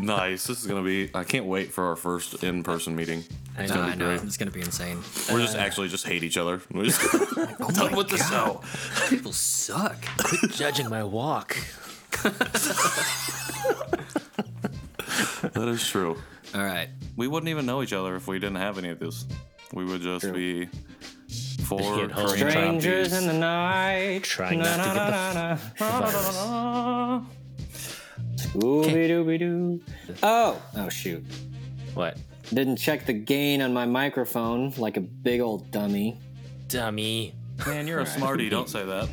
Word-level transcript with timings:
Nice. 0.00 0.46
This 0.46 0.60
is 0.60 0.66
gonna 0.66 0.82
be. 0.82 1.10
I 1.14 1.24
can't 1.24 1.46
wait 1.46 1.72
for 1.72 1.84
our 1.86 1.96
first 1.96 2.42
in-person 2.44 2.94
meeting. 2.96 3.24
I 3.56 3.62
It's 3.62 3.70
know, 3.70 3.76
gonna 3.80 3.88
I 3.88 3.92
be 3.92 3.98
know. 3.98 4.04
great. 4.16 4.22
It's 4.22 4.36
gonna 4.36 4.50
be 4.50 4.60
insane. 4.60 4.98
We're 5.32 5.40
just 5.40 5.56
actually 5.56 5.88
just 5.88 6.06
hate 6.06 6.22
each 6.22 6.36
other. 6.36 6.60
We're 6.72 6.84
just 6.84 7.00
Oh 7.60 7.70
done 7.74 7.96
with 7.96 8.08
the 8.08 8.22
oh 8.32 8.62
show. 8.62 9.08
People 9.08 9.32
suck. 9.32 9.96
Quit 10.18 10.50
judging 10.56 10.88
my 10.88 11.02
walk. 11.04 11.56
That 15.52 15.68
is 15.68 15.86
true. 15.88 16.16
All 16.54 16.62
right. 16.62 16.88
We 17.16 17.26
wouldn't 17.28 17.48
even 17.48 17.66
know 17.66 17.82
each 17.82 17.92
other 17.92 18.16
if 18.16 18.26
we 18.28 18.38
didn't 18.38 18.56
have 18.56 18.78
any 18.78 18.88
of 18.90 18.98
this. 18.98 19.24
We 19.72 19.84
would 19.84 20.00
just 20.00 20.32
be 20.32 20.66
four 21.64 21.96
Get 21.96 22.10
home. 22.10 22.26
Korean 22.28 22.50
Strangers 22.50 23.08
zombies. 23.10 23.26
the 23.26 23.32
night. 23.38 24.20
Trying 24.22 24.60
not 24.60 24.76
to 24.76 24.82
get 24.84 24.94
the 25.78 25.84
virus. 25.84 27.26
Ooby 28.54 29.08
dooby 29.08 29.38
doo. 29.38 29.80
Oh, 30.22 30.60
oh 30.76 30.88
shoot. 30.88 31.24
What? 31.94 32.16
Didn't 32.50 32.76
check 32.76 33.04
the 33.04 33.12
gain 33.12 33.60
on 33.60 33.72
my 33.72 33.84
microphone 33.84 34.72
like 34.78 34.96
a 34.96 35.00
big 35.00 35.40
old 35.40 35.70
dummy. 35.70 36.18
Dummy. 36.68 37.34
Man, 37.66 37.86
you're 37.86 38.00
a 38.00 38.06
smarty. 38.06 38.48
Don't 38.48 38.68
say 38.68 38.84
that. 38.84 39.08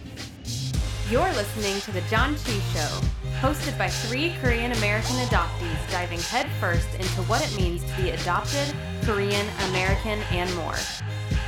You're 1.09 1.32
listening 1.34 1.80
to 1.82 1.92
The 1.92 2.02
Janchi 2.02 2.59
Show, 2.73 3.08
hosted 3.40 3.78
by 3.78 3.90
three 3.90 4.34
Korean 4.42 4.72
American 4.72 5.16
adoptees 5.18 5.92
diving 5.92 6.20
headfirst 6.20 6.95
into 6.95 7.22
what 7.23 7.45
it 7.45 7.56
means 7.56 7.84
to 7.84 8.02
be 8.02 8.09
adopted, 8.09 8.73
Korean, 9.04 9.45
American, 9.70 10.20
and 10.31 10.54
more. 10.56 10.78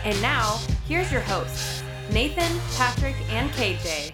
And 0.04 0.22
now, 0.22 0.60
here's 0.88 1.12
your 1.12 1.22
hosts, 1.22 1.84
Nathan, 2.12 2.60
Patrick, 2.76 3.16
and 3.32 3.50
KJ. 3.52 4.14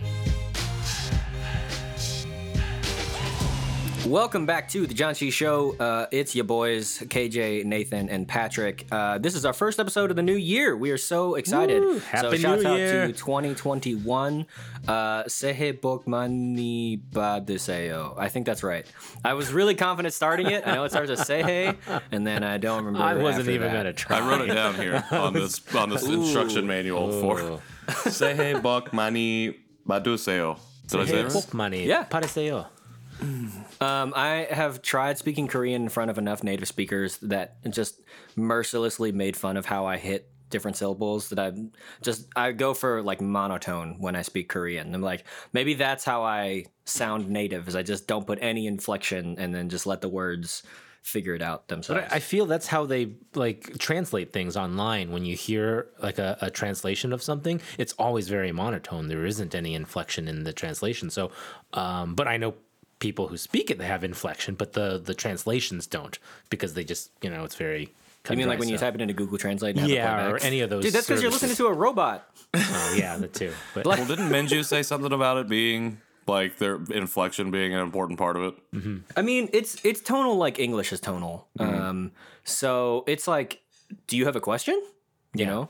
Welcome 4.07 4.45
back 4.45 4.67
to 4.71 4.85
the 4.85 4.93
Janchi 4.93 5.31
Show. 5.31 5.77
Uh, 5.79 6.07
it's 6.11 6.35
your 6.35 6.43
boys, 6.43 6.99
KJ, 6.99 7.63
Nathan, 7.63 8.09
and 8.09 8.27
Patrick. 8.27 8.85
Uh, 8.91 9.17
this 9.17 9.33
is 9.33 9.45
our 9.45 9.53
first 9.53 9.79
episode 9.79 10.09
of 10.09 10.17
the 10.17 10.21
new 10.21 10.35
year. 10.35 10.75
We 10.75 10.91
are 10.91 10.97
so 10.97 11.35
excited. 11.35 11.81
Woo! 11.81 11.99
so 11.99 12.05
Happy 12.07 12.37
shouts 12.37 12.63
New 12.63 12.69
out 12.69 12.77
Year. 12.79 13.07
to 13.07 13.13
2021. 13.13 14.45
Uh, 14.85 15.23
Sehe 15.23 15.79
bok 15.79 16.05
mani 16.05 16.97
badeseo. 16.97 18.13
I 18.17 18.27
think 18.27 18.45
that's 18.45 18.61
right. 18.61 18.85
I 19.23 19.35
was 19.35 19.53
really 19.53 19.73
confident 19.73 20.13
starting 20.13 20.47
it. 20.47 20.67
I 20.67 20.75
know 20.75 20.83
it 20.83 20.89
starts 20.89 21.09
with 21.09 21.21
Sehe, 21.21 21.77
and 22.11 22.27
then 22.27 22.43
I 22.43 22.57
don't 22.57 22.83
remember. 22.83 23.07
I 23.07 23.13
wasn't 23.13 23.41
after 23.43 23.51
even 23.51 23.71
gonna 23.71 23.93
try. 23.93 24.17
I 24.17 24.29
wrote 24.29 24.41
it 24.49 24.53
down 24.53 24.75
here 24.75 25.01
on 25.11 25.31
this 25.31 25.61
on 25.73 25.89
this 25.89 26.03
instruction 26.05 26.67
manual 26.67 27.21
for 27.21 27.61
Sehe 27.87 28.61
bok 28.61 28.91
mani 28.91 29.55
baduseo. 29.87 30.59
Did 30.87 30.99
I 30.99 31.05
say 31.05 31.19
it 31.21 31.33
right? 31.33 31.53
Money. 31.53 31.85
Yeah. 31.87 32.03
Pareseo. 32.03 32.67
Um, 33.21 34.13
I 34.15 34.47
have 34.49 34.81
tried 34.81 35.17
speaking 35.17 35.47
Korean 35.47 35.83
in 35.83 35.89
front 35.89 36.11
of 36.11 36.17
enough 36.17 36.43
native 36.43 36.67
speakers 36.67 37.17
that 37.19 37.57
just 37.69 38.01
mercilessly 38.35 39.11
made 39.11 39.35
fun 39.35 39.57
of 39.57 39.65
how 39.65 39.85
I 39.85 39.97
hit 39.97 40.29
different 40.49 40.77
syllables 40.77 41.29
that 41.29 41.39
I 41.39 41.51
just 42.01 42.27
I 42.35 42.51
go 42.51 42.75
for 42.75 43.01
like 43.01 43.19
monotone 43.19 43.95
when 43.99 44.15
I 44.15 44.21
speak 44.21 44.49
Korean. 44.49 44.93
I'm 44.93 45.01
like 45.01 45.25
maybe 45.51 45.73
that's 45.73 46.05
how 46.05 46.23
I 46.23 46.65
sound 46.85 47.27
native 47.27 47.67
is 47.67 47.75
I 47.75 47.81
just 47.81 48.07
don't 48.07 48.27
put 48.27 48.37
any 48.41 48.67
inflection 48.67 49.35
and 49.39 49.53
then 49.53 49.67
just 49.69 49.87
let 49.87 50.01
the 50.01 50.09
words 50.09 50.61
figure 51.01 51.35
it 51.35 51.41
out 51.41 51.67
themselves. 51.67 52.03
But 52.03 52.13
I 52.13 52.19
feel 52.19 52.45
that's 52.45 52.67
how 52.67 52.85
they 52.85 53.15
like 53.35 53.77
translate 53.79 54.31
things 54.31 54.55
online. 54.55 55.11
When 55.11 55.25
you 55.25 55.35
hear 55.35 55.87
like 56.01 56.19
a, 56.19 56.37
a 56.39 56.49
translation 56.49 57.11
of 57.13 57.21
something, 57.21 57.59
it's 57.77 57.93
always 57.93 58.29
very 58.29 58.51
monotone. 58.51 59.07
There 59.07 59.25
isn't 59.25 59.53
any 59.53 59.75
inflection 59.75 60.27
in 60.27 60.43
the 60.43 60.53
translation. 60.53 61.09
So, 61.09 61.31
um, 61.73 62.15
but 62.15 62.27
I 62.27 62.37
know 62.37 62.53
people 63.03 63.27
who 63.27 63.35
speak 63.35 63.69
it 63.69 63.77
they 63.77 63.85
have 63.85 64.01
inflection, 64.05 64.55
but 64.55 64.71
the 64.71 64.97
the 64.97 65.13
translations 65.13 65.85
don't 65.85 66.17
because 66.49 66.73
they 66.73 66.85
just 66.85 67.11
you 67.21 67.29
know 67.29 67.43
it's 67.43 67.55
very. 67.55 67.89
you 68.29 68.37
mean 68.37 68.47
like 68.47 68.59
when 68.59 68.69
you 68.69 68.77
type 68.77 68.95
it 68.95 69.01
into 69.01 69.13
Google 69.13 69.37
Translate? 69.37 69.77
And 69.77 69.89
Yeah, 69.89 70.29
or 70.29 70.37
any 70.37 70.61
of 70.61 70.69
those 70.69 70.83
Dude, 70.85 70.93
that's 70.93 71.07
because 71.07 71.21
you're 71.21 71.29
listening 71.29 71.57
to 71.57 71.67
a 71.67 71.73
robot. 71.73 72.29
Oh 72.55 72.95
yeah, 72.95 73.17
the 73.17 73.27
two. 73.27 73.51
But 73.73 73.85
Well, 73.85 74.05
didn't 74.05 74.29
Minju 74.29 74.63
say 74.63 74.83
something 74.83 75.11
about 75.11 75.37
it 75.37 75.47
being 75.49 75.99
like 76.27 76.59
their 76.59 76.75
inflection 76.91 77.49
being 77.49 77.73
an 77.73 77.79
important 77.79 78.19
part 78.19 78.37
of 78.37 78.43
it? 78.43 79.03
I 79.17 79.21
mean, 79.23 79.49
it's 79.51 79.83
it's 79.83 80.01
tonal 80.01 80.37
like 80.37 80.59
English 80.59 80.93
is 80.93 80.99
tonal. 80.99 81.47
Um, 81.59 82.11
so 82.43 83.03
it's 83.07 83.27
like, 83.27 83.61
do 84.07 84.15
you 84.17 84.25
have 84.25 84.35
a 84.35 84.39
question? 84.39 84.79
You 85.33 85.47
know, 85.47 85.69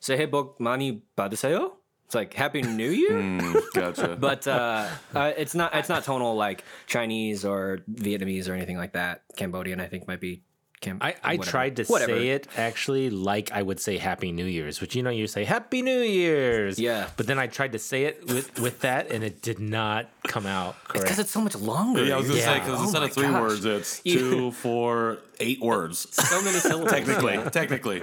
say 0.00 0.16
hey, 0.18 0.26
bok 0.26 0.60
mani 0.60 1.02
badeseo. 1.16 1.72
It's 2.08 2.14
like 2.14 2.32
Happy 2.32 2.62
New 2.62 2.88
Year, 2.88 3.10
Mm, 3.12 3.62
gotcha. 3.74 4.16
but 4.20 4.48
uh, 4.48 4.88
uh, 5.14 5.32
it's 5.36 5.54
not 5.54 5.74
it's 5.74 5.90
not 5.90 6.04
tonal 6.04 6.36
like 6.36 6.64
Chinese 6.86 7.44
or 7.44 7.80
Vietnamese 7.92 8.48
or 8.48 8.54
anything 8.54 8.78
like 8.78 8.92
that. 8.94 9.24
Cambodian, 9.36 9.78
I 9.78 9.88
think, 9.88 10.08
might 10.08 10.18
be. 10.18 10.40
Cam- 10.80 10.98
I, 11.02 11.16
I 11.22 11.34
whatever. 11.36 11.50
tried 11.50 11.76
to 11.76 11.84
Whatever. 11.84 12.12
say 12.16 12.28
it 12.28 12.46
actually 12.56 13.10
like 13.10 13.50
I 13.52 13.60
would 13.60 13.78
say 13.80 13.98
Happy 13.98 14.32
New 14.32 14.46
Year's, 14.46 14.80
which 14.80 14.94
you 14.96 15.02
know 15.02 15.10
you 15.10 15.26
say 15.26 15.44
Happy 15.44 15.82
New 15.82 16.00
Year's. 16.00 16.78
Yeah. 16.78 17.08
But 17.18 17.26
then 17.26 17.38
I 17.38 17.46
tried 17.48 17.72
to 17.72 17.78
say 17.78 18.04
it 18.04 18.24
with 18.26 18.58
with 18.58 18.80
that, 18.80 19.10
and 19.10 19.22
it 19.22 19.42
did 19.42 19.58
not 19.58 20.08
come 20.28 20.46
out 20.46 20.76
correct 20.84 20.86
because 20.86 21.02
correct. 21.02 21.18
it's 21.20 21.30
so 21.30 21.40
much 21.42 21.56
longer. 21.56 22.04
yeah, 22.04 22.14
I 22.14 22.18
was 22.18 22.28
gonna 22.28 22.40
say 22.40 22.54
because 22.60 22.78
Oh 22.78 22.82
instead 22.84 23.02
of 23.02 23.12
three 23.12 23.24
gosh. 23.24 23.42
words, 23.42 23.64
it's 23.66 24.00
two, 24.02 24.52
four, 24.52 25.18
eight 25.40 25.60
words. 25.60 26.06
so 26.14 26.40
many 26.42 26.56
syllables. 26.58 26.90
technically, 26.96 27.38
technically. 27.50 28.02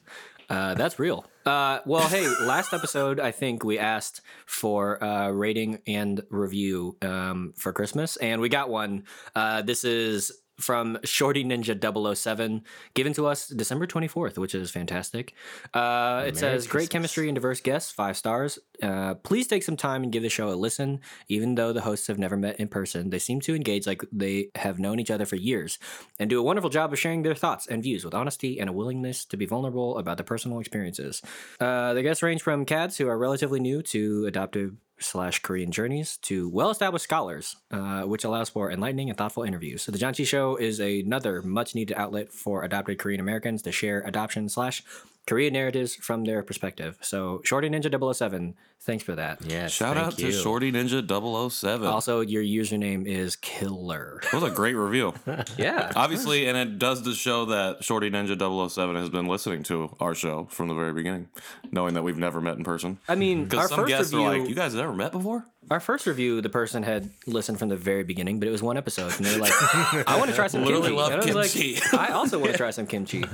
Uh, 0.48 0.74
that's 0.74 0.98
real. 0.98 1.24
Uh, 1.46 1.78
well, 1.86 2.08
hey, 2.08 2.26
last 2.42 2.74
episode, 2.74 3.20
I 3.20 3.30
think 3.30 3.64
we 3.64 3.78
asked 3.78 4.20
for 4.46 5.02
uh, 5.02 5.30
rating 5.30 5.78
and 5.86 6.20
review 6.28 6.98
um, 7.02 7.54
for 7.56 7.72
Christmas, 7.72 8.16
and 8.16 8.40
we 8.40 8.48
got 8.48 8.68
one. 8.68 9.04
Uh, 9.34 9.62
this 9.62 9.84
is 9.84 10.32
from 10.60 10.98
Shorty 11.04 11.44
Ninja 11.44 12.16
007, 12.16 12.62
given 12.94 13.12
to 13.14 13.26
us 13.26 13.48
December 13.48 13.86
24th, 13.86 14.38
which 14.38 14.54
is 14.54 14.70
fantastic. 14.70 15.34
Uh, 15.72 16.24
it 16.26 16.36
says, 16.36 16.66
Great 16.66 16.90
chemistry 16.90 17.28
and 17.28 17.34
diverse 17.34 17.60
guests, 17.60 17.90
five 17.90 18.16
stars. 18.16 18.58
Uh, 18.82 19.14
please 19.14 19.46
take 19.46 19.62
some 19.62 19.76
time 19.76 20.02
and 20.02 20.12
give 20.12 20.22
the 20.22 20.28
show 20.28 20.48
a 20.48 20.54
listen. 20.54 21.00
Even 21.28 21.54
though 21.54 21.72
the 21.72 21.82
hosts 21.82 22.06
have 22.06 22.18
never 22.18 22.36
met 22.36 22.58
in 22.58 22.68
person, 22.68 23.10
they 23.10 23.18
seem 23.18 23.40
to 23.40 23.54
engage 23.54 23.86
like 23.86 24.02
they 24.12 24.50
have 24.56 24.78
known 24.78 24.98
each 24.98 25.10
other 25.10 25.26
for 25.26 25.36
years 25.36 25.78
and 26.18 26.30
do 26.30 26.38
a 26.38 26.42
wonderful 26.42 26.70
job 26.70 26.92
of 26.92 26.98
sharing 26.98 27.22
their 27.22 27.34
thoughts 27.34 27.66
and 27.66 27.82
views 27.82 28.04
with 28.04 28.14
honesty 28.14 28.58
and 28.58 28.70
a 28.70 28.72
willingness 28.72 29.24
to 29.24 29.36
be 29.36 29.46
vulnerable 29.46 29.98
about 29.98 30.16
their 30.16 30.24
personal 30.24 30.60
experiences. 30.60 31.22
Uh, 31.58 31.94
the 31.94 32.02
guests 32.02 32.22
range 32.22 32.42
from 32.42 32.64
cats 32.64 32.98
who 32.98 33.08
are 33.08 33.18
relatively 33.18 33.60
new 33.60 33.82
to 33.82 34.26
adoptive 34.26 34.74
slash 35.02 35.40
Korean 35.40 35.72
journeys 35.72 36.18
to 36.18 36.48
well-established 36.50 37.04
scholars, 37.04 37.56
uh, 37.70 38.02
which 38.02 38.24
allows 38.24 38.50
for 38.50 38.70
enlightening 38.70 39.08
and 39.08 39.16
thoughtful 39.16 39.42
interviews. 39.42 39.82
So 39.82 39.92
the 39.92 39.98
Janchi 39.98 40.26
Show 40.26 40.56
is 40.56 40.78
another 40.78 41.42
much-needed 41.42 41.96
outlet 41.96 42.32
for 42.32 42.64
adopted 42.64 42.98
Korean 42.98 43.20
Americans 43.20 43.62
to 43.62 43.72
share 43.72 44.02
adoption 44.02 44.48
slash 44.48 44.82
Korean 45.26 45.52
narratives 45.52 45.94
from 45.94 46.24
their 46.24 46.42
perspective. 46.42 46.98
So 47.02 47.40
Shorty 47.44 47.68
Ninja 47.68 48.14
007, 48.14 48.54
thanks 48.80 49.04
for 49.04 49.14
that. 49.14 49.40
Yeah. 49.44 49.68
Shout 49.68 49.94
thank 49.96 50.06
out 50.06 50.18
you. 50.18 50.26
to 50.26 50.32
Shorty 50.32 50.72
Ninja 50.72 51.50
007. 51.50 51.86
Also, 51.86 52.20
your 52.20 52.42
username 52.42 53.06
is 53.06 53.36
Killer. 53.36 54.20
That 54.24 54.40
was 54.40 54.50
a 54.50 54.54
great 54.54 54.74
review. 54.74 55.14
Yeah. 55.56 55.92
Obviously, 55.94 56.46
and 56.48 56.56
it 56.56 56.78
does 56.78 57.02
to 57.02 57.12
show 57.14 57.44
that 57.46 57.84
Shorty 57.84 58.10
Ninja 58.10 58.36
007 58.70 58.96
has 58.96 59.08
been 59.10 59.26
listening 59.26 59.62
to 59.64 59.94
our 60.00 60.14
show 60.14 60.46
from 60.50 60.68
the 60.68 60.74
very 60.74 60.92
beginning, 60.92 61.28
knowing 61.70 61.94
that 61.94 62.02
we've 62.02 62.16
never 62.16 62.40
met 62.40 62.56
in 62.56 62.64
person. 62.64 62.98
I 63.08 63.14
mean, 63.14 63.40
our 63.42 63.46
Because 63.46 63.68
some 63.68 63.78
first 63.80 63.88
guests 63.88 64.12
review, 64.12 64.26
are 64.26 64.38
like, 64.38 64.48
"You 64.48 64.54
guys 64.54 64.72
have 64.72 64.80
never 64.80 64.94
met 64.94 65.12
before?" 65.12 65.46
our 65.70 65.80
first 65.80 66.06
review, 66.06 66.40
the 66.40 66.48
person 66.48 66.82
had 66.82 67.10
listened 67.26 67.58
from 67.58 67.68
the 67.68 67.76
very 67.76 68.02
beginning, 68.02 68.38
but 68.40 68.48
it 68.48 68.50
was 68.50 68.62
one 68.62 68.76
episode, 68.76 69.14
and 69.16 69.26
they're 69.26 69.38
like, 69.38 69.52
"I 70.08 70.16
want 70.18 70.30
to 70.30 70.36
try 70.36 70.46
some 70.46 70.64
Literally 70.64 70.88
kimchi." 70.88 70.96
love 70.96 71.12
and 71.12 71.22
I 71.22 71.34
was 71.34 71.52
kimchi. 71.52 71.74
like, 71.80 71.94
I 71.94 72.12
also 72.12 72.38
want 72.38 72.52
to 72.52 72.56
try 72.56 72.70
some 72.70 72.86
kimchi. 72.86 73.24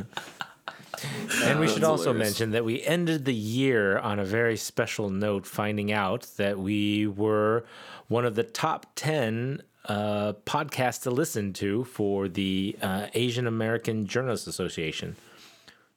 And 1.45 1.61
we 1.61 1.69
should 1.69 1.85
also 1.85 2.13
hilarious. 2.13 2.31
mention 2.31 2.51
that 2.53 2.65
we 2.65 2.83
ended 2.83 3.25
the 3.25 3.35
year 3.35 3.99
on 3.99 4.19
a 4.19 4.25
very 4.25 4.57
special 4.57 5.11
note, 5.11 5.47
finding 5.47 5.93
out 5.93 6.27
that 6.37 6.59
we 6.59 7.07
were 7.07 7.65
one 8.09 8.25
of 8.25 8.35
the 8.35 8.43
top 8.45 8.87
10 8.97 9.63
uh, 9.87 10.33
podcasts 10.45 11.03
to 11.03 11.11
listen 11.11 11.53
to 11.55 11.85
for 11.85 12.29
the 12.29 12.77
uh, 12.83 13.07
Asian 13.15 13.47
American 13.47 14.07
Journalists 14.07 14.47
Association. 14.47 15.17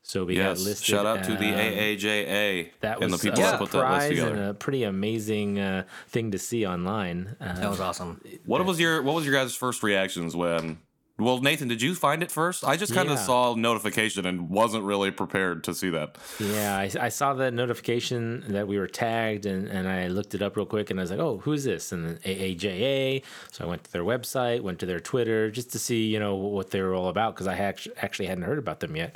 So 0.03 0.25
we 0.25 0.35
got 0.35 0.57
listed. 0.57 0.85
Shout 0.85 1.05
out 1.05 1.23
to 1.25 1.31
the 1.35 1.49
um, 1.49 1.59
AAJA 1.59 2.71
That 2.79 2.99
and 3.01 3.11
was 3.11 3.21
the 3.21 3.29
people 3.29 3.43
a 3.43 3.51
that 3.51 3.59
put 3.59 3.71
that 3.71 3.77
list 3.77 3.83
surprise 3.85 4.09
together. 4.09 4.31
and 4.31 4.39
a 4.49 4.53
pretty 4.55 4.83
amazing 4.83 5.59
uh, 5.59 5.83
thing 6.07 6.31
to 6.31 6.39
see 6.39 6.65
online. 6.65 7.35
Uh, 7.39 7.53
That 7.59 7.69
was 7.69 7.79
awesome. 7.79 8.19
What 8.45 8.65
was 8.65 8.79
your 8.79 9.03
What 9.03 9.13
was 9.15 9.25
your 9.25 9.33
guys' 9.35 9.53
first 9.55 9.83
reactions 9.83 10.35
when? 10.35 10.79
Well, 11.19 11.41
Nathan, 11.41 11.67
did 11.67 11.81
you 11.81 11.95
find 11.95 12.23
it 12.23 12.31
first? 12.31 12.63
I 12.63 12.77
just 12.77 12.93
kind 12.93 13.09
of 13.09 13.17
Yeah. 13.17 13.23
saw 13.25 13.53
notification 13.55 14.25
and 14.25 14.49
wasn't 14.49 14.85
really 14.85 15.11
prepared 15.11 15.63
to 15.65 15.73
see 15.73 15.89
that. 15.89 16.17
Yeah, 16.39 16.77
I, 16.77 16.89
I 16.99 17.09
saw 17.09 17.33
the 17.33 17.51
notification 17.51 18.45
that 18.53 18.67
we 18.67 18.79
were 18.79 18.87
tagged, 18.87 19.45
and, 19.45 19.67
and 19.67 19.87
I 19.87 20.07
looked 20.07 20.33
it 20.33 20.41
up 20.41 20.55
real 20.55 20.65
quick, 20.65 20.89
and 20.89 20.99
I 20.99 21.03
was 21.03 21.11
like, 21.11 21.19
"Oh, 21.19 21.37
who's 21.39 21.65
this?" 21.65 21.91
And 21.91 22.19
AAJA. 22.21 23.23
So 23.51 23.65
I 23.65 23.67
went 23.67 23.83
to 23.83 23.91
their 23.91 24.03
website, 24.03 24.61
went 24.61 24.79
to 24.79 24.85
their 24.85 24.99
Twitter, 25.01 25.51
just 25.51 25.71
to 25.73 25.79
see, 25.79 26.05
you 26.07 26.19
know, 26.19 26.35
what 26.35 26.71
they 26.71 26.81
were 26.81 26.95
all 26.95 27.09
about, 27.09 27.35
because 27.35 27.47
I 27.47 27.55
actually 27.57 28.27
hadn't 28.27 28.45
heard 28.45 28.57
about 28.59 28.79
them 28.79 28.95
yet. 28.95 29.15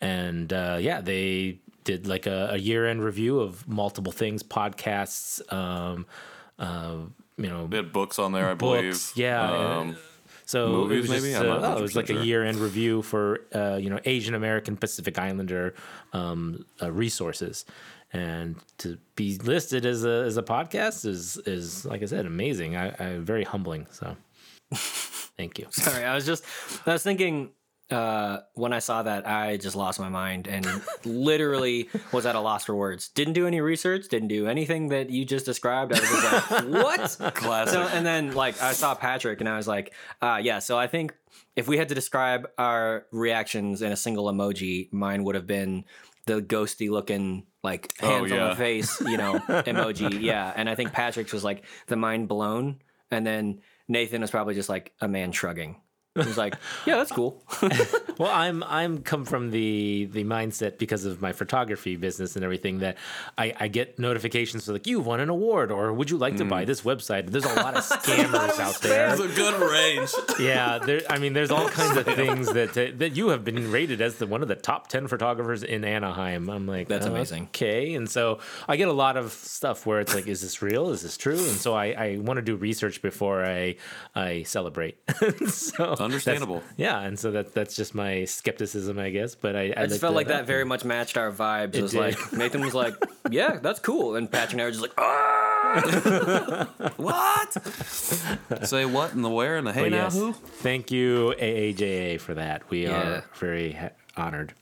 And 0.00 0.52
uh, 0.52 0.78
yeah, 0.80 1.00
they 1.00 1.60
did 1.84 2.06
like 2.06 2.26
a, 2.26 2.50
a 2.52 2.56
year-end 2.56 3.02
review 3.02 3.40
of 3.40 3.66
multiple 3.68 4.12
things, 4.12 4.42
podcasts, 4.42 5.40
um, 5.52 6.04
uh, 6.58 6.96
you 7.36 7.48
know, 7.48 7.66
They 7.68 7.76
had 7.76 7.92
books 7.92 8.18
on 8.18 8.32
there, 8.32 8.50
I 8.50 8.54
books. 8.54 9.12
believe. 9.12 9.26
Yeah. 9.26 9.50
Um, 9.78 9.96
So 10.48 10.68
Movies, 10.68 11.10
it 11.10 11.12
was 11.12 11.22
just, 11.22 11.42
I'm 11.42 11.50
uh, 11.50 11.74
oh, 11.74 11.76
it 11.76 11.82
was 11.82 11.92
100% 11.92 11.96
like 11.96 12.08
a 12.08 12.24
year-end 12.24 12.56
review 12.56 13.02
for 13.02 13.40
uh, 13.54 13.76
you 13.76 13.90
know 13.90 14.00
Asian 14.06 14.34
American 14.34 14.78
Pacific 14.78 15.18
Islander 15.18 15.74
um, 16.14 16.64
uh, 16.80 16.90
resources, 16.90 17.66
and 18.14 18.56
to 18.78 18.96
be 19.14 19.36
listed 19.36 19.84
as 19.84 20.06
a 20.06 20.24
as 20.24 20.38
a 20.38 20.42
podcast 20.42 21.04
is 21.04 21.36
is 21.44 21.84
like 21.84 22.02
I 22.02 22.06
said 22.06 22.24
amazing. 22.24 22.76
I, 22.76 22.94
I 22.98 23.18
very 23.18 23.44
humbling. 23.44 23.88
So 23.90 24.16
thank 24.74 25.58
you. 25.58 25.66
Sorry, 25.68 26.06
I 26.06 26.14
was 26.14 26.24
just 26.24 26.42
I 26.86 26.94
was 26.94 27.02
thinking 27.02 27.50
uh, 27.90 28.38
when 28.54 28.72
I 28.72 28.80
saw 28.80 29.02
that 29.02 29.26
I 29.26 29.56
just 29.56 29.74
lost 29.74 29.98
my 29.98 30.08
mind 30.08 30.46
and 30.46 30.66
literally 31.04 31.88
was 32.12 32.26
at 32.26 32.34
a 32.34 32.40
loss 32.40 32.64
for 32.64 32.74
words. 32.74 33.08
Didn't 33.08 33.32
do 33.32 33.46
any 33.46 33.60
research, 33.60 34.08
didn't 34.08 34.28
do 34.28 34.46
anything 34.46 34.88
that 34.88 35.10
you 35.10 35.24
just 35.24 35.46
described. 35.46 35.92
I 35.94 36.00
was 36.00 36.10
just 36.10 36.50
like, 36.50 36.68
what? 36.68 37.34
Classic. 37.34 37.72
So, 37.72 37.82
and 37.82 38.04
then 38.04 38.32
like 38.32 38.60
I 38.60 38.72
saw 38.72 38.94
Patrick 38.94 39.40
and 39.40 39.48
I 39.48 39.56
was 39.56 39.66
like, 39.66 39.94
uh, 40.20 40.38
yeah. 40.42 40.58
So 40.58 40.78
I 40.78 40.86
think 40.86 41.14
if 41.56 41.66
we 41.66 41.78
had 41.78 41.88
to 41.88 41.94
describe 41.94 42.48
our 42.58 43.06
reactions 43.10 43.80
in 43.80 43.90
a 43.90 43.96
single 43.96 44.26
emoji, 44.26 44.92
mine 44.92 45.24
would 45.24 45.34
have 45.34 45.46
been 45.46 45.84
the 46.26 46.42
ghosty 46.42 46.90
looking 46.90 47.46
like 47.62 47.98
hands 47.98 48.30
on 48.30 48.38
yeah. 48.38 48.48
the 48.50 48.56
face, 48.56 49.00
you 49.00 49.16
know, 49.16 49.34
emoji. 49.48 50.20
Yeah. 50.20 50.52
And 50.54 50.68
I 50.68 50.74
think 50.74 50.92
Patrick's 50.92 51.32
was 51.32 51.42
like 51.42 51.64
the 51.86 51.96
mind 51.96 52.28
blown. 52.28 52.82
And 53.10 53.26
then 53.26 53.62
Nathan 53.88 54.20
was 54.20 54.30
probably 54.30 54.54
just 54.54 54.68
like 54.68 54.92
a 55.00 55.08
man 55.08 55.32
shrugging. 55.32 55.80
He 56.22 56.26
was 56.28 56.36
like, 56.38 56.54
yeah, 56.86 56.96
that's 56.96 57.12
cool. 57.12 57.42
Well, 58.18 58.32
I'm 58.32 58.64
I'm 58.64 59.02
come 59.02 59.24
from 59.24 59.52
the 59.52 60.06
the 60.10 60.24
mindset 60.24 60.76
because 60.78 61.04
of 61.04 61.22
my 61.22 61.30
photography 61.32 61.94
business 61.94 62.34
and 62.34 62.44
everything 62.44 62.80
that 62.80 62.96
I, 63.36 63.54
I 63.60 63.68
get 63.68 63.96
notifications 63.96 64.64
for 64.66 64.72
like 64.72 64.88
you 64.88 64.98
won 64.98 65.20
an 65.20 65.28
award 65.28 65.70
or 65.70 65.92
would 65.92 66.10
you 66.10 66.18
like 66.18 66.36
to 66.38 66.44
buy 66.44 66.64
this 66.64 66.80
website? 66.82 67.30
There's 67.30 67.44
a 67.44 67.54
lot 67.54 67.76
of 67.76 67.84
scammers 67.88 68.58
out 68.58 68.80
there. 68.80 69.14
There's 69.14 69.20
a 69.20 69.36
good 69.36 69.60
range. 69.70 70.10
yeah, 70.40 70.78
there. 70.78 71.02
I 71.08 71.18
mean, 71.18 71.32
there's 71.32 71.52
all 71.52 71.68
kinds 71.68 71.96
of 71.96 72.06
things 72.16 72.52
that 72.54 72.76
uh, 72.76 72.90
that 72.96 73.14
you 73.14 73.28
have 73.28 73.44
been 73.44 73.70
rated 73.70 74.00
as 74.00 74.16
the 74.16 74.26
one 74.26 74.42
of 74.42 74.48
the 74.48 74.56
top 74.56 74.88
ten 74.88 75.06
photographers 75.06 75.62
in 75.62 75.84
Anaheim. 75.84 76.50
I'm 76.50 76.66
like, 76.66 76.88
That's 76.88 77.06
amazing. 77.06 77.44
Okay, 77.54 77.94
and 77.94 78.10
so 78.10 78.40
I 78.66 78.74
get 78.76 78.88
a 78.88 78.92
lot 78.92 79.16
of 79.16 79.30
stuff 79.30 79.86
where 79.86 80.00
it's 80.00 80.12
like, 80.12 80.26
is 80.26 80.40
this 80.40 80.60
real? 80.60 80.90
Is 80.90 81.02
this 81.02 81.16
true? 81.16 81.38
And 81.38 81.56
so 81.56 81.74
I, 81.74 81.86
I 81.92 82.16
want 82.18 82.38
to 82.38 82.42
do 82.42 82.56
research 82.56 83.00
before 83.00 83.44
I 83.44 83.76
I 84.16 84.42
celebrate. 84.42 84.96
so 85.46 85.94
that's- 85.94 86.07
Understandable. 86.08 86.62
Yeah, 86.76 87.00
and 87.00 87.18
so 87.18 87.30
that 87.32 87.54
that's 87.54 87.74
just 87.76 87.94
my 87.94 88.24
skepticism, 88.24 88.98
I 88.98 89.10
guess. 89.10 89.34
But 89.34 89.56
I, 89.56 89.72
I 89.76 89.86
just 89.86 90.00
felt 90.00 90.12
to- 90.12 90.16
like 90.16 90.28
that 90.28 90.46
very 90.46 90.64
much 90.64 90.84
matched 90.84 91.16
our 91.16 91.30
vibes. 91.30 91.74
It 91.74 91.82
was 91.82 91.92
did. 91.92 92.00
like 92.00 92.32
Nathan 92.32 92.60
was 92.62 92.74
like, 92.74 92.94
yeah, 93.30 93.58
that's 93.62 93.80
cool. 93.80 94.16
And 94.16 94.30
Patrick 94.30 94.52
and 94.54 94.62
I 94.62 94.64
were 94.64 94.70
just 94.70 94.82
like, 94.82 94.94
ah. 94.98 95.58
what? 96.96 97.52
Say 98.66 98.84
what 98.86 99.12
and 99.14 99.24
the 99.24 99.28
where 99.28 99.56
and 99.56 99.66
the 99.66 99.72
hey 99.72 99.82
But 99.82 99.90
now 99.90 100.04
yes, 100.04 100.14
who? 100.14 100.32
thank 100.32 100.90
you 100.90 101.34
AAJA 101.38 102.20
for 102.20 102.34
that. 102.34 102.68
We 102.70 102.84
Yeah. 102.84 103.00
are 103.18 103.24
very 103.38 103.72
ha- 103.72 103.90
honored. 104.16 104.54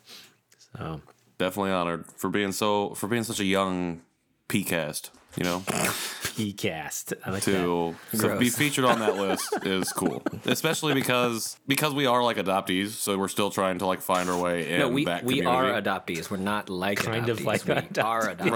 So 0.77 1.01
Definitely 1.39 1.73
honored 1.73 2.07
for 2.17 2.31
being 2.31 2.51
so 2.53 2.95
for 2.95 3.07
being 3.09 3.23
such 3.23 3.41
a 3.41 3.45
young 3.45 4.01
PCast. 4.49 5.11
You 5.37 5.45
know, 5.45 5.59
PCast. 5.61 7.13
I 7.25 7.31
like 7.31 7.43
that. 7.45 7.51
to 7.53 7.95
to 8.19 8.37
be 8.39 8.49
featured 8.51 8.85
on 8.85 9.01
that 9.01 9.17
list 9.25 9.49
is 9.67 9.93
cool, 9.93 10.23
especially 10.45 10.95
because 10.95 11.59
because 11.67 11.95
we 11.95 12.07
are 12.07 12.23
like 12.23 12.37
adoptees, 12.37 12.89
so 12.91 13.17
we're 13.19 13.29
still 13.29 13.51
trying 13.51 13.79
to 13.79 13.87
like 13.87 14.01
find 14.01 14.29
our 14.31 14.41
way 14.41 14.71
in 14.71 14.79
No, 14.81 14.89
we, 14.89 15.05
that 15.05 15.25
we 15.25 15.41
community. 15.41 15.71
are 15.71 15.81
adoptees. 15.83 16.31
We're 16.31 16.37
not 16.39 16.69
like 16.71 16.99
Kind 16.99 17.27
adoptees. 17.27 17.31
of 17.31 17.45
like 17.45 17.65
we 17.67 17.75
adoptees. 17.75 18.05
are 18.05 18.35
adoptees. 18.35 18.51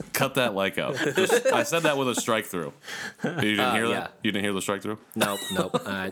Right. 0.00 0.12
Cut 0.12 0.34
that 0.34 0.54
like 0.54 0.78
out. 0.78 0.96
Just- 0.96 1.46
I 1.46 1.62
said 1.62 1.84
that 1.84 1.96
with 1.96 2.08
a 2.08 2.14
strike 2.14 2.46
through. 2.46 2.72
You 3.24 3.30
didn't 3.32 3.74
hear 3.74 3.88
that? 3.88 3.94
yeah. 3.94 4.08
You 4.22 4.32
didn't 4.32 4.44
hear 4.44 4.52
the 4.52 4.62
strike 4.62 4.82
through? 4.82 4.98
Nope, 5.14 5.40
nope. 5.52 5.82
Uh, 5.86 6.10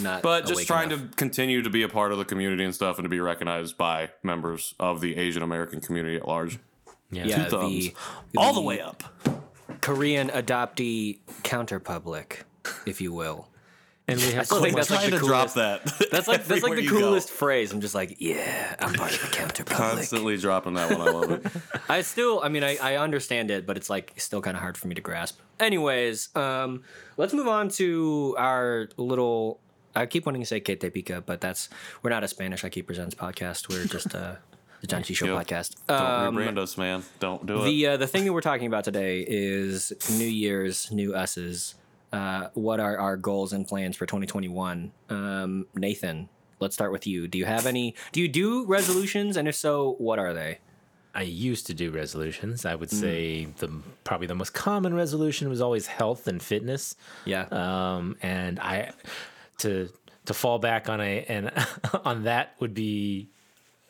not. 0.00 0.22
But 0.22 0.46
just 0.46 0.66
trying 0.66 0.90
enough. 0.90 1.10
to 1.10 1.16
continue 1.16 1.62
to 1.62 1.70
be 1.70 1.82
a 1.82 1.88
part 1.88 2.12
of 2.12 2.18
the 2.18 2.24
community 2.24 2.64
and 2.64 2.74
stuff 2.74 2.98
and 2.98 3.04
to 3.04 3.08
be 3.08 3.20
recognized 3.20 3.76
by 3.76 4.10
members 4.22 4.74
of 4.80 5.00
the 5.00 5.16
Asian 5.16 5.42
American 5.42 5.80
community 5.80 6.16
at 6.16 6.26
large. 6.28 6.58
Yeah. 7.10 7.24
yeah, 7.26 7.44
Two 7.44 7.50
thumbs. 7.50 7.88
the, 7.88 7.94
All 8.38 8.52
the 8.54 8.60
way 8.60 8.80
up. 8.80 9.04
Korean 9.84 10.30
adoptee 10.30 11.18
counterpublic, 11.42 12.44
if 12.86 13.02
you 13.02 13.12
will. 13.12 13.48
And 14.08 14.18
we 14.18 14.32
have 14.32 14.46
still 14.46 14.62
think 14.62 14.76
that's 14.76 14.88
like 14.88 15.00
trying 15.00 15.10
the 15.10 15.18
to 15.18 15.26
drop 15.26 15.52
that. 15.54 15.84
That's 16.10 16.26
like 16.26 16.44
that's 16.44 16.62
like 16.62 16.74
the 16.74 16.82
you 16.82 16.90
go. 16.90 16.98
coolest 16.98 17.30
phrase. 17.30 17.72
I'm 17.72 17.80
just 17.80 17.94
like, 17.94 18.16
yeah, 18.18 18.76
I'm 18.78 18.92
part 18.92 19.12
of 19.12 19.20
the 19.20 19.26
counterpublic. 19.28 19.76
Constantly 19.76 20.36
dropping 20.36 20.74
that 20.74 20.90
one. 20.90 21.00
I 21.06 21.10
love 21.10 21.30
it. 21.30 21.46
I 21.88 22.02
still, 22.02 22.40
I 22.42 22.48
mean, 22.50 22.62
I, 22.62 22.76
I 22.76 22.96
understand 22.96 23.50
it, 23.50 23.66
but 23.66 23.78
it's 23.78 23.88
like 23.88 24.12
still 24.16 24.42
kind 24.42 24.56
of 24.56 24.62
hard 24.62 24.76
for 24.76 24.88
me 24.88 24.94
to 24.94 25.00
grasp. 25.00 25.40
Anyways, 25.58 26.34
um, 26.36 26.82
let's 27.16 27.32
move 27.32 27.48
on 27.48 27.68
to 27.70 28.34
our 28.38 28.88
little. 28.98 29.60
I 29.94 30.04
keep 30.06 30.26
wanting 30.26 30.42
to 30.42 30.46
say 30.46 30.60
Que 30.60 30.76
Te 30.76 30.90
Pica, 30.90 31.22
but 31.24 31.40
that's 31.40 31.68
we're 32.02 32.10
not 32.10 32.24
a 32.24 32.28
Spanish 32.28 32.64
I 32.64 32.68
Keep 32.68 32.86
Presents 32.86 33.14
podcast. 33.14 33.70
We're 33.70 33.86
just 33.86 34.14
uh, 34.14 34.36
the 34.86 34.94
Janchi 34.96 35.14
Show 35.16 35.26
Yep. 35.26 35.46
podcast. 35.46 35.76
Don't 35.86 36.00
Um, 36.00 36.36
rebrand 36.36 36.58
us, 36.58 36.76
man. 36.76 37.02
Don't 37.20 37.44
do 37.46 37.62
it. 37.62 37.64
the 37.64 37.86
uh, 37.86 37.96
the 37.96 38.06
thing 38.06 38.24
that 38.24 38.32
we're 38.32 38.40
talking 38.40 38.66
about 38.66 38.84
today 38.84 39.24
is 39.26 39.92
New 40.18 40.26
Year's, 40.26 40.90
new 40.90 41.14
us's. 41.14 41.74
Uh, 42.12 42.48
what 42.54 42.78
are 42.80 42.96
our 42.98 43.16
goals 43.16 43.52
and 43.52 43.66
plans 43.66 43.96
for 43.96 44.06
2021? 44.06 44.92
Um, 45.10 45.66
Nathan, 45.74 46.28
let's 46.60 46.74
start 46.74 46.92
with 46.92 47.06
you. 47.06 47.26
Do 47.26 47.38
you 47.38 47.44
have 47.44 47.66
any? 47.66 47.94
Do 48.12 48.20
you 48.20 48.28
do 48.28 48.64
resolutions, 48.66 49.36
and 49.36 49.48
if 49.48 49.54
so, 49.56 49.96
what 49.98 50.18
are 50.18 50.32
they? 50.34 50.58
I 51.16 51.22
used 51.22 51.66
to 51.68 51.74
do 51.74 51.90
resolutions. 51.90 52.64
I 52.64 52.74
would 52.74 52.90
Mm. 52.90 53.00
say 53.00 53.44
the 53.58 53.70
probably 54.04 54.26
the 54.26 54.34
most 54.34 54.52
common 54.52 54.94
resolution 54.94 55.48
was 55.48 55.60
always 55.60 55.86
health 55.86 56.26
and 56.26 56.42
fitness. 56.42 56.96
Yeah. 57.24 57.46
Um, 57.50 58.16
and 58.22 58.58
I 58.60 58.92
to 59.58 59.88
to 60.26 60.34
fall 60.34 60.58
back 60.58 60.88
on 60.88 61.00
a 61.00 61.24
and 61.28 61.50
on 62.04 62.24
that 62.24 62.54
would 62.60 62.74
be 62.74 63.28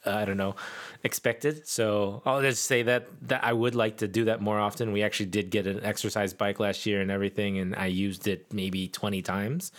I 0.07 0.25
don't 0.25 0.37
know 0.37 0.55
expected. 1.03 1.69
So 1.69 2.23
I'll 2.25 2.41
just 2.43 2.65
say 2.65 2.83
that 2.85 3.07
that 3.29 3.45
I 3.45 3.53
would 3.53 3.75
like 3.75 3.99
to 3.99 4.09
do 4.09 4.25
that 4.25 4.41
more 4.41 4.59
often. 4.59 4.93
We 4.93 5.03
actually 5.03 5.27
did 5.27 5.51
get 5.51 5.67
an 5.67 5.85
exercise 5.85 6.33
bike 6.33 6.59
last 6.61 6.87
year 6.87 7.01
and 7.01 7.11
everything, 7.11 7.59
and 7.59 7.77
I 7.77 7.87
used 7.87 8.27
it 8.27 8.53
maybe 8.53 8.89
twenty 8.89 9.23
times. 9.23 9.73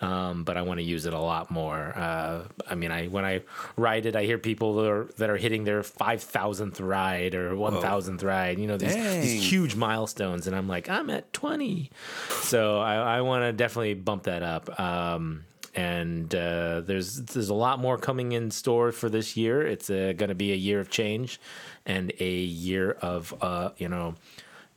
Um, 0.00 0.44
but 0.44 0.56
I 0.56 0.62
want 0.62 0.78
to 0.78 0.84
use 0.84 1.06
it 1.06 1.12
a 1.12 1.18
lot 1.18 1.50
more. 1.50 1.92
Uh, 1.96 2.44
I 2.70 2.76
mean, 2.76 2.92
I 2.92 3.08
when 3.08 3.24
I 3.24 3.42
ride 3.76 4.06
it, 4.06 4.14
I 4.14 4.22
hear 4.22 4.38
people 4.38 4.76
that 4.76 4.88
are, 4.88 5.04
that 5.16 5.28
are 5.28 5.36
hitting 5.36 5.64
their 5.64 5.82
five 5.82 6.22
thousandth 6.22 6.80
ride 6.80 7.34
or 7.34 7.56
one 7.56 7.80
thousandth 7.80 8.22
ride. 8.22 8.60
You 8.60 8.68
know, 8.68 8.76
these, 8.76 8.94
these 8.94 9.50
huge 9.50 9.74
milestones, 9.74 10.46
and 10.46 10.54
I'm 10.54 10.68
like, 10.68 10.88
I'm 10.88 11.10
at 11.10 11.32
twenty. 11.32 11.90
So 12.42 12.78
I, 12.78 13.16
I 13.16 13.20
want 13.22 13.42
to 13.42 13.52
definitely 13.52 13.94
bump 13.94 14.22
that 14.24 14.44
up. 14.44 14.78
Um, 14.78 15.44
and 15.78 16.34
uh, 16.34 16.80
there's 16.80 17.22
there's 17.22 17.50
a 17.50 17.54
lot 17.54 17.78
more 17.78 17.96
coming 17.96 18.32
in 18.32 18.50
store 18.50 18.90
for 18.90 19.08
this 19.08 19.36
year. 19.36 19.64
It's 19.64 19.88
uh, 19.88 20.12
going 20.16 20.28
to 20.28 20.34
be 20.34 20.52
a 20.52 20.56
year 20.56 20.80
of 20.80 20.90
change 20.90 21.40
and 21.86 22.12
a 22.18 22.34
year 22.34 22.90
of 23.00 23.32
uh, 23.40 23.70
you 23.76 23.88
know 23.88 24.16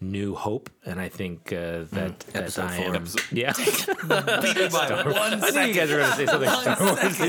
new 0.01 0.35
hope. 0.35 0.69
And 0.85 0.99
I 0.99 1.09
think 1.09 1.53
uh, 1.53 1.85
that 1.91 2.19
that 2.19 2.35
Episode 2.35 2.65
I 2.65 2.77
four. 2.83 2.95
am 2.95 3.05
yeah. 3.31 3.53
Beat 3.55 4.71
by 4.71 5.03
one 5.05 5.43
I 5.43 5.49
knew 5.51 5.61
you 5.67 5.73
guys 5.73 5.89
were 5.91 5.97
going 5.97 6.11
to 6.11 6.17
say 6.17 6.25
something 6.25 6.49
Star 6.49 6.77
Wars. 6.81 7.21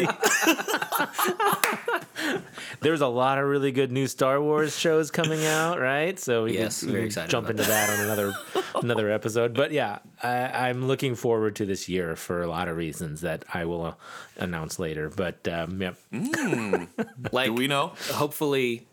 There's 2.80 3.00
a 3.00 3.06
lot 3.06 3.38
of 3.38 3.46
really 3.46 3.70
good 3.72 3.92
new 3.92 4.06
Star 4.08 4.40
Wars 4.40 4.76
shows 4.76 5.10
coming 5.10 5.44
out, 5.44 5.78
right? 5.80 6.18
So 6.18 6.44
we 6.44 6.54
Yes, 6.58 6.80
can, 6.82 6.92
we 6.92 7.08
can 7.10 7.28
jump 7.28 7.48
into 7.50 7.62
that 7.62 7.90
on 7.90 8.00
another 8.04 8.32
another 8.82 9.10
episode. 9.10 9.54
But 9.54 9.70
yeah, 9.72 9.98
I, 10.22 10.68
I'm 10.68 10.86
looking 10.88 11.14
forward 11.14 11.56
to 11.56 11.66
this 11.66 11.88
year 11.88 12.16
for 12.16 12.42
a 12.42 12.46
lot 12.48 12.68
of 12.68 12.76
reasons 12.76 13.20
that 13.20 13.44
I 13.52 13.64
will 13.66 13.84
uh, 13.84 13.94
announce 14.36 14.78
later. 14.78 15.10
But 15.10 15.46
um, 15.46 15.80
yeah, 15.80 15.92
Like, 17.32 17.46
Do 17.48 17.54
we 17.54 17.68
know? 17.68 17.92
hopefully 18.10 18.86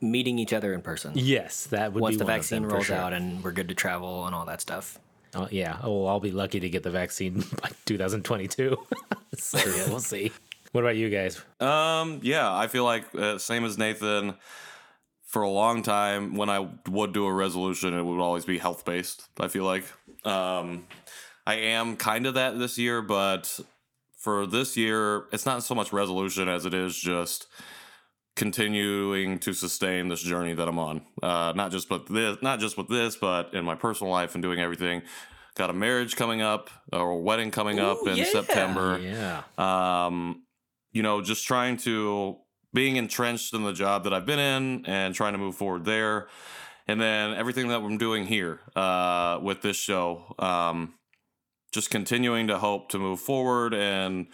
meeting 0.00 0.38
each 0.38 0.52
other 0.52 0.72
in 0.72 0.80
person 0.80 1.12
yes, 1.14 1.66
that 1.66 1.92
would 1.92 2.00
once 2.00 2.14
be 2.14 2.18
the 2.18 2.24
one 2.24 2.32
of 2.32 2.36
vaccine 2.38 2.62
them 2.62 2.72
rolls 2.72 2.86
sure. 2.86 2.96
out 2.96 3.12
and 3.12 3.42
we're 3.44 3.52
good 3.52 3.68
to 3.68 3.74
travel 3.74 4.26
and 4.26 4.34
all 4.34 4.46
that 4.46 4.60
stuff. 4.60 4.98
Oh, 5.34 5.48
yeah. 5.50 5.78
Oh, 5.82 6.06
I'll 6.06 6.20
be 6.20 6.32
lucky 6.32 6.60
to 6.60 6.68
get 6.68 6.82
the 6.82 6.90
vaccine 6.90 7.40
by 7.62 7.70
2022. 7.84 8.76
so 9.36 9.58
yeah, 9.58 9.88
we'll 9.88 10.00
see. 10.00 10.32
What 10.72 10.82
about 10.82 10.96
you 10.96 11.10
guys? 11.10 11.40
Um, 11.60 12.20
yeah, 12.22 12.52
I 12.52 12.66
feel 12.68 12.84
like 12.84 13.04
uh, 13.14 13.38
same 13.38 13.64
as 13.64 13.78
Nathan. 13.78 14.34
For 15.24 15.42
a 15.42 15.50
long 15.50 15.84
time, 15.84 16.34
when 16.34 16.50
I 16.50 16.68
would 16.88 17.12
do 17.12 17.24
a 17.24 17.32
resolution, 17.32 17.94
it 17.94 18.02
would 18.02 18.20
always 18.20 18.44
be 18.44 18.58
health 18.58 18.84
based. 18.84 19.28
I 19.38 19.46
feel 19.46 19.62
like 19.62 19.84
um, 20.24 20.88
I 21.46 21.54
am 21.54 21.96
kind 21.96 22.26
of 22.26 22.34
that 22.34 22.58
this 22.58 22.78
year, 22.78 23.00
but 23.00 23.60
for 24.16 24.44
this 24.44 24.76
year, 24.76 25.26
it's 25.32 25.46
not 25.46 25.62
so 25.62 25.76
much 25.76 25.92
resolution 25.92 26.48
as 26.48 26.66
it 26.66 26.74
is 26.74 26.98
just 26.98 27.46
continuing 28.36 29.38
to 29.40 29.52
sustain 29.52 30.08
this 30.08 30.22
journey 30.22 30.54
that 30.54 30.68
I'm 30.68 30.78
on. 30.78 31.02
Uh, 31.22 31.52
not 31.54 31.70
just 31.72 31.90
with 31.90 32.06
this, 32.08 32.38
not 32.42 32.60
just 32.60 32.76
with 32.76 32.88
this, 32.88 33.16
but 33.16 33.52
in 33.54 33.64
my 33.64 33.74
personal 33.74 34.12
life 34.12 34.34
and 34.34 34.42
doing 34.42 34.60
everything. 34.60 35.02
Got 35.56 35.70
a 35.70 35.74
marriage 35.74 36.16
coming 36.16 36.40
up, 36.40 36.70
or 36.92 37.10
a 37.10 37.16
wedding 37.16 37.50
coming 37.50 37.78
up 37.80 37.98
in 38.06 38.16
yeah. 38.16 38.24
September 38.24 38.98
Yeah. 38.98 39.42
um, 39.58 40.44
you 40.92 41.02
know, 41.02 41.20
just 41.22 41.46
trying 41.46 41.76
to 41.78 42.38
being 42.72 42.96
entrenched 42.96 43.52
in 43.52 43.64
the 43.64 43.72
job 43.72 44.04
that 44.04 44.14
I've 44.14 44.26
been 44.26 44.38
in 44.38 44.86
and 44.86 45.14
trying 45.14 45.32
to 45.32 45.38
move 45.38 45.56
forward 45.56 45.84
there. 45.84 46.28
And 46.86 47.00
then 47.00 47.34
everything 47.34 47.68
that 47.68 47.80
I'm 47.80 47.98
doing 47.98 48.26
here 48.26 48.60
uh, 48.74 49.38
with 49.42 49.60
this 49.62 49.76
show, 49.76 50.34
um, 50.38 50.94
just 51.72 51.90
continuing 51.90 52.46
to 52.48 52.58
hope 52.58 52.90
to 52.90 52.98
move 52.98 53.20
forward. 53.20 53.74
And, 53.74 54.28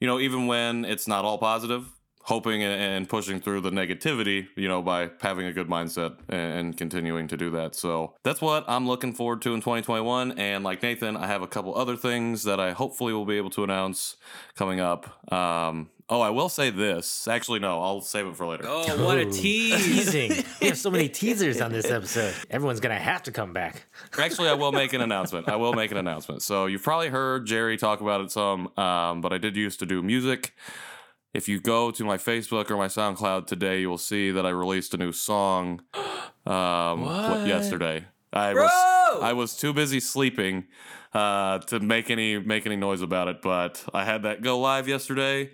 you 0.00 0.06
know, 0.06 0.20
even 0.20 0.46
when 0.46 0.84
it's 0.84 1.08
not 1.08 1.24
all 1.24 1.38
positive, 1.38 1.84
hoping 2.24 2.62
and- 2.62 2.80
and 2.80 3.08
pushing 3.08 3.40
through 3.40 3.60
the 3.62 3.70
negativity, 3.70 4.46
you 4.54 4.68
know, 4.68 4.82
by 4.82 5.10
having 5.20 5.46
a 5.46 5.52
good 5.52 5.68
mindset 5.68 6.16
and, 6.28 6.58
and 6.58 6.76
continuing 6.76 7.26
to 7.28 7.36
do 7.36 7.50
that. 7.50 7.74
So 7.74 8.14
that's 8.22 8.40
what 8.40 8.64
I'm 8.68 8.86
looking 8.86 9.12
forward 9.12 9.40
to 9.42 9.54
in 9.54 9.60
2021. 9.60 10.32
And 10.32 10.62
like 10.62 10.82
Nathan, 10.82 11.16
I 11.16 11.26
have 11.26 11.42
a 11.42 11.46
couple 11.46 11.74
other 11.74 11.96
things 11.96 12.44
that 12.44 12.60
I 12.60 12.72
hopefully 12.72 13.12
will 13.12 13.24
be 13.24 13.36
able 13.36 13.50
to 13.50 13.64
announce 13.64 14.16
coming 14.54 14.80
up. 14.80 15.32
Um, 15.32 15.88
oh, 16.10 16.20
I 16.20 16.30
will 16.30 16.48
say 16.50 16.70
this. 16.70 17.26
Actually, 17.26 17.58
no, 17.60 17.80
I'll 17.82 18.00
save 18.02 18.26
it 18.26 18.36
for 18.36 18.46
later. 18.46 18.64
Oh, 18.66 19.04
what 19.04 19.18
a 19.18 19.24
tease! 19.24 19.82
Teasing. 20.12 20.44
We 20.60 20.66
have 20.68 20.76
so 20.78 20.90
many 20.90 21.08
teasers 21.08 21.60
on 21.62 21.72
this 21.72 21.90
episode. 21.90 22.34
Everyone's 22.50 22.80
gonna 22.80 22.98
have 22.98 23.22
to 23.24 23.32
come 23.32 23.52
back. 23.54 23.86
Actually, 24.18 24.50
I 24.50 24.54
will 24.54 24.72
make 24.72 24.92
an 24.92 25.00
announcement. 25.00 25.48
I 25.48 25.56
will 25.56 25.72
make 25.72 25.90
an 25.90 25.96
announcement. 25.96 26.42
So 26.42 26.66
you've 26.66 26.82
probably 26.82 27.08
heard 27.08 27.46
Jerry 27.46 27.78
talk 27.78 28.02
about 28.02 28.20
it 28.20 28.30
some, 28.30 28.68
um, 28.76 29.20
but 29.22 29.32
I 29.32 29.38
did 29.38 29.56
used 29.56 29.78
to 29.80 29.86
do 29.86 30.02
music. 30.02 30.54
If 31.32 31.48
you 31.48 31.60
go 31.60 31.90
to 31.92 32.04
my 32.04 32.16
Facebook 32.16 32.70
or 32.70 32.76
my 32.76 32.88
SoundCloud 32.88 33.46
today, 33.46 33.80
you 33.80 33.88
will 33.88 33.98
see 33.98 34.30
that 34.32 34.44
I 34.44 34.50
released 34.50 34.94
a 34.94 34.96
new 34.96 35.12
song 35.12 35.82
um, 36.46 37.02
what? 37.02 37.46
yesterday. 37.46 38.04
I 38.32 38.52
Bro! 38.52 38.64
was 38.64 39.22
I 39.22 39.32
was 39.32 39.56
too 39.56 39.72
busy 39.72 40.00
sleeping 40.00 40.66
uh, 41.14 41.58
to 41.60 41.80
make 41.80 42.10
any 42.10 42.38
make 42.38 42.66
any 42.66 42.76
noise 42.76 43.02
about 43.02 43.28
it, 43.28 43.42
but 43.42 43.84
I 43.94 44.04
had 44.04 44.22
that 44.24 44.42
go 44.42 44.58
live 44.58 44.88
yesterday. 44.88 45.50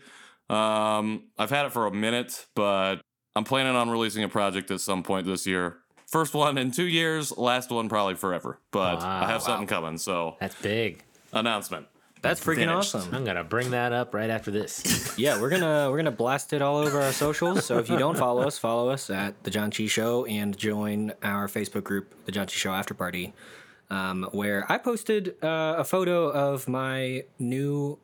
Um, 0.49 1.25
I've 1.38 1.50
had 1.50 1.66
it 1.66 1.73
for 1.73 1.87
a 1.87 1.90
minute, 1.92 2.47
but 2.54 2.97
I'm 3.35 3.45
planning 3.45 3.75
on 3.75 3.90
releasing 3.90 4.23
a 4.25 4.28
project 4.28 4.71
at 4.71 4.80
some 4.80 5.02
point 5.02 5.26
this 5.26 5.47
year. 5.47 5.78
First 6.06 6.35
one 6.35 6.56
in 6.56 6.71
two 6.71 6.87
years, 6.87 7.37
last 7.37 7.71
one 7.71 7.88
probably 7.88 8.14
forever. 8.14 8.61
But 8.71 9.00
I 9.00 9.21
Wow. 9.23 9.26
have 9.26 9.42
something 9.42 9.66
coming, 9.66 9.99
so 9.99 10.37
That's 10.40 10.54
big. 10.62 11.02
announcement. 11.33 11.87
That's 12.26 12.40
freaking 12.45 12.66
Finished. 12.66 12.95
awesome. 12.95 13.14
I'm 13.14 13.25
gonna 13.25 13.45
bring 13.45 13.71
that 13.71 13.92
up 13.92 14.14
right 14.14 14.30
after 14.30 14.50
this. 14.50 14.83
Yeah, 15.18 15.40
we're 15.40 15.49
gonna 15.49 15.88
we're 15.90 15.97
gonna 15.97 16.11
blast 16.11 16.52
it 16.52 16.61
all 16.61 16.76
over 16.76 17.00
our 17.00 17.12
socials. 17.12 17.64
So 17.64 17.78
if 17.78 17.88
you 17.88 17.97
don't 17.97 18.18
follow 18.18 18.42
us, 18.42 18.59
follow 18.59 18.90
us 18.90 19.09
at 19.09 19.42
the 19.45 19.50
Janchi 19.50 19.88
Show 19.88 20.26
and 20.26 20.56
join 20.56 21.14
our 21.23 21.47
Facebook 21.49 21.85
group, 21.85 22.12
the 22.26 22.33
Janchi 22.33 22.50
Show 22.50 22.73
After 22.73 22.92
Party, 22.92 23.33
um, 23.88 24.28
where 24.33 24.71
I 24.71 24.76
posted 24.76 25.42
uh, 25.42 25.76
a 25.78 25.85
photo 25.85 26.28
of 26.28 26.68
my 26.68 27.25
new 27.38 27.99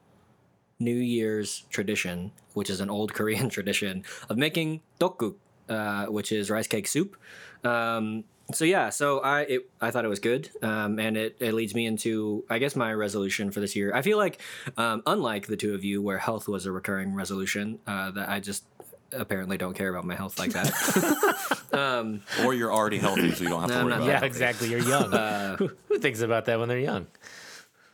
New 0.78 0.96
Year's 0.96 1.64
tradition, 1.68 2.32
which 2.54 2.70
is 2.70 2.80
an 2.80 2.88
old 2.88 3.12
Korean 3.18 3.50
tradition 3.50 4.04
of 4.30 4.38
making 4.38 4.80
tteokguk, 4.98 5.34
uh, 5.68 6.06
which 6.06 6.32
is 6.32 6.50
rice 6.50 6.66
cake 6.66 6.86
soup. 6.88 7.16
Um, 7.64 8.24
so 8.54 8.64
yeah, 8.64 8.90
so 8.90 9.20
I 9.20 9.40
it, 9.42 9.60
I 9.80 9.90
thought 9.90 10.04
it 10.04 10.08
was 10.08 10.20
good, 10.20 10.50
um, 10.62 10.98
and 10.98 11.16
it, 11.16 11.36
it 11.40 11.54
leads 11.54 11.74
me 11.74 11.86
into 11.86 12.44
I 12.50 12.58
guess 12.58 12.74
my 12.76 12.92
resolution 12.92 13.50
for 13.50 13.60
this 13.60 13.74
year. 13.76 13.94
I 13.94 14.02
feel 14.02 14.18
like 14.18 14.40
um, 14.76 15.02
unlike 15.06 15.46
the 15.46 15.56
two 15.56 15.74
of 15.74 15.84
you, 15.84 16.00
where 16.02 16.18
health 16.18 16.48
was 16.48 16.66
a 16.66 16.72
recurring 16.72 17.14
resolution, 17.14 17.78
uh, 17.86 18.10
that 18.12 18.28
I 18.28 18.40
just 18.40 18.64
apparently 19.12 19.58
don't 19.58 19.74
care 19.74 19.88
about 19.90 20.04
my 20.04 20.14
health 20.14 20.38
like 20.38 20.52
that. 20.52 20.72
Or 22.44 22.52
you're 22.54 22.72
already 22.72 22.98
healthy, 22.98 23.32
so 23.32 23.44
you 23.44 23.48
don't 23.50 23.60
have 23.62 23.70
to 23.70 23.76
No, 23.78 23.84
worry 23.84 23.94
I'm 23.94 24.02
about 24.02 24.06
not 24.08 24.16
it. 24.16 24.20
yeah, 24.22 24.26
exactly. 24.26 24.68
You're 24.68 24.80
young. 24.80 25.10
who, 25.56 25.70
who 25.88 25.98
thinks 25.98 26.20
about 26.20 26.44
that 26.46 26.58
when 26.58 26.68
they're 26.68 26.78
young? 26.78 27.06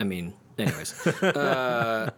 I 0.00 0.04
mean, 0.04 0.32
anyways. 0.58 1.06
Uh, 1.28 2.10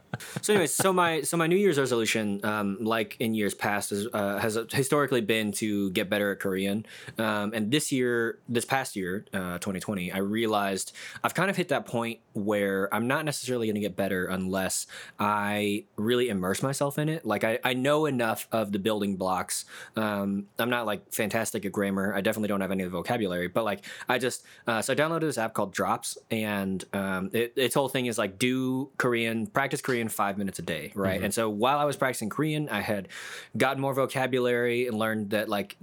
so, 0.42 0.52
anyways, 0.52 0.72
so 0.72 0.92
my 0.92 1.22
so 1.22 1.36
my 1.36 1.46
New 1.46 1.56
Year's 1.56 1.78
resolution, 1.78 2.40
um, 2.44 2.78
like 2.80 3.16
in 3.18 3.34
years 3.34 3.54
past, 3.54 3.92
is, 3.92 4.06
uh, 4.12 4.38
has 4.38 4.58
historically 4.70 5.20
been 5.20 5.52
to 5.52 5.90
get 5.90 6.08
better 6.08 6.32
at 6.32 6.40
Korean. 6.40 6.86
Um, 7.18 7.52
and 7.54 7.70
this 7.70 7.90
year, 7.92 8.38
this 8.48 8.64
past 8.64 8.96
year, 8.96 9.24
uh, 9.32 9.58
2020, 9.58 10.12
I 10.12 10.18
realized 10.18 10.92
I've 11.22 11.34
kind 11.34 11.50
of 11.50 11.56
hit 11.56 11.68
that 11.68 11.86
point 11.86 12.20
where 12.32 12.92
I'm 12.94 13.06
not 13.06 13.24
necessarily 13.24 13.66
going 13.66 13.74
to 13.74 13.80
get 13.80 13.96
better 13.96 14.26
unless 14.26 14.86
I 15.18 15.84
really 15.96 16.28
immerse 16.28 16.62
myself 16.62 16.98
in 16.98 17.08
it. 17.08 17.26
Like 17.26 17.44
I, 17.44 17.58
I 17.64 17.74
know 17.74 18.06
enough 18.06 18.46
of 18.52 18.72
the 18.72 18.78
building 18.78 19.16
blocks. 19.16 19.64
Um, 19.96 20.46
I'm 20.58 20.70
not 20.70 20.86
like 20.86 21.12
fantastic 21.12 21.64
at 21.64 21.72
grammar. 21.72 22.14
I 22.14 22.20
definitely 22.20 22.48
don't 22.48 22.60
have 22.60 22.70
any 22.70 22.84
of 22.84 22.92
the 22.92 22.96
vocabulary, 22.96 23.48
but 23.48 23.64
like 23.64 23.84
I 24.08 24.18
just 24.18 24.44
uh, 24.66 24.82
so 24.82 24.92
I 24.92 24.96
downloaded 24.96 25.22
this 25.22 25.38
app 25.38 25.54
called 25.54 25.72
Drops, 25.72 26.18
and 26.30 26.84
um, 26.92 27.30
it, 27.32 27.52
its 27.56 27.74
whole 27.74 27.88
thing 27.88 28.06
is 28.06 28.18
like 28.18 28.29
do 28.38 28.90
Korean, 28.96 29.46
practice 29.46 29.80
Korean 29.80 30.08
five 30.08 30.38
minutes 30.38 30.58
a 30.58 30.62
day, 30.62 30.92
right? 30.94 31.22
And 31.22 31.32
so 31.32 31.48
while 31.48 31.78
I 31.78 31.84
was 31.84 31.96
practicing 31.96 32.28
Korean, 32.28 32.68
I 32.68 32.80
had 32.80 33.08
gotten 33.56 33.80
more 33.80 33.94
vocabulary 33.94 34.86
and 34.86 34.98
learned 34.98 35.30
that 35.30 35.48
like 35.48 35.76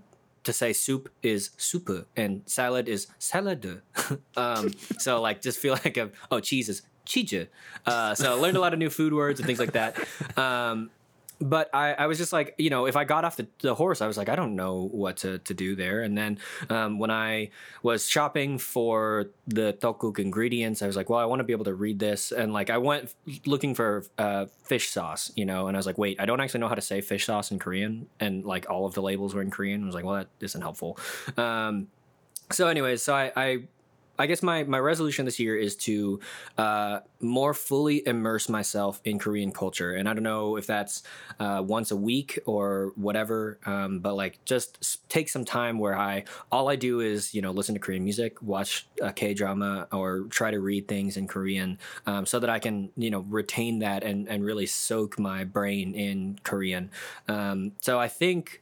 to 0.43 0.53
say 0.53 0.73
soup 0.73 1.09
is 1.21 1.51
soup 1.57 2.07
and 2.15 2.41
salad 2.45 2.87
is 2.87 3.07
salad. 3.19 3.81
um, 4.37 4.73
so 4.97 5.21
like 5.21 5.41
just 5.41 5.59
feel 5.59 5.73
like 5.85 5.97
a 5.97 6.09
oh 6.31 6.39
cheese 6.39 6.69
is 6.69 6.81
cheese. 7.05 7.47
Uh, 7.85 8.15
so 8.15 8.31
I 8.31 8.39
learned 8.39 8.57
a 8.57 8.59
lot 8.59 8.73
of 8.73 8.79
new 8.79 8.89
food 8.89 9.13
words 9.13 9.39
and 9.39 9.47
things 9.47 9.59
like 9.59 9.73
that. 9.73 9.97
Um, 10.37 10.89
but 11.39 11.70
I, 11.74 11.94
I 11.94 12.08
was 12.08 12.17
just 12.17 12.34
like, 12.34 12.56
you 12.58 12.70
know, 12.70 12.88
if 12.88 12.96
I 12.96 13.03
got 13.03 13.25
off 13.25 13.36
the, 13.38 13.48
the 13.62 13.75
horse, 13.75 14.01
I 14.01 14.08
was 14.08 14.17
like, 14.17 14.29
I 14.29 14.36
don't 14.36 14.56
know 14.56 14.89
what 14.91 15.17
to, 15.17 15.39
to 15.39 15.53
do 15.53 15.75
there. 15.75 16.01
And 16.01 16.17
then 16.17 16.39
um, 16.70 17.00
when 17.00 17.12
I 17.12 17.51
was 17.84 18.08
shopping 18.08 18.58
for 18.58 19.27
the 19.48 19.74
tteokguk 19.74 20.20
ingredients, 20.20 20.82
I 20.82 20.88
was 20.88 20.96
like, 20.96 21.10
well, 21.10 21.20
I 21.20 21.25
want 21.25 21.39
to 21.39 21.44
be 21.44 21.53
able 21.53 21.65
to 21.65 21.74
read 21.74 22.00
this. 22.00 22.32
And 22.32 22.53
like, 22.53 22.70
I 22.70 22.77
went 22.77 23.13
looking 23.46 23.75
for 23.75 24.06
uh, 24.17 24.48
fish 24.63 24.89
sauce, 24.89 25.32
you 25.36 25.46
know, 25.46 25.67
and 25.67 25.77
I 25.77 25.79
was 25.79 25.86
like, 25.86 25.98
wait, 25.98 26.20
I 26.20 26.25
don't 26.25 26.41
actually 26.41 26.62
know 26.62 26.70
how 26.70 26.75
to 26.75 26.82
say 26.82 27.01
fish 27.01 27.25
sauce 27.25 27.51
in 27.51 27.60
Korean. 27.60 28.08
And 28.20 28.46
like, 28.46 28.70
all 28.70 28.86
of 28.86 28.94
the 28.94 29.01
labels 29.01 29.36
were 29.36 29.41
in 29.41 29.51
Korean. 29.51 29.84
I 29.84 29.86
was 29.86 29.96
like, 29.96 30.06
well, 30.06 30.15
that 30.15 30.27
isn't 30.39 30.62
helpful. 30.62 30.98
Um, 31.38 31.88
so, 32.51 32.67
anyways, 32.67 33.03
so 33.03 33.13
I, 33.13 33.32
I 33.36 33.58
I 34.19 34.25
guess 34.27 34.41
my, 34.41 34.63
my 34.63 34.79
resolution 34.79 35.25
this 35.25 35.39
year 35.39 35.55
is 35.57 35.75
to 35.77 36.19
uh, 36.57 37.00
more 37.19 37.53
fully 37.53 38.05
immerse 38.07 38.50
myself 38.50 39.00
in 39.03 39.19
Korean 39.19 39.51
culture. 39.51 39.93
And 39.93 40.09
I 40.09 40.13
don't 40.13 40.24
know 40.24 40.57
if 40.57 40.67
that's 40.67 41.03
uh, 41.39 41.63
once 41.65 41.91
a 41.91 41.95
week 41.95 42.39
or 42.45 42.93
whatever, 42.95 43.59
um, 43.65 44.00
but 44.00 44.15
like 44.15 44.43
just 44.45 45.09
take 45.09 45.29
some 45.29 45.45
time 45.45 45.79
where 45.79 45.97
I, 45.97 46.24
all 46.51 46.69
I 46.69 46.75
do 46.75 47.00
is, 47.00 47.33
you 47.33 47.41
know, 47.41 47.51
listen 47.51 47.75
to 47.75 47.79
Korean 47.79 48.03
music, 48.03 48.41
watch 48.41 48.88
a 49.01 49.13
K 49.13 49.33
drama, 49.33 49.88
or 49.91 50.21
try 50.29 50.51
to 50.51 50.59
read 50.59 50.88
things 50.88 51.17
in 51.17 51.27
Korean 51.27 51.77
um, 52.05 52.25
so 52.25 52.39
that 52.39 52.50
I 52.50 52.59
can, 52.59 52.89
you 52.95 53.09
know, 53.09 53.19
retain 53.29 53.79
that 53.79 54.03
and, 54.03 54.27
and 54.27 54.43
really 54.43 54.65
soak 54.65 55.19
my 55.19 55.43
brain 55.43 55.93
in 55.93 56.39
Korean. 56.43 56.89
Um, 57.27 57.74
so 57.81 58.00
I 58.00 58.07
think 58.07 58.62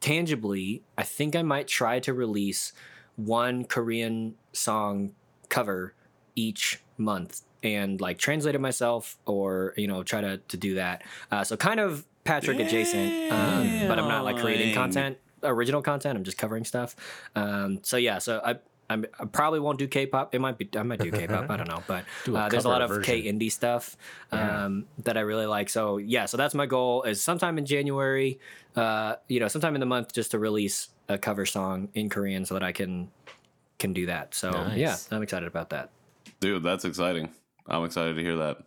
tangibly, 0.00 0.82
I 0.98 1.04
think 1.04 1.36
I 1.36 1.42
might 1.42 1.68
try 1.68 2.00
to 2.00 2.12
release 2.12 2.72
one 3.16 3.64
Korean 3.64 4.34
song 4.52 5.12
cover 5.48 5.94
each 6.34 6.80
month 6.96 7.42
and 7.62 8.00
like 8.00 8.18
translate 8.18 8.54
it 8.54 8.60
myself 8.60 9.18
or 9.26 9.74
you 9.76 9.86
know 9.86 10.02
try 10.02 10.20
to, 10.20 10.38
to 10.38 10.56
do 10.56 10.74
that. 10.74 11.02
Uh, 11.30 11.44
so 11.44 11.56
kind 11.56 11.80
of 11.80 12.06
patrick 12.24 12.60
adjacent 12.60 13.32
um, 13.32 13.88
but 13.88 13.98
i'm 13.98 14.06
not 14.06 14.22
like 14.22 14.38
creating 14.38 14.72
content 14.72 15.18
original 15.44 15.82
content. 15.82 16.16
I'm 16.16 16.24
just 16.24 16.38
covering 16.38 16.64
stuff. 16.64 16.96
Um, 17.34 17.80
so 17.82 17.96
yeah 17.96 18.18
so 18.18 18.40
I, 18.44 18.56
I'm, 18.92 19.06
I 19.18 19.24
probably 19.24 19.60
won't 19.60 19.78
do 19.78 19.88
K-pop. 19.88 20.34
It 20.34 20.40
might 20.40 20.58
be 20.58 20.68
I 20.76 20.82
might 20.82 21.00
do 21.00 21.10
K-pop. 21.10 21.50
I 21.50 21.56
don't 21.56 21.68
know, 21.68 21.82
but 21.86 22.04
Do 22.24 22.36
a 22.36 22.40
uh, 22.40 22.48
there's 22.48 22.64
a 22.64 22.68
lot 22.68 22.82
of 22.82 22.90
version. 22.90 23.04
K 23.04 23.22
indie 23.32 23.50
stuff 23.50 23.96
um, 24.30 24.86
that 25.04 25.16
I 25.16 25.20
really 25.20 25.46
like. 25.46 25.68
So 25.68 25.98
yeah, 25.98 26.26
so 26.26 26.36
that's 26.36 26.54
my 26.54 26.66
goal. 26.66 27.02
Is 27.02 27.22
sometime 27.22 27.58
in 27.58 27.66
January, 27.66 28.38
uh, 28.76 29.16
you 29.28 29.40
know, 29.40 29.48
sometime 29.48 29.74
in 29.74 29.80
the 29.80 29.86
month, 29.86 30.12
just 30.12 30.30
to 30.32 30.38
release 30.38 30.88
a 31.08 31.18
cover 31.18 31.46
song 31.46 31.88
in 31.94 32.08
Korean 32.08 32.44
so 32.44 32.54
that 32.54 32.62
I 32.62 32.72
can 32.72 33.10
can 33.78 33.92
do 33.92 34.06
that. 34.06 34.34
So 34.34 34.70
yeah, 34.74 34.96
I'm 35.10 35.22
excited 35.22 35.46
about 35.46 35.70
that. 35.70 35.90
Dude, 36.40 36.62
that's 36.62 36.84
exciting. 36.84 37.30
I'm 37.66 37.84
excited 37.84 38.16
to 38.16 38.22
hear 38.22 38.36
that. 38.36 38.58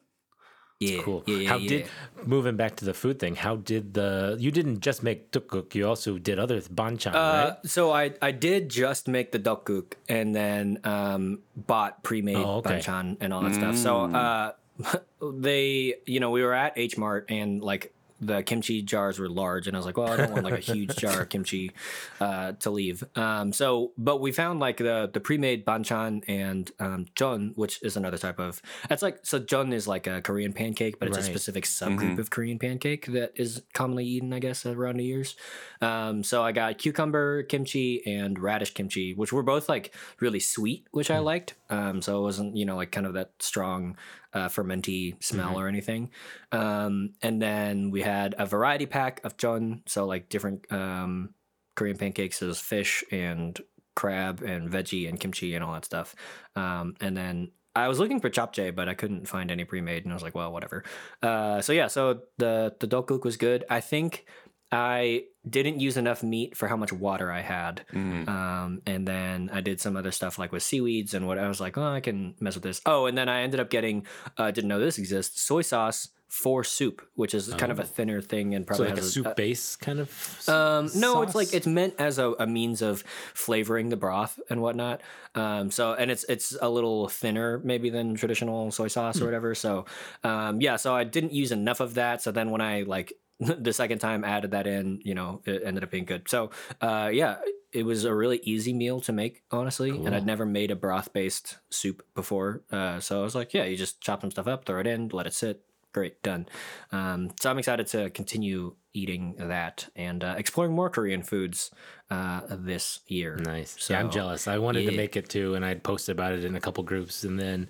Yeah, 0.89 1.01
Cool. 1.04 1.24
Yeah, 1.25 1.38
yeah, 1.38 1.50
how 1.50 1.58
yeah. 1.58 1.70
did 1.70 1.86
moving 2.25 2.56
back 2.56 2.75
to 2.77 2.86
the 2.86 2.94
food 2.94 3.20
thing? 3.20 3.36
How 3.36 3.56
did 3.58 3.94
the 3.94 4.36
you 4.39 4.51
didn't 4.51 4.80
just 4.82 5.04
make 5.04 5.32
tteokguk, 5.32 5.74
you 5.75 5.88
also 5.88 6.18
did 6.18 6.39
other 6.39 6.60
banchan, 6.62 7.13
Uh, 7.15 7.18
right? 7.18 7.56
so 7.65 7.92
I 7.92 8.13
I 8.22 8.32
did 8.32 8.70
just 8.70 9.08
make 9.08 9.32
the 9.32 9.39
tteokguk 9.39 9.94
and 10.10 10.36
then 10.36 10.80
um, 10.84 11.39
bought 11.56 12.04
pre-made 12.04 12.36
Oh, 12.38 12.58
okay. 12.60 12.80
banchan 12.80 13.18
and 13.22 13.34
all 13.34 13.42
that 13.42 13.56
stuff. 13.56 13.75
So 13.77 14.01
uh, 14.06 14.51
they, 15.22 15.96
you 16.06 16.20
know, 16.20 16.30
we 16.32 16.44
were 16.44 16.54
at 16.54 16.74
H 16.77 16.98
Mart 16.98 17.25
and 17.30 17.62
like 17.63 17.94
the 18.25 18.44
kimchi 18.44 18.82
jars 18.82 19.20
were 19.20 19.29
large, 19.29 19.67
and 19.67 19.75
I 19.75 19.79
was 19.79 19.86
like, 19.86 19.98
well, 19.98 20.12
I 20.12 20.17
don't 20.17 20.32
want 20.32 20.44
like 20.44 20.53
a 20.53 20.72
huge 20.74 20.96
jar 20.98 21.22
of 21.22 21.29
kimchi 21.29 21.72
uh, 22.20 22.53
to 22.53 22.70
leave. 22.70 23.03
Um, 23.15 23.53
so, 23.53 23.91
but 23.98 24.22
we 24.22 24.32
found 24.32 24.60
like 24.60 24.77
the 24.77 25.10
the 25.12 25.20
pre 25.20 25.38
made 25.38 25.65
banchan 25.65 26.24
and 26.27 26.72
um, 26.79 27.05
jeon, 27.15 27.53
which 27.55 27.82
is 27.84 27.98
another 27.98 28.17
type 28.17 28.39
of. 28.39 28.62
It's 28.89 29.01
like 29.01 29.20
so 29.24 29.39
jeon 29.39 29.74
is 29.74 29.88
like 29.88 30.08
a 30.08 30.22
Korean 30.22 30.53
pancake, 30.53 31.00
but 31.00 31.08
it's 31.08 31.17
a 31.17 31.24
specific 31.24 31.65
subgroup 31.65 32.17
of 32.20 32.29
Korean 32.29 32.60
pancake 32.60 33.08
that 33.08 33.34
is 33.36 33.62
commonly 33.74 34.05
eaten, 34.05 34.34
I 34.34 34.39
guess, 34.39 34.65
around 34.65 34.98
New 34.98 35.03
Year's. 35.03 35.36
Um, 35.82 36.24
so 36.24 36.44
I 36.44 36.51
got 36.51 36.77
cucumber 36.77 37.44
kimchi 37.44 38.05
and 38.05 38.39
radish 38.39 38.74
kimchi, 38.74 39.13
which 39.13 39.32
were 39.32 39.44
both 39.44 39.70
like 39.70 39.94
really 40.20 40.39
sweet, 40.39 40.88
which 40.91 41.12
I 41.12 41.20
liked. 41.20 41.55
Um, 41.69 42.01
so 42.01 42.19
it 42.19 42.22
wasn't 42.22 42.55
you 42.55 42.65
know 42.65 42.75
like 42.75 42.91
kind 42.91 43.07
of 43.07 43.13
that 43.13 43.31
strong 43.39 43.98
uh, 44.34 44.50
fermenty 44.50 45.22
smell 45.24 45.60
or 45.60 45.67
anything. 45.67 46.12
Um, 46.51 47.13
and 47.22 47.41
then 47.41 47.91
we 47.91 48.01
had 48.01 48.36
a 48.38 48.45
variety 48.45 48.86
pack 48.86 49.22
of 49.24 49.38
jeon, 49.38 49.81
so 49.88 50.05
like 50.05 50.29
different 50.29 50.72
um, 50.72 51.34
Korean 51.75 51.98
pancakes. 51.98 52.39
There's 52.39 52.60
fish 52.60 53.03
and 53.12 53.60
crab 53.95 54.41
and 54.41 54.69
veggie 54.69 55.07
and 55.07 55.19
kimchi 55.19 55.55
and 55.55 55.63
all 55.63 55.74
that 55.74 55.86
stuff. 55.86 56.15
Um, 56.55 56.95
and 57.00 57.15
then 57.15 57.51
I 57.75 57.88
was 57.88 58.00
looking 58.00 58.22
for 58.22 58.29
japchae, 58.29 58.74
but 58.74 58.88
I 58.88 58.93
couldn't 58.93 59.27
find 59.27 59.51
any 59.51 59.65
pre-made, 59.65 60.03
and 60.03 60.13
I 60.13 60.15
was 60.15 60.24
like, 60.24 60.36
well, 60.36 60.51
whatever. 60.51 60.84
Uh, 61.22 61.62
so 61.62 61.74
yeah, 61.74 61.88
so 61.88 62.22
the 62.38 62.74
the 62.79 62.88
tteokguk 62.88 63.24
was 63.24 63.38
good. 63.38 63.65
I 63.69 63.81
think 63.81 64.25
I 64.72 65.25
didn't 65.50 65.80
use 65.80 65.98
enough 65.98 66.24
meat 66.24 66.58
for 66.58 66.68
how 66.68 66.78
much 66.78 66.92
water 66.92 67.32
I 67.32 67.42
had. 67.42 67.86
Mm. 67.94 68.28
Um, 68.28 68.82
and 68.86 69.08
then 69.08 69.50
I 69.54 69.62
did 69.62 69.80
some 69.80 69.96
other 69.96 70.12
stuff 70.12 70.40
like 70.40 70.52
with 70.52 70.64
seaweeds 70.64 71.14
and 71.14 71.28
what 71.28 71.38
I 71.38 71.48
was 71.48 71.60
like, 71.62 71.78
oh, 71.78 71.84
I 71.88 72.00
can 72.00 72.36
mess 72.40 72.56
with 72.56 72.64
this. 72.64 72.82
Oh, 72.86 73.06
and 73.06 73.18
then 73.18 73.30
I 73.30 73.42
ended 73.42 73.60
up 73.60 73.70
getting, 73.70 74.06
uh, 74.38 74.52
didn't 74.52 74.68
know 74.68 74.80
this 74.80 74.98
exists, 74.98 75.42
soy 75.42 75.62
sauce 75.62 76.10
for 76.28 76.64
soup, 76.64 77.02
which 77.16 77.34
is 77.34 77.54
kind 77.54 77.72
of 77.72 77.80
a 77.80 77.84
thinner 77.84 78.22
thing 78.22 78.56
and 78.56 78.66
Oh. 78.70 78.74
So 78.74 78.78
probably 78.84 78.96
like 78.96 79.02
a 79.02 79.06
soup 79.06 79.36
base 79.36 79.75
kind 79.78 80.00
of. 80.00 80.50
um, 80.50 80.90
no, 80.96 81.22
it's 81.22 81.36
like 81.36 81.54
it's 81.54 81.68
meant 81.68 81.94
as 81.98 82.18
a, 82.20 82.32
a 82.32 82.48
means 82.48 82.82
of 82.82 83.04
flavoring 83.34 83.90
the 83.90 83.96
broth 83.96 84.40
and 84.50 84.62
whatnot. 84.62 85.02
Um, 85.36 85.72
so 85.72 85.94
and 85.94 86.12
it's 86.12 86.25
it's 86.28 86.58
a 86.62 86.68
little 86.68 87.08
thinner 87.08 87.62
maybe 87.64 87.90
than 87.90 88.16
traditional 88.16 88.72
soy 88.72 88.88
sauce 88.88 89.22
or 89.22 89.25
whatever. 89.25 89.56
So 89.56 89.86
um, 90.24 90.60
yeah, 90.60 90.75
so 90.75 90.94
I 90.94 91.04
didn't 91.06 91.32
use 91.32 91.52
enough 91.52 91.80
of 91.80 91.94
that. 91.94 92.22
So 92.22 92.32
then 92.32 92.50
when 92.50 92.60
I 92.62 92.82
like 92.82 93.14
the 93.39 93.74
second 93.74 94.00
time 94.00 94.24
added 94.24 94.51
that 94.51 94.68
in, 94.68 95.00
you 95.04 95.15
know, 95.15 95.42
it 95.46 95.63
ended 95.65 95.84
up 95.84 95.92
being 95.92 96.06
good. 96.06 96.30
So 96.30 96.51
uh, 96.82 97.10
yeah, 97.12 97.38
it 97.75 97.86
was 97.86 98.06
a 98.06 98.15
really 98.15 98.39
easy 98.44 98.72
meal 98.72 99.01
to 99.01 99.12
make, 99.12 99.44
honestly. 99.51 99.89
And 99.89 100.15
I'd 100.15 100.25
never 100.25 100.46
made 100.46 100.72
a 100.72 100.77
broth 100.77 101.12
based 101.12 101.58
soup 101.70 102.06
before. 102.15 102.63
Uh, 102.72 103.01
so 103.01 103.20
I 103.20 103.24
was 103.24 103.36
like, 103.36 103.54
yeah, 103.54 103.65
you 103.65 103.75
just 103.75 104.00
chop 104.00 104.22
some 104.22 104.32
stuff 104.32 104.48
up, 104.48 104.65
throw 104.65 104.80
it 104.80 104.88
in, 104.88 105.10
let 105.10 105.27
it 105.27 105.34
sit. 105.34 105.62
Great, 105.94 106.22
done. 106.24 106.48
Um, 106.92 107.32
so 107.39 107.50
I'm 107.50 107.58
excited 107.58 107.88
to 107.88 108.10
continue 108.10 108.75
eating 108.94 109.36
that 109.38 109.89
and 109.96 110.24
uh, 110.24 110.36
exploring 110.38 110.74
more 110.74 110.89
Korean 110.89 111.22
foods 111.22 111.72
uh, 112.10 112.42
this 112.50 113.01
year. 113.08 113.38
Nice. 113.38 113.75
So, 113.80 113.94
yeah, 113.94 114.00
I'm 114.00 114.10
jealous. 114.10 114.48
I 114.48 114.58
wanted 114.58 114.89
to 114.89 114.96
make 114.96 115.15
it 115.18 115.30
too, 115.30 115.56
and 115.56 115.65
I'd 115.65 115.84
posted 115.84 116.15
about 116.15 116.34
it 116.34 116.46
in 116.46 116.56
a 116.56 116.62
couple 116.62 116.84
groups, 116.84 117.24
and 117.24 117.39
then 117.39 117.68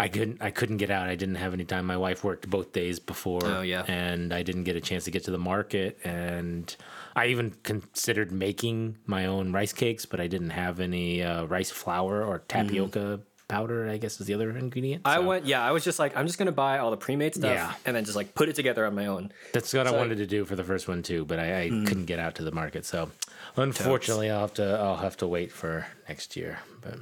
I 0.00 0.06
couldn't. 0.08 0.40
I 0.40 0.50
couldn't 0.50 0.76
get 0.76 0.90
out. 0.90 1.08
I 1.08 1.16
didn't 1.16 1.34
have 1.36 1.52
any 1.52 1.64
time. 1.64 1.84
My 1.86 1.96
wife 1.96 2.22
worked 2.22 2.48
both 2.48 2.72
days 2.72 3.00
before. 3.00 3.40
Oh, 3.44 3.62
yeah. 3.62 3.82
and 3.88 4.32
I 4.32 4.42
didn't 4.44 4.62
get 4.64 4.76
a 4.76 4.80
chance 4.80 5.04
to 5.04 5.10
get 5.10 5.24
to 5.24 5.32
the 5.32 5.38
market. 5.38 5.98
And 6.04 6.74
I 7.16 7.26
even 7.26 7.54
considered 7.64 8.30
making 8.30 8.96
my 9.06 9.26
own 9.26 9.52
rice 9.52 9.72
cakes, 9.72 10.06
but 10.06 10.20
I 10.20 10.28
didn't 10.28 10.50
have 10.50 10.78
any 10.78 11.22
uh, 11.24 11.44
rice 11.46 11.70
flour 11.72 12.22
or 12.24 12.38
tapioca 12.46 13.20
powder. 13.48 13.88
I 13.88 13.96
guess 13.96 14.20
is 14.20 14.26
the 14.28 14.34
other 14.34 14.50
ingredient. 14.56 15.02
I 15.04 15.18
went, 15.18 15.46
yeah, 15.46 15.62
I 15.66 15.72
was 15.72 15.82
just 15.82 15.98
like, 15.98 16.16
I'm 16.16 16.26
just 16.26 16.38
gonna 16.38 16.52
buy 16.52 16.78
all 16.78 16.92
the 16.92 16.96
pre-made 16.96 17.34
stuff 17.34 17.50
Yeah. 17.52 17.72
and 17.84 17.96
then 17.96 18.04
just 18.04 18.14
like 18.16 18.34
put 18.36 18.48
it 18.48 18.54
together 18.54 18.86
on 18.86 18.94
my 18.94 19.06
own. 19.06 19.32
That's 19.52 19.72
what 19.74 19.86
I 19.88 19.90
so- 19.90 19.96
wanted 19.96 20.18
to 20.18 20.26
do 20.26 20.44
for 20.44 20.54
the 20.54 20.62
first 20.64 20.86
one 20.86 21.02
too, 21.02 21.24
but 21.24 21.38
I, 21.40 21.62
I 21.62 21.70
Mm. 21.70 21.86
couldn't 21.88 22.04
get 22.04 22.18
out 22.20 22.36
to 22.36 22.44
the 22.44 22.52
market. 22.52 22.84
So 22.84 23.10
unfortunately, 23.56 24.30
I'll 24.30 24.40
have 24.42 24.54
to. 24.54 24.78
I'll 24.78 24.96
have 24.98 25.16
to 25.18 25.26
wait 25.26 25.50
for 25.50 25.86
next 26.08 26.36
year. 26.36 26.58
But 26.82 26.98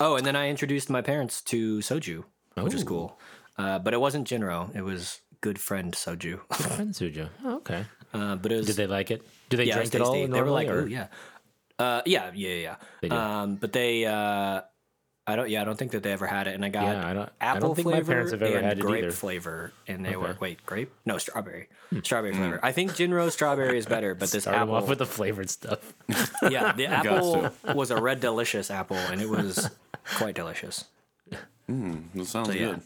Oh, 0.00 0.16
and 0.16 0.24
then 0.26 0.36
I 0.36 0.48
introduced 0.48 0.90
my 0.90 1.02
parents 1.02 1.40
to 1.42 1.78
soju, 1.78 2.24
which 2.56 2.74
is 2.74 2.84
cool. 2.84 3.18
Uh, 3.56 3.78
but 3.78 3.92
it 3.94 4.00
wasn't 4.00 4.28
Jinro; 4.28 4.74
it 4.74 4.82
was 4.82 5.20
good 5.40 5.58
friend 5.58 5.92
soju. 5.94 6.40
Good 6.48 6.56
friend 6.76 6.92
soju. 6.94 7.28
Oh, 7.44 7.56
okay. 7.56 7.84
uh, 8.14 8.36
but 8.36 8.52
it 8.52 8.56
was 8.56 8.66
Did 8.66 8.76
they 8.76 8.86
like 8.86 9.10
it? 9.10 9.22
Do 9.48 9.56
they 9.56 9.64
yeah, 9.64 9.74
drink 9.76 9.94
it 9.94 10.00
all? 10.00 10.12
tasty. 10.12 10.32
They 10.32 10.42
were 10.42 10.50
like, 10.50 10.68
or- 10.68 10.82
oh 10.82 10.86
yeah, 10.86 11.08
uh, 11.78 12.02
yeah, 12.06 12.30
yeah, 12.34 12.54
yeah. 12.54 12.76
They. 13.00 13.10
Um, 13.10 13.56
but 13.56 13.72
they, 13.72 14.04
uh, 14.06 14.60
I 15.26 15.36
don't, 15.36 15.50
yeah, 15.50 15.60
I 15.60 15.64
don't 15.64 15.76
think 15.78 15.90
that 15.92 16.02
they 16.02 16.12
ever 16.12 16.26
had 16.26 16.46
it. 16.46 16.54
And 16.54 16.64
I 16.64 16.68
got 16.70 16.84
Yeah, 16.84 17.06
I 17.06 17.12
don't- 17.12 17.28
I 17.40 17.44
apple 17.46 17.68
don't 17.68 17.74
think 17.74 17.86
my 17.86 17.92
flavor 17.96 18.12
parents 18.12 18.32
have 18.32 18.42
ever 18.42 18.56
and 18.56 18.66
had 18.66 18.80
grape 18.80 19.12
flavor, 19.12 19.72
and 19.86 20.04
they 20.04 20.16
were 20.16 20.36
wait, 20.40 20.64
grape? 20.64 20.92
No, 21.04 21.18
strawberry, 21.18 21.68
Hmm. 21.90 21.98
strawberry 22.04 22.32
flavor. 22.34 22.60
I 22.62 22.72
think 22.72 22.92
Jinro 22.92 23.30
strawberry 23.30 23.76
is 23.78 23.86
better, 23.86 24.14
but 24.14 24.30
this 24.30 24.44
Start 24.44 24.56
apple, 24.56 24.76
off 24.76 24.88
with 24.88 24.98
the 24.98 25.06
flavored 25.06 25.50
stuff. 25.50 25.92
yeah, 26.48 26.72
the 26.72 26.86
apple 27.00 27.50
was 27.74 27.90
a 27.90 28.00
red 28.00 28.20
delicious 28.20 28.70
apple, 28.70 28.96
and 28.96 29.20
it 29.20 29.28
was 29.28 29.68
quite 30.16 30.34
delicious. 30.34 30.84
Hmm. 31.66 31.96
That 32.14 32.26
sounds 32.26 32.54
yeah. 32.54 32.66
good. 32.66 32.80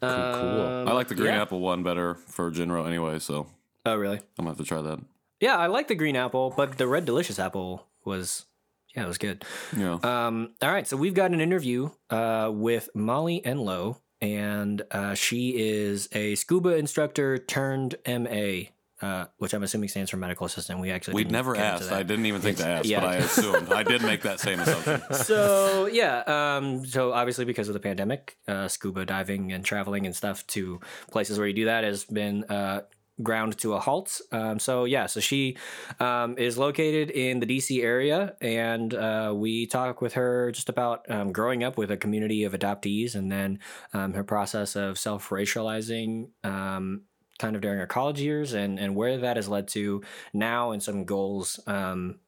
cool. 0.00 0.88
I 0.88 0.92
like 0.92 1.08
the 1.08 1.14
green 1.14 1.34
yeah. 1.34 1.42
apple 1.42 1.60
one 1.60 1.82
better 1.82 2.14
for 2.14 2.50
Jinro 2.50 2.86
anyway, 2.86 3.18
so 3.18 3.46
Oh, 3.84 3.96
really? 3.96 4.18
I'm 4.18 4.44
gonna 4.44 4.50
have 4.50 4.58
to 4.58 4.64
try 4.64 4.80
that. 4.82 5.00
Yeah, 5.40 5.56
I 5.56 5.66
like 5.66 5.88
the 5.88 5.94
green 5.94 6.14
apple, 6.16 6.54
but 6.56 6.78
the 6.78 6.86
red 6.86 7.04
delicious 7.04 7.38
apple 7.38 7.86
was, 8.04 8.46
yeah, 8.94 9.04
it 9.04 9.08
was 9.08 9.18
good. 9.18 9.44
Yeah. 9.76 9.98
Um, 10.02 10.54
all 10.62 10.70
right, 10.70 10.86
so 10.86 10.96
we've 10.96 11.14
got 11.14 11.32
an 11.32 11.40
interview 11.40 11.90
uh, 12.10 12.50
with 12.52 12.88
Molly 12.94 13.40
Enelow, 13.44 13.96
and 14.20 14.82
uh, 14.92 15.14
she 15.14 15.56
is 15.56 16.08
a 16.12 16.36
scuba 16.36 16.76
instructor 16.76 17.38
turned 17.38 17.96
MA, 18.06 18.68
uh, 19.02 19.26
which 19.38 19.52
I'm 19.52 19.62
assuming 19.62 19.88
stands 19.88 20.10
for 20.10 20.16
medical 20.16 20.46
assistant. 20.46 20.80
We 20.80 20.90
actually 20.90 21.14
We'd 21.14 21.30
never 21.30 21.56
asked. 21.56 21.92
I 21.92 22.02
didn't 22.02 22.26
even 22.26 22.40
think 22.40 22.58
to 22.58 22.66
ask, 22.66 22.88
yeah. 22.88 23.00
but 23.00 23.08
I 23.08 23.14
assumed. 23.26 23.72
I 23.72 23.82
did 23.82 24.02
make 24.02 24.22
that 24.22 24.40
same 24.40 24.60
assumption. 24.60 25.02
so 25.12 25.86
yeah 25.86 26.20
um 26.56 26.84
so 26.86 27.12
obviously 27.12 27.44
because 27.44 27.68
of 27.68 27.74
the 27.74 27.80
pandemic 27.80 28.36
uh 28.48 28.68
scuba 28.68 29.04
diving 29.04 29.52
and 29.52 29.64
traveling 29.64 30.06
and 30.06 30.14
stuff 30.14 30.46
to 30.48 30.80
places 31.10 31.38
where 31.38 31.46
you 31.46 31.54
do 31.54 31.64
that 31.66 31.84
has 31.84 32.04
been 32.04 32.44
uh 32.44 32.82
ground 33.22 33.56
to 33.58 33.74
a 33.74 33.80
halt 33.80 34.20
um 34.32 34.58
so 34.58 34.84
yeah 34.84 35.06
so 35.06 35.20
she 35.20 35.56
um 36.00 36.36
is 36.38 36.56
located 36.56 37.10
in 37.10 37.40
the 37.40 37.46
dc 37.46 37.82
area 37.82 38.34
and 38.40 38.94
uh 38.94 39.32
we 39.34 39.66
talk 39.66 40.00
with 40.00 40.14
her 40.14 40.50
just 40.50 40.68
about 40.68 41.08
um, 41.10 41.30
growing 41.30 41.62
up 41.62 41.76
with 41.76 41.90
a 41.90 41.96
community 41.96 42.44
of 42.44 42.52
adoptees 42.52 43.14
and 43.14 43.30
then 43.30 43.58
um 43.92 44.14
her 44.14 44.24
process 44.24 44.76
of 44.76 44.98
self-racializing 44.98 46.28
um 46.42 47.02
kind 47.42 47.56
of 47.56 47.62
during 47.62 47.80
our 47.80 47.86
college 47.88 48.20
years 48.20 48.52
and 48.54 48.78
and 48.78 48.94
where 48.94 49.18
that 49.18 49.34
has 49.36 49.48
led 49.48 49.66
to 49.66 50.00
now 50.32 50.70
and 50.70 50.80
some 50.80 51.04
goals 51.04 51.58
um 51.66 52.20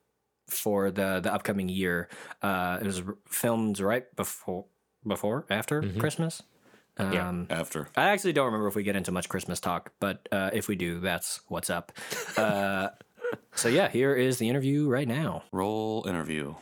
for 0.48 0.90
the 0.90 1.20
the 1.22 1.32
upcoming 1.32 1.68
year. 1.68 2.08
Uh, 2.42 2.78
it 2.82 2.86
was 2.86 3.02
filmed 3.28 3.78
right 3.80 4.04
before 4.16 4.66
before 5.06 5.46
after 5.50 5.82
Christmas. 5.98 6.42
Um, 6.96 7.12
Yeah. 7.12 7.60
After. 7.60 7.88
I 7.96 8.10
actually 8.10 8.34
don't 8.34 8.46
remember 8.46 8.68
if 8.68 8.74
we 8.76 8.82
get 8.82 8.96
into 8.96 9.12
much 9.12 9.28
Christmas 9.28 9.60
talk, 9.60 9.92
but 10.00 10.28
uh, 10.32 10.50
if 10.52 10.68
we 10.68 10.76
do, 10.76 11.00
that's 11.00 11.40
what's 11.48 11.70
up. 11.70 11.92
Uh, 12.36 12.88
so 13.54 13.68
yeah, 13.68 13.88
here 13.88 14.14
is 14.14 14.38
the 14.38 14.48
interview 14.48 14.88
right 14.88 15.08
now. 15.08 15.42
Roll 15.52 16.04
interview. 16.08 16.54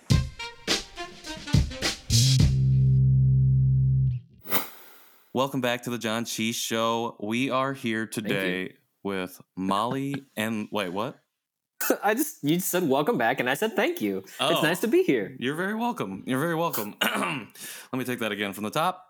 Welcome 5.34 5.62
back 5.62 5.84
to 5.84 5.90
the 5.90 5.96
Janchi 5.96 6.54
Show. 6.54 7.16
We 7.18 7.48
are 7.48 7.72
here 7.72 8.06
today 8.06 8.74
with 9.02 9.40
Molly 9.56 10.26
and 10.36 10.68
wait, 10.70 10.90
what? 10.92 11.20
I 12.04 12.12
just 12.12 12.44
you 12.44 12.60
said 12.60 12.86
welcome 12.86 13.16
back, 13.16 13.40
and 13.40 13.48
I 13.48 13.54
said 13.54 13.74
thank 13.74 14.02
you. 14.02 14.24
Oh. 14.38 14.50
It's 14.50 14.62
nice 14.62 14.80
to 14.80 14.88
be 14.88 15.04
here. 15.04 15.34
You're 15.38 15.54
very 15.54 15.74
welcome. 15.74 16.22
You're 16.26 16.38
very 16.38 16.54
welcome. 16.54 16.96
Let 17.02 17.98
me 17.98 18.04
take 18.04 18.18
that 18.18 18.30
again 18.30 18.52
from 18.52 18.64
the 18.64 18.70
top. 18.70 19.06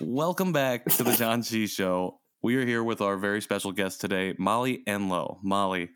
Welcome 0.00 0.54
back 0.54 0.86
to 0.86 1.02
the 1.02 1.10
Janchi 1.10 1.68
Show. 1.68 2.18
We 2.42 2.56
are 2.56 2.64
here 2.64 2.82
with 2.82 3.02
our 3.02 3.18
very 3.18 3.42
special 3.42 3.72
guest 3.72 4.00
today, 4.00 4.34
Molly 4.38 4.82
Enelow. 4.86 5.36
Molly, 5.42 5.90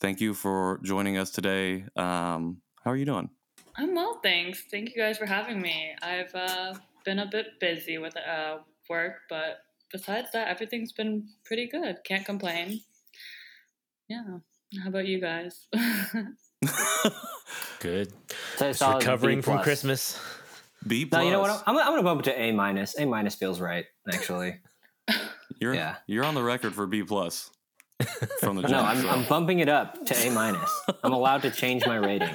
thank 0.00 0.20
you 0.20 0.34
for 0.34 0.78
joining 0.84 1.16
us 1.16 1.30
today. 1.30 1.86
Um, 1.96 2.60
how 2.84 2.90
are 2.90 2.96
you 2.96 3.06
doing? 3.06 3.30
I'm 3.76 3.94
well, 3.94 4.20
thanks. 4.22 4.64
Thank 4.70 4.94
you 4.94 5.00
guys 5.00 5.16
for 5.16 5.24
having 5.24 5.62
me. 5.62 5.94
I've 6.02 6.34
uh, 6.34 6.74
been 7.06 7.20
a 7.20 7.26
bit 7.26 7.58
busy 7.60 7.96
with 7.96 8.14
uh, 8.18 8.58
work, 8.90 9.14
but 9.30 9.60
besides 9.92 10.28
that, 10.32 10.48
everything's 10.48 10.92
been 10.92 11.28
pretty 11.44 11.66
good. 11.68 11.98
Can't 12.04 12.26
complain. 12.26 12.80
Yeah. 14.08 14.24
How 14.82 14.88
about 14.88 15.06
you 15.06 15.20
guys? 15.20 15.66
Good. 17.80 18.12
So 18.56 18.66
Just 18.72 18.82
recovering 18.82 19.38
B 19.38 19.42
from. 19.42 19.60
Christmas. 19.62 20.20
B 20.86 21.06
plus. 21.06 21.20
No, 21.20 21.24
you 21.26 21.32
know 21.32 21.40
what? 21.40 21.62
I'm, 21.66 21.76
I'm 21.78 21.86
gonna 21.86 22.02
bump 22.02 22.20
it 22.20 22.24
to 22.24 22.38
A 22.40 22.52
minus. 22.52 22.98
A 22.98 23.06
minus 23.06 23.34
feels 23.34 23.60
right, 23.60 23.86
actually. 24.12 24.56
You're 25.60 25.74
Yeah. 25.74 25.96
you're 26.06 26.24
on 26.24 26.34
the 26.34 26.42
record 26.42 26.74
for 26.74 26.86
B 26.86 27.02
plus 27.02 27.50
from 28.40 28.56
the 28.56 28.62
No. 28.68 28.78
I'm, 28.80 29.06
I'm 29.08 29.24
bumping 29.26 29.58
it 29.58 29.68
up 29.68 30.06
to 30.06 30.16
A 30.16 30.30
minus. 30.30 30.70
I'm 31.02 31.12
allowed 31.12 31.42
to 31.42 31.50
change 31.50 31.86
my 31.86 31.96
rating. 31.96 32.34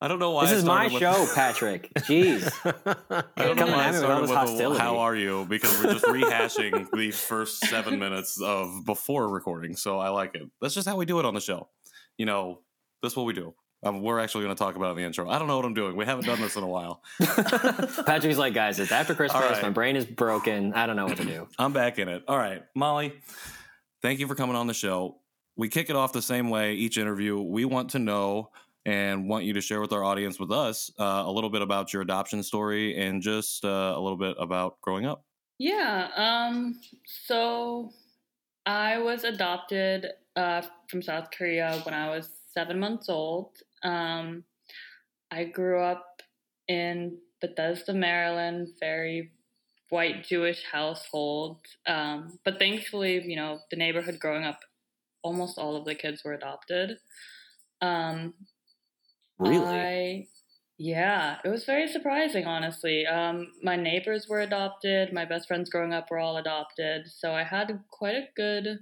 I 0.00 0.06
don't 0.06 0.18
know 0.20 0.30
why. 0.30 0.44
This 0.44 0.52
I 0.52 0.56
is 0.56 0.64
my 0.64 0.84
with- 0.84 0.98
show, 0.98 1.26
Patrick. 1.34 1.92
Jeez. 1.94 2.50
I 3.36 3.44
don't 3.44 3.56
know 3.56 3.66
why 3.66 3.72
I 3.72 3.86
at 3.88 3.94
me 3.94 4.00
with 4.00 4.30
all 4.30 4.56
with 4.56 4.76
a, 4.76 4.78
how 4.78 4.98
are 4.98 5.16
you? 5.16 5.44
Because 5.46 5.82
we're 5.82 5.92
just 5.92 6.04
rehashing 6.04 6.88
the 6.92 7.10
first 7.10 7.60
seven 7.66 7.98
minutes 7.98 8.40
of 8.40 8.84
before 8.84 9.28
recording. 9.28 9.74
So 9.76 9.98
I 9.98 10.10
like 10.10 10.34
it. 10.34 10.48
That's 10.60 10.74
just 10.74 10.86
how 10.88 10.96
we 10.96 11.04
do 11.04 11.18
it 11.18 11.24
on 11.24 11.34
the 11.34 11.40
show. 11.40 11.68
You 12.16 12.26
know, 12.26 12.60
that's 13.02 13.16
what 13.16 13.26
we 13.26 13.32
do. 13.32 13.54
Um, 13.82 14.02
we're 14.02 14.18
actually 14.18 14.44
going 14.44 14.56
to 14.56 14.58
talk 14.58 14.74
about 14.74 14.88
it 14.88 14.90
in 14.92 14.96
the 14.98 15.02
intro. 15.04 15.30
I 15.30 15.38
don't 15.38 15.46
know 15.46 15.56
what 15.56 15.64
I'm 15.64 15.74
doing. 15.74 15.94
We 15.94 16.04
haven't 16.04 16.24
done 16.26 16.40
this 16.40 16.56
in 16.56 16.64
a 16.64 16.68
while. 16.68 17.00
Patrick's 18.06 18.38
like, 18.38 18.52
guys, 18.54 18.80
it's 18.80 18.90
after 18.90 19.14
Christmas. 19.14 19.40
All 19.42 19.48
right. 19.48 19.62
My 19.62 19.70
brain 19.70 19.94
is 19.94 20.04
broken. 20.04 20.72
I 20.74 20.86
don't 20.86 20.96
know 20.96 21.06
what 21.06 21.16
to 21.18 21.24
do. 21.24 21.46
I'm 21.58 21.72
back 21.72 21.98
in 22.00 22.08
it. 22.08 22.24
All 22.26 22.36
right, 22.36 22.62
Molly, 22.74 23.12
thank 24.02 24.18
you 24.18 24.26
for 24.26 24.34
coming 24.34 24.56
on 24.56 24.66
the 24.66 24.74
show. 24.74 25.18
We 25.56 25.68
kick 25.68 25.90
it 25.90 25.96
off 25.96 26.12
the 26.12 26.22
same 26.22 26.50
way 26.50 26.74
each 26.74 26.98
interview. 26.98 27.40
We 27.40 27.64
want 27.64 27.90
to 27.90 28.00
know 28.00 28.50
and 28.88 29.28
want 29.28 29.44
you 29.44 29.52
to 29.52 29.60
share 29.60 29.82
with 29.82 29.92
our 29.92 30.02
audience, 30.02 30.40
with 30.40 30.50
us, 30.50 30.90
uh, 30.98 31.22
a 31.26 31.30
little 31.30 31.50
bit 31.50 31.60
about 31.60 31.92
your 31.92 32.00
adoption 32.00 32.42
story 32.42 32.96
and 32.96 33.20
just 33.20 33.62
uh, 33.62 33.92
a 33.94 34.00
little 34.00 34.16
bit 34.16 34.34
about 34.40 34.80
growing 34.80 35.04
up. 35.04 35.24
Yeah. 35.58 36.08
Um. 36.16 36.80
So 37.04 37.90
I 38.64 38.98
was 38.98 39.24
adopted 39.24 40.06
uh, 40.36 40.62
from 40.90 41.02
South 41.02 41.28
Korea 41.36 41.80
when 41.84 41.94
I 41.94 42.08
was 42.08 42.30
seven 42.54 42.80
months 42.80 43.10
old. 43.10 43.50
Um, 43.82 44.44
I 45.30 45.44
grew 45.44 45.82
up 45.82 46.22
in 46.68 47.18
Bethesda, 47.42 47.92
Maryland, 47.92 48.68
very 48.80 49.32
white 49.90 50.24
Jewish 50.24 50.64
household. 50.70 51.60
Um, 51.86 52.38
but 52.44 52.58
thankfully, 52.58 53.22
you 53.22 53.36
know, 53.36 53.58
the 53.70 53.76
neighborhood 53.76 54.18
growing 54.18 54.44
up, 54.44 54.60
almost 55.22 55.58
all 55.58 55.76
of 55.76 55.84
the 55.84 55.94
kids 55.94 56.22
were 56.24 56.34
adopted. 56.34 56.98
Um, 57.82 58.32
Really? 59.38 59.66
I, 59.66 60.26
yeah, 60.78 61.38
it 61.44 61.48
was 61.48 61.64
very 61.64 61.88
surprising, 61.88 62.46
honestly. 62.46 63.06
Um, 63.06 63.52
my 63.62 63.76
neighbors 63.76 64.26
were 64.28 64.40
adopted. 64.40 65.12
My 65.12 65.24
best 65.24 65.48
friends 65.48 65.70
growing 65.70 65.92
up 65.92 66.10
were 66.10 66.18
all 66.18 66.36
adopted. 66.36 67.06
So 67.10 67.32
I 67.32 67.44
had 67.44 67.78
quite 67.90 68.16
a 68.16 68.28
good, 68.36 68.80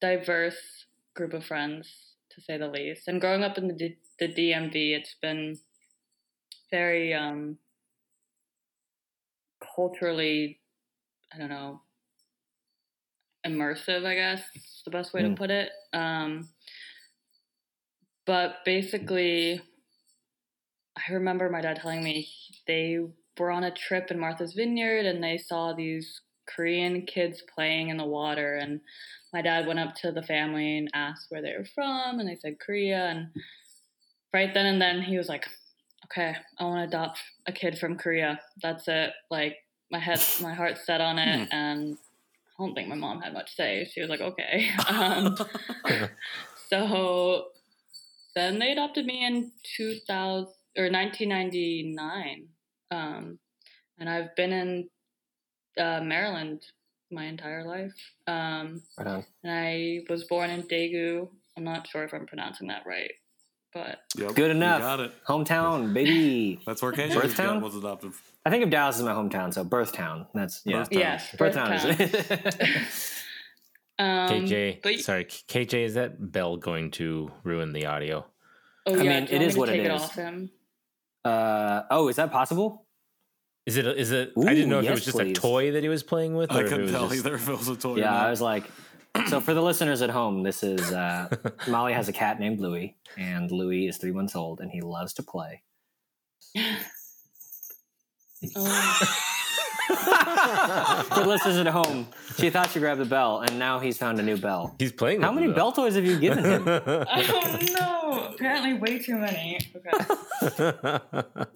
diverse 0.00 0.86
group 1.14 1.34
of 1.34 1.44
friends, 1.44 2.16
to 2.30 2.40
say 2.40 2.58
the 2.58 2.68
least. 2.68 3.08
And 3.08 3.20
growing 3.20 3.42
up 3.44 3.58
in 3.58 3.68
the, 3.68 3.74
D- 3.74 3.98
the 4.18 4.28
DMV, 4.28 4.96
it's 4.96 5.16
been 5.20 5.58
very 6.70 7.12
um, 7.14 7.58
culturally, 9.74 10.60
I 11.34 11.38
don't 11.38 11.48
know, 11.50 11.82
immersive, 13.46 14.04
I 14.04 14.14
guess 14.14 14.42
is 14.54 14.82
the 14.84 14.90
best 14.90 15.12
way 15.14 15.22
Mm. 15.22 15.30
to 15.30 15.36
put 15.36 15.50
it. 15.50 15.72
Um, 15.92 16.48
but 18.26 18.64
basically, 18.64 19.60
I 20.96 21.12
remember 21.12 21.48
my 21.48 21.60
dad 21.60 21.76
telling 21.80 22.02
me 22.02 22.28
they 22.66 22.98
were 23.38 23.50
on 23.50 23.64
a 23.64 23.70
trip 23.70 24.10
in 24.10 24.18
Martha's 24.18 24.54
Vineyard 24.54 25.06
and 25.06 25.22
they 25.22 25.38
saw 25.38 25.72
these 25.72 26.20
Korean 26.54 27.06
kids 27.06 27.42
playing 27.54 27.88
in 27.88 27.96
the 27.96 28.04
water. 28.04 28.56
And 28.56 28.80
my 29.32 29.42
dad 29.42 29.66
went 29.66 29.78
up 29.78 29.94
to 29.96 30.12
the 30.12 30.22
family 30.22 30.78
and 30.78 30.90
asked 30.94 31.26
where 31.28 31.42
they 31.42 31.54
were 31.56 31.66
from, 31.74 32.18
and 32.18 32.28
they 32.28 32.36
said 32.36 32.58
Korea. 32.58 33.06
And 33.06 33.28
right 34.32 34.52
then 34.52 34.66
and 34.66 34.80
then, 34.82 35.02
he 35.02 35.16
was 35.16 35.28
like, 35.28 35.46
"Okay, 36.06 36.34
I 36.58 36.64
want 36.64 36.90
to 36.90 36.96
adopt 36.96 37.20
a 37.46 37.52
kid 37.52 37.78
from 37.78 37.96
Korea. 37.96 38.40
That's 38.62 38.88
it. 38.88 39.12
Like 39.30 39.56
my 39.90 39.98
head, 39.98 40.20
my 40.40 40.54
heart's 40.54 40.84
set 40.84 41.00
on 41.00 41.18
it." 41.18 41.48
And 41.52 41.96
I 42.58 42.62
don't 42.62 42.74
think 42.74 42.88
my 42.88 42.96
mom 42.96 43.20
had 43.20 43.32
much 43.32 43.54
say. 43.54 43.88
She 43.92 44.00
was 44.00 44.10
like, 44.10 44.20
"Okay." 44.20 44.70
Um, 44.88 45.36
so 46.68 47.46
then 48.34 48.58
they 48.58 48.72
adopted 48.72 49.06
me 49.06 49.24
in 49.24 49.52
2000 49.76 50.48
or 50.76 50.90
1999 50.90 52.46
um, 52.90 53.38
and 53.98 54.08
i've 54.08 54.34
been 54.36 54.52
in 54.52 54.88
uh, 55.78 56.00
maryland 56.02 56.62
my 57.10 57.24
entire 57.24 57.64
life 57.66 57.92
um, 58.26 58.82
Right 58.98 59.06
on. 59.06 59.24
and 59.44 59.52
i 59.52 60.00
was 60.08 60.24
born 60.24 60.50
in 60.50 60.62
daegu 60.64 61.28
i'm 61.56 61.64
not 61.64 61.86
sure 61.88 62.04
if 62.04 62.12
i'm 62.14 62.26
pronouncing 62.26 62.68
that 62.68 62.82
right 62.86 63.10
but 63.72 64.00
Yep, 64.16 64.34
Good 64.34 64.50
enough. 64.50 64.80
got 64.80 64.98
it. 64.98 65.12
Hometown, 65.28 65.94
baby. 65.94 66.58
That's 66.66 66.82
where 66.82 66.90
KJ 66.90 67.14
Birth 67.14 67.36
town? 67.36 67.60
was 67.62 67.76
adopted. 67.76 68.10
I 68.44 68.50
think 68.50 68.64
of 68.64 68.70
Dallas 68.70 68.96
as 68.96 69.04
my 69.04 69.12
hometown, 69.12 69.54
so 69.54 69.62
birth 69.62 69.92
town. 69.92 70.26
That's 70.34 70.62
yeah. 70.64 70.78
Birth 70.80 70.90
town. 70.90 70.98
yes 71.00 71.30
Birth 71.30 71.38
birth 71.38 71.54
town 71.54 71.78
town. 71.78 71.90
is 72.00 73.22
um, 74.00 74.28
KJ, 74.28 74.82
but, 74.82 74.98
sorry, 74.98 75.24
KJ, 75.26 75.84
is 75.84 75.94
that 75.94 76.32
bell 76.32 76.56
going 76.56 76.90
to 76.92 77.30
ruin 77.44 77.72
the 77.72 77.86
audio? 77.86 78.26
oh, 78.86 78.98
I 78.98 79.02
yeah, 79.04 79.20
mean, 79.20 79.26
do 79.26 79.34
you 79.34 79.36
it 79.36 79.38
want 79.38 79.46
is 79.46 79.54
to 79.54 79.60
what 79.60 79.68
it 79.68 79.72
take 79.84 79.92
is. 79.92 80.02
Off 81.24 81.30
him? 81.30 81.32
uh 81.32 81.82
oh, 81.90 82.08
is 82.08 82.16
that 82.16 82.30
possible? 82.32 82.86
Is 83.66 83.76
it? 83.76 83.86
Is 83.86 84.10
it? 84.10 84.32
I 84.38 84.54
didn't 84.54 84.70
know 84.70 84.78
if 84.80 84.86
it 84.86 84.90
was 84.90 85.04
just 85.04 85.16
please. 85.18 85.30
a 85.36 85.40
toy 85.40 85.72
that 85.72 85.82
he 85.82 85.88
was 85.88 86.02
playing 86.02 86.34
with, 86.34 86.50
I 86.50 86.62
if 86.62 86.68
couldn't 86.70 86.90
tell 86.90 87.08
just, 87.08 87.16
either 87.20 87.34
if 87.34 87.48
it 87.48 87.56
was 87.58 87.68
a 87.68 87.76
toy 87.76 87.94
or 87.94 87.98
Yeah, 87.98 88.10
not. 88.10 88.26
I 88.26 88.30
was 88.30 88.40
like, 88.40 88.64
so 89.28 89.40
for 89.40 89.54
the 89.54 89.62
listeners 89.62 90.02
at 90.02 90.10
home, 90.10 90.42
this 90.42 90.62
is 90.62 90.92
uh, 90.92 91.28
Molly 91.68 91.92
has 91.92 92.08
a 92.08 92.12
cat 92.12 92.40
named 92.40 92.58
Louie, 92.60 92.96
and 93.18 93.50
Louie 93.50 93.86
is 93.86 93.98
three 93.98 94.12
months 94.12 94.34
old, 94.34 94.60
and 94.60 94.70
he 94.70 94.80
loves 94.80 95.12
to 95.14 95.22
play. 95.22 95.62
Oh, 98.56 99.26
For 99.96 101.20
the 101.20 101.26
listeners 101.26 101.56
at 101.58 101.66
home, 101.66 102.08
she 102.38 102.50
thought 102.50 102.70
she 102.70 102.78
grabbed 102.78 103.00
the 103.00 103.04
bell, 103.04 103.40
and 103.40 103.58
now 103.58 103.78
he's 103.78 103.98
found 103.98 104.18
a 104.18 104.22
new 104.22 104.36
bell. 104.36 104.74
He's 104.78 104.92
playing. 104.92 105.22
How 105.22 105.32
many 105.32 105.48
it, 105.48 105.54
bell 105.54 105.72
toys 105.72 105.94
have 105.96 106.04
you 106.04 106.18
given 106.18 106.44
him? 106.44 106.64
I 106.68 107.22
don't 107.26 107.72
know. 107.80 108.30
Apparently, 108.34 108.74
way 108.74 108.98
too 108.98 109.16
many. 109.16 109.58
Okay. 109.76 109.90
It's 110.42 110.60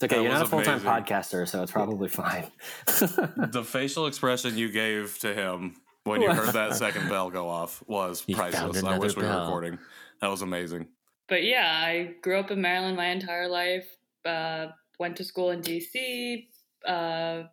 okay, 0.05 0.17
That 0.17 0.23
you're 0.23 0.33
not 0.33 0.43
a 0.43 0.47
full 0.47 0.63
time 0.63 0.81
amazing. 0.81 0.91
podcaster, 1.05 1.49
so 1.49 1.63
it's 1.63 1.73
probably 1.73 2.09
fine. 2.09 2.47
the 2.87 3.65
facial 3.67 4.07
expression 4.07 4.57
you 4.59 4.71
gave 4.71 5.19
to 5.21 5.33
him 5.35 5.77
when 6.05 6.21
you 6.21 6.31
heard 6.33 6.53
that 6.55 6.75
second 6.75 7.09
bell 7.09 7.31
go 7.31 7.49
off 7.49 7.83
was 7.87 8.23
He 8.27 8.35
priceless. 8.35 8.83
I 8.83 8.99
wish 8.99 9.17
we 9.17 9.23
were 9.23 9.29
bell. 9.29 9.45
recording. 9.45 9.79
That 10.21 10.29
was 10.29 10.43
amazing. 10.43 10.89
but 11.29 11.45
yeah, 11.45 11.67
I 11.87 12.15
grew 12.23 12.39
up 12.39 12.51
in 12.51 12.61
Maryland 12.61 12.97
my 12.97 13.07
entire 13.07 13.49
life. 13.49 13.87
Uh, 14.25 14.69
went 14.99 15.17
to 15.17 15.25
school 15.25 15.51
in 15.51 15.61
DC. 15.63 16.47
Uh, 16.87 17.45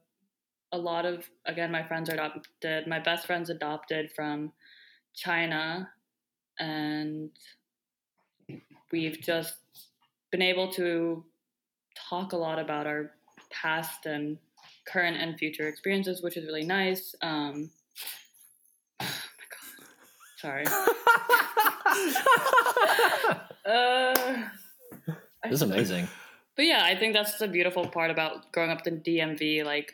a 0.71 0.77
lot 0.77 1.05
of 1.05 1.29
again, 1.45 1.71
my 1.71 1.83
friends 1.83 2.09
are 2.09 2.13
adopted. 2.13 2.87
My 2.87 2.99
best 2.99 3.25
friend's 3.25 3.49
adopted 3.49 4.11
from 4.15 4.51
China, 5.15 5.89
and 6.59 7.29
we've 8.91 9.19
just 9.21 9.55
been 10.31 10.41
able 10.41 10.71
to 10.73 11.25
talk 12.09 12.33
a 12.33 12.37
lot 12.37 12.59
about 12.59 12.87
our 12.87 13.11
past 13.51 14.05
and 14.05 14.37
current 14.87 15.17
and 15.17 15.37
future 15.37 15.67
experiences, 15.67 16.21
which 16.21 16.37
is 16.37 16.45
really 16.45 16.65
nice. 16.65 17.13
Um, 17.21 17.69
oh 19.01 19.07
sorry. 20.37 20.65
Uh, 23.63 24.13
this 25.43 25.53
is 25.53 25.61
amazing. 25.61 26.07
but 26.55 26.65
yeah, 26.65 26.83
I 26.83 26.95
think 26.95 27.13
that's 27.13 27.37
the 27.37 27.47
beautiful 27.47 27.87
part 27.87 28.09
about 28.09 28.51
growing 28.51 28.71
up 28.71 28.85
in 28.87 29.01
DMV. 29.01 29.63
Like, 29.63 29.93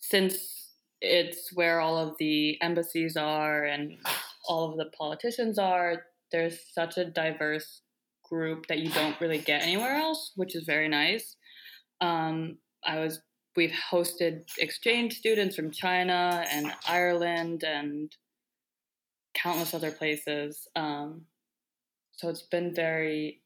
since 0.00 0.72
it's 1.00 1.52
where 1.54 1.80
all 1.80 1.96
of 1.96 2.16
the 2.18 2.60
embassies 2.60 3.16
are 3.16 3.64
and 3.64 3.98
all 4.48 4.70
of 4.70 4.76
the 4.76 4.90
politicians 4.96 5.58
are, 5.58 6.02
there's 6.32 6.58
such 6.72 6.96
a 6.98 7.04
diverse 7.04 7.82
group 8.28 8.66
that 8.66 8.78
you 8.78 8.90
don't 8.90 9.20
really 9.20 9.38
get 9.38 9.62
anywhere 9.62 9.94
else, 9.94 10.32
which 10.36 10.54
is 10.54 10.64
very 10.64 10.88
nice. 10.88 11.36
Um, 12.00 12.58
I 12.84 12.98
was 12.98 13.20
we've 13.56 13.74
hosted 13.90 14.42
exchange 14.58 15.18
students 15.18 15.56
from 15.56 15.72
China 15.72 16.44
and 16.48 16.72
Ireland 16.86 17.64
and 17.64 18.14
countless 19.34 19.74
other 19.74 19.90
places. 19.90 20.68
Um, 20.76 21.22
so 22.12 22.28
it's 22.28 22.42
been 22.42 22.72
very 22.74 23.40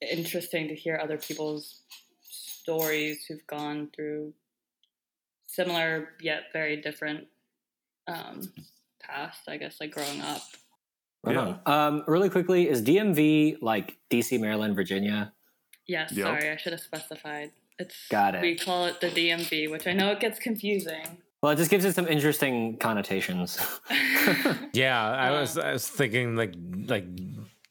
interesting 0.00 0.68
to 0.68 0.74
hear 0.74 1.00
other 1.02 1.18
people's 1.18 1.80
stories 2.22 3.24
who've 3.26 3.46
gone 3.46 3.90
through 3.94 4.34
similar 5.54 6.08
yet 6.20 6.44
very 6.52 6.76
different 6.80 7.26
um, 8.06 8.40
paths. 9.00 9.38
I 9.48 9.56
guess 9.56 9.80
like 9.80 9.92
growing 9.92 10.20
up. 10.20 10.42
Right 11.22 11.34
Yeah. 11.36 11.56
Um, 11.66 12.04
really 12.06 12.28
quickly, 12.28 12.68
is 12.68 12.82
DMV 12.82 13.58
like 13.62 13.96
DC, 14.10 14.38
Maryland, 14.40 14.74
Virginia? 14.74 15.32
Yes, 15.86 16.12
Yep. 16.12 16.26
sorry, 16.26 16.50
I 16.50 16.56
should 16.56 16.72
have 16.72 16.80
specified. 16.80 17.50
It's 17.78 18.08
Got 18.08 18.34
it. 18.36 18.42
We 18.42 18.56
call 18.56 18.86
it 18.86 19.00
the 19.00 19.08
DMV, 19.08 19.70
which 19.70 19.86
I 19.86 19.92
know 19.92 20.10
it 20.12 20.20
gets 20.20 20.38
confusing. 20.38 21.18
Well, 21.42 21.52
it 21.52 21.56
just 21.56 21.70
gives 21.70 21.84
it 21.84 21.94
some 21.94 22.06
interesting 22.08 22.76
connotations. 22.78 23.58
Yeah, 24.72 25.00
I 25.08 25.30
was 25.30 25.56
I 25.56 25.72
was 25.72 25.86
thinking 25.88 26.36
like 26.36 26.54
like 26.88 27.04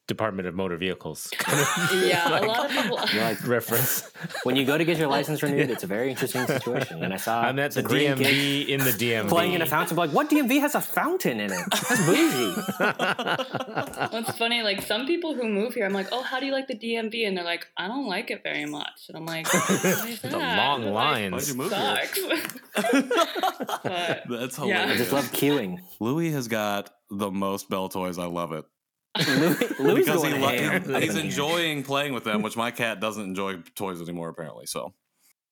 Department 0.05 0.47
of 0.49 0.53
Motor 0.53 0.75
Vehicles 0.75 1.31
yeah, 1.93 2.27
a 2.27 2.45
lot 2.45 2.65
of 2.65 2.71
people. 2.71 2.97
Like, 2.97 3.47
reference. 3.47 4.11
when 4.43 4.57
you 4.57 4.65
go 4.65 4.77
to 4.77 4.83
get 4.83 4.97
your 4.97 5.07
license 5.17 5.41
renewed, 5.41 5.69
it's 5.69 5.83
a 5.83 5.87
very 5.87 6.09
interesting 6.09 6.45
situation. 6.45 7.01
And 7.03 7.13
I 7.13 7.17
saw 7.17 7.41
I'm 7.41 7.57
at 7.59 7.71
the 7.71 7.81
some 7.81 7.89
Korean 7.89 8.17
kids 8.17 8.29
DMV 8.29 8.67
in 8.67 8.79
the 8.81 8.91
DMV. 8.91 9.29
playing 9.29 9.53
in 9.53 9.61
a 9.61 9.65
fountain. 9.65 9.95
Like, 9.95 10.11
what 10.11 10.29
DMV 10.29 10.59
has 10.59 10.75
a 10.75 10.81
fountain 10.81 11.39
in 11.39 11.51
it? 11.53 11.59
That's 11.71 12.05
bougie. 12.05 12.53
What's 14.11 14.37
funny, 14.37 14.61
like 14.61 14.81
some 14.81 15.05
people 15.07 15.33
who 15.35 15.47
move 15.47 15.73
here, 15.73 15.85
I'm 15.85 15.93
like, 15.93 16.07
oh, 16.11 16.21
how 16.21 16.39
do 16.41 16.45
you 16.45 16.51
like 16.51 16.67
the 16.67 16.75
DMV? 16.75 17.25
And 17.25 17.37
they're 17.37 17.45
like, 17.45 17.65
I 17.77 17.87
don't 17.87 18.07
like 18.07 18.29
it 18.29 18.43
very 18.43 18.65
much. 18.65 19.05
And 19.07 19.17
I'm 19.17 19.25
like, 19.25 19.47
why 19.53 20.07
is 20.09 20.21
the 20.21 20.37
long 20.37 20.81
They're 20.81 20.91
like, 20.91 20.93
Why'd 20.93 21.31
lines. 21.31 21.49
you 21.49 21.55
move 21.55 21.71
here? 21.71 21.99
Sucks. 22.03 22.19
but 23.85 24.39
That's 24.39 24.59
Yeah. 24.59 24.85
I 24.89 24.97
just 24.97 25.13
love 25.13 25.31
queuing. 25.31 25.79
Louie 25.99 26.31
has 26.31 26.47
got 26.49 26.89
the 27.09 27.31
most 27.31 27.69
Bell 27.69 27.87
toys. 27.89 28.17
I 28.17 28.25
love 28.25 28.51
it. 28.51 28.65
Louie, 29.17 29.55
Louie 29.79 29.95
because 30.01 30.23
he 30.23 30.33
lo- 30.33 30.47
ham. 30.47 31.01
he's 31.01 31.15
enjoying 31.15 31.83
playing 31.91 32.13
with 32.13 32.23
them, 32.23 32.41
which 32.41 32.57
my 32.57 32.71
cat 32.71 32.99
doesn't 32.99 33.23
enjoy 33.23 33.57
toys 33.75 34.01
anymore, 34.01 34.29
apparently. 34.29 34.65
So 34.65 34.93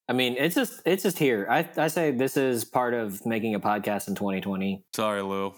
I 0.10 0.14
mean, 0.14 0.36
it's 0.38 0.56
just 0.56 0.82
it's 0.86 1.04
just 1.04 1.18
here. 1.20 1.48
I 1.50 1.68
I 1.78 1.88
say 1.88 2.12
this 2.12 2.38
is 2.38 2.66
part 2.66 2.94
of 2.94 3.26
making 3.26 3.56
a 3.56 3.60
podcast 3.60 4.08
in 4.08 4.16
2020. 4.16 4.84
sorry, 4.96 5.22
Lou. 5.22 5.54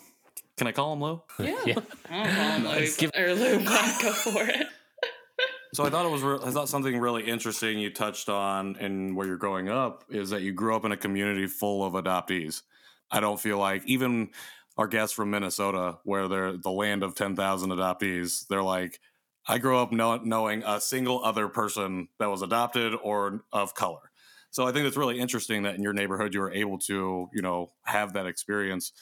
Can 0.57 0.67
I 0.67 0.71
call 0.71 0.93
him 0.93 1.01
Lou? 1.01 1.21
yeah, 1.39 1.57
Yeah. 1.65 1.75
I 2.11 2.23
don't 2.25 2.35
call 2.35 2.59
Nice. 2.75 3.01
Lou, 3.01 3.09
or 3.17 3.33
Lou, 3.33 3.59
go 3.63 4.11
for 4.13 4.43
it. 4.43 4.67
So 5.73 5.83
I 5.83 5.89
thought 5.89 6.05
it 6.05 6.11
was 6.11 6.21
re- 6.21 6.37
I 6.43 6.51
thought 6.51 6.69
something 6.69 6.99
really 6.99 7.23
interesting 7.23 7.79
you 7.79 7.89
touched 7.89 8.29
on 8.29 8.75
and 8.75 9.15
where 9.15 9.25
you're 9.25 9.37
growing 9.37 9.69
up 9.69 10.03
is 10.09 10.29
that 10.29 10.43
you 10.43 10.51
grew 10.53 10.75
up 10.75 10.85
in 10.85 10.91
a 10.91 10.97
community 10.97 11.47
full 11.47 11.83
of 11.83 11.93
adoptees. 11.93 12.61
I 13.09 13.19
don't 13.19 13.39
feel 13.39 13.57
like 13.57 13.81
even 13.87 14.29
our 14.77 14.87
guests 14.87 15.15
from 15.15 15.29
Minnesota, 15.29 15.99
where 16.03 16.27
they're 16.27 16.57
the 16.57 16.71
land 16.71 17.03
of 17.03 17.15
ten 17.15 17.35
thousand 17.35 17.69
adoptees, 17.71 18.47
they're 18.47 18.63
like, 18.63 18.99
I 19.47 19.57
grew 19.57 19.77
up 19.77 19.91
know- 19.91 20.21
knowing 20.23 20.63
a 20.65 20.79
single 20.81 21.23
other 21.23 21.47
person 21.47 22.07
that 22.19 22.29
was 22.29 22.41
adopted 22.41 22.93
or 23.03 23.43
of 23.51 23.75
color. 23.75 24.11
So 24.51 24.67
I 24.67 24.71
think 24.71 24.85
it's 24.85 24.97
really 24.97 25.19
interesting 25.19 25.63
that 25.63 25.75
in 25.75 25.83
your 25.83 25.93
neighborhood 25.93 26.33
you 26.33 26.39
were 26.39 26.51
able 26.51 26.77
to, 26.79 27.27
you 27.33 27.41
know, 27.41 27.71
have 27.85 28.13
that 28.13 28.27
experience. 28.27 28.93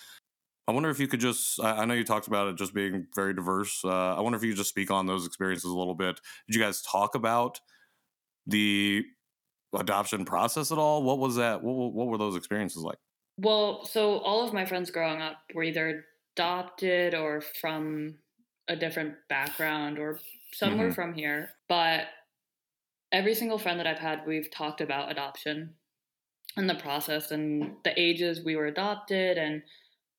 I 0.67 0.71
wonder 0.71 0.89
if 0.89 0.99
you 0.99 1.07
could 1.07 1.19
just, 1.19 1.59
I 1.59 1.81
I 1.81 1.85
know 1.85 1.93
you 1.93 2.05
talked 2.05 2.27
about 2.27 2.47
it 2.47 2.55
just 2.55 2.73
being 2.73 3.07
very 3.15 3.33
diverse. 3.33 3.81
Uh, 3.83 4.15
I 4.15 4.21
wonder 4.21 4.37
if 4.37 4.43
you 4.43 4.51
could 4.51 4.57
just 4.57 4.69
speak 4.69 4.91
on 4.91 5.07
those 5.07 5.25
experiences 5.25 5.69
a 5.69 5.77
little 5.77 5.95
bit. 5.95 6.19
Did 6.47 6.55
you 6.55 6.61
guys 6.61 6.81
talk 6.81 7.15
about 7.15 7.59
the 8.47 9.03
adoption 9.73 10.25
process 10.25 10.71
at 10.71 10.77
all? 10.77 11.03
What 11.03 11.19
was 11.19 11.35
that? 11.35 11.61
What, 11.63 11.93
what 11.93 12.07
were 12.07 12.17
those 12.17 12.35
experiences 12.35 12.83
like? 12.83 12.99
Well, 13.37 13.85
so 13.85 14.19
all 14.19 14.45
of 14.45 14.53
my 14.53 14.65
friends 14.65 14.91
growing 14.91 15.21
up 15.21 15.37
were 15.53 15.63
either 15.63 16.05
adopted 16.35 17.13
or 17.15 17.41
from 17.41 18.19
a 18.67 18.75
different 18.75 19.15
background, 19.29 19.97
or 19.99 20.19
some 20.53 20.77
were 20.77 20.89
Mhm. 20.89 20.95
from 20.95 21.13
here. 21.13 21.57
But 21.67 22.07
every 23.11 23.33
single 23.33 23.57
friend 23.57 23.79
that 23.79 23.87
I've 23.87 23.99
had, 23.99 24.25
we've 24.25 24.49
talked 24.51 24.81
about 24.81 25.11
adoption 25.11 25.75
and 26.57 26.69
the 26.69 26.75
process 26.75 27.31
and 27.31 27.75
the 27.83 27.99
ages 27.99 28.43
we 28.43 28.55
were 28.55 28.67
adopted 28.67 29.37
and 29.37 29.63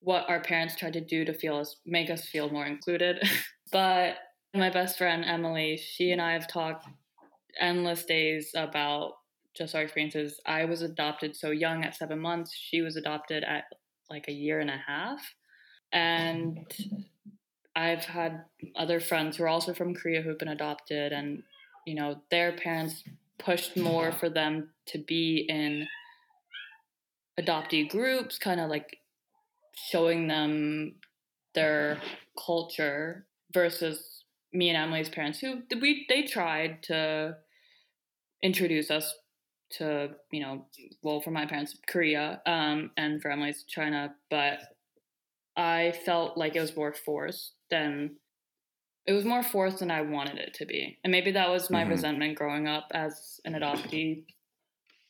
what 0.01 0.29
our 0.29 0.41
parents 0.41 0.77
tried 0.77 0.93
to 0.95 1.01
do 1.01 1.25
to 1.25 1.33
feel 1.33 1.57
us 1.57 1.77
make 1.87 2.11
us 2.11 2.27
feel 2.29 2.51
more 2.51 2.67
included. 2.67 3.23
but 3.73 4.19
my 4.55 4.69
best 4.71 4.99
friend 4.99 5.25
Emily, 5.25 5.77
she 5.77 6.11
and 6.13 6.21
I 6.21 6.33
have 6.33 6.49
talked 6.49 6.87
endless 7.61 8.05
days 8.05 8.53
about 8.55 9.15
just 9.55 9.75
our 9.75 9.83
experiences. 9.83 10.41
I 10.47 10.65
was 10.65 10.83
adopted 10.83 11.37
so 11.37 11.51
young 11.51 11.85
at 11.85 11.95
seven 11.95 12.19
months. 12.19 12.55
She 12.55 12.81
was 12.81 12.97
adopted 12.97 13.45
at 13.45 13.65
like 14.11 14.27
a 14.29 14.33
year 14.33 14.61
and 14.61 14.71
a 14.71 14.81
half. 14.87 15.21
And 15.93 16.67
I've 17.75 18.05
had 18.05 18.45
other 18.77 19.01
friends 19.01 19.37
who 19.37 19.45
are 19.45 19.49
also 19.49 19.75
from 19.75 19.95
Korea 19.95 20.23
who've 20.23 20.39
been 20.39 20.49
adopted, 20.49 21.13
and 21.13 21.43
you 21.87 21.95
know, 21.95 22.23
their 22.31 22.53
parents 22.53 23.03
pushed 23.39 23.77
more 23.77 24.13
for 24.13 24.29
them 24.29 24.71
to 24.87 24.99
be 24.99 25.47
in 25.49 25.87
adoptee 27.41 27.89
groups, 27.89 28.39
kind 28.39 28.61
of 28.61 28.71
like 28.71 28.99
showing 29.75 30.29
them 30.29 30.95
their 31.55 32.01
culture 32.47 33.27
versus 33.53 34.25
me 34.53 34.69
and 34.69 34.77
Emily's 34.77 35.09
parents, 35.09 35.41
who 35.41 35.63
we 35.81 36.07
they 36.09 36.23
tried 36.23 36.83
to 36.85 37.37
introduce 38.43 38.91
us 38.91 39.15
to 39.73 40.11
you 40.31 40.41
know 40.41 40.67
well 41.03 41.21
for 41.21 41.31
my 41.31 41.47
parents 41.47 41.77
korea 41.89 42.41
um, 42.47 42.91
and 42.97 43.21
for 43.23 43.31
emily's 43.31 43.65
china 43.65 44.15
but 44.31 44.59
i 45.57 45.93
felt 46.05 46.37
like 46.37 46.57
it 46.57 46.61
was 46.61 46.77
more 46.77 46.93
forced 46.93 47.53
than 47.71 48.17
it 49.07 49.13
was 49.13 49.25
more 49.25 49.43
forced 49.43 49.79
than 49.81 49.91
i 49.91 50.01
wanted 50.03 50.39
it 50.39 50.55
to 50.55 50.67
be 50.67 50.99
and 51.05 51.11
maybe 51.11 51.31
that 51.33 51.49
was 51.51 51.71
my 51.71 51.85
Mhm. 51.85 51.91
resentment 51.91 52.37
growing 52.37 52.67
up 52.69 52.89
as 52.93 53.41
an 53.45 53.55
adoptee 53.55 54.25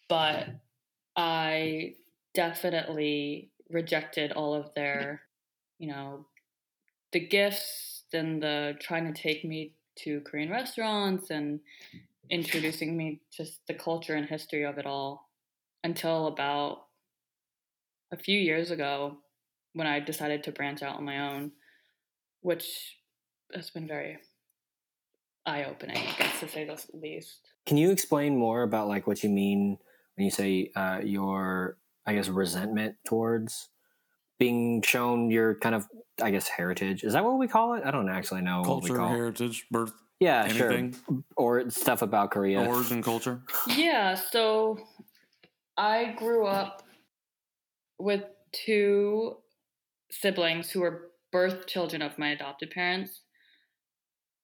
but 0.09 0.48
i 1.16 1.94
definitely 2.35 3.51
rejected 3.70 4.33
all 4.33 4.55
of 4.55 4.72
their 4.75 5.22
you 5.79 5.88
know 5.88 6.27
the 7.12 7.20
gifts 7.20 8.05
and 8.12 8.42
the 8.42 8.77
trying 8.81 9.12
to 9.12 9.22
take 9.22 9.44
me 9.44 9.75
to 9.96 10.20
korean 10.22 10.51
restaurants 10.51 11.31
and 11.31 11.61
introducing 12.31 12.97
me 12.97 13.21
to 13.37 13.45
the 13.69 13.75
culture 13.75 14.15
and 14.15 14.27
history 14.29 14.65
of 14.65 14.79
it 14.79 14.87
all 14.87 15.29
until 15.85 16.27
about 16.29 16.85
a 18.13 18.17
few 18.17 18.39
years 18.39 18.71
ago 18.71 19.19
when 19.75 19.87
I 19.87 20.01
decided 20.01 20.45
to 20.45 20.53
branch 20.53 20.83
out 20.83 20.97
on 20.97 21.05
my 21.05 21.33
own, 21.33 21.53
which 22.41 22.97
has 23.55 23.71
been 23.71 23.87
very 23.89 24.19
eye 25.47 25.65
opening, 25.65 25.97
I 25.97 26.15
guess, 26.19 26.41
to 26.41 26.49
say 26.49 26.65
the 26.65 26.79
least. 26.97 27.41
Can 27.67 27.77
you 27.77 27.91
explain 27.91 28.37
more 28.37 28.63
about 28.63 28.89
like 28.89 29.07
what 29.07 29.23
you 29.23 29.31
mean 29.31 29.79
when 30.17 30.25
you 30.25 30.31
say 30.31 30.71
uh, 30.77 31.01
your, 31.03 31.79
I 32.07 32.15
guess, 32.15 32.29
resentment 32.29 32.97
towards 33.07 33.69
being 34.39 34.83
shown 34.83 35.31
your 35.31 35.55
kind 35.57 35.75
of, 35.75 35.87
I 36.23 36.31
guess, 36.31 36.49
heritage? 36.49 37.03
Is 37.03 37.15
that 37.15 37.25
what 37.25 37.39
we 37.39 37.49
call 37.49 37.75
it? 37.75 37.83
I 37.85 37.91
don't 37.91 38.09
actually 38.09 38.43
know 38.43 38.61
what 38.61 38.83
we 38.83 38.89
Culture, 38.91 38.97
call. 38.97 39.07
it. 39.13 39.17
heritage, 39.17 39.67
birth, 39.71 39.93
Yeah, 40.23 40.45
anything, 40.45 40.95
sure. 41.07 41.25
Or 41.37 41.71
stuff 41.71 42.01
about 42.03 42.31
Korea. 42.31 42.65
origin 42.65 43.03
culture. 43.03 43.43
Yeah, 43.67 44.15
so 44.15 44.79
I 45.77 46.15
grew 46.17 46.47
up 46.47 46.85
with 47.99 48.23
two 48.53 49.39
siblings 50.13 50.71
who 50.71 50.81
were 50.81 51.11
birth 51.33 51.67
children 51.67 52.03
of 52.03 52.19
my 52.19 52.31
adopted 52.31 52.71
parents. 52.71 53.23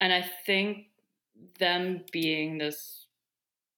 And 0.01 0.13
I 0.13 0.25
think 0.47 0.87
them 1.61 2.05
being 2.13 2.59
this 2.59 3.07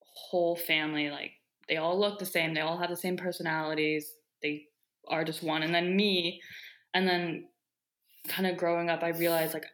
whole 0.00 0.56
family, 0.56 1.10
like 1.10 1.32
they 1.68 1.76
all 1.76 1.98
look 1.98 2.18
the 2.18 2.26
same, 2.26 2.54
they 2.54 2.60
all 2.60 2.78
have 2.78 2.90
the 2.90 2.96
same 2.96 3.16
personalities, 3.16 4.14
they 4.42 4.64
are 5.08 5.24
just 5.24 5.42
one. 5.42 5.62
And 5.62 5.74
then 5.74 5.96
me, 5.96 6.40
and 6.94 7.06
then 7.06 7.48
kind 8.28 8.46
of 8.46 8.56
growing 8.56 8.88
up, 8.88 9.02
I 9.02 9.08
realized 9.08 9.52
like 9.54 9.66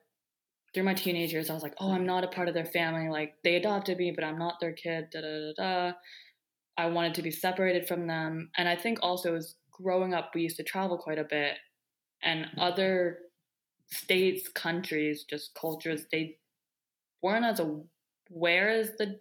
through 0.76 0.84
my 0.84 0.92
teenage 0.92 1.32
years, 1.32 1.48
I 1.48 1.54
was 1.54 1.62
like, 1.62 1.72
oh, 1.80 1.90
I'm 1.90 2.04
not 2.04 2.22
a 2.22 2.28
part 2.28 2.48
of 2.48 2.54
their 2.54 2.66
family. 2.66 3.08
Like 3.08 3.36
they 3.42 3.56
adopted 3.56 3.96
me, 3.96 4.12
but 4.14 4.22
I'm 4.22 4.38
not 4.38 4.60
their 4.60 4.74
kid. 4.74 5.06
Da 5.10 5.22
da 5.22 5.26
da 5.26 5.52
da. 5.56 5.92
I 6.76 6.88
wanted 6.88 7.14
to 7.14 7.22
be 7.22 7.30
separated 7.30 7.88
from 7.88 8.06
them, 8.06 8.50
and 8.58 8.68
I 8.68 8.76
think 8.76 8.98
also 9.00 9.34
as 9.36 9.54
growing 9.72 10.12
up, 10.12 10.32
we 10.34 10.42
used 10.42 10.58
to 10.58 10.62
travel 10.62 10.98
quite 10.98 11.18
a 11.18 11.24
bit, 11.24 11.54
and 12.22 12.46
other 12.58 13.20
states, 13.90 14.48
countries, 14.48 15.24
just 15.24 15.54
cultures, 15.54 16.02
they 16.12 16.36
weren't 17.22 17.46
as 17.46 17.58
aware 17.58 18.68
as 18.68 18.90
the 18.98 19.18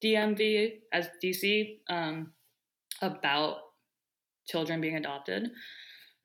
DMV 0.00 0.74
as 0.92 1.08
DC 1.20 1.78
um, 1.90 2.30
about 3.02 3.56
children 4.46 4.80
being 4.80 4.94
adopted. 4.94 5.50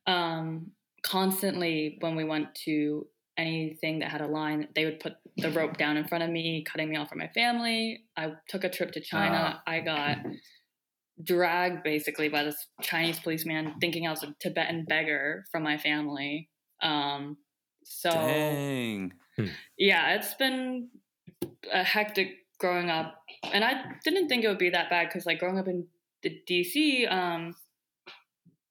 Um, 0.05 0.73
constantly, 1.01 1.97
when 2.01 2.15
we 2.15 2.23
went 2.23 2.53
to 2.65 3.07
anything 3.39 3.99
that 3.99 4.09
had 4.09 4.21
a 4.21 4.27
line, 4.27 4.67
they 4.75 4.85
would 4.85 4.99
put 4.99 5.13
the 5.37 5.49
rope 5.51 5.77
down 5.77 5.97
in 5.97 6.07
front 6.07 6.23
of 6.23 6.29
me, 6.29 6.63
cutting 6.69 6.89
me 6.89 6.97
off 6.97 7.09
from 7.09 7.19
my 7.19 7.29
family. 7.29 8.03
I 8.17 8.33
took 8.47 8.63
a 8.63 8.69
trip 8.69 8.91
to 8.91 9.01
China. 9.01 9.61
I 9.65 9.79
got 9.79 10.17
dragged 11.23 11.83
basically 11.83 12.29
by 12.29 12.43
this 12.43 12.67
Chinese 12.81 13.19
policeman, 13.19 13.75
thinking 13.79 14.07
I 14.07 14.11
was 14.11 14.23
a 14.23 14.35
Tibetan 14.41 14.85
beggar 14.87 15.45
from 15.51 15.63
my 15.63 15.77
family. 15.77 16.49
Um, 16.81 17.37
so 17.83 18.11
Dang. 18.11 19.13
yeah, 19.77 20.15
it's 20.15 20.33
been 20.35 20.89
a 21.73 21.83
hectic 21.83 22.29
growing 22.59 22.89
up, 22.89 23.15
and 23.51 23.63
I 23.63 23.83
didn't 24.03 24.27
think 24.27 24.43
it 24.43 24.47
would 24.47 24.57
be 24.57 24.69
that 24.69 24.89
bad 24.89 25.07
because 25.07 25.25
like 25.25 25.39
growing 25.39 25.57
up 25.57 25.67
in 25.67 25.87
the 26.23 26.41
DC, 26.49 27.11
um, 27.11 27.55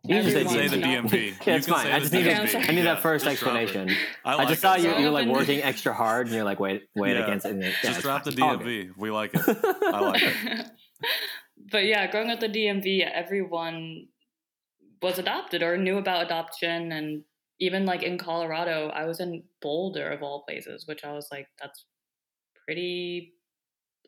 You 0.09 0.15
can 0.15 0.23
just 0.25 0.35
say 0.35 0.41
everyone's 0.43 0.71
Say 0.73 0.81
the 0.81 0.87
DMV. 0.87 1.47
Yeah, 1.47 1.55
it's 1.57 1.67
fine. 1.69 1.87
I 1.87 1.99
just 2.01 2.13
need, 2.13 2.21
Okay, 2.21 2.33
that- 2.33 2.41
I'm 2.43 2.49
sorry. 2.49 2.65
I 2.65 2.71
need 2.73 2.77
Yeah, 2.79 2.85
that 2.95 3.03
first 3.03 3.25
just 3.25 3.41
drop 3.43 3.55
it. 3.55 3.63
explanation. 3.63 3.97
I, 4.25 4.35
I, 4.37 4.43
just 4.47 4.53
it. 4.53 4.61
saw 4.61 4.75
you. 4.77 4.91
So- 4.91 4.99
You're 4.99 5.11
like 5.11 5.29
working 5.29 5.63
extra 5.63 5.93
hard, 5.93 6.27
and 6.27 6.35
you're 6.35 6.45
like, 6.45 6.59
wait, 6.61 6.89
wait 6.97 7.15
Yeah. 7.17 7.25
against 7.25 7.47
it. 7.47 7.51
and 7.53 7.63
it- 7.63 7.75
yeah, 7.85 7.91
Just 7.91 8.03
drop 8.03 8.25
the 8.25 8.33
fine. 8.33 8.43
All 8.43 8.57
good. 8.57 8.67
DMV. 8.67 8.97
We 8.97 9.11
like 9.11 9.31
it. 9.35 9.43
I 9.47 10.01
like 10.01 10.23
it. 10.23 10.67
but 11.71 11.85
yeah, 11.85 12.11
growing 12.11 12.31
up 12.31 12.41
the 12.41 12.49
DMV, 12.49 13.09
everyone 13.11 14.07
was 15.03 15.19
adopted 15.19 15.63
or 15.63 15.77
knew 15.77 15.99
about 15.99 16.25
adoption, 16.27 16.91
and 16.93 17.23
even 17.61 17.85
like 17.87 18.03
in 18.03 18.19
Colorado, 18.19 18.89
I 18.89 19.05
was 19.05 19.21
in 19.21 19.43
Boulder 19.61 20.11
of 20.11 20.23
all 20.23 20.43
places, 20.49 20.87
which 20.87 21.05
I 21.05 21.13
was 21.13 21.29
like, 21.31 21.49
that's 21.61 21.85
pretty 22.65 23.35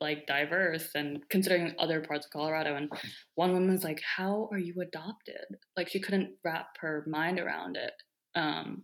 like 0.01 0.27
diverse 0.27 0.91
and 0.95 1.29
considering 1.29 1.75
other 1.79 2.01
parts 2.01 2.27
of 2.27 2.33
Colorado. 2.33 2.77
And 2.77 2.91
one 3.35 3.53
woman 3.53 3.71
was 3.71 3.85
like, 3.85 4.01
How 4.17 4.49
are 4.53 4.59
you 4.59 4.81
adopted? 4.81 5.57
Like 5.77 5.89
she 5.89 6.01
couldn't 6.01 6.35
wrap 6.45 6.79
her 6.81 7.05
mind 7.07 7.39
around 7.39 7.77
it. 7.77 7.93
Um, 8.35 8.83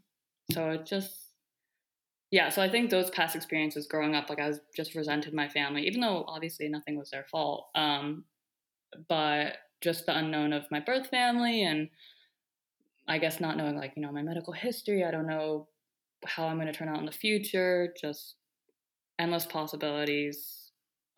so 0.53 0.71
it 0.71 0.87
just 0.87 1.27
yeah, 2.33 2.49
so 2.49 2.61
I 2.61 2.69
think 2.69 2.91
those 2.91 3.09
past 3.11 3.37
experiences 3.37 3.87
growing 3.87 4.15
up, 4.15 4.29
like 4.29 4.41
I 4.41 4.49
was 4.49 4.61
just 4.75 4.95
resented 4.95 5.33
my 5.33 5.49
family, 5.49 5.87
even 5.87 6.01
though 6.01 6.25
obviously 6.27 6.69
nothing 6.69 6.99
was 6.99 7.11
their 7.11 7.25
fault. 7.31 7.69
Um, 7.75 8.25
but 9.09 9.59
just 9.81 10.07
the 10.07 10.17
unknown 10.17 10.53
of 10.53 10.65
my 10.71 10.81
birth 10.81 11.07
family 11.09 11.63
and 11.63 11.89
I 13.09 13.19
guess 13.19 13.41
not 13.41 13.57
knowing 13.57 13.77
like, 13.77 13.93
you 13.97 14.03
know, 14.03 14.11
my 14.11 14.23
medical 14.23 14.53
history, 14.53 15.05
I 15.05 15.13
don't 15.13 15.29
know 15.29 15.69
how 16.25 16.47
I'm 16.47 16.57
going 16.57 16.67
to 16.67 16.73
turn 16.73 16.89
out 16.89 16.99
in 16.99 17.07
the 17.07 17.13
future, 17.13 17.95
just 18.01 18.35
endless 19.19 19.47
possibilities. 19.47 20.66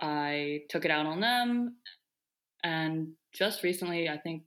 I 0.01 0.61
took 0.69 0.85
it 0.85 0.91
out 0.91 1.07
on 1.07 1.21
them. 1.21 1.77
And 2.65 3.13
just 3.33 3.63
recently, 3.63 4.09
I 4.09 4.19
think 4.19 4.43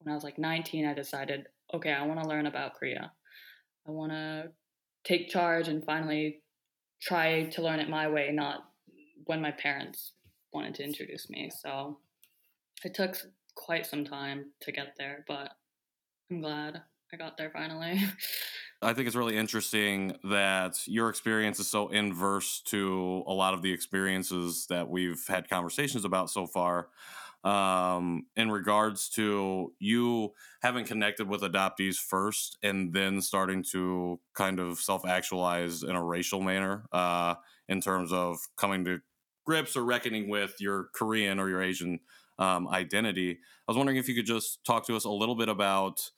when 0.00 0.12
I 0.12 0.14
was 0.14 0.24
like 0.24 0.38
19, 0.38 0.86
I 0.86 0.94
decided, 0.94 1.46
okay, 1.74 1.92
I 1.92 2.06
want 2.06 2.20
to 2.22 2.28
learn 2.28 2.46
about 2.46 2.74
Korea. 2.74 3.12
I 3.86 3.90
want 3.90 4.12
to 4.12 4.50
take 5.04 5.28
charge 5.28 5.68
and 5.68 5.84
finally 5.84 6.42
try 7.00 7.44
to 7.44 7.62
learn 7.62 7.80
it 7.80 7.88
my 7.88 8.08
way, 8.08 8.30
not 8.32 8.64
when 9.24 9.40
my 9.40 9.50
parents 9.52 10.12
wanted 10.52 10.74
to 10.74 10.84
introduce 10.84 11.30
me. 11.30 11.50
So 11.62 11.98
it 12.84 12.94
took 12.94 13.16
quite 13.54 13.86
some 13.86 14.04
time 14.04 14.46
to 14.62 14.72
get 14.72 14.94
there, 14.98 15.24
but 15.26 15.50
I'm 16.30 16.40
glad 16.40 16.82
I 17.12 17.16
got 17.16 17.36
there 17.36 17.50
finally. 17.50 18.00
I 18.82 18.94
think 18.94 19.06
it's 19.06 19.16
really 19.16 19.36
interesting 19.36 20.16
that 20.24 20.78
your 20.86 21.10
experience 21.10 21.60
is 21.60 21.68
so 21.68 21.88
inverse 21.88 22.62
to 22.66 23.22
a 23.26 23.32
lot 23.32 23.52
of 23.52 23.60
the 23.60 23.72
experiences 23.72 24.66
that 24.70 24.88
we've 24.88 25.22
had 25.28 25.50
conversations 25.50 26.04
about 26.04 26.30
so 26.30 26.46
far. 26.46 26.88
Um, 27.42 28.26
in 28.36 28.50
regards 28.50 29.08
to 29.10 29.72
you 29.78 30.34
having 30.60 30.84
connected 30.84 31.26
with 31.26 31.40
adoptees 31.40 31.96
first 31.96 32.58
and 32.62 32.92
then 32.92 33.22
starting 33.22 33.64
to 33.72 34.20
kind 34.34 34.60
of 34.60 34.78
self 34.78 35.06
actualize 35.06 35.82
in 35.82 35.96
a 35.96 36.04
racial 36.04 36.42
manner, 36.42 36.84
uh, 36.92 37.36
in 37.68 37.80
terms 37.80 38.12
of 38.12 38.38
coming 38.56 38.84
to 38.84 39.00
grips 39.46 39.76
or 39.76 39.84
reckoning 39.84 40.28
with 40.28 40.56
your 40.60 40.88
Korean 40.94 41.38
or 41.38 41.48
your 41.48 41.62
Asian 41.62 42.00
um, 42.38 42.68
identity. 42.68 43.32
I 43.32 43.36
was 43.68 43.76
wondering 43.76 43.98
if 43.98 44.08
you 44.08 44.14
could 44.14 44.26
just 44.26 44.64
talk 44.64 44.86
to 44.86 44.96
us 44.96 45.04
a 45.04 45.10
little 45.10 45.34
bit 45.34 45.48
about 45.48 46.10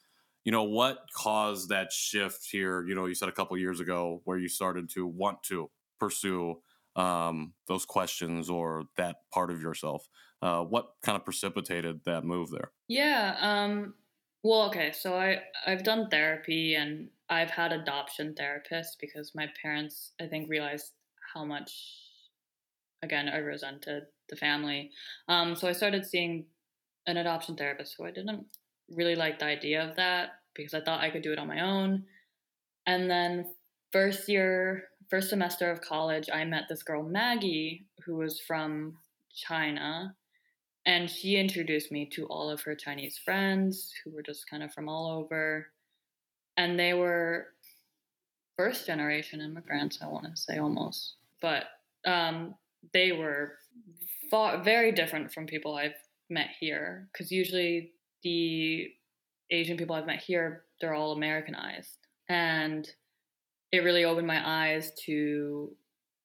you 0.45 0.53
know 0.53 0.65
what 0.65 1.07
caused 1.15 1.69
that 1.69 1.93
shift 1.93 2.47
here 2.51 2.85
you 2.87 2.95
know 2.95 3.07
you 3.07 3.15
said 3.15 3.29
a 3.29 3.33
couple 3.33 3.57
years 3.57 3.81
ago 3.81 4.21
where 4.25 4.39
you 4.39 4.49
started 4.49 4.89
to 4.91 5.07
want 5.07 5.43
to 5.43 5.71
pursue 5.99 6.61
um, 6.95 7.55
those 7.69 7.87
questions 7.87 8.51
or 8.51 8.85
that 8.97 9.17
part 9.33 9.51
of 9.51 9.61
yourself 9.61 10.09
uh, 10.43 10.63
what 10.63 10.91
kind 11.05 11.17
of 11.17 11.25
precipitated 11.25 12.01
that 12.05 12.25
move 12.25 12.51
there? 12.51 12.73
Yeah 12.89 13.37
um, 13.41 13.95
well 14.43 14.63
okay 14.63 14.93
so 14.93 15.15
i 15.15 15.39
i've 15.67 15.85
done 15.85 16.09
therapy 16.11 16.75
and 16.75 17.09
i've 17.31 17.51
had 17.51 17.73
adoption 17.73 18.35
therapists 18.35 18.97
because 19.01 19.33
my 19.35 19.49
parents 19.61 20.13
i 20.21 20.27
think 20.27 20.49
realized 20.51 20.93
how 21.33 21.45
much 21.45 21.73
again 23.03 23.29
i 23.29 23.37
resented 23.39 24.05
the 24.29 24.37
family. 24.37 24.91
Um, 25.29 25.55
so 25.55 25.69
i 25.69 25.73
started 25.73 26.05
seeing 26.07 26.47
an 27.07 27.17
adoption 27.17 27.57
therapist 27.57 27.95
who 27.97 28.05
i 28.05 28.11
didn't 28.11 28.47
really 28.95 29.17
liked 29.17 29.41
the 29.41 29.47
idea 29.47 29.89
of 29.89 29.97
that 29.97 30.31
because 30.55 30.75
I 30.75 30.81
thought 30.81 31.01
I 31.01 31.11
could 31.11 31.23
do 31.23 31.33
it 31.33 31.39
on 31.39 31.49
my 31.49 31.61
own. 31.61 32.05
And 32.87 33.11
then 33.11 33.55
first 33.93 34.29
year, 34.29 34.85
first 35.09 35.31
semester 35.31 35.71
of 35.71 35.81
college, 35.81 36.29
I 36.33 36.45
met 36.45 36.65
this 36.69 36.83
girl 36.83 37.03
Maggie 37.03 37.87
who 38.05 38.17
was 38.17 38.41
from 38.41 38.97
China 39.35 40.15
and 40.85 41.09
she 41.09 41.37
introduced 41.37 41.93
me 41.93 42.07
to 42.13 42.27
all 42.27 42.51
of 42.51 42.61
her 42.63 42.75
Chinese 42.75 43.19
friends 43.19 43.93
who 44.03 44.11
were 44.11 44.23
just 44.23 44.51
kind 44.51 44.63
of 44.63 44.73
from 44.73 44.89
all 44.89 45.11
over. 45.11 45.69
And 46.57 46.79
they 46.79 46.93
were 46.93 47.49
first 48.57 48.87
generation 48.87 49.41
immigrants, 49.41 50.01
I 50.03 50.09
want 50.09 50.25
to 50.25 50.37
say 50.37 50.59
almost. 50.59 51.15
But 51.41 51.65
um, 52.05 52.57
they 52.93 53.13
were 53.13 53.53
very 54.65 54.93
different 54.93 55.33
from 55.33 55.47
people 55.47 55.77
I've 55.77 55.93
met 56.29 56.49
here 56.59 57.09
because 57.13 57.31
usually 57.31 57.93
the 58.23 58.89
Asian 59.51 59.77
people 59.77 59.95
I've 59.95 60.07
met 60.07 60.21
here, 60.21 60.65
they're 60.81 60.95
all 60.95 61.13
Americanized. 61.13 61.99
And 62.29 62.89
it 63.71 63.79
really 63.79 64.05
opened 64.05 64.27
my 64.27 64.43
eyes 64.45 64.93
to 65.07 65.75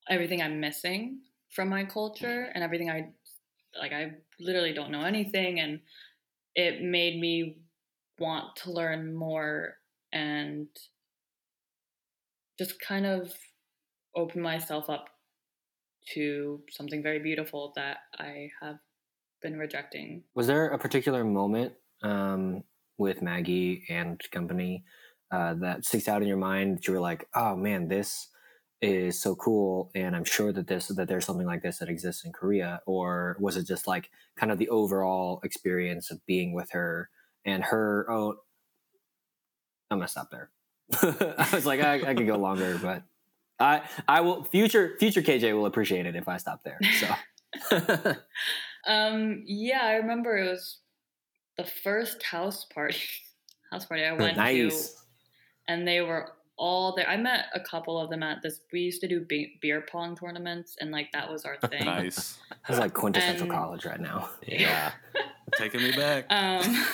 everything 0.10 0.42
I'm 0.42 0.60
missing 0.60 1.20
from 1.50 1.70
my 1.70 1.84
culture 1.84 2.50
and 2.54 2.64
everything 2.64 2.90
I 2.90 3.10
like 3.80 3.94
I 3.94 4.12
literally 4.40 4.74
don't 4.74 4.92
know 4.92 5.04
anything 5.04 5.60
and 5.60 5.80
it 6.56 6.82
made 6.82 7.20
me 7.20 7.58
want 8.20 8.56
to 8.58 8.72
learn 8.72 9.14
more 9.14 9.76
and 10.12 10.68
just 12.58 12.80
kind 12.80 13.06
of 13.06 13.34
open 14.16 14.42
myself 14.42 14.90
up 14.90 15.10
to 16.14 16.62
something 16.72 17.04
very 17.04 17.20
beautiful 17.20 17.74
that 17.76 17.98
I 18.18 18.50
have 18.62 18.78
been 19.42 19.58
rejecting. 19.58 20.24
Was 20.34 20.48
there 20.48 20.70
a 20.70 20.80
particular 20.80 21.24
moment 21.24 21.74
um, 22.04 22.64
with 22.98 23.22
Maggie 23.22 23.84
and 23.90 24.20
company 24.32 24.84
uh, 25.32 25.56
that 25.56 25.86
sticks 25.86 26.08
out 26.08 26.22
in 26.22 26.28
your 26.28 26.38
mind 26.38 26.78
that 26.78 26.88
you 26.88 26.94
were 26.94 27.00
like, 27.00 27.28
oh 27.36 27.56
man, 27.56 27.88
this 27.88 28.30
is 28.82 29.20
so 29.20 29.36
cool, 29.36 29.92
and 29.96 30.16
I'm 30.16 30.24
sure 30.24 30.54
that 30.54 30.68
this 30.68 30.88
that 30.88 31.08
there's 31.08 31.26
something 31.26 31.48
like 31.48 31.64
this 31.64 31.80
that 31.80 31.90
exists 31.90 32.24
in 32.24 32.32
Korea, 32.32 32.82
or 32.86 33.36
was 33.40 33.58
it 33.58 33.68
just 33.68 33.88
like 33.88 34.10
kind 34.38 34.52
of 34.52 34.58
the 34.58 34.70
overall 34.70 35.40
experience 35.44 36.12
of 36.12 36.26
being 36.26 36.54
with 36.54 36.72
her 36.72 37.10
and 37.44 37.64
her? 37.66 38.06
Oh, 38.10 38.36
I'm 39.90 39.98
gonna 39.98 40.08
stop 40.08 40.30
there. 40.32 40.50
I 41.02 41.50
was 41.54 41.66
like, 41.66 41.82
I, 41.82 42.12
I 42.12 42.14
could 42.14 42.28
go 42.28 42.38
longer, 42.38 42.78
but 42.82 43.04
I 43.60 43.82
I 44.08 44.22
will 44.22 44.44
future 44.44 44.96
future 45.00 45.22
KJ 45.22 45.54
will 45.56 45.66
appreciate 45.66 46.06
it 46.06 46.16
if 46.16 46.28
I 46.28 46.38
stop 46.38 46.64
there. 46.64 46.80
So. 47.00 47.16
um 48.88 49.44
yeah 49.48 49.82
i 49.84 49.94
remember 49.94 50.38
it 50.38 50.50
was 50.50 50.80
the 51.58 51.66
first 51.66 52.24
house 52.24 52.66
party 52.66 52.98
house 53.72 53.86
party 53.86 54.04
I 54.04 54.14
went 54.14 54.38
nice. 54.38 54.92
to, 54.92 54.98
and 55.68 55.88
they 55.88 56.02
were 56.02 56.32
all 56.58 56.96
there. 56.96 57.08
I 57.08 57.18
met 57.18 57.46
a 57.54 57.60
couple 57.60 58.00
of 58.00 58.10
them 58.10 58.24
at 58.24 58.42
this. 58.42 58.62
We 58.74 58.80
used 58.82 59.02
to 59.02 59.08
do 59.08 59.22
be- 59.22 59.60
beer 59.62 59.86
pong 59.92 60.16
tournaments, 60.16 60.76
and 60.80 60.92
like 60.92 61.12
that 61.14 61.30
was 61.32 61.46
our 61.46 61.58
thing. 61.70 61.86
nice 61.86 62.40
That's 62.68 62.80
like 62.80 62.94
quintessential 62.94 63.44
And- 63.44 63.52
college 63.52 63.86
right 63.86 64.00
now. 64.00 64.30
Yeah. 64.48 64.92
taking 65.58 65.82
me 65.82 65.92
back 65.96 66.26
Um, 66.30 66.88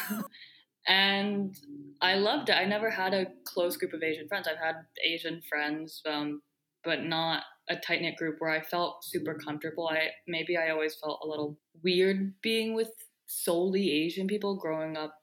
and 0.87 1.55
I 2.01 2.15
loved 2.15 2.49
it. 2.49 2.53
I 2.53 2.65
never 2.65 2.89
had 2.89 3.13
a 3.13 3.27
close 3.45 3.77
group 3.77 3.93
of 3.93 4.03
Asian 4.03 4.27
friends. 4.27 4.47
I've 4.47 4.57
had 4.57 4.75
Asian 5.05 5.41
friends, 5.49 6.01
um, 6.05 6.41
but 6.83 7.03
not 7.03 7.43
a 7.69 7.77
tight 7.77 8.01
knit 8.01 8.17
group 8.17 8.35
where 8.39 8.51
I 8.51 8.61
felt 8.61 9.03
super 9.05 9.33
comfortable. 9.35 9.87
I 9.87 10.09
maybe 10.27 10.57
I 10.57 10.69
always 10.71 10.95
felt 10.95 11.21
a 11.23 11.27
little 11.27 11.57
weird 11.81 12.33
being 12.41 12.73
with 12.75 12.91
solely 13.25 13.91
Asian 13.91 14.27
people 14.27 14.55
growing 14.55 14.97
up 14.97 15.15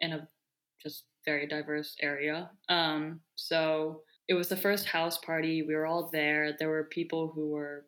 in 0.00 0.12
a 0.12 0.28
just 0.82 1.04
very 1.24 1.46
diverse 1.46 1.96
area. 2.00 2.50
Um, 2.68 3.20
so 3.34 4.02
it 4.28 4.34
was 4.34 4.48
the 4.48 4.56
first 4.56 4.86
house 4.86 5.18
party. 5.18 5.62
We 5.62 5.74
were 5.74 5.86
all 5.86 6.10
there. 6.12 6.54
There 6.58 6.68
were 6.68 6.84
people 6.84 7.28
who 7.34 7.50
were 7.50 7.86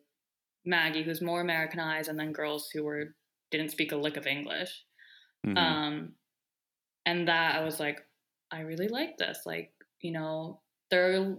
Maggie, 0.65 1.03
who's 1.03 1.21
more 1.21 1.41
Americanized, 1.41 2.09
and 2.09 2.19
then 2.19 2.33
girls 2.33 2.69
who 2.71 2.83
were 2.83 3.15
didn't 3.51 3.69
speak 3.71 3.91
a 3.91 3.97
lick 3.97 4.17
of 4.17 4.27
English. 4.27 4.85
Mhm. 5.45 5.57
Um, 5.57 6.15
and 7.05 7.27
that 7.27 7.55
I 7.55 7.63
was 7.63 7.79
like, 7.79 7.99
I 8.51 8.61
really 8.61 8.87
like 8.87 9.17
this. 9.17 9.45
Like, 9.45 9.73
you 10.01 10.11
know, 10.11 10.61
they're 10.89 11.37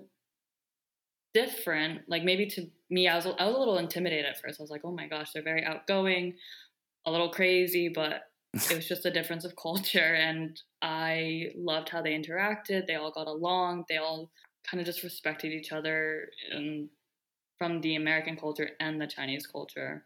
different. 1.34 2.02
Like 2.08 2.24
maybe 2.24 2.46
to 2.46 2.70
me, 2.90 3.08
I 3.08 3.16
was 3.16 3.26
I 3.26 3.46
was 3.46 3.54
a 3.54 3.58
little 3.58 3.78
intimidated 3.78 4.26
at 4.26 4.40
first. 4.40 4.60
I 4.60 4.62
was 4.62 4.70
like, 4.70 4.82
oh 4.84 4.92
my 4.92 5.06
gosh, 5.08 5.32
they're 5.32 5.42
very 5.42 5.64
outgoing, 5.64 6.34
a 7.06 7.10
little 7.10 7.30
crazy, 7.30 7.88
but 7.88 8.24
it 8.54 8.76
was 8.76 8.88
just 8.88 9.06
a 9.06 9.10
difference 9.10 9.44
of 9.44 9.56
culture. 9.62 10.14
And 10.14 10.60
I 10.82 11.52
loved 11.56 11.88
how 11.88 12.02
they 12.02 12.12
interacted. 12.12 12.86
They 12.86 12.96
all 12.96 13.12
got 13.12 13.26
along. 13.26 13.84
They 13.88 13.96
all 13.96 14.30
kind 14.68 14.80
of 14.80 14.86
just 14.86 15.02
respected 15.02 15.52
each 15.52 15.72
other 15.72 16.28
and 16.50 16.88
from 17.58 17.80
the 17.80 17.96
American 17.96 18.36
culture 18.36 18.70
and 18.80 19.00
the 19.00 19.06
Chinese 19.06 19.46
culture, 19.46 20.04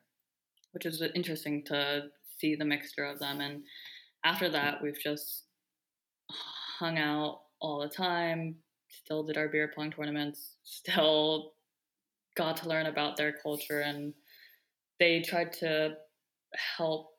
which 0.72 0.86
is 0.86 1.02
interesting 1.14 1.64
to 1.64 2.04
see 2.38 2.54
the 2.54 2.64
mixture 2.64 3.04
of 3.04 3.18
them. 3.18 3.40
And 3.40 3.62
after 4.24 4.50
that, 4.50 4.82
we've 4.82 5.00
just 5.02 5.44
hung 6.78 6.98
out 6.98 7.40
all 7.60 7.80
the 7.80 7.88
time, 7.88 8.56
still 8.88 9.22
did 9.22 9.38
our 9.38 9.48
beer 9.48 9.72
pong 9.74 9.90
tournaments, 9.90 10.56
still 10.64 11.52
got 12.36 12.58
to 12.58 12.68
learn 12.68 12.86
about 12.86 13.16
their 13.16 13.32
culture, 13.32 13.80
and 13.80 14.12
they 15.00 15.22
tried 15.22 15.52
to 15.54 15.94
help 16.76 17.10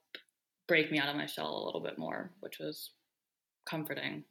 break 0.67 0.91
me 0.91 0.99
out 0.99 1.09
of 1.09 1.15
my 1.15 1.25
shell 1.25 1.49
a 1.49 1.65
little 1.65 1.81
bit 1.81 1.97
more, 1.97 2.31
which 2.39 2.59
was 2.59 2.91
comforting. 3.69 4.23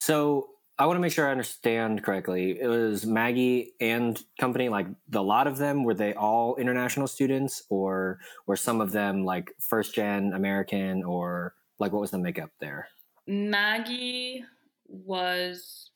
So 0.00 0.48
I 0.78 0.86
want 0.86 0.96
to 0.96 1.00
make 1.00 1.12
sure 1.12 1.28
I 1.28 1.30
understand 1.30 2.02
correctly. 2.02 2.58
It 2.60 2.66
was 2.66 3.04
Maggie 3.04 3.74
and 3.80 4.20
company, 4.40 4.68
like 4.68 4.86
the 5.08 5.22
lot 5.22 5.46
of 5.46 5.58
them, 5.58 5.84
were 5.84 5.94
they 5.94 6.14
all 6.14 6.56
international 6.56 7.06
students 7.06 7.62
or 7.68 8.18
were 8.46 8.56
some 8.56 8.80
of 8.80 8.90
them 8.92 9.24
like 9.24 9.52
first 9.60 9.94
gen 9.94 10.32
American 10.32 11.04
or 11.04 11.54
like 11.78 11.92
what 11.92 12.00
was 12.00 12.10
the 12.10 12.18
makeup 12.18 12.50
there? 12.60 12.88
Maggie 13.26 14.44
was 14.88 15.90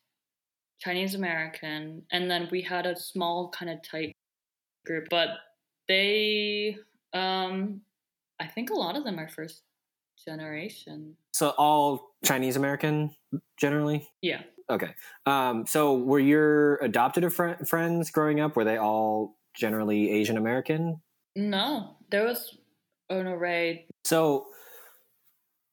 Chinese 0.79 1.14
American, 1.14 2.03
and 2.12 2.31
then 2.31 2.49
we 2.51 2.62
had 2.62 2.87
a 2.87 2.95
small 2.95 3.51
kind 3.51 3.70
of 3.70 3.83
tight 3.83 4.14
group, 4.85 5.07
but 5.11 5.31
they, 5.89 6.77
um, 7.12 7.81
I 8.41 8.47
think 8.47 8.70
a 8.70 8.74
lot 8.74 8.97
of 8.97 9.05
them 9.05 9.18
are 9.18 9.28
first 9.28 9.62
generation. 10.24 11.16
So 11.32 11.51
all 11.51 12.14
Chinese 12.24 12.57
American 12.57 13.14
generally? 13.59 14.09
Yeah. 14.22 14.43
Okay. 14.70 14.95
Um, 15.26 15.66
so 15.66 15.97
were 15.99 16.18
your 16.18 16.76
adopted 16.76 17.30
fr- 17.32 17.64
friends 17.64 18.11
growing 18.11 18.41
up, 18.41 18.57
were 18.57 18.64
they 18.64 18.78
all 18.78 19.37
generally 19.55 20.11
Asian 20.11 20.37
American? 20.37 21.01
No, 21.34 21.97
there 22.11 22.24
was 22.24 22.57
an 23.11 23.26
array. 23.26 23.87
So 24.05 24.47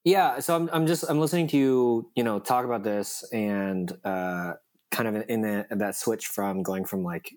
yeah, 0.03 0.39
so 0.39 0.55
I'm 0.55 0.69
I'm 0.73 0.85
just 0.85 1.05
I'm 1.09 1.19
listening 1.19 1.47
to 1.47 1.57
you, 1.57 2.11
you 2.15 2.23
know, 2.23 2.39
talk 2.39 2.65
about 2.65 2.83
this 2.83 3.23
and 3.31 3.91
uh 4.03 4.53
kind 4.91 5.17
of 5.17 5.25
in 5.27 5.41
the, 5.41 5.65
that 5.71 5.95
switch 5.95 6.27
from 6.27 6.61
going 6.61 6.85
from 6.85 7.03
like 7.03 7.33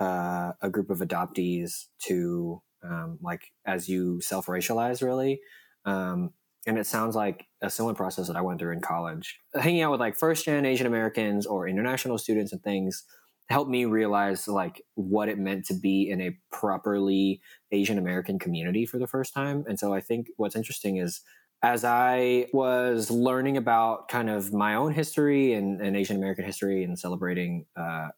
uh, 0.00 0.52
a 0.62 0.70
group 0.70 0.90
of 0.90 1.00
adoptees 1.00 1.86
to 2.04 2.62
um, 2.82 3.18
like 3.22 3.52
as 3.64 3.88
you 3.88 4.20
self-racialize 4.20 5.02
really. 5.02 5.40
Um, 5.84 6.30
and 6.66 6.78
it 6.78 6.86
sounds 6.86 7.14
like 7.14 7.46
a 7.62 7.70
similar 7.70 7.94
process 7.94 8.26
that 8.26 8.36
i 8.36 8.40
went 8.40 8.58
through 8.58 8.72
in 8.72 8.80
college. 8.80 9.38
Hanging 9.54 9.82
out 9.82 9.92
with 9.92 10.00
like 10.00 10.16
first 10.16 10.44
gen 10.44 10.66
asian 10.66 10.86
americans 10.86 11.46
or 11.46 11.68
international 11.68 12.18
students 12.18 12.52
and 12.52 12.62
things 12.62 13.04
helped 13.48 13.70
me 13.70 13.84
realize 13.84 14.48
like 14.48 14.82
what 14.94 15.28
it 15.28 15.38
meant 15.38 15.64
to 15.66 15.74
be 15.74 16.10
in 16.10 16.20
a 16.20 16.36
properly 16.50 17.40
asian 17.70 17.98
american 17.98 18.38
community 18.38 18.84
for 18.84 18.98
the 18.98 19.06
first 19.06 19.32
time. 19.32 19.64
And 19.68 19.78
so 19.78 19.94
i 19.94 20.00
think 20.00 20.28
what's 20.36 20.56
interesting 20.56 20.96
is 20.96 21.20
as 21.62 21.84
I 21.84 22.46
was 22.52 23.10
learning 23.10 23.56
about 23.56 24.08
kind 24.08 24.28
of 24.28 24.52
my 24.52 24.74
own 24.74 24.92
history 24.92 25.54
and, 25.54 25.80
and 25.80 25.96
Asian 25.96 26.16
American 26.16 26.44
history 26.44 26.84
and 26.84 26.98
celebrating, 26.98 27.66
uh, 27.76 28.08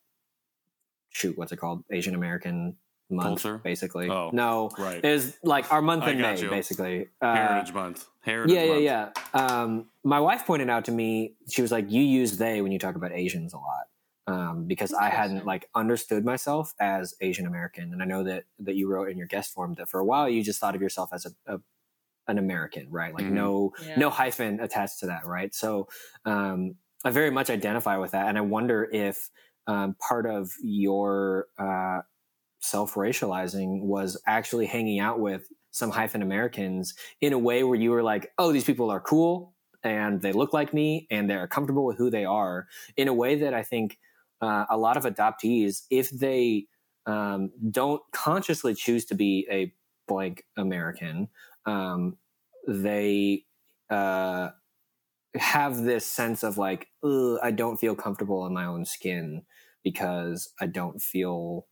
shoot, 1.11 1.39
what's 1.39 1.53
it 1.53 1.57
called? 1.57 1.85
Asian 1.91 2.15
American 2.15 2.77
month, 3.11 3.43
Culture? 3.43 3.59
basically. 3.59 4.11
Oh, 4.11 4.31
no, 4.33 4.71
right. 4.79 5.05
is 5.05 5.37
like 5.43 5.73
our 5.73 5.81
month 5.83 6.05
I 6.05 6.11
in 6.11 6.21
May, 6.21 6.41
you. 6.41 6.51
basically. 6.51 7.09
Uh, 7.21 7.35
Heritage 7.35 7.73
Month. 7.75 8.07
Heritage 8.21 8.55
yeah, 8.57 8.65
yeah, 8.65 8.73
Month. 8.73 9.15
yeah. 9.35 9.57
Um, 9.63 9.87
my 10.05 10.21
wife 10.21 10.47
pointed 10.47 10.69
out 10.71 10.85
to 10.87 10.93
me, 10.93 11.35
she 11.49 11.63
was 11.63 11.73
like, 11.73 11.91
"You 11.91 12.03
use 12.03 12.37
they 12.39 12.61
when 12.63 12.73
you 12.73 12.79
talk 12.79 12.95
about 12.97 13.13
Asians 13.13 13.53
a 13.55 13.59
lot." 13.59 13.85
Um, 14.27 14.67
because 14.67 14.93
I 14.93 15.09
hadn't 15.09 15.47
like 15.47 15.71
understood 15.75 16.23
myself 16.25 16.75
as 16.79 17.15
Asian 17.23 17.47
American, 17.47 17.93
and 17.95 18.03
I 18.03 18.05
know 18.05 18.25
that 18.25 18.45
that 18.61 18.75
you 18.75 18.87
wrote 18.89 19.09
in 19.11 19.17
your 19.17 19.27
guest 19.27 19.55
form 19.55 19.75
that 19.75 19.89
for 19.89 20.01
a 20.01 20.05
while 20.05 20.29
you 20.29 20.43
just 20.43 20.61
thought 20.61 20.75
of 20.75 20.83
yourself 20.83 21.11
as 21.15 21.25
a, 21.27 21.55
a 21.55 21.61
an 22.27 22.37
American, 22.37 22.91
right? 22.91 23.15
Like 23.15 23.25
Mhm. 23.25 23.31
no 23.33 23.73
Yeah. 23.87 23.99
no 23.99 24.11
hyphen 24.11 24.61
attached 24.61 24.99
to 25.01 25.07
that, 25.07 25.25
right? 25.25 25.55
So 25.55 25.89
um, 26.27 26.75
I 27.05 27.11
very 27.11 27.31
much 27.31 27.49
identify 27.49 27.97
with 27.97 28.11
that, 28.11 28.29
and 28.29 28.37
I 28.37 28.43
wonder 28.43 28.87
if 28.93 29.31
um, 29.67 29.95
part 29.95 30.27
of 30.27 30.51
your 30.63 31.47
uh, 31.59 32.01
self-racializing 32.61 33.83
was 33.83 34.21
actually 34.27 34.67
hanging 34.67 35.01
out 35.01 35.21
with 35.21 35.49
some 35.71 35.91
hyphen 35.91 36.23
Americans 36.23 36.95
in 37.21 37.33
a 37.33 37.39
way 37.39 37.63
where 37.63 37.79
you 37.79 37.91
were 37.91 38.03
like, 38.03 38.33
"Oh, 38.39 38.53
these 38.53 38.65
people 38.65 38.91
are 38.91 39.01
cool 39.01 39.55
and 39.85 40.21
they 40.23 40.33
look 40.33 40.53
like 40.53 40.75
me 40.75 41.07
and 41.11 41.31
they're 41.31 41.47
comfortable 41.47 41.85
with 41.85 41.99
who 41.99 42.11
they 42.11 42.25
are." 42.25 42.67
In 42.97 43.09
a 43.09 43.15
way 43.15 43.37
that 43.37 43.55
I 43.55 43.63
think 43.63 43.99
uh, 44.41 44.67
a 44.71 44.77
lot 44.77 44.97
of 44.97 45.05
adoptees, 45.05 45.83
if 45.91 46.11
they 46.11 46.67
um, 47.07 47.51
don't 47.71 48.03
consciously 48.13 48.75
choose 48.75 49.05
to 49.07 49.15
be 49.15 49.47
a 49.51 49.73
blank 50.07 50.45
American, 50.57 51.29
um, 51.67 52.17
they 52.67 53.45
uh, 53.91 54.51
have 55.35 55.83
this 55.83 56.07
sense 56.07 56.43
of 56.43 56.59
like, 56.59 56.89
I 57.05 57.51
don't 57.55 57.79
feel 57.79 57.95
comfortable 57.95 58.47
in 58.47 58.53
my 58.53 58.65
own 58.65 58.85
skin 58.85 59.43
because 59.85 60.53
I 60.61 60.67
don't 60.67 61.01
feel, 61.01 61.67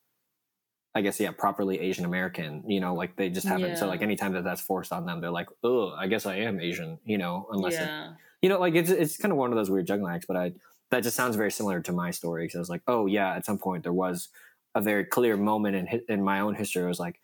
I 0.96 1.02
guess, 1.02 1.20
yeah, 1.20 1.30
properly 1.30 1.78
Asian 1.78 2.06
American. 2.06 2.64
You 2.66 2.80
know, 2.80 2.94
like 2.94 3.16
they 3.16 3.28
just 3.28 3.46
haven't. 3.46 3.76
So 3.76 3.86
like 3.86 4.00
anytime 4.00 4.32
that 4.32 4.44
that's 4.44 4.62
forced 4.62 4.92
on 4.92 5.04
them, 5.04 5.20
they're 5.20 5.30
like, 5.30 5.48
oh, 5.62 5.90
I 5.90 6.06
guess 6.06 6.24
I 6.24 6.36
am 6.36 6.58
Asian. 6.58 6.98
You 7.04 7.18
know, 7.18 7.46
unless 7.52 7.74
it, 7.74 8.16
you 8.40 8.48
know, 8.48 8.58
like 8.58 8.74
it's 8.74 8.88
it's 8.88 9.18
kind 9.18 9.30
of 9.30 9.36
one 9.36 9.52
of 9.52 9.56
those 9.56 9.70
weird 9.70 9.86
juggling 9.86 10.14
acts. 10.14 10.24
But 10.24 10.38
I 10.38 10.52
that 10.90 11.02
just 11.02 11.14
sounds 11.14 11.36
very 11.36 11.50
similar 11.50 11.82
to 11.82 11.92
my 11.92 12.12
story 12.12 12.44
because 12.44 12.56
I 12.56 12.60
was 12.60 12.70
like, 12.70 12.80
oh 12.86 13.04
yeah, 13.04 13.34
at 13.34 13.44
some 13.44 13.58
point 13.58 13.82
there 13.82 13.92
was 13.92 14.30
a 14.74 14.80
very 14.80 15.04
clear 15.04 15.36
moment 15.36 15.76
in 15.76 16.00
in 16.08 16.24
my 16.24 16.40
own 16.40 16.54
history. 16.54 16.82
I 16.82 16.86
was 16.86 16.98
like, 16.98 17.20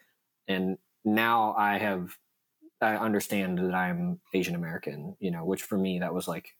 and 0.49 0.77
now 1.03 1.55
I 1.57 1.79
have 1.79 2.18
I 2.83 2.97
understand 2.97 3.57
that 3.57 3.75
I'm 3.75 4.20
Asian 4.35 4.55
American. 4.55 5.16
You 5.18 5.31
know, 5.31 5.47
which 5.47 5.62
for 5.62 5.79
me 5.79 6.01
that 6.01 6.12
was 6.12 6.29
like 6.29 6.57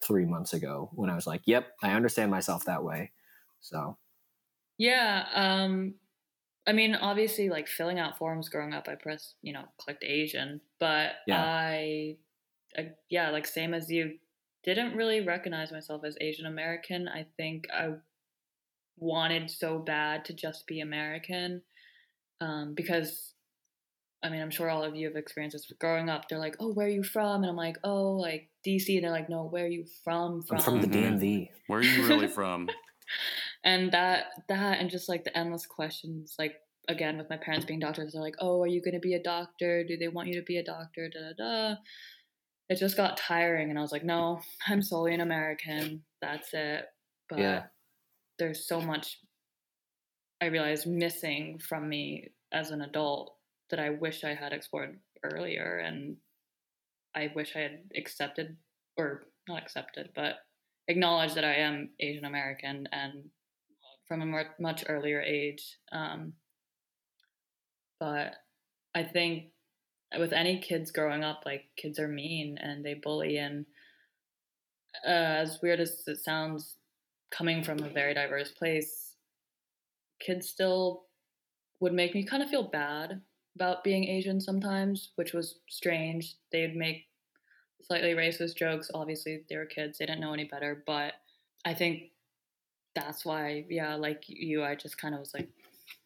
three 0.00 0.24
months 0.24 0.54
ago 0.54 0.88
when 0.94 1.10
I 1.10 1.14
was 1.14 1.26
like, 1.26 1.42
yep, 1.44 1.66
I 1.82 1.90
understand 1.90 2.30
myself 2.30 2.64
that 2.64 2.82
way. 2.82 3.12
So 3.60 3.98
Yeah. 4.78 5.26
Um, 5.34 5.96
I 6.66 6.72
mean, 6.72 6.94
obviously, 6.94 7.50
like 7.50 7.68
filling 7.68 7.98
out 7.98 8.16
forms 8.16 8.48
growing 8.48 8.72
up, 8.72 8.88
I 8.88 8.94
pressed, 8.94 9.34
you 9.42 9.52
know, 9.52 9.64
clicked 9.78 10.04
Asian, 10.04 10.60
but 10.80 11.12
Yeah. 11.26 11.42
I, 11.42 12.16
I, 12.76 12.90
yeah, 13.10 13.30
like 13.30 13.46
same 13.46 13.74
as 13.74 13.90
you, 13.90 14.14
didn't 14.64 14.96
really 14.96 15.20
recognize 15.20 15.70
myself 15.70 16.04
as 16.04 16.16
Asian 16.22 16.46
American. 16.46 17.06
I 17.06 17.26
think 17.36 17.66
I 17.70 17.90
wanted 18.96 19.50
so 19.50 19.78
bad 19.78 20.24
to 20.26 20.32
just 20.32 20.66
be 20.66 20.80
American 20.80 21.62
um, 22.40 22.74
because. 22.74 23.30
I 24.22 24.30
mean, 24.30 24.40
I'm 24.40 24.48
sure 24.48 24.70
all 24.70 24.82
of 24.82 24.96
you 24.96 25.06
have 25.06 25.16
experienced 25.16 25.54
this. 25.54 25.70
Growing 25.78 26.08
up, 26.08 26.30
they're 26.30 26.38
like, 26.38 26.56
"Oh, 26.58 26.72
where 26.72 26.86
are 26.86 26.90
you 26.90 27.02
from?" 27.02 27.42
And 27.42 27.50
I'm 27.50 27.56
like, 27.56 27.76
"Oh, 27.84 28.12
like 28.12 28.48
DC." 28.66 28.94
And 28.94 29.04
they're 29.04 29.10
like, 29.10 29.28
"No, 29.28 29.42
where 29.44 29.64
are 29.64 29.68
you 29.68 29.84
from?" 30.02 30.42
I'm 30.50 30.60
from 30.60 30.80
the. 30.80 30.86
DMV. 30.86 31.50
Where 31.66 31.80
are 31.80 31.82
you 31.82 32.06
really 32.06 32.28
from? 32.40 32.70
And 33.64 33.90
that 33.92 34.26
that 34.48 34.78
and 34.80 34.90
just 34.90 35.08
like 35.08 35.24
the 35.24 35.36
endless 35.36 35.66
questions 35.66 36.34
like 36.38 36.56
again 36.88 37.16
with 37.16 37.30
my 37.30 37.36
parents 37.38 37.64
being 37.64 37.80
doctors 37.80 38.12
they're 38.12 38.22
like 38.22 38.36
oh 38.40 38.60
are 38.62 38.66
you 38.66 38.82
going 38.82 38.94
to 38.94 39.00
be 39.00 39.14
a 39.14 39.22
doctor? 39.22 39.84
Do 39.84 39.96
they 39.96 40.08
want 40.08 40.28
you 40.28 40.34
to 40.34 40.42
be 40.44 40.58
a 40.58 40.64
doctor? 40.64 41.08
Da 41.08 41.20
da 41.20 41.32
da. 41.72 41.76
It 42.68 42.78
just 42.78 42.96
got 42.96 43.16
tiring 43.16 43.70
and 43.70 43.78
i 43.78 43.82
was 43.82 43.92
like 43.92 44.04
no 44.04 44.40
i'm 44.68 44.82
solely 44.82 45.14
an 45.14 45.20
american. 45.20 46.04
That's 46.20 46.48
it. 46.52 46.84
But 47.28 47.38
Yeah. 47.38 47.62
there's 48.38 48.66
so 48.68 48.80
much 48.80 49.18
i 50.42 50.46
realized 50.46 50.86
missing 50.86 51.58
from 51.58 51.88
me 51.88 52.28
as 52.52 52.70
an 52.70 52.82
adult 52.82 53.34
that 53.70 53.80
i 53.80 53.90
wish 53.90 54.24
i 54.24 54.34
had 54.34 54.52
explored 54.52 54.98
earlier 55.22 55.78
and 55.78 56.16
i 57.14 57.30
wish 57.34 57.56
i 57.56 57.60
had 57.60 57.78
accepted 57.96 58.56
or 58.98 59.24
not 59.48 59.62
accepted 59.62 60.10
but 60.14 60.34
acknowledged 60.88 61.34
that 61.36 61.44
i 61.44 61.54
am 61.54 61.88
asian 62.00 62.24
american 62.24 62.86
and 62.92 63.24
from 64.06 64.22
a 64.22 64.26
more, 64.26 64.44
much 64.58 64.84
earlier 64.88 65.20
age 65.20 65.78
um, 65.92 66.32
but 67.98 68.34
i 68.94 69.02
think 69.02 69.46
with 70.18 70.32
any 70.32 70.58
kids 70.60 70.90
growing 70.90 71.24
up 71.24 71.42
like 71.44 71.64
kids 71.76 71.98
are 71.98 72.08
mean 72.08 72.58
and 72.60 72.84
they 72.84 72.94
bully 72.94 73.38
and 73.38 73.66
uh, 75.06 75.08
as 75.42 75.58
weird 75.62 75.80
as 75.80 76.02
it 76.06 76.18
sounds 76.18 76.76
coming 77.30 77.64
from 77.64 77.82
a 77.82 77.88
very 77.88 78.14
diverse 78.14 78.52
place 78.52 79.14
kids 80.20 80.48
still 80.48 81.04
would 81.80 81.92
make 81.92 82.14
me 82.14 82.24
kind 82.24 82.42
of 82.42 82.48
feel 82.48 82.62
bad 82.62 83.20
about 83.56 83.84
being 83.84 84.04
asian 84.04 84.40
sometimes 84.40 85.10
which 85.16 85.32
was 85.32 85.58
strange. 85.68 86.34
They'd 86.52 86.76
make 86.76 87.06
slightly 87.82 88.14
racist 88.14 88.56
jokes. 88.56 88.90
Obviously 88.94 89.42
they 89.48 89.56
were 89.56 89.66
kids. 89.66 89.98
They 89.98 90.06
didn't 90.06 90.20
know 90.20 90.32
any 90.32 90.44
better 90.44 90.82
but 90.86 91.14
i 91.64 91.74
think 91.74 92.10
that's 92.94 93.24
why 93.24 93.64
yeah 93.68 93.94
like 93.94 94.24
you 94.28 94.62
i 94.64 94.74
just 94.74 94.98
kind 94.98 95.14
of 95.14 95.20
was 95.20 95.34
like 95.34 95.50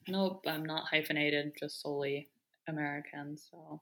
nope 0.08 0.44
i'm 0.46 0.64
not 0.64 0.86
hyphenated 0.88 1.52
just 1.58 1.80
solely 1.82 2.28
american 2.68 3.36
so 3.36 3.80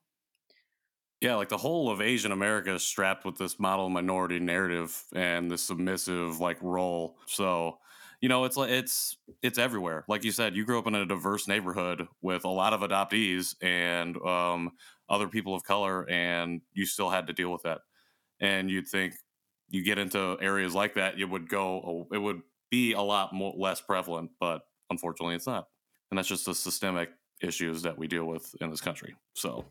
Yeah, 1.20 1.36
like 1.36 1.48
the 1.48 1.57
whole 1.57 1.90
of 1.90 2.00
Asian 2.00 2.30
America 2.30 2.74
is 2.74 2.82
strapped 2.82 3.24
with 3.24 3.38
this 3.38 3.59
model 3.59 3.88
minority 3.88 4.38
narrative 4.38 5.02
and 5.14 5.50
this 5.50 5.62
submissive 5.62 6.40
like 6.40 6.61
role. 6.62 7.18
So, 7.26 7.78
you 8.20 8.28
know, 8.28 8.44
it's 8.44 8.57
like 8.57 8.70
it's 8.70 9.16
it's 9.42 9.57
everywhere. 9.59 10.04
Like 10.09 10.24
you 10.24 10.30
said, 10.32 10.54
you 10.54 10.64
grew 10.66 10.78
up 10.78 10.86
in 10.86 10.94
a 10.94 11.07
diverse 11.07 11.48
neighborhood 11.48 12.07
with 12.20 12.44
a 12.44 12.48
lot 12.50 12.74
of 12.74 12.80
adoptees 12.80 13.54
and 13.62 14.16
um, 14.18 14.72
other 15.09 15.28
people 15.28 15.54
of 15.54 15.64
color, 15.64 16.09
and 16.09 16.61
you 16.74 16.84
still 16.84 17.09
had 17.11 17.26
to 17.28 17.32
deal 17.32 17.50
with 17.50 17.62
that. 17.62 17.80
And 18.40 18.70
you'd 18.70 18.88
think 18.88 19.14
you 19.68 19.82
get 19.84 19.98
into 19.98 20.38
areas 20.40 20.74
like 20.74 20.94
that, 20.94 21.18
it 21.18 21.24
would 21.26 21.48
go, 21.48 22.07
it 22.12 22.18
would 22.18 22.42
be 22.71 22.93
a 22.93 23.01
lot 23.01 23.33
more 23.33 23.55
less 23.57 23.81
prevalent, 23.81 24.31
but 24.41 24.62
unfortunately, 24.91 25.35
it's 25.35 25.47
not. 25.47 25.69
And 26.11 26.19
that's 26.19 26.29
just 26.29 26.47
the 26.47 26.55
systemic 26.55 27.11
issues 27.41 27.83
that 27.83 27.99
we 27.99 28.07
deal 28.07 28.25
with 28.25 28.55
in 28.61 28.71
this 28.71 28.81
country. 28.81 29.14
So. 29.35 29.64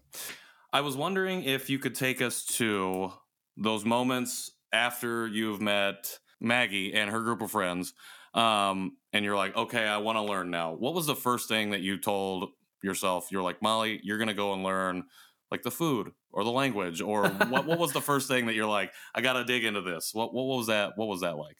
I 0.76 0.82
was 0.82 0.98
wondering 0.98 1.44
if 1.44 1.70
you 1.70 1.80
could 1.80 1.96
take 1.96 2.22
us 2.22 2.44
to 2.58 3.14
those 3.56 3.86
moments 3.86 4.52
after 4.74 5.26
you've 5.26 5.62
met 5.62 6.20
Maggie 6.42 6.94
and 6.94 7.10
her 7.10 7.22
group 7.22 7.42
of 7.42 7.52
friends, 7.52 7.94
um, 8.34 8.98
and 9.14 9.24
you're 9.24 9.38
like, 9.38 9.56
okay, 9.56 9.86
I 9.86 10.00
want 10.00 10.18
to 10.18 10.22
learn 10.22 10.52
now. 10.52 10.74
What 10.74 10.94
was 10.94 11.06
the 11.06 11.16
first 11.16 11.48
thing 11.48 11.70
that 11.70 11.80
you 11.80 11.98
told 11.98 12.50
yourself? 12.84 13.30
You're 13.32 13.42
like, 13.42 13.62
Molly, 13.62 14.02
you're 14.04 14.18
gonna 14.18 14.34
go 14.34 14.54
and 14.54 14.64
learn 14.64 15.06
like 15.50 15.62
the 15.62 15.72
food 15.72 16.12
or 16.34 16.44
the 16.44 16.52
language, 16.52 17.00
or 17.02 17.30
what? 17.50 17.66
What 17.66 17.80
was 17.80 17.94
the 17.94 18.02
first 18.02 18.28
thing 18.28 18.48
that 18.48 18.54
you're 18.54 18.66
like, 18.66 18.92
I 19.14 19.22
gotta 19.22 19.46
dig 19.46 19.64
into 19.64 19.82
this? 19.82 20.10
What 20.14 20.34
What 20.34 20.44
was 20.44 20.68
that? 20.68 20.98
What 20.98 21.08
was 21.08 21.22
that 21.22 21.38
like? 21.38 21.56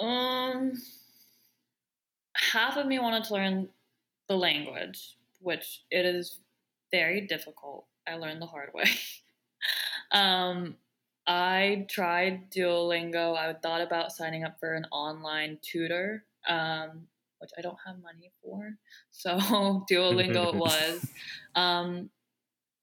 Um, 0.00 0.72
half 2.52 2.76
of 2.76 2.86
me 2.86 2.98
wanted 2.98 3.24
to 3.24 3.34
learn 3.34 3.68
the 4.28 4.36
language, 4.36 5.16
which 5.40 5.82
it 5.90 6.06
is 6.06 6.38
very 6.90 7.22
difficult. 7.22 7.86
I 8.06 8.16
learned 8.16 8.40
the 8.40 8.46
hard 8.46 8.70
way. 8.74 8.90
um, 10.12 10.76
I 11.26 11.86
tried 11.90 12.50
Duolingo. 12.50 13.36
I 13.36 13.52
thought 13.54 13.82
about 13.82 14.12
signing 14.12 14.44
up 14.44 14.58
for 14.58 14.74
an 14.74 14.86
online 14.90 15.58
tutor, 15.60 16.24
um, 16.48 17.06
which 17.38 17.50
I 17.58 17.60
don't 17.60 17.78
have 17.86 17.96
money 18.02 18.32
for. 18.42 18.74
So 19.10 19.36
Duolingo 19.90 20.54
it 20.54 20.54
was. 20.54 21.06
Um, 21.54 22.10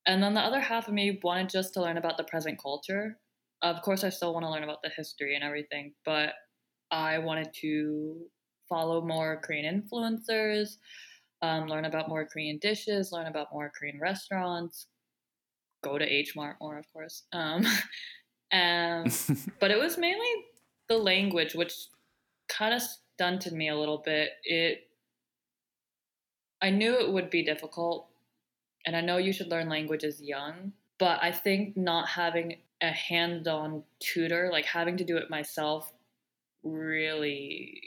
and 0.06 0.22
then 0.22 0.34
the 0.34 0.42
other 0.42 0.60
half 0.60 0.90
of 0.90 0.94
me 0.94 1.18
wanted 1.24 1.50
just 1.50 1.74
to 1.76 1.82
learn 1.82 1.98
about 1.98 2.18
the 2.18 2.26
present 2.26 2.62
culture. 2.62 3.18
Of 3.62 3.82
course, 3.82 4.04
I 4.04 4.10
still 4.10 4.34
want 4.34 4.46
to 4.46 4.52
learn 4.52 4.64
about 4.64 4.82
the 4.84 4.90
history 4.90 5.34
and 5.34 5.44
everything, 5.46 5.94
but 6.04 6.34
I 6.96 7.18
wanted 7.18 7.54
to 7.56 8.16
follow 8.70 9.02
more 9.02 9.42
Korean 9.44 9.82
influencers, 9.82 10.78
um, 11.42 11.68
learn 11.68 11.84
about 11.84 12.08
more 12.08 12.26
Korean 12.26 12.58
dishes, 12.58 13.12
learn 13.12 13.28
about 13.28 13.52
more 13.52 13.70
Korean 13.78 14.00
restaurants, 14.00 14.88
go 15.84 15.98
to 15.98 16.06
H 16.06 16.38
Mart 16.38 16.56
more, 16.62 16.78
of 16.78 16.86
course. 16.94 17.24
Um, 17.34 17.66
and 18.52 19.14
but 19.60 19.72
it 19.72 19.78
was 19.78 19.98
mainly 19.98 20.30
the 20.88 20.98
language, 20.98 21.54
which 21.54 21.74
kind 22.48 22.74
of 22.74 22.82
stunted 22.82 23.52
me 23.52 23.68
a 23.68 23.76
little 23.76 24.02
bit. 24.04 24.30
It, 24.46 24.88
I 26.62 26.70
knew 26.70 26.98
it 26.98 27.12
would 27.12 27.30
be 27.30 27.44
difficult, 27.44 28.08
and 28.86 28.96
I 28.96 29.02
know 29.02 29.18
you 29.18 29.34
should 29.34 29.50
learn 29.52 29.68
languages 29.68 30.22
young, 30.22 30.72
but 30.98 31.22
I 31.22 31.34
think 31.34 31.76
not 31.76 32.08
having 32.08 32.56
a 32.82 32.92
hand-on 32.92 33.84
tutor, 34.00 34.50
like 34.50 34.66
having 34.66 34.96
to 34.96 35.04
do 35.04 35.18
it 35.18 35.30
myself, 35.30 35.92
really 36.66 37.80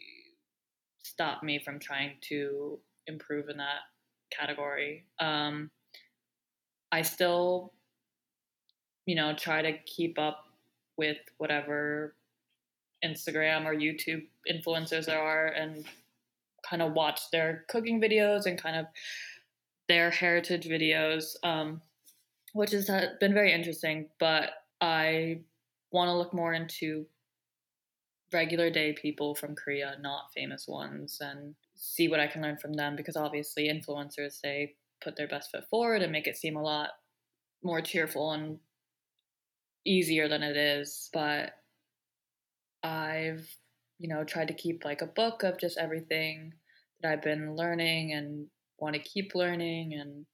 stopped 1.02 1.42
me 1.42 1.60
from 1.62 1.78
trying 1.78 2.12
to 2.28 2.78
improve 3.06 3.48
in 3.48 3.56
that 3.58 3.80
category. 4.30 5.04
Um, 5.18 5.70
I 6.92 7.02
still, 7.02 7.72
you 9.04 9.16
know, 9.16 9.34
try 9.34 9.62
to 9.62 9.78
keep 9.84 10.18
up 10.18 10.44
with 10.96 11.18
whatever 11.38 12.14
Instagram 13.04 13.64
or 13.64 13.74
YouTube 13.74 14.26
influencers 14.50 15.06
there 15.06 15.20
are 15.20 15.46
and 15.46 15.84
kind 16.68 16.82
of 16.82 16.92
watch 16.92 17.30
their 17.30 17.64
cooking 17.68 18.00
videos 18.00 18.46
and 18.46 18.60
kind 18.60 18.76
of 18.76 18.86
their 19.88 20.10
heritage 20.10 20.66
videos, 20.66 21.34
um, 21.42 21.80
which 22.52 22.72
has 22.72 22.90
been 23.20 23.34
very 23.34 23.52
interesting. 23.52 24.08
But 24.18 24.50
I 24.80 25.40
want 25.92 26.08
to 26.08 26.14
look 26.14 26.34
more 26.34 26.52
into 26.52 27.06
regular 28.32 28.70
day 28.70 28.92
people 28.92 29.34
from 29.34 29.54
Korea, 29.54 29.96
not 30.00 30.32
famous 30.34 30.66
ones, 30.68 31.18
and 31.20 31.54
see 31.74 32.08
what 32.08 32.20
I 32.20 32.26
can 32.26 32.42
learn 32.42 32.58
from 32.58 32.74
them 32.74 32.96
because 32.96 33.16
obviously 33.16 33.68
influencers 33.68 34.40
they 34.42 34.74
put 35.02 35.16
their 35.16 35.28
best 35.28 35.50
foot 35.50 35.68
forward 35.70 36.02
and 36.02 36.12
make 36.12 36.26
it 36.26 36.36
seem 36.36 36.56
a 36.56 36.62
lot 36.62 36.90
more 37.62 37.80
cheerful 37.80 38.32
and 38.32 38.58
easier 39.84 40.28
than 40.28 40.42
it 40.42 40.56
is. 40.56 41.08
But 41.12 41.52
I've, 42.82 43.48
you 43.98 44.08
know, 44.08 44.24
tried 44.24 44.48
to 44.48 44.54
keep 44.54 44.84
like 44.84 45.02
a 45.02 45.06
book 45.06 45.42
of 45.42 45.58
just 45.58 45.78
everything 45.78 46.54
that 47.00 47.12
I've 47.12 47.22
been 47.22 47.56
learning 47.56 48.12
and 48.12 48.48
want 48.78 48.94
to 48.94 49.00
keep 49.00 49.34
learning 49.34 49.94
and 49.94 50.26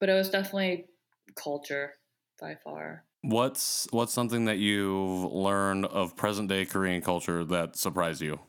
but 0.00 0.08
it 0.08 0.14
was 0.14 0.30
definitely 0.30 0.86
culture 1.34 1.94
by 2.40 2.56
far. 2.62 3.07
What's 3.22 3.88
what's 3.90 4.12
something 4.12 4.44
that 4.44 4.58
you've 4.58 5.32
learned 5.32 5.86
of 5.86 6.16
present 6.16 6.48
day 6.48 6.64
Korean 6.64 7.02
culture 7.02 7.44
that 7.44 7.76
surprised 7.76 8.22
you 8.22 8.40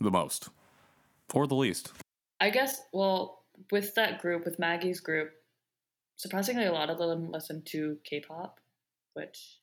the 0.00 0.10
most? 0.10 0.48
Or 1.34 1.46
the 1.46 1.56
least? 1.56 1.92
I 2.40 2.50
guess 2.50 2.82
well, 2.92 3.42
with 3.72 3.94
that 3.96 4.20
group, 4.20 4.44
with 4.44 4.58
Maggie's 4.58 5.00
group, 5.00 5.30
surprisingly 6.16 6.66
a 6.66 6.72
lot 6.72 6.90
of 6.90 6.98
them 6.98 7.30
listen 7.32 7.62
to 7.66 7.98
K-pop, 8.04 8.60
which 9.14 9.58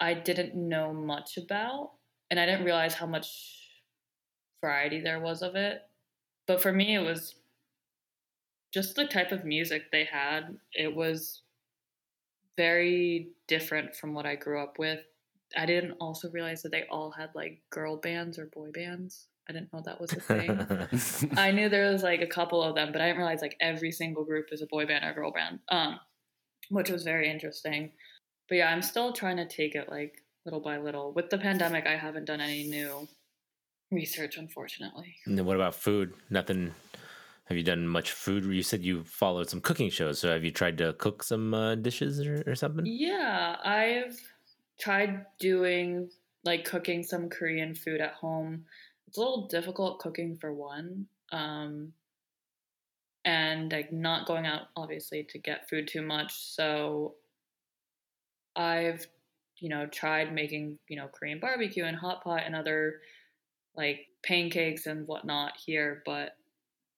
I 0.00 0.14
didn't 0.14 0.54
know 0.54 0.92
much 0.92 1.38
about, 1.38 1.92
and 2.30 2.38
I 2.38 2.46
didn't 2.46 2.66
realize 2.66 2.94
how 2.94 3.06
much 3.06 3.68
variety 4.60 5.00
there 5.00 5.20
was 5.20 5.42
of 5.42 5.56
it. 5.56 5.82
But 6.46 6.60
for 6.60 6.72
me, 6.72 6.94
it 6.94 7.00
was 7.00 7.34
just 8.72 8.96
the 8.96 9.06
type 9.06 9.32
of 9.32 9.44
music 9.44 9.90
they 9.90 10.04
had. 10.04 10.58
It 10.74 10.94
was 10.94 11.42
very 12.58 13.28
different 13.46 13.94
from 13.94 14.12
what 14.12 14.26
I 14.26 14.34
grew 14.34 14.60
up 14.60 14.78
with. 14.78 15.00
I 15.56 15.64
didn't 15.64 15.92
also 15.92 16.28
realize 16.30 16.60
that 16.62 16.72
they 16.72 16.84
all 16.90 17.10
had 17.10 17.30
like 17.34 17.62
girl 17.70 17.96
bands 17.96 18.38
or 18.38 18.46
boy 18.46 18.70
bands. 18.72 19.28
I 19.48 19.52
didn't 19.54 19.72
know 19.72 19.80
that 19.86 20.00
was 20.00 20.12
a 20.12 20.20
thing. 20.20 21.32
I 21.38 21.52
knew 21.52 21.70
there 21.70 21.90
was 21.90 22.02
like 22.02 22.20
a 22.20 22.26
couple 22.26 22.62
of 22.62 22.74
them, 22.74 22.92
but 22.92 23.00
I 23.00 23.06
didn't 23.06 23.18
realize 23.18 23.40
like 23.40 23.56
every 23.60 23.92
single 23.92 24.24
group 24.24 24.48
is 24.52 24.60
a 24.60 24.66
boy 24.66 24.84
band 24.84 25.06
or 25.06 25.14
girl 25.14 25.30
band, 25.30 25.60
um, 25.70 26.00
which 26.68 26.90
was 26.90 27.04
very 27.04 27.30
interesting. 27.30 27.92
But 28.48 28.56
yeah, 28.56 28.70
I'm 28.70 28.82
still 28.82 29.12
trying 29.12 29.38
to 29.38 29.46
take 29.46 29.74
it 29.74 29.88
like 29.88 30.22
little 30.44 30.60
by 30.60 30.78
little. 30.78 31.12
With 31.12 31.30
the 31.30 31.38
pandemic, 31.38 31.86
I 31.86 31.96
haven't 31.96 32.26
done 32.26 32.40
any 32.40 32.64
new 32.64 33.08
research, 33.90 34.36
unfortunately. 34.36 35.14
And 35.24 35.38
then 35.38 35.46
what 35.46 35.56
about 35.56 35.74
food? 35.76 36.12
Nothing. 36.28 36.74
Have 37.48 37.56
you 37.56 37.62
done 37.62 37.88
much 37.88 38.12
food? 38.12 38.44
You 38.44 38.62
said 38.62 38.84
you 38.84 39.04
followed 39.04 39.48
some 39.48 39.62
cooking 39.62 39.88
shows. 39.88 40.20
So 40.20 40.30
have 40.30 40.44
you 40.44 40.50
tried 40.50 40.76
to 40.78 40.92
cook 40.94 41.22
some 41.22 41.54
uh, 41.54 41.76
dishes 41.76 42.20
or, 42.20 42.44
or 42.46 42.54
something? 42.54 42.84
Yeah, 42.84 43.56
I've 43.64 44.18
tried 44.78 45.24
doing 45.40 46.10
like 46.44 46.66
cooking 46.66 47.02
some 47.02 47.30
Korean 47.30 47.74
food 47.74 48.02
at 48.02 48.12
home. 48.12 48.64
It's 49.06 49.16
a 49.16 49.20
little 49.20 49.48
difficult 49.48 49.98
cooking 49.98 50.36
for 50.36 50.52
one. 50.52 51.06
Um, 51.32 51.92
and 53.24 53.72
like 53.72 53.92
not 53.92 54.26
going 54.26 54.46
out 54.46 54.68
obviously 54.76 55.26
to 55.30 55.38
get 55.38 55.68
food 55.70 55.88
too 55.88 56.02
much. 56.02 56.32
So 56.34 57.14
I've, 58.56 59.06
you 59.56 59.70
know, 59.70 59.86
tried 59.86 60.34
making, 60.34 60.78
you 60.88 60.96
know, 60.96 61.08
Korean 61.08 61.40
barbecue 61.40 61.84
and 61.84 61.96
hot 61.96 62.22
pot 62.22 62.42
and 62.44 62.54
other 62.54 63.00
like 63.74 64.06
pancakes 64.22 64.86
and 64.86 65.06
whatnot 65.06 65.52
here, 65.64 66.02
but 66.04 66.37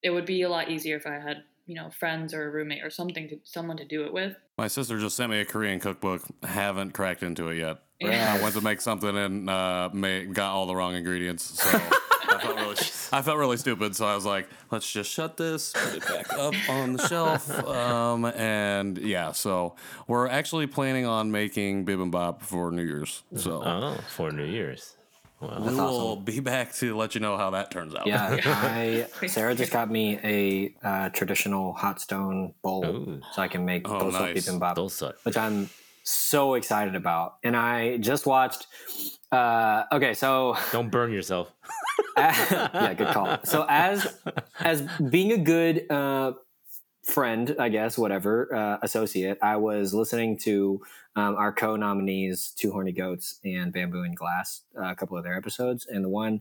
it 0.03 0.11
would 0.11 0.27
be 0.27 0.43
a 0.43 0.49
lot 0.49 0.71
easier 0.71 0.97
if 0.97 1.07
I 1.07 1.15
had, 1.19 1.43
you 1.67 1.75
know, 1.75 1.91
friends 1.91 2.33
or 2.35 2.49
a 2.49 2.51
roommate 2.51 2.83
or 2.83 2.91
something 2.91 3.29
to 3.29 3.39
someone 3.45 3.77
to 3.77 3.85
do 3.85 4.05
it 4.05 4.13
with. 4.13 4.37
My 4.59 4.69
sister 4.69 4.99
just 4.99 5.17
sent 5.17 5.31
me 5.31 5.41
a 5.41 5.45
Korean 5.45 5.81
cookbook. 5.81 6.23
Haven't 6.43 6.93
cracked 6.93 7.23
into 7.23 7.49
it 7.49 7.59
yet. 7.59 7.79
Yeah. 8.03 8.35
I 8.39 8.43
went 8.43 8.55
to 8.55 8.63
make 8.63 8.81
something 8.81 9.15
and 9.15 9.51
uh, 9.51 9.91
made, 9.93 10.33
got 10.33 10.53
all 10.55 10.65
the 10.65 10.75
wrong 10.75 10.95
ingredients. 10.95 11.61
So 11.63 11.69
I 12.31 12.39
felt 12.41 12.57
really, 12.57 12.77
I 13.13 13.21
felt 13.21 13.37
really 13.37 13.57
stupid. 13.59 13.95
So 13.95 14.07
I 14.07 14.15
was 14.15 14.25
like, 14.25 14.49
let's 14.71 14.91
just 14.91 15.11
shut 15.13 15.37
this, 15.37 15.75
put 15.75 15.97
it 15.97 16.09
back 16.09 16.33
up 16.33 16.55
on 16.71 16.95
the 16.95 17.07
shelf, 17.09 17.51
um, 17.69 18.25
and 18.25 18.97
yeah. 18.97 19.33
So 19.33 19.75
we're 20.07 20.29
actually 20.29 20.67
planning 20.67 21.05
on 21.05 21.31
making 21.31 21.85
bibimbap 21.85 22.41
for 22.41 22.71
New 22.71 22.85
Year's. 22.85 23.23
So 23.37 23.63
Oh, 23.63 23.99
for 24.09 24.31
New 24.33 24.47
Year's. 24.47 24.97
Wow. 25.41 25.59
we 25.59 25.75
will 25.75 26.17
be 26.17 26.41
back 26.41 26.75
to 26.75 26.97
let 26.97 27.15
you 27.15 27.21
know 27.21 27.37
how 27.37 27.51
that 27.51 27.71
turns 27.71 27.95
out. 27.95 28.07
Yeah, 28.07 28.39
I 28.45 29.07
Sarah 29.27 29.55
just 29.55 29.73
got 29.73 29.91
me 29.91 30.19
a 30.23 30.75
uh, 30.87 31.09
traditional 31.11 31.73
hot 31.73 32.01
stone 32.01 32.53
bowl 32.63 32.85
Ooh. 32.85 33.21
so 33.33 33.41
I 33.43 33.49
can 33.49 33.65
make 33.65 33.89
Oh, 33.89 33.99
oh, 34.01 34.11
nice. 34.11 34.47
bibimbap, 34.47 34.75
Those 34.75 34.95
suck. 34.95 35.17
which 35.25 35.37
I'm 35.39 35.71
so 36.03 36.55
excited 36.55 36.95
about. 36.95 37.37
And 37.43 37.57
I 37.57 37.97
just 37.99 38.27
watched. 38.27 38.67
Uh, 39.33 39.85
okay, 39.93 40.13
so 40.15 40.57
Don't 40.73 40.91
burn 40.91 41.11
yourself. 41.13 41.53
yeah, 42.17 42.95
good 42.95 43.09
call. 43.09 43.39
So 43.45 43.65
as 43.69 44.07
as 44.59 44.83
being 45.11 45.33
a 45.33 45.39
good 45.39 45.91
uh, 45.91 46.33
friend, 47.11 47.55
I 47.59 47.69
guess, 47.69 47.99
whatever 47.99 48.55
uh, 48.55 48.79
associate, 48.83 49.39
I 49.43 49.57
was 49.57 49.93
listening 49.93 50.39
to 50.39 50.81
um, 51.17 51.35
our 51.37 51.53
co-nominees, 51.53 52.53
Two 52.57 52.73
Horny 52.73 52.93
Goats 52.93 53.41
and 53.45 53.73
Bamboo 53.73 54.03
and 54.03 54.17
Glass, 54.17 54.63
uh, 54.79 54.91
a 54.91 54.95
couple 54.95 55.17
of 55.17 55.25
their 55.25 55.37
episodes, 55.37 55.87
and 55.87 56.05
the 56.05 56.09
one 56.09 56.41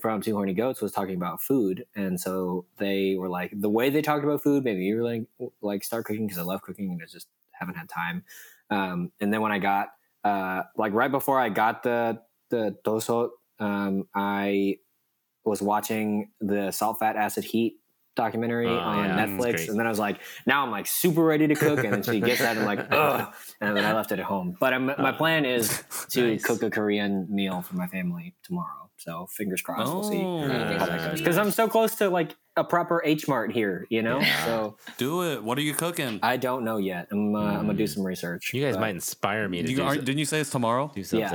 from 0.00 0.20
Two 0.20 0.34
Horny 0.34 0.54
Goats 0.54 0.80
was 0.80 0.92
talking 0.92 1.16
about 1.16 1.40
food, 1.40 1.86
and 1.94 2.20
so 2.20 2.66
they 2.78 3.16
were 3.16 3.28
like 3.28 3.52
the 3.54 3.70
way 3.70 3.90
they 3.90 4.02
talked 4.02 4.24
about 4.24 4.42
food 4.42 4.64
maybe 4.64 4.80
me 4.80 4.92
really 4.92 5.26
like 5.60 5.82
start 5.82 6.04
cooking 6.04 6.26
because 6.26 6.38
I 6.38 6.42
love 6.42 6.62
cooking 6.62 6.92
and 6.92 7.02
I 7.02 7.06
just 7.06 7.28
haven't 7.52 7.76
had 7.76 7.88
time. 7.88 8.24
Um, 8.70 9.12
and 9.20 9.32
then 9.32 9.40
when 9.40 9.52
I 9.52 9.58
got 9.58 9.88
uh, 10.24 10.62
like 10.76 10.92
right 10.92 11.10
before 11.10 11.40
I 11.40 11.48
got 11.48 11.82
the 11.82 12.20
the 12.50 12.76
dolsot, 12.84 13.30
um, 13.58 14.06
I 14.14 14.78
was 15.44 15.62
watching 15.62 16.30
the 16.40 16.70
salt, 16.72 16.98
fat, 16.98 17.16
acid, 17.16 17.44
heat 17.44 17.78
documentary 18.16 18.66
Oh, 18.66 18.76
on 18.78 19.04
yeah, 19.04 19.26
Netflix, 19.26 19.68
and 19.68 19.78
then 19.78 19.86
I 19.86 19.90
was 19.90 19.98
like, 19.98 20.20
now 20.46 20.64
I'm 20.64 20.70
like 20.72 20.86
super 20.86 21.22
ready 21.22 21.46
to 21.46 21.54
cook, 21.54 21.84
and 21.84 21.92
then 21.92 22.02
she 22.02 22.20
gets 22.20 22.40
that, 22.40 22.56
and 22.56 22.60
I'm 22.60 22.66
like, 22.66 22.86
ugh, 22.90 23.32
and 23.60 23.76
then 23.76 23.84
I 23.84 23.92
left 23.92 24.10
it 24.12 24.18
at 24.18 24.24
home. 24.24 24.56
But 24.58 24.74
I'm, 24.74 24.86
my 24.86 25.12
plan 25.12 25.44
is 25.44 25.84
to 26.10 26.30
Nice. 26.32 26.42
cook 26.44 26.62
a 26.62 26.70
Korean 26.70 27.26
meal 27.30 27.62
for 27.62 27.76
my 27.76 27.86
family 27.86 28.34
tomorrow. 28.42 28.90
So 28.98 29.26
fingers 29.30 29.60
crossed, 29.60 29.92
we'll 29.92 30.02
see 30.02 30.22
Oh. 30.24 30.40
how 30.48 30.86
that 30.86 31.10
goes. 31.10 31.18
Because 31.20 31.36
I'm 31.38 31.50
so 31.50 31.68
close 31.68 31.94
to 31.96 32.08
like 32.08 32.34
a 32.56 32.64
proper 32.64 33.02
H 33.04 33.28
Mart 33.28 33.52
here, 33.52 33.86
you 33.90 34.00
know. 34.02 34.18
Yeah. 34.20 34.44
So 34.46 34.76
Do 34.96 35.30
it. 35.30 35.44
What 35.44 35.58
are 35.58 35.60
you 35.60 35.74
cooking? 35.74 36.18
I 36.22 36.38
don't 36.38 36.64
know 36.64 36.78
yet. 36.78 37.08
I'm 37.12 37.34
uh, 37.36 37.40
I'm 37.40 37.66
gonna 37.66 37.74
do 37.74 37.86
some 37.86 38.02
research. 38.04 38.52
You 38.54 38.62
guys 38.64 38.78
might 38.78 38.94
inspire 38.94 39.46
me 39.50 39.62
to 39.62 39.70
You, 39.70 39.76
do, 39.76 39.82
are, 39.84 39.94
so- 39.94 40.00
didn't 40.00 40.18
you 40.18 40.24
say 40.24 40.40
it's 40.40 40.48
tomorrow? 40.50 40.90
do 40.94 41.04
something. 41.04 41.28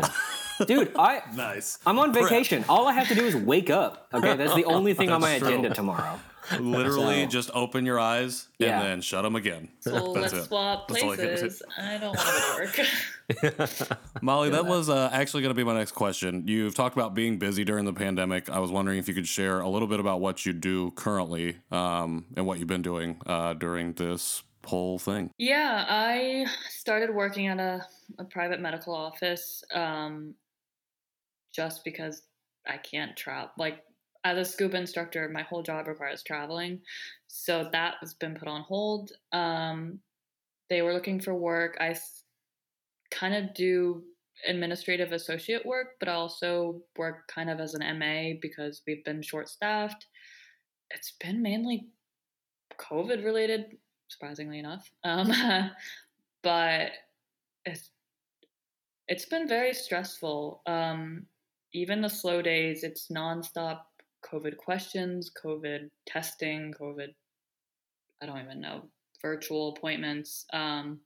Yeah. 0.59 0.65
dude. 0.65 0.91
I 0.97 1.21
Nice. 1.35 1.77
I'm 1.85 1.99
on 1.99 2.11
vacation. 2.13 2.65
All 2.67 2.87
I 2.87 2.93
have 2.93 3.07
to 3.09 3.15
do 3.15 3.25
is 3.25 3.35
wake 3.35 3.69
up. 3.69 4.07
Okay, 4.11 4.35
that's 4.35 4.55
the 4.55 4.65
only 4.65 4.95
thing 4.95 5.11
on 5.11 5.21
my 5.21 5.37
true. 5.37 5.47
agenda 5.47 5.69
tomorrow. 5.69 6.19
Literally, 6.59 7.23
So- 7.23 7.29
just 7.29 7.51
open 7.53 7.85
your 7.85 7.99
eyes 7.99 8.47
Yeah. 8.59 8.79
and 8.79 8.87
then 8.87 9.01
shut 9.01 9.23
them 9.23 9.35
again. 9.35 9.69
So 9.79 9.91
That's 9.91 10.07
let's 10.07 10.33
it. 10.33 10.43
swap 10.45 10.87
That's 10.87 11.03
all 11.03 11.11
I 11.11 11.15
places. 11.15 11.63
I 11.77 11.97
don't 11.97 12.15
want 12.15 12.73
to 12.73 13.47
work. 13.47 13.99
Molly, 14.21 14.49
that 14.49 14.65
was 14.65 14.89
uh, 14.89 15.09
actually 15.13 15.41
going 15.43 15.51
to 15.53 15.57
be 15.57 15.63
my 15.63 15.73
next 15.75 15.91
question. 15.93 16.47
You've 16.47 16.75
talked 16.75 16.95
about 16.95 17.13
being 17.13 17.37
busy 17.37 17.63
during 17.63 17.85
the 17.85 17.93
pandemic. 17.93 18.49
I 18.49 18.59
was 18.59 18.71
wondering 18.71 18.97
if 18.97 19.07
you 19.07 19.13
could 19.13 19.27
share 19.27 19.59
a 19.61 19.69
little 19.69 19.87
bit 19.87 19.99
about 19.99 20.19
what 20.19 20.45
you 20.45 20.53
do 20.53 20.91
currently 20.91 21.57
um, 21.71 22.25
and 22.35 22.45
what 22.45 22.59
you've 22.59 22.67
been 22.67 22.81
doing 22.81 23.17
uh, 23.25 23.53
during 23.53 23.93
this 23.93 24.43
whole 24.65 24.99
thing. 24.99 25.31
Yeah, 25.37 25.85
I 25.87 26.45
started 26.69 27.13
working 27.13 27.47
at 27.47 27.59
a, 27.59 27.85
a 28.19 28.25
private 28.25 28.59
medical 28.59 28.93
office 28.93 29.63
um, 29.73 30.35
just 31.53 31.83
because 31.83 32.21
I 32.67 32.77
can't 32.77 33.15
travel. 33.17 33.49
Like, 33.57 33.83
as 34.23 34.37
a 34.37 34.49
scuba 34.49 34.77
instructor, 34.77 35.27
my 35.29 35.41
whole 35.41 35.63
job 35.63 35.87
requires 35.87 36.23
traveling. 36.23 36.79
So 37.27 37.69
that 37.71 37.95
has 38.01 38.13
been 38.13 38.35
put 38.35 38.47
on 38.47 38.61
hold. 38.61 39.11
Um, 39.31 39.99
they 40.69 40.81
were 40.81 40.93
looking 40.93 41.19
for 41.19 41.33
work. 41.33 41.77
I 41.79 41.95
kind 43.09 43.35
of 43.35 43.53
do 43.53 44.03
administrative 44.47 45.11
associate 45.11 45.65
work, 45.65 45.95
but 45.99 46.09
I 46.09 46.13
also 46.13 46.81
work 46.97 47.27
kind 47.27 47.49
of 47.49 47.59
as 47.59 47.73
an 47.73 47.99
MA 47.99 48.37
because 48.41 48.81
we've 48.87 49.03
been 49.03 49.21
short 49.21 49.49
staffed. 49.49 50.07
It's 50.91 51.13
been 51.19 51.41
mainly 51.41 51.87
COVID 52.79 53.23
related, 53.23 53.77
surprisingly 54.07 54.59
enough. 54.59 54.89
Um, 55.03 55.31
but 56.43 56.91
it's 57.65 57.91
it's 59.07 59.25
been 59.25 59.47
very 59.47 59.73
stressful. 59.73 60.61
Um, 60.65 61.25
even 61.73 62.01
the 62.01 62.09
slow 62.09 62.41
days, 62.41 62.83
it's 62.83 63.07
nonstop 63.07 63.81
COVID 64.21 64.57
questions, 64.57 65.31
COVID 65.43 65.89
testing, 66.05 66.73
COVID. 66.79 67.07
I 68.21 68.25
don't 68.25 68.41
even 68.41 68.61
know 68.61 68.83
virtual 69.21 69.75
appointments. 69.75 70.45
Um, 70.53 70.99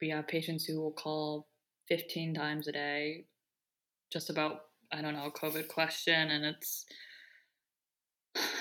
we 0.00 0.10
have 0.10 0.26
patients 0.28 0.64
who 0.64 0.80
will 0.80 0.92
call 0.92 1.46
15 1.88 2.34
times 2.34 2.68
a 2.68 2.72
day, 2.72 3.24
just 4.12 4.30
about 4.30 4.60
I 4.92 5.02
don't 5.02 5.14
know 5.14 5.30
COVID 5.34 5.68
question, 5.68 6.30
and 6.30 6.44
it's 6.44 6.86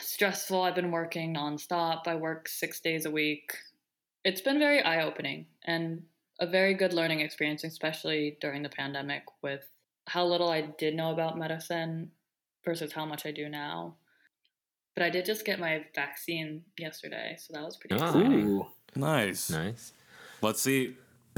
stressful. 0.01 0.61
I've 0.61 0.75
been 0.75 0.91
working 0.91 1.35
nonstop. 1.35 2.07
I 2.07 2.15
work 2.15 2.47
six 2.47 2.79
days 2.79 3.05
a 3.05 3.11
week. 3.11 3.51
It's 4.23 4.41
been 4.41 4.57
very 4.57 4.81
eye 4.81 5.03
opening 5.03 5.45
and 5.65 6.01
a 6.39 6.47
very 6.47 6.73
good 6.73 6.93
learning 6.93 7.19
experience, 7.19 7.63
especially 7.63 8.37
during 8.41 8.63
the 8.63 8.69
pandemic 8.69 9.23
with 9.43 9.61
how 10.07 10.25
little 10.25 10.49
I 10.49 10.61
did 10.77 10.95
know 10.95 11.11
about 11.11 11.37
medicine 11.37 12.11
versus 12.65 12.91
how 12.91 13.05
much 13.05 13.25
I 13.25 13.31
do 13.31 13.47
now. 13.47 13.95
But 14.95 15.03
I 15.03 15.09
did 15.09 15.25
just 15.25 15.45
get 15.45 15.59
my 15.59 15.85
vaccine 15.93 16.63
yesterday, 16.77 17.35
so 17.37 17.53
that 17.53 17.63
was 17.63 17.77
pretty 17.77 17.95
Ah. 17.95 18.07
exciting. 18.07 18.47
Ooh, 18.47 18.67
Nice. 18.95 19.49
Nice. 19.49 19.93
Let's 20.41 20.61
see. 20.61 20.95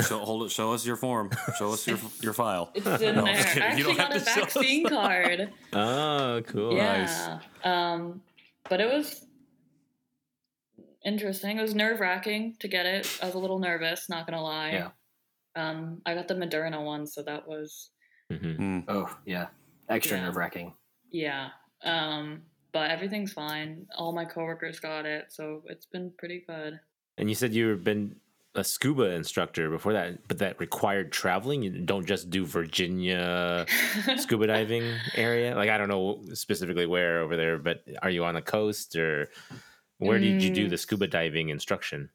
Show, 0.07 0.19
hold 0.19 0.43
it. 0.43 0.51
Show 0.51 0.73
us 0.73 0.85
your 0.85 0.95
form. 0.95 1.31
Show 1.57 1.71
us 1.73 1.87
your 1.87 1.97
your 2.21 2.33
file. 2.33 2.71
It's 2.75 2.85
in 3.01 3.15
No, 3.15 3.25
there. 3.25 3.33
just 3.33 3.47
kidding. 3.47 3.63
I 3.63 3.65
You 3.65 3.71
actually 3.71 3.83
don't 3.95 3.97
have 3.97 4.09
got 4.09 4.15
a 4.15 4.19
to 4.19 4.25
vaccine 4.41 4.85
card. 4.87 5.53
Oh, 5.73 6.41
cool. 6.47 6.75
Yeah. 6.75 7.39
Um, 7.63 8.21
but 8.69 8.79
it 8.79 8.87
was 8.93 9.25
interesting. 11.03 11.57
It 11.57 11.61
was 11.61 11.73
nerve 11.73 11.99
wracking 11.99 12.57
to 12.59 12.67
get 12.67 12.85
it. 12.85 13.17
I 13.21 13.25
was 13.25 13.35
a 13.35 13.39
little 13.39 13.57
nervous, 13.59 14.07
not 14.09 14.27
gonna 14.27 14.41
lie. 14.43 14.71
Yeah. 14.71 14.89
Um, 15.55 16.01
I 16.05 16.13
got 16.13 16.27
the 16.27 16.35
Moderna 16.35 16.83
one, 16.85 17.07
so 17.07 17.23
that 17.23 17.47
was 17.47 17.89
Mhm. 18.31 18.57
Mm. 18.59 18.83
oh 18.87 19.17
yeah, 19.25 19.47
extra 19.89 20.17
Yeah. 20.17 20.25
nerve 20.25 20.35
wracking. 20.35 20.75
Yeah. 21.11 21.49
Um, 21.83 22.41
but 22.71 22.91
everything's 22.91 23.33
fine. 23.33 23.87
All 23.95 24.13
my 24.13 24.25
coworkers 24.25 24.79
got 24.79 25.05
it, 25.05 25.25
so 25.29 25.63
it's 25.67 25.85
been 25.85 26.11
pretty 26.17 26.43
good. 26.47 26.79
And 27.17 27.29
you 27.29 27.35
said 27.35 27.53
you've 27.53 27.83
been 27.83 28.15
a 28.55 28.63
scuba 28.63 29.11
instructor 29.11 29.69
before 29.69 29.93
that, 29.93 30.27
but 30.27 30.39
that 30.39 30.59
required 30.59 31.11
traveling. 31.11 31.61
You 31.63 31.69
don't 31.69 32.05
just 32.05 32.29
do 32.29 32.45
Virginia 32.45 33.65
scuba 34.17 34.47
diving 34.47 34.95
area. 35.15 35.55
Like 35.55 35.69
I 35.69 35.77
don't 35.77 35.89
know 35.89 36.23
specifically 36.33 36.85
where 36.87 37.19
over 37.19 37.37
there, 37.37 37.57
but 37.57 37.83
are 38.01 38.09
you 38.09 38.25
on 38.25 38.33
the 38.35 38.41
coast 38.41 38.95
or 38.95 39.29
where 39.99 40.19
did 40.19 40.41
you 40.43 40.49
do 40.51 40.67
Mm. 40.67 40.69
the 40.71 40.77
scuba 40.77 41.07
diving 41.07 41.49
instruction? 41.49 42.09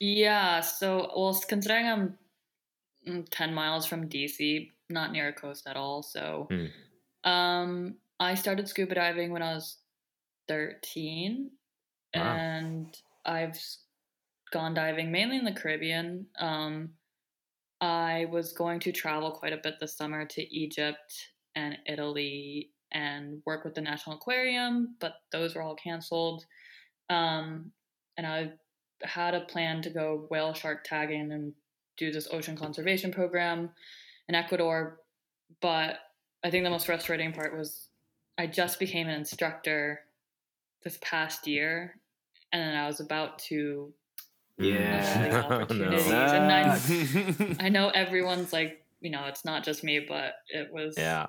Yeah, 0.00 0.60
so 0.60 1.10
well, 1.16 1.40
considering 1.48 1.86
I'm 1.86 2.18
mm, 3.06 3.26
ten 3.30 3.52
miles 3.52 3.84
from 3.86 4.08
DC, 4.08 4.70
not 4.88 5.10
near 5.12 5.28
a 5.28 5.32
coast 5.32 5.66
at 5.66 5.76
all, 5.76 6.02
so 6.02 6.48
Mm. 6.50 6.70
um, 7.28 7.96
I 8.20 8.34
started 8.34 8.68
scuba 8.68 8.94
diving 8.94 9.30
when 9.32 9.42
I 9.42 9.54
was 9.54 9.78
thirteen, 10.48 11.50
Wow. 12.14 12.22
and 12.36 12.96
I've 13.24 13.58
gone 14.52 14.74
diving 14.74 15.12
mainly 15.12 15.36
in 15.36 15.44
the 15.44 15.52
Caribbean. 15.52 16.26
Um, 16.38 16.90
I 17.80 18.26
was 18.30 18.52
going 18.52 18.80
to 18.80 18.92
travel 18.92 19.30
quite 19.30 19.52
a 19.52 19.60
bit 19.62 19.74
this 19.78 19.96
summer 19.96 20.24
to 20.24 20.54
Egypt 20.56 21.28
and 21.54 21.78
Italy 21.86 22.70
and 22.92 23.42
work 23.44 23.64
with 23.64 23.74
the 23.74 23.80
National 23.82 24.16
Aquarium, 24.16 24.96
but 25.00 25.14
those 25.30 25.54
were 25.54 25.62
all 25.62 25.76
canceled. 25.76 26.44
Um, 27.10 27.70
and 28.16 28.26
I 28.26 28.52
had 29.02 29.34
a 29.34 29.42
plan 29.42 29.82
to 29.82 29.90
go 29.90 30.26
whale 30.30 30.54
shark 30.54 30.84
tagging 30.84 31.30
and 31.30 31.52
do 31.96 32.10
this 32.10 32.28
ocean 32.32 32.56
conservation 32.56 33.12
program 33.12 33.70
in 34.28 34.34
Ecuador. 34.34 35.00
But 35.60 35.98
I 36.42 36.50
think 36.50 36.64
the 36.64 36.70
most 36.70 36.86
frustrating 36.86 37.32
part 37.32 37.56
was 37.56 37.87
I 38.38 38.46
just 38.46 38.78
became 38.78 39.08
an 39.08 39.14
instructor 39.14 40.00
this 40.84 40.98
past 41.02 41.46
year, 41.46 41.96
and 42.52 42.62
then 42.62 42.76
I 42.76 42.86
was 42.86 43.00
about 43.00 43.38
to 43.50 43.92
Yeah. 44.58 45.42
uh, 45.50 45.54
Oh, 45.54 45.58
no. 45.58 45.62
opportunities. 45.62 46.06
And 46.06 46.52
I, 46.52 47.56
I 47.66 47.68
know 47.68 47.90
everyone's 47.90 48.52
like, 48.52 48.84
you 49.00 49.10
know, 49.10 49.24
it's 49.26 49.44
not 49.44 49.64
just 49.64 49.82
me, 49.84 50.00
but 50.08 50.34
it 50.48 50.72
was 50.72 50.96
Yeah. 50.96 51.26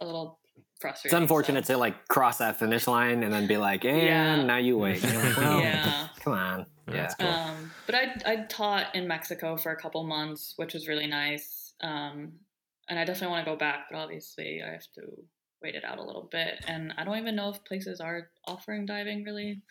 a 0.00 0.04
little 0.06 0.38
frustrating. 0.80 1.16
It's 1.16 1.20
unfortunate 1.22 1.66
so- 1.66 1.74
to 1.74 1.78
like 1.78 2.06
cross 2.08 2.38
that 2.38 2.58
finish 2.58 2.86
line 2.86 3.22
and 3.24 3.32
then 3.32 3.46
be 3.46 3.56
like, 3.56 3.84
and 3.84 4.00
Yeah. 4.02 4.42
now 4.44 4.56
you 4.58 4.78
wait. 4.78 5.02
Like, 5.02 5.36
well, 5.36 5.60
Yeah. 5.60 6.08
Come 6.20 6.32
on. 6.34 6.66
Yeah. 6.92 7.08
Cool. 7.18 7.28
Um, 7.28 7.72
but 7.86 7.94
I 7.96 8.14
I 8.24 8.36
taught 8.48 8.94
in 8.94 9.08
Mexico 9.08 9.56
for 9.56 9.72
a 9.72 9.76
couple 9.76 10.04
months, 10.04 10.54
which 10.56 10.74
was 10.74 10.86
really 10.86 11.06
nice. 11.08 11.72
Um, 11.80 12.34
and 12.88 12.98
I 12.98 13.04
definitely 13.04 13.28
want 13.34 13.44
to 13.44 13.50
go 13.50 13.56
back, 13.56 13.86
but 13.90 13.98
obviously 13.98 14.62
I 14.62 14.70
have 14.72 14.86
to 14.94 15.24
wait 15.66 15.74
it 15.74 15.84
out 15.84 15.98
a 15.98 16.02
little 16.02 16.28
bit. 16.30 16.64
And 16.68 16.92
I 16.96 17.02
don't 17.04 17.18
even 17.18 17.34
know 17.34 17.50
if 17.50 17.64
places 17.64 18.00
are 18.00 18.28
offering 18.46 18.86
diving 18.86 19.24
really. 19.24 19.62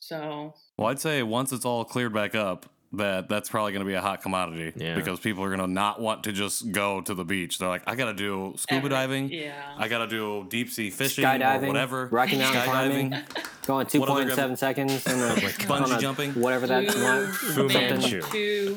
So 0.00 0.54
Well, 0.78 0.88
I'd 0.88 0.98
say 1.00 1.22
once 1.22 1.52
it's 1.52 1.64
all 1.66 1.84
cleared 1.84 2.12
back 2.14 2.34
up, 2.34 2.66
that 2.92 3.28
that's 3.28 3.48
probably 3.48 3.72
going 3.72 3.84
to 3.84 3.88
be 3.88 3.94
a 3.94 4.00
hot 4.00 4.22
commodity 4.22 4.72
Yeah. 4.76 4.94
because 4.94 5.18
people 5.20 5.42
are 5.44 5.48
going 5.48 5.60
to 5.60 5.66
not 5.66 6.00
want 6.00 6.24
to 6.24 6.32
just 6.32 6.70
go 6.72 7.00
to 7.02 7.12
the 7.14 7.24
beach. 7.24 7.58
They're 7.58 7.68
like, 7.68 7.82
I 7.86 7.96
got 7.96 8.06
to 8.06 8.14
do 8.14 8.54
scuba 8.56 8.78
every- 8.78 8.88
diving. 8.90 9.30
yeah, 9.30 9.74
I 9.76 9.88
got 9.88 9.98
to 9.98 10.06
do 10.06 10.46
deep 10.48 10.70
sea 10.70 10.90
fishing 10.90 11.24
Skydiving, 11.24 11.64
or 11.64 11.66
whatever. 11.66 12.06
Rocky 12.06 12.38
Mountain 12.38 12.62
climbing, 12.62 13.10
going 13.66 13.86
2.7 13.86 14.56
seconds, 14.56 15.04
and 15.06 15.20
a, 15.20 15.34
bungee 15.66 15.84
on 15.86 15.92
a- 15.92 16.00
jumping. 16.00 16.32
whatever 16.34 16.66
that's 16.68 16.94
Fu- 16.94 17.00
like. 17.02 17.28
Fu 17.30 17.68
Manchu. 17.68 18.76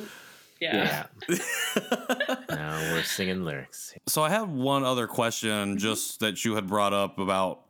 To- 0.60 0.66
yeah. 0.66 1.06
Yeah. 1.30 2.36
now 2.50 2.80
we're 2.94 3.04
singing 3.04 3.44
lyrics. 3.44 3.94
So 4.08 4.24
I 4.24 4.30
have 4.30 4.50
one 4.50 4.84
other 4.84 5.08
question, 5.08 5.78
just 5.78 6.20
that 6.20 6.44
you 6.46 6.56
had 6.56 6.68
brought 6.68 6.94
up 6.94 7.20
about 7.20 7.62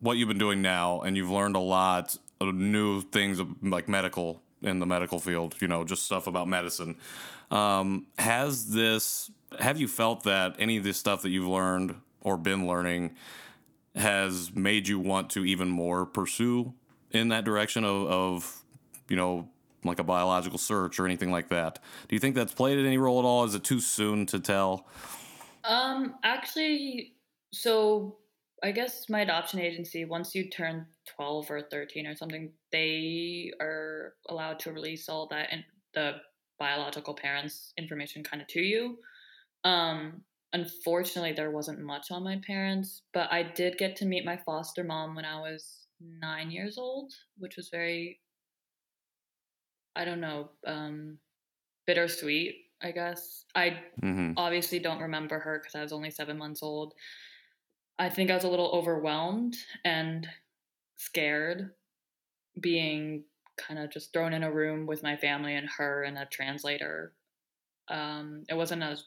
what 0.00 0.16
you've 0.16 0.28
been 0.28 0.38
doing 0.38 0.62
now, 0.62 1.00
and 1.00 1.16
you've 1.16 1.30
learned 1.30 1.56
a 1.56 1.60
lot 1.60 2.16
of 2.40 2.54
new 2.54 3.00
things 3.00 3.40
like 3.62 3.88
medical 3.88 4.42
in 4.62 4.78
the 4.78 4.86
medical 4.86 5.18
field. 5.18 5.54
You 5.60 5.68
know, 5.68 5.84
just 5.84 6.04
stuff 6.04 6.26
about 6.26 6.48
medicine. 6.48 6.96
Um, 7.50 8.06
has 8.18 8.70
this? 8.70 9.30
Have 9.58 9.78
you 9.78 9.88
felt 9.88 10.24
that 10.24 10.56
any 10.58 10.76
of 10.76 10.84
this 10.84 10.98
stuff 10.98 11.22
that 11.22 11.30
you've 11.30 11.46
learned 11.46 11.94
or 12.20 12.36
been 12.36 12.66
learning 12.66 13.14
has 13.94 14.52
made 14.54 14.88
you 14.88 14.98
want 14.98 15.30
to 15.30 15.44
even 15.44 15.68
more 15.68 16.04
pursue 16.04 16.74
in 17.12 17.28
that 17.28 17.44
direction 17.44 17.84
of, 17.84 18.06
of 18.08 18.64
you 19.08 19.14
know 19.16 19.48
like 19.88 19.98
a 19.98 20.04
biological 20.04 20.58
search 20.58 20.98
or 20.98 21.06
anything 21.06 21.30
like 21.30 21.48
that. 21.48 21.78
Do 22.08 22.16
you 22.16 22.20
think 22.20 22.34
that's 22.34 22.52
played 22.52 22.78
any 22.78 22.98
role 22.98 23.18
at 23.18 23.24
all? 23.24 23.44
Is 23.44 23.54
it 23.54 23.64
too 23.64 23.80
soon 23.80 24.26
to 24.26 24.40
tell? 24.40 24.86
Um, 25.64 26.16
actually, 26.22 27.14
so 27.52 28.16
I 28.62 28.72
guess 28.72 29.08
my 29.08 29.20
adoption 29.20 29.60
agency, 29.60 30.04
once 30.04 30.34
you 30.34 30.48
turn 30.48 30.86
12 31.16 31.50
or 31.50 31.62
13 31.62 32.06
or 32.06 32.16
something, 32.16 32.50
they 32.72 33.52
are 33.60 34.14
allowed 34.28 34.58
to 34.60 34.72
release 34.72 35.08
all 35.08 35.26
that 35.28 35.48
and 35.50 35.64
the 35.94 36.14
biological 36.58 37.14
parents' 37.14 37.72
information 37.76 38.24
kind 38.24 38.40
of 38.40 38.48
to 38.48 38.60
you. 38.60 38.98
Um, 39.64 40.22
unfortunately, 40.52 41.32
there 41.32 41.50
wasn't 41.50 41.80
much 41.80 42.10
on 42.10 42.22
my 42.22 42.40
parents, 42.46 43.02
but 43.12 43.30
I 43.32 43.42
did 43.42 43.78
get 43.78 43.96
to 43.96 44.06
meet 44.06 44.24
my 44.24 44.36
foster 44.36 44.84
mom 44.84 45.14
when 45.14 45.24
I 45.24 45.40
was 45.40 45.86
nine 46.00 46.50
years 46.50 46.78
old, 46.78 47.12
which 47.38 47.56
was 47.56 47.68
very, 47.68 48.20
I 49.96 50.04
don't 50.04 50.20
know, 50.20 50.50
um, 50.66 51.18
bittersweet, 51.86 52.56
I 52.82 52.92
guess. 52.92 53.46
I 53.54 53.82
hmm 54.00 54.32
obviously 54.36 54.80
don't 54.80 55.00
remember 55.02 55.38
her 55.38 55.58
because 55.60 55.74
I 55.76 55.82
was 55.82 55.92
only 55.92 56.10
seven 56.10 56.38
months 56.38 56.62
old. 56.62 56.94
I 57.98 58.08
think 58.08 58.30
I 58.30 58.34
was 58.34 58.44
a 58.44 58.48
little 58.48 58.70
overwhelmed 58.72 59.56
and 59.84 60.28
scared 60.96 61.74
being 62.60 63.24
kind 63.56 63.78
of 63.80 63.90
just 63.90 64.12
thrown 64.12 64.32
in 64.34 64.42
a 64.44 64.52
room 64.52 64.86
with 64.86 65.02
my 65.02 65.16
family 65.16 65.54
and 65.56 65.68
her 65.68 66.04
and 66.04 66.18
a 66.18 66.26
translator. 66.26 67.14
Um, 67.88 68.44
it 68.48 68.54
wasn't 68.54 68.82
as 68.82 69.04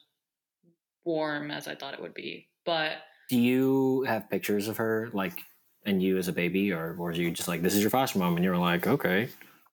warm 1.04 1.50
as 1.50 1.66
I 1.68 1.74
thought 1.74 1.94
it 1.94 2.00
would 2.02 2.14
be, 2.14 2.48
but 2.64 2.98
Do 3.30 3.38
you 3.38 4.02
have 4.04 4.28
pictures 4.30 4.68
of 4.68 4.76
her, 4.78 5.10
like, 5.12 5.42
and 5.84 6.02
you 6.02 6.18
as 6.18 6.28
a 6.28 6.32
baby, 6.32 6.72
or 6.72 6.96
or 6.98 7.10
are 7.10 7.12
you 7.12 7.30
just 7.30 7.48
like, 7.48 7.62
this 7.62 7.74
is 7.74 7.80
your 7.80 7.90
foster 7.90 8.18
mom, 8.18 8.36
and 8.36 8.44
you 8.44 8.50
were 8.50 8.56
like, 8.56 8.86
okay, 8.86 9.28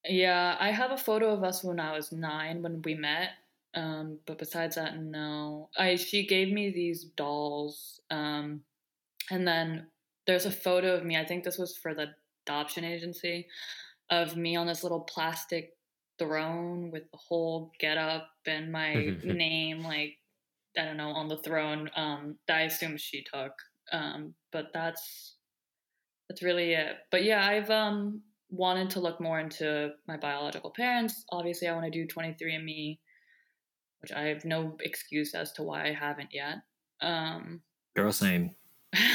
yeah, 0.07 0.55
I 0.59 0.71
have 0.71 0.91
a 0.91 0.97
photo 0.97 1.29
of 1.29 1.43
us 1.43 1.63
when 1.63 1.79
I 1.79 1.93
was 1.93 2.11
nine 2.11 2.61
when 2.61 2.81
we 2.83 2.95
met. 2.95 3.29
Um, 3.73 4.19
but 4.25 4.37
besides 4.37 4.75
that, 4.75 4.97
no. 5.01 5.69
I 5.77 5.95
she 5.95 6.25
gave 6.25 6.51
me 6.51 6.71
these 6.71 7.03
dolls. 7.03 7.99
Um, 8.09 8.61
and 9.29 9.47
then 9.47 9.87
there's 10.27 10.45
a 10.45 10.51
photo 10.51 10.95
of 10.95 11.03
me. 11.03 11.17
I 11.17 11.25
think 11.25 11.43
this 11.43 11.57
was 11.57 11.75
for 11.75 11.93
the 11.93 12.07
adoption 12.45 12.83
agency 12.83 13.47
of 14.09 14.37
me 14.37 14.55
on 14.55 14.67
this 14.67 14.83
little 14.83 15.01
plastic 15.01 15.73
throne 16.17 16.91
with 16.91 17.03
the 17.11 17.17
whole 17.17 17.71
get 17.79 17.97
up 17.97 18.29
and 18.45 18.71
my 18.71 18.93
name 19.23 19.81
like 19.81 20.13
I 20.77 20.85
don't 20.85 20.97
know 20.97 21.09
on 21.09 21.27
the 21.27 21.37
throne. 21.37 21.89
Um, 21.95 22.35
that 22.47 22.57
I 22.57 22.61
assume 22.61 22.97
she 22.97 23.23
took. 23.23 23.53
Um, 23.91 24.33
but 24.51 24.67
that's 24.73 25.35
that's 26.29 26.41
really 26.41 26.73
it. 26.73 26.95
But 27.11 27.23
yeah, 27.23 27.45
I've 27.45 27.69
um 27.69 28.21
wanted 28.55 28.89
to 28.91 28.99
look 28.99 29.19
more 29.19 29.39
into 29.39 29.91
my 30.07 30.17
biological 30.17 30.71
parents. 30.71 31.25
Obviously, 31.31 31.67
I 31.67 31.73
want 31.73 31.85
to 31.85 31.91
do 31.91 32.07
23andMe, 32.07 32.99
which 34.01 34.11
I 34.11 34.23
have 34.23 34.45
no 34.45 34.77
excuse 34.81 35.33
as 35.33 35.51
to 35.53 35.63
why 35.63 35.87
I 35.87 35.93
haven't 35.93 36.29
yet. 36.31 36.57
Um, 37.01 37.61
girl, 37.95 38.11
same. 38.11 38.55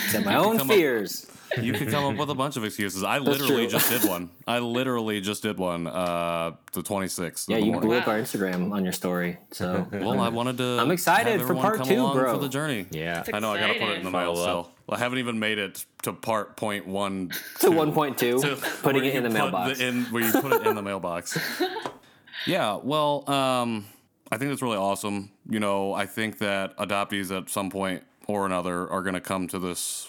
Except 0.04 0.24
my 0.24 0.36
own 0.36 0.58
come 0.58 0.70
up- 0.70 0.76
fears. 0.76 1.26
You 1.60 1.72
could 1.72 1.90
come 1.90 2.04
up 2.04 2.16
with 2.16 2.30
a 2.30 2.34
bunch 2.36 2.56
of 2.56 2.64
excuses. 2.64 3.02
I 3.02 3.18
That's 3.18 3.40
literally 3.40 3.64
true. 3.66 3.72
just 3.80 3.90
did 3.90 4.08
one. 4.08 4.30
I 4.46 4.60
literally 4.60 5.20
just 5.20 5.42
did 5.42 5.58
one. 5.58 5.88
Uh, 5.88 6.52
the 6.72 6.80
26th. 6.80 7.48
Yeah, 7.48 7.56
you 7.56 7.72
blew 7.80 7.96
up 7.96 8.06
our 8.06 8.20
Instagram 8.20 8.70
on 8.70 8.84
your 8.84 8.92
story. 8.92 9.36
So 9.50 9.84
Well, 9.92 10.20
I 10.20 10.28
wanted 10.28 10.58
to. 10.58 10.78
I'm 10.80 10.92
excited 10.92 11.42
for 11.42 11.56
part 11.56 11.78
come 11.78 11.88
two, 11.88 11.96
along 11.96 12.14
bro. 12.16 12.34
For 12.34 12.40
the 12.40 12.48
journey. 12.48 12.86
Yeah. 12.92 13.20
It's 13.22 13.30
I 13.34 13.40
know. 13.40 13.52
I 13.52 13.58
gotta 13.58 13.80
put 13.80 13.88
it 13.88 13.98
in 13.98 14.04
the 14.04 14.12
mail 14.12 14.36
Follow 14.36 14.60
up. 14.60 14.66
still. 14.66 14.94
I 14.94 14.98
haven't 15.00 15.18
even 15.18 15.40
made 15.40 15.58
it 15.58 15.84
to 16.04 16.12
part 16.12 16.56
point 16.56 16.86
one. 16.86 17.30
to 17.60 17.70
1.2, 17.70 18.16
to 18.42 18.56
putting 18.82 19.04
it 19.04 19.16
in 19.16 19.24
the 19.24 19.28
put 19.28 19.34
mailbox. 19.34 19.80
in, 19.80 20.04
where 20.04 20.22
you 20.24 20.32
put 20.32 20.52
it 20.52 20.66
in 20.66 20.76
the 20.76 20.82
mailbox. 20.82 21.36
Yeah, 22.46 22.78
well, 22.82 23.28
um, 23.30 23.84
I 24.32 24.38
think 24.38 24.50
that's 24.50 24.62
really 24.62 24.78
awesome. 24.78 25.30
You 25.48 25.60
know, 25.60 25.92
I 25.92 26.06
think 26.06 26.38
that 26.38 26.76
adoptees 26.78 27.36
at 27.36 27.50
some 27.50 27.68
point 27.70 28.02
or 28.34 28.46
another 28.46 28.88
are 28.90 29.02
going 29.02 29.14
to 29.14 29.20
come 29.20 29.48
to 29.48 29.58
this 29.58 30.08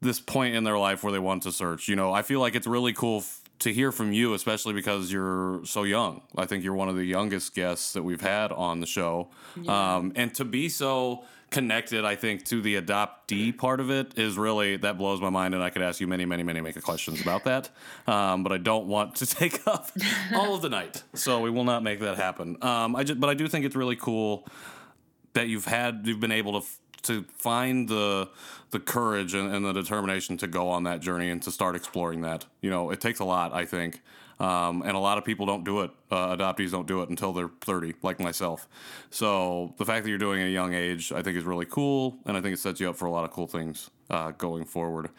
this 0.00 0.20
point 0.20 0.54
in 0.54 0.64
their 0.64 0.78
life 0.78 1.02
where 1.02 1.12
they 1.12 1.18
want 1.18 1.42
to 1.42 1.52
search. 1.52 1.88
You 1.88 1.96
know, 1.96 2.12
I 2.12 2.22
feel 2.22 2.40
like 2.40 2.54
it's 2.54 2.66
really 2.66 2.92
cool 2.92 3.18
f- 3.18 3.42
to 3.60 3.72
hear 3.72 3.92
from 3.92 4.12
you, 4.12 4.32
especially 4.32 4.72
because 4.72 5.12
you're 5.12 5.60
so 5.64 5.82
young. 5.82 6.22
I 6.36 6.46
think 6.46 6.64
you're 6.64 6.74
one 6.74 6.88
of 6.88 6.96
the 6.96 7.04
youngest 7.04 7.54
guests 7.54 7.92
that 7.92 8.02
we've 8.02 8.20
had 8.20 8.50
on 8.52 8.80
the 8.80 8.86
show, 8.86 9.28
um, 9.68 10.12
and 10.16 10.34
to 10.34 10.44
be 10.44 10.68
so 10.70 11.24
connected, 11.50 12.04
I 12.04 12.14
think, 12.14 12.44
to 12.46 12.62
the 12.62 12.80
adoptee 12.80 13.56
part 13.56 13.80
of 13.80 13.90
it 13.90 14.16
is 14.16 14.38
really 14.38 14.76
that 14.78 14.96
blows 14.96 15.20
my 15.20 15.30
mind. 15.30 15.52
And 15.52 15.62
I 15.62 15.70
could 15.70 15.82
ask 15.82 16.00
you 16.00 16.06
many, 16.06 16.24
many, 16.24 16.42
many, 16.42 16.60
many 16.60 16.80
questions 16.80 17.20
about 17.20 17.44
that, 17.44 17.68
um, 18.06 18.42
but 18.42 18.52
I 18.52 18.58
don't 18.58 18.86
want 18.86 19.16
to 19.16 19.26
take 19.40 19.66
up 19.66 19.90
all 20.34 20.54
of 20.54 20.62
the 20.62 20.70
night, 20.70 21.02
so 21.14 21.40
we 21.40 21.50
will 21.50 21.64
not 21.64 21.82
make 21.82 22.00
that 22.00 22.16
happen. 22.16 22.56
Um, 22.62 22.96
I 22.96 23.04
just, 23.04 23.20
but 23.20 23.28
I 23.28 23.34
do 23.34 23.46
think 23.48 23.66
it's 23.66 23.76
really 23.76 23.96
cool 23.96 24.46
that 25.32 25.48
you've 25.48 25.66
had 25.66 26.02
you've 26.04 26.20
been 26.20 26.32
able 26.32 26.60
to 26.60 26.66
to 27.02 27.24
find 27.34 27.88
the 27.88 28.28
the 28.70 28.78
courage 28.78 29.34
and, 29.34 29.52
and 29.52 29.64
the 29.64 29.72
determination 29.72 30.36
to 30.36 30.46
go 30.46 30.68
on 30.68 30.84
that 30.84 31.00
journey 31.00 31.30
and 31.30 31.42
to 31.42 31.50
start 31.50 31.74
exploring 31.74 32.20
that. 32.22 32.46
You 32.60 32.70
know 32.70 32.90
it 32.90 33.00
takes 33.00 33.20
a 33.20 33.24
lot 33.24 33.52
i 33.52 33.64
think 33.64 34.02
um, 34.38 34.82
and 34.82 34.96
a 34.96 34.98
lot 34.98 35.18
of 35.18 35.24
people 35.24 35.44
don't 35.44 35.64
do 35.64 35.80
it 35.80 35.90
uh, 36.10 36.36
adoptees 36.36 36.70
don't 36.70 36.86
do 36.86 37.02
it 37.02 37.10
until 37.10 37.32
they're 37.32 37.50
30 37.60 37.94
like 38.02 38.20
myself. 38.20 38.68
So 39.10 39.74
the 39.76 39.84
fact 39.84 40.04
that 40.04 40.10
you're 40.10 40.18
doing 40.18 40.40
it 40.40 40.44
at 40.44 40.48
a 40.48 40.52
young 40.52 40.74
age 40.74 41.12
i 41.12 41.22
think 41.22 41.36
is 41.36 41.44
really 41.44 41.66
cool 41.66 42.18
and 42.26 42.36
i 42.36 42.40
think 42.40 42.54
it 42.54 42.58
sets 42.58 42.80
you 42.80 42.88
up 42.90 42.96
for 42.96 43.06
a 43.06 43.10
lot 43.10 43.24
of 43.24 43.30
cool 43.30 43.46
things 43.46 43.90
uh, 44.10 44.32
going 44.32 44.64
forward 44.64 45.10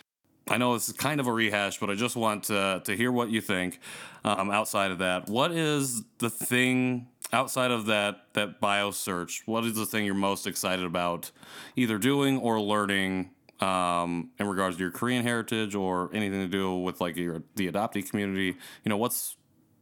I 0.52 0.58
know 0.58 0.74
this 0.74 0.90
is 0.90 0.96
kind 0.96 1.22
of 1.22 1.28
a 1.28 1.32
rehash, 1.32 1.80
but 1.80 1.90
I 1.90 1.96
just 1.96 2.18
want 2.18 2.44
to, 2.46 2.82
to 2.84 2.96
hear 2.96 3.10
what 3.10 3.30
you 3.30 3.40
think. 3.40 3.80
Um, 4.26 4.52
outside 4.52 4.92
of 4.92 4.98
that, 5.00 5.30
what 5.30 5.52
is 5.52 6.04
the 6.18 6.30
thing 6.30 7.08
outside 7.32 7.72
of 7.72 7.86
that 7.86 8.26
that 8.34 8.60
bio 8.60 8.92
search? 8.92 9.44
What 9.46 9.64
is 9.64 9.76
the 9.76 9.86
thing 9.86 10.06
you're 10.06 10.14
most 10.14 10.46
excited 10.46 10.86
about, 10.86 11.32
either 11.78 11.98
doing 11.98 12.38
or 12.38 12.60
learning 12.60 13.32
um, 13.62 14.32
in 14.40 14.48
regards 14.48 14.76
to 14.76 14.84
your 14.84 14.92
Korean 14.92 15.24
heritage 15.24 15.74
or 15.74 16.10
anything 16.14 16.42
to 16.42 16.48
do 16.48 16.76
with 16.76 17.00
like 17.00 17.16
your 17.16 17.44
the 17.56 17.72
adoptee 17.72 18.08
community? 18.08 18.58
You 18.84 18.90
know, 18.90 18.98
what's 18.98 19.38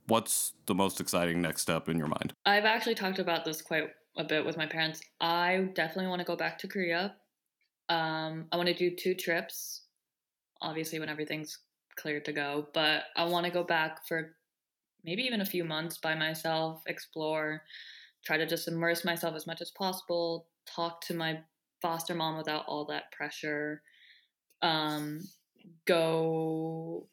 what's 0.08 0.54
the 0.68 0.76
most 0.76 1.02
exciting 1.02 1.42
next 1.42 1.64
step 1.64 1.90
in 1.90 1.98
your 1.98 2.08
mind? 2.08 2.34
I've 2.46 2.66
actually 2.66 2.96
talked 2.96 3.18
about 3.18 3.44
this 3.44 3.62
quite 3.64 3.90
a 4.18 4.24
bit 4.24 4.46
with 4.46 4.56
my 4.56 4.68
parents. 4.68 5.02
I 5.20 5.70
definitely 5.74 6.10
want 6.10 6.20
to 6.20 6.26
go 6.26 6.36
back 6.36 6.60
to 6.60 6.68
Korea. 6.68 7.16
Um, 7.90 8.46
I 8.52 8.58
want 8.58 8.68
to 8.68 8.76
do 8.76 8.96
two 8.96 9.16
trips, 9.16 9.79
obviously 10.62 11.00
when 11.00 11.10
everything's 11.10 11.60
cleared 11.96 12.26
to 12.26 12.34
go. 12.34 12.68
But 12.74 13.04
I 13.16 13.26
want 13.26 13.46
to 13.46 13.52
go 13.52 13.64
back 13.64 14.08
for 14.08 14.36
maybe 15.04 15.24
even 15.24 15.42
a 15.42 15.46
few 15.46 15.64
months 15.64 15.98
by 15.98 16.16
myself, 16.16 16.82
explore, 16.88 17.64
try 18.26 18.38
to 18.38 18.46
just 18.46 18.68
immerse 18.68 19.06
myself 19.06 19.36
as 19.36 19.48
much 19.48 19.62
as 19.62 19.72
possible, 19.72 20.48
talk 20.66 21.02
to 21.02 21.14
my 21.14 21.40
foster 21.82 22.16
mom 22.16 22.38
without 22.38 22.66
all 22.68 22.86
that 22.86 23.12
pressure. 23.12 23.82
Um, 24.62 25.22
go 25.86 27.08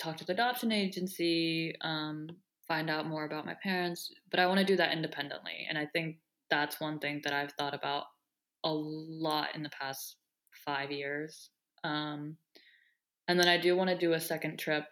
talk 0.00 0.16
to 0.16 0.24
the 0.24 0.32
adoption 0.32 0.70
agency, 0.70 1.74
um, 1.80 2.28
find 2.66 2.88
out 2.88 3.08
more 3.08 3.24
about 3.24 3.46
my 3.46 3.54
parents. 3.62 4.12
But 4.30 4.40
I 4.40 4.46
want 4.46 4.60
to 4.60 4.64
do 4.64 4.76
that 4.76 4.92
independently. 4.92 5.66
And 5.68 5.76
I 5.76 5.86
think 5.86 6.18
that's 6.50 6.80
one 6.80 6.98
thing 6.98 7.20
that 7.24 7.32
I've 7.32 7.52
thought 7.52 7.74
about 7.74 8.04
a 8.64 8.72
lot 8.72 9.54
in 9.54 9.62
the 9.62 9.70
past 9.70 10.16
five 10.64 10.90
years. 10.90 11.50
Um, 11.84 12.36
and 13.28 13.38
then 13.38 13.46
I 13.48 13.58
do 13.58 13.76
want 13.76 13.90
to 13.90 13.96
do 13.96 14.14
a 14.14 14.20
second 14.20 14.58
trip 14.58 14.84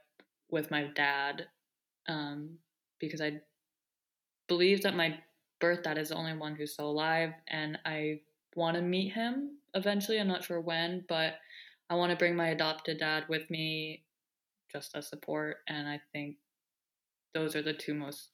with 0.50 0.70
my 0.70 0.84
dad 0.94 1.46
um, 2.06 2.58
because 3.00 3.20
I 3.22 3.40
believe 4.46 4.82
that 4.82 4.94
my 4.94 5.18
birth 5.58 5.82
dad 5.82 5.98
is 5.98 6.10
the 6.10 6.16
only 6.16 6.36
one 6.36 6.54
who's 6.54 6.74
still 6.74 6.90
alive. 6.90 7.32
And 7.48 7.78
I 7.86 8.20
want 8.54 8.76
to 8.76 8.82
meet 8.82 9.14
him 9.14 9.58
eventually. 9.74 10.20
I'm 10.20 10.28
not 10.28 10.44
sure 10.44 10.60
when, 10.60 11.04
but 11.08 11.34
I 11.88 11.94
want 11.94 12.10
to 12.10 12.16
bring 12.16 12.36
my 12.36 12.48
adopted 12.48 12.98
dad 12.98 13.24
with 13.28 13.48
me 13.50 14.04
just 14.70 14.94
as 14.94 15.08
support. 15.08 15.58
And 15.66 15.88
I 15.88 16.00
think 16.12 16.36
those 17.32 17.56
are 17.56 17.62
the 17.62 17.72
two 17.72 17.94
most 17.94 18.28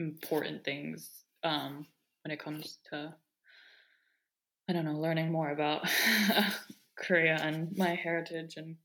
important 0.00 0.64
things 0.64 1.24
um, 1.44 1.86
when 2.24 2.32
it 2.32 2.42
comes 2.42 2.78
to, 2.90 3.14
I 4.68 4.72
don't 4.72 4.86
know, 4.86 4.98
learning 4.98 5.30
more 5.30 5.50
about 5.50 5.86
Korea 6.96 7.38
and 7.42 7.76
my 7.76 7.94
heritage 7.94 8.56
and 8.56 8.76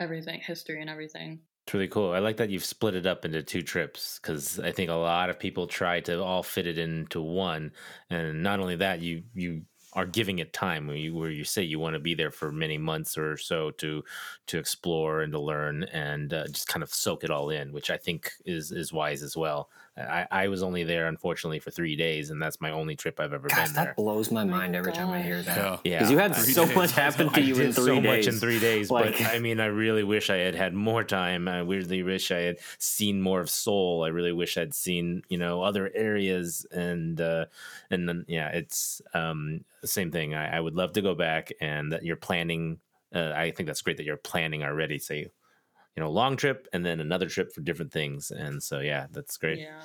everything, 0.00 0.40
history 0.40 0.80
and 0.80 0.90
everything. 0.90 1.40
It's 1.66 1.74
really 1.74 1.88
cool. 1.88 2.12
I 2.12 2.20
like 2.20 2.36
that 2.36 2.50
you've 2.50 2.64
split 2.64 2.94
it 2.94 3.06
up 3.06 3.24
into 3.24 3.42
two 3.42 3.62
trips 3.62 4.20
because 4.20 4.60
I 4.60 4.70
think 4.70 4.88
a 4.88 4.94
lot 4.94 5.30
of 5.30 5.38
people 5.38 5.66
try 5.66 5.98
to 6.00 6.22
all 6.22 6.44
fit 6.44 6.66
it 6.66 6.78
into 6.78 7.20
one, 7.20 7.72
and 8.08 8.42
not 8.42 8.60
only 8.60 8.76
that, 8.76 9.00
you 9.00 9.24
you 9.34 9.62
are 9.96 10.06
giving 10.06 10.38
it 10.38 10.52
time 10.52 10.86
where 10.86 10.96
you 10.96 11.14
where 11.14 11.30
you 11.30 11.42
say 11.44 11.62
you 11.62 11.78
want 11.80 11.94
to 11.94 11.98
be 12.00 12.14
there 12.14 12.30
for 12.30 12.52
many 12.52 12.78
months 12.78 13.16
or 13.18 13.36
so 13.36 13.70
to 13.72 14.04
to 14.46 14.58
explore 14.58 15.22
and 15.22 15.32
to 15.32 15.40
learn 15.40 15.82
and 15.84 16.32
uh, 16.32 16.46
just 16.48 16.68
kind 16.68 16.82
of 16.84 16.92
soak 16.94 17.24
it 17.24 17.30
all 17.30 17.50
in, 17.50 17.72
which 17.72 17.90
I 17.90 17.96
think 17.96 18.30
is 18.44 18.70
is 18.70 18.92
wise 18.92 19.22
as 19.24 19.36
well. 19.36 19.68
I, 19.98 20.26
I 20.30 20.48
was 20.48 20.62
only 20.62 20.84
there 20.84 21.08
unfortunately 21.08 21.58
for 21.58 21.70
three 21.70 21.96
days, 21.96 22.28
and 22.28 22.42
that's 22.42 22.60
my 22.60 22.70
only 22.70 22.96
trip 22.96 23.18
I've 23.18 23.32
ever 23.32 23.48
Gosh, 23.48 23.68
been 23.68 23.74
that 23.76 23.84
there. 23.84 23.94
blows 23.96 24.30
my 24.30 24.44
mind 24.44 24.76
every 24.76 24.92
time 24.92 25.08
I 25.08 25.22
hear 25.22 25.40
that. 25.40 25.56
Yeah. 25.56 25.78
Yeah, 25.84 25.98
Because 26.00 26.10
you 26.10 26.18
had 26.18 26.34
Three 26.36 26.52
so 26.52 26.66
days. 26.66 26.76
much 26.76 26.90
happen 26.92 27.30
to 27.30 27.40
I 27.40 27.42
you 27.42 27.54
did 27.54 27.66
in 27.68 27.72
three 27.72 27.84
so 27.86 28.00
days. 28.02 28.04
much 28.26 28.34
in 28.34 28.38
three 28.38 28.60
days, 28.60 28.90
Like- 28.90 29.16
but 29.16 29.22
I 29.34 29.38
mean, 29.38 29.58
I 29.58 29.66
really 29.66 30.04
wish 30.04 30.28
I 30.28 30.36
had 30.36 30.54
had 30.54 30.74
more 30.74 31.02
time. 31.02 31.48
I 31.48 31.62
weirdly 31.62 32.02
wish 32.02 32.30
I 32.30 32.40
had 32.40 32.58
seen 32.78 33.22
more 33.22 33.40
of 33.40 33.48
Seoul. 33.48 34.04
I 34.04 34.08
really 34.08 34.32
wish 34.32 34.58
I'd 34.58 34.74
seen 34.74 35.22
you 35.30 35.38
know 35.38 35.62
other 35.62 35.90
areas, 35.94 36.66
and 36.70 37.18
uh, 37.18 37.46
and 37.90 38.06
then 38.06 38.26
yeah, 38.28 38.48
it's 38.50 39.00
um, 39.14 39.64
the 39.86 39.92
same 39.92 40.10
thing. 40.10 40.34
I, 40.34 40.56
I 40.56 40.60
would 40.60 40.74
love 40.74 40.92
to 40.92 41.02
go 41.02 41.14
back, 41.14 41.52
and 41.60 41.92
that 41.92 42.04
you're 42.04 42.16
planning 42.16 42.78
uh, 43.14 43.32
I 43.34 43.50
think 43.50 43.66
that's 43.66 43.82
great 43.82 43.96
that 43.96 44.04
you're 44.04 44.16
planning 44.16 44.62
already. 44.62 44.98
Say, 44.98 45.18
you 45.20 46.02
know, 46.02 46.10
long 46.10 46.36
trip 46.36 46.68
and 46.72 46.84
then 46.84 47.00
another 47.00 47.28
trip 47.28 47.52
for 47.52 47.62
different 47.62 47.92
things. 47.92 48.30
And 48.30 48.62
so, 48.62 48.80
yeah, 48.80 49.06
that's 49.10 49.36
great. 49.36 49.60
Yeah. 49.60 49.80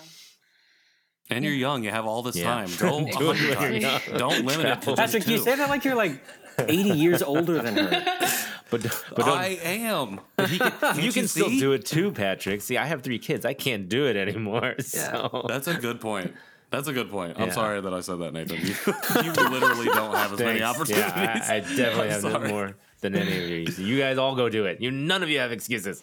And 1.30 1.45
you're 1.45 1.54
young. 1.54 1.84
You 1.84 1.91
have 1.91 2.06
all 2.06 2.24
this 2.24 2.36
Yeah. 2.36 2.45
time. 2.45 2.70
Go 2.78 3.06
Do 3.20 3.32
it 3.32 3.58
when 3.60 3.62
you're 3.62 3.82
young. 3.82 4.02
Don't 4.18 4.45
limit 4.45 4.66
it 4.66 4.82
to 4.82 4.95
Patrick, 4.95 5.28
you 5.28 5.38
two. 5.38 5.43
say 5.43 5.56
that 5.56 5.70
like 5.70 5.86
you're 5.86 5.95
like 5.95 6.22
80 6.60 6.89
years 6.89 7.22
older 7.22 7.62
than 7.62 7.78
her. 7.78 8.18
But, 8.72 8.84
but 9.10 9.26
don't, 9.26 9.38
I 9.38 9.60
am. 9.64 10.22
you 10.49 11.04
you 11.04 11.12
can 11.12 11.28
still 11.28 11.49
do 11.49 11.74
it 11.74 11.86
too, 11.86 12.14
Patrick. 12.14 12.62
See, 12.62 12.78
I 12.78 12.86
have 12.86 13.02
three 13.02 13.20
kids. 13.20 13.45
I 13.45 13.54
can't 13.54 13.89
do 13.89 14.06
it 14.08 14.16
anymore. 14.16 14.76
So 14.80 15.43
That's 15.45 15.68
a 15.68 15.74
good 15.74 15.99
point. 15.99 16.34
That's 16.72 16.88
a 16.88 16.93
good 16.93 17.09
point. 17.11 17.38
I'm 17.39 17.47
Yeah. 17.47 17.53
sorry 17.53 17.82
that 17.82 17.93
I 17.93 17.99
said 17.99 18.19
that, 18.19 18.34
Nathan. 18.34 18.57
You, 18.57 18.76
you 19.24 19.32
literally 19.49 19.86
don't 19.88 20.15
have 20.15 20.34
as 20.34 20.39
many 20.39 20.59
Thanks. 20.59 20.80
opportunities. 20.80 21.13
Yeah, 21.15 21.45
I, 21.49 21.55
I 21.55 21.59
definitely 21.59 22.01
I'm 22.03 22.09
have 22.11 22.24
no 22.24 22.32
sorry. 22.32 22.47
more 22.49 22.76
than 23.01 23.15
any 23.15 23.38
of 23.65 23.78
you. 23.80 23.86
You 23.86 23.99
guys 23.99 24.17
all 24.17 24.36
go 24.36 24.47
do 24.49 24.65
it. 24.65 24.80
You 24.82 24.89
none 24.89 25.22
of 25.22 25.30
you 25.30 25.39
have 25.39 25.51
excuses. 25.51 25.99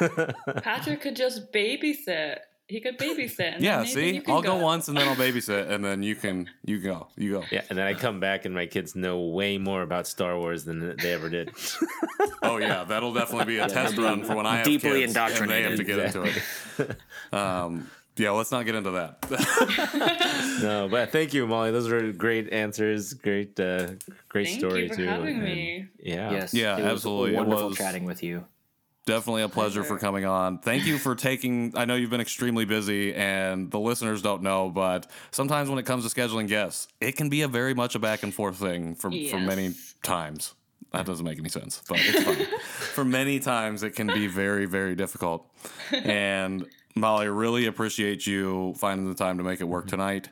Patrick 0.62 1.00
could 1.00 1.16
just 1.16 1.52
babysit. 1.52 2.38
He 2.66 2.80
could 2.80 2.98
babysit. 2.98 3.54
and 3.54 3.62
Yeah, 3.64 3.84
see, 3.84 4.20
I'll 4.26 4.42
go. 4.42 4.56
once 4.56 4.88
and 4.88 4.96
then 4.98 5.08
I'll 5.08 5.14
babysit, 5.16 5.70
and 5.70 5.82
then 5.82 6.02
you 6.02 6.14
can 6.14 6.50
you 6.66 6.78
go, 6.80 7.08
you 7.16 7.32
go. 7.32 7.44
yeah, 7.50 7.62
and 7.70 7.78
then 7.78 7.86
I 7.86 7.94
come 7.94 8.20
back 8.20 8.44
and 8.44 8.54
my 8.54 8.66
kids 8.66 8.94
know 8.94 9.20
way 9.20 9.56
more 9.56 9.80
about 9.80 10.06
Star 10.06 10.36
Wars 10.36 10.64
than 10.64 10.94
they 10.96 11.14
ever 11.14 11.30
did. 11.30 11.50
Oh 12.42 12.58
yeah, 12.58 12.84
that'll 12.84 13.14
definitely 13.14 13.54
be 13.54 13.58
a 13.58 13.68
test 13.68 13.96
run 13.96 14.22
for 14.22 14.36
when 14.36 14.44
I 14.46 14.56
have 14.56 14.66
Deeply 14.66 15.00
kids 15.00 15.16
and 15.16 15.50
they 15.50 15.62
have 15.62 15.76
to 15.76 15.84
get 15.84 15.98
indoctrinated. 15.98 16.42
into 16.78 16.90
it. 17.32 17.34
Um, 17.34 17.90
yeah, 18.18 18.30
let's 18.30 18.50
not 18.50 18.66
get 18.66 18.74
into 18.74 18.90
that. 18.92 20.58
no, 20.62 20.88
but 20.88 21.10
thank 21.10 21.32
you, 21.34 21.46
Molly. 21.46 21.70
Those 21.70 21.88
were 21.88 22.12
great 22.12 22.52
answers. 22.52 23.14
Great, 23.14 23.58
uh, 23.58 23.92
great 24.28 24.48
Thank 24.48 24.58
story 24.60 24.82
you 24.84 24.88
for 24.90 24.96
too. 24.96 25.06
having 25.06 25.42
me. 25.42 25.86
Yeah. 26.00 26.30
Yes. 26.32 26.54
Yeah, 26.54 26.76
it 26.78 26.82
was 26.82 26.92
absolutely. 26.92 27.34
It 27.34 27.38
Wonderful 27.38 27.68
was- 27.68 27.78
chatting 27.78 28.04
with 28.04 28.22
you. 28.22 28.44
Definitely 29.06 29.40
a 29.40 29.48
pleasure 29.48 29.84
for 29.84 29.98
coming 29.98 30.26
on. 30.26 30.58
Thank 30.58 30.84
you 30.84 30.98
for 30.98 31.14
taking. 31.14 31.72
I 31.74 31.86
know 31.86 31.94
you've 31.94 32.10
been 32.10 32.20
extremely 32.20 32.66
busy, 32.66 33.14
and 33.14 33.70
the 33.70 33.80
listeners 33.80 34.20
don't 34.20 34.42
know, 34.42 34.68
but 34.68 35.10
sometimes 35.30 35.70
when 35.70 35.78
it 35.78 35.86
comes 35.86 36.06
to 36.06 36.14
scheduling 36.14 36.46
guests, 36.46 36.88
it 37.00 37.16
can 37.16 37.30
be 37.30 37.40
a 37.40 37.48
very 37.48 37.72
much 37.72 37.94
a 37.94 37.98
back 37.98 38.22
and 38.22 38.34
forth 38.34 38.56
thing 38.58 38.94
for 38.94 39.10
for 39.30 39.38
many 39.40 39.72
times. 40.02 40.54
That 40.92 41.06
doesn't 41.06 41.24
make 41.24 41.38
any 41.38 41.48
sense, 41.48 41.82
but 41.88 41.98
it's 42.02 42.22
fine. 42.22 42.46
for 42.94 43.02
many 43.02 43.40
times, 43.40 43.82
it 43.82 43.94
can 43.94 44.08
be 44.08 44.26
very 44.26 44.66
very 44.66 44.94
difficult. 44.94 45.50
And 45.90 46.66
Molly, 47.00 47.28
really 47.28 47.66
appreciate 47.66 48.26
you 48.26 48.74
finding 48.76 49.08
the 49.08 49.14
time 49.14 49.38
to 49.38 49.44
make 49.44 49.60
it 49.60 49.64
work 49.64 49.86
tonight. 49.86 50.28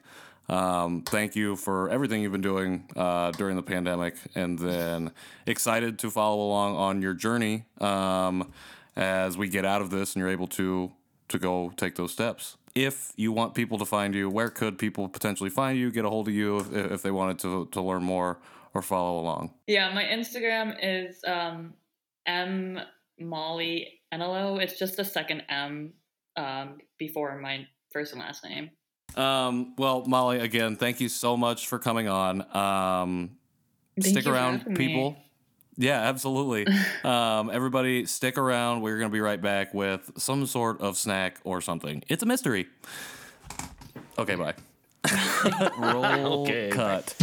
Um, 0.48 1.02
thank 1.02 1.34
you 1.34 1.56
for 1.56 1.90
everything 1.90 2.22
you've 2.22 2.32
been 2.32 2.40
doing 2.40 2.88
uh, 2.94 3.32
during 3.32 3.56
the 3.56 3.62
pandemic, 3.62 4.14
and 4.34 4.58
then 4.58 5.10
excited 5.46 5.98
to 6.00 6.10
follow 6.10 6.40
along 6.40 6.76
on 6.76 7.02
your 7.02 7.14
journey 7.14 7.64
um, 7.80 8.52
as 8.94 9.36
we 9.36 9.48
get 9.48 9.64
out 9.64 9.82
of 9.82 9.90
this 9.90 10.14
and 10.14 10.20
you're 10.20 10.30
able 10.30 10.46
to 10.48 10.92
to 11.28 11.38
go 11.38 11.72
take 11.76 11.96
those 11.96 12.12
steps. 12.12 12.56
If 12.76 13.12
you 13.16 13.32
want 13.32 13.54
people 13.54 13.78
to 13.78 13.84
find 13.84 14.14
you, 14.14 14.30
where 14.30 14.50
could 14.50 14.78
people 14.78 15.08
potentially 15.08 15.50
find 15.50 15.76
you, 15.78 15.90
get 15.90 16.04
a 16.04 16.10
hold 16.10 16.28
of 16.28 16.34
you 16.34 16.58
if, 16.58 16.72
if 16.72 17.02
they 17.02 17.10
wanted 17.10 17.38
to 17.40 17.66
to 17.72 17.80
learn 17.80 18.04
more 18.04 18.38
or 18.72 18.82
follow 18.82 19.18
along? 19.18 19.52
Yeah, 19.66 19.92
my 19.92 20.04
Instagram 20.04 20.76
is 20.80 21.24
um, 21.26 21.74
M 22.26 22.78
Molly 23.18 24.00
Enelow. 24.12 24.62
It's 24.62 24.78
just 24.78 24.96
the 24.96 25.04
second 25.04 25.42
M 25.48 25.94
um, 26.36 26.78
before 26.98 27.38
my 27.38 27.66
first 27.92 28.12
and 28.12 28.20
last 28.20 28.44
name. 28.44 28.70
Um, 29.16 29.74
well, 29.78 30.04
Molly, 30.06 30.38
again, 30.40 30.76
thank 30.76 31.00
you 31.00 31.08
so 31.08 31.36
much 31.36 31.68
for 31.68 31.78
coming 31.78 32.08
on. 32.08 32.42
Um, 32.54 33.30
Thank 33.98 34.12
stick 34.12 34.26
you 34.26 34.32
around, 34.32 34.58
having 34.58 34.74
me. 34.74 34.86
people. 34.86 35.16
Yeah, 35.78 36.00
absolutely. 36.00 36.66
um, 37.04 37.50
everybody, 37.50 38.04
stick 38.06 38.36
around. 38.36 38.82
We're 38.82 38.98
going 38.98 39.08
to 39.10 39.12
be 39.12 39.20
right 39.20 39.40
back 39.40 39.72
with 39.72 40.10
some 40.18 40.44
sort 40.46 40.80
of 40.80 40.96
snack 40.96 41.40
or 41.44 41.60
something. 41.60 42.02
It's 42.08 42.22
a 42.22 42.26
mystery. 42.26 42.66
Okay, 44.18 44.34
bye. 44.34 44.54
Roll 45.78 46.04
Okay, 46.42 46.70
cut. 46.70 47.14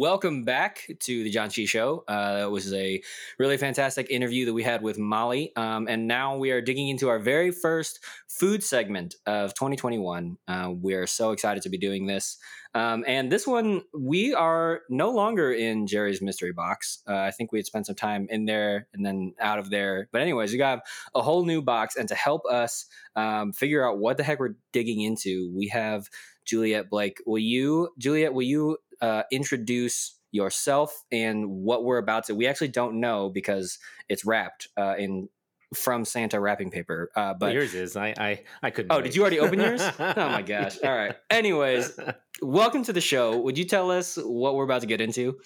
Welcome 0.00 0.44
back 0.44 0.90
to 1.00 1.22
the 1.22 1.30
Janchi 1.30 1.68
Show. 1.68 2.04
Uh, 2.08 2.44
it 2.44 2.50
was 2.50 2.72
a 2.72 3.02
really 3.38 3.58
fantastic 3.58 4.08
interview 4.08 4.46
that 4.46 4.54
we 4.54 4.62
had 4.62 4.80
with 4.80 4.96
Molly. 4.96 5.52
Um, 5.56 5.88
and 5.88 6.08
now 6.08 6.38
we 6.38 6.52
are 6.52 6.62
digging 6.62 6.88
into 6.88 7.10
our 7.10 7.18
very 7.18 7.50
first 7.50 8.02
food 8.26 8.64
segment 8.64 9.16
of 9.26 9.52
2021. 9.52 10.38
Uh, 10.48 10.72
we 10.80 10.94
are 10.94 11.06
so 11.06 11.32
excited 11.32 11.62
to 11.64 11.68
be 11.68 11.76
doing 11.76 12.06
this. 12.06 12.38
Um, 12.74 13.04
and 13.06 13.30
this 13.30 13.46
one, 13.46 13.82
we 13.92 14.32
are 14.32 14.80
no 14.88 15.10
longer 15.10 15.52
in 15.52 15.86
Jerry's 15.86 16.22
mystery 16.22 16.52
box. 16.52 17.02
Uh, 17.06 17.16
I 17.16 17.30
think 17.30 17.52
we 17.52 17.58
had 17.58 17.66
spent 17.66 17.84
some 17.84 17.94
time 17.94 18.26
in 18.30 18.46
there 18.46 18.88
and 18.94 19.04
then 19.04 19.34
out 19.38 19.58
of 19.58 19.68
there. 19.68 20.08
But, 20.12 20.22
anyways, 20.22 20.50
we 20.50 20.56
got 20.56 20.80
a 21.14 21.20
whole 21.20 21.44
new 21.44 21.60
box. 21.60 21.96
And 21.96 22.08
to 22.08 22.14
help 22.14 22.46
us 22.50 22.86
um, 23.16 23.52
figure 23.52 23.86
out 23.86 23.98
what 23.98 24.16
the 24.16 24.22
heck 24.22 24.40
we're 24.40 24.56
digging 24.72 25.02
into, 25.02 25.52
we 25.54 25.68
have 25.68 26.08
Juliet 26.46 26.88
Blake. 26.88 27.18
Will 27.26 27.38
you, 27.38 27.90
Juliet, 27.98 28.32
will 28.32 28.42
you 28.42 28.78
uh, 29.00 29.22
introduce 29.32 30.16
yourself 30.32 31.04
and 31.10 31.48
what 31.50 31.84
we're 31.84 31.98
about 31.98 32.26
to? 32.26 32.34
We 32.34 32.46
actually 32.46 32.68
don't 32.68 33.00
know 33.00 33.28
because 33.30 33.78
it's 34.08 34.24
wrapped 34.24 34.68
uh, 34.76 34.94
in 34.98 35.28
from 35.74 36.04
Santa 36.04 36.40
wrapping 36.40 36.70
paper. 36.70 37.10
Uh, 37.14 37.32
But 37.32 37.38
but 37.38 37.54
yours 37.54 37.74
is. 37.74 37.96
I 37.96 38.14
I, 38.18 38.40
I 38.62 38.70
couldn't. 38.70 38.92
oh, 38.92 38.96
wait. 38.96 39.04
did 39.04 39.16
you 39.16 39.22
already 39.22 39.38
open 39.40 39.60
yours? 39.60 39.80
oh 39.98 40.14
my 40.16 40.42
gosh! 40.42 40.78
All 40.82 40.94
right. 40.94 41.14
Anyways, 41.30 41.98
welcome 42.42 42.82
to 42.84 42.92
the 42.92 43.00
show. 43.00 43.38
Would 43.40 43.56
you 43.56 43.64
tell 43.64 43.90
us 43.90 44.18
what 44.22 44.54
we're 44.54 44.64
about 44.64 44.80
to 44.80 44.86
get 44.88 45.00
into? 45.00 45.38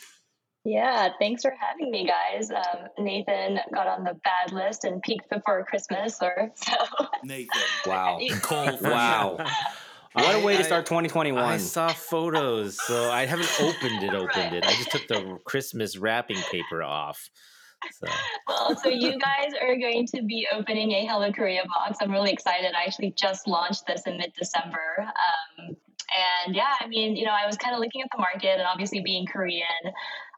Yeah, 0.67 1.11
thanks 1.21 1.43
for 1.43 1.53
having 1.61 1.91
me, 1.91 2.07
guys. 2.07 2.51
Um, 2.51 2.89
Nathan 2.99 3.61
got 3.75 3.87
on 3.87 4.03
the 4.03 4.15
bad 4.25 4.51
list 4.51 4.85
and 4.85 5.03
peaked 5.03 5.29
before 5.29 5.63
Christmas, 5.67 6.17
or 6.23 6.51
so. 6.55 6.73
Nathan. 7.23 7.49
Wow! 7.87 8.19
Cole. 8.41 8.79
Wow! 8.81 9.37
What 10.15 10.37
a 10.37 10.45
way 10.45 10.57
to 10.57 10.63
start 10.63 10.87
2021. 10.87 11.43
I 11.43 11.57
saw 11.57 11.89
photos, 11.89 12.81
so 12.87 13.11
I 13.11 13.27
haven't 13.27 13.51
opened 13.61 14.03
it. 14.03 14.15
Opened 14.15 14.55
it. 14.55 14.65
I 14.65 14.73
just 14.75 14.93
took 14.93 15.09
the 15.09 15.39
Christmas 15.45 15.97
wrapping 15.97 16.37
paper 16.53 16.85
off. 16.85 17.29
So 17.93 18.07
well, 18.47 18.77
so 18.77 18.89
you 18.89 19.19
guys 19.19 19.53
are 19.61 19.77
going 19.77 20.07
to 20.15 20.23
be 20.23 20.47
opening 20.53 20.93
a 20.93 21.05
Hello 21.05 21.33
Korea 21.33 21.63
box. 21.67 21.99
I'm 22.01 22.13
really 22.13 22.31
excited. 22.31 22.73
I 22.75 22.85
actually 22.85 23.13
just 23.19 23.49
launched 23.49 23.87
this 23.87 24.03
in 24.07 24.17
mid-December. 24.17 24.97
Um, 25.01 25.77
and 26.47 26.55
yeah, 26.55 26.75
I 26.81 26.87
mean, 26.87 27.17
you 27.17 27.25
know, 27.25 27.33
I 27.33 27.45
was 27.47 27.57
kind 27.57 27.75
of 27.75 27.81
looking 27.81 28.01
at 28.01 28.09
the 28.13 28.19
market, 28.19 28.59
and 28.59 28.63
obviously 28.63 29.01
being 29.01 29.27
Korean, 29.27 29.93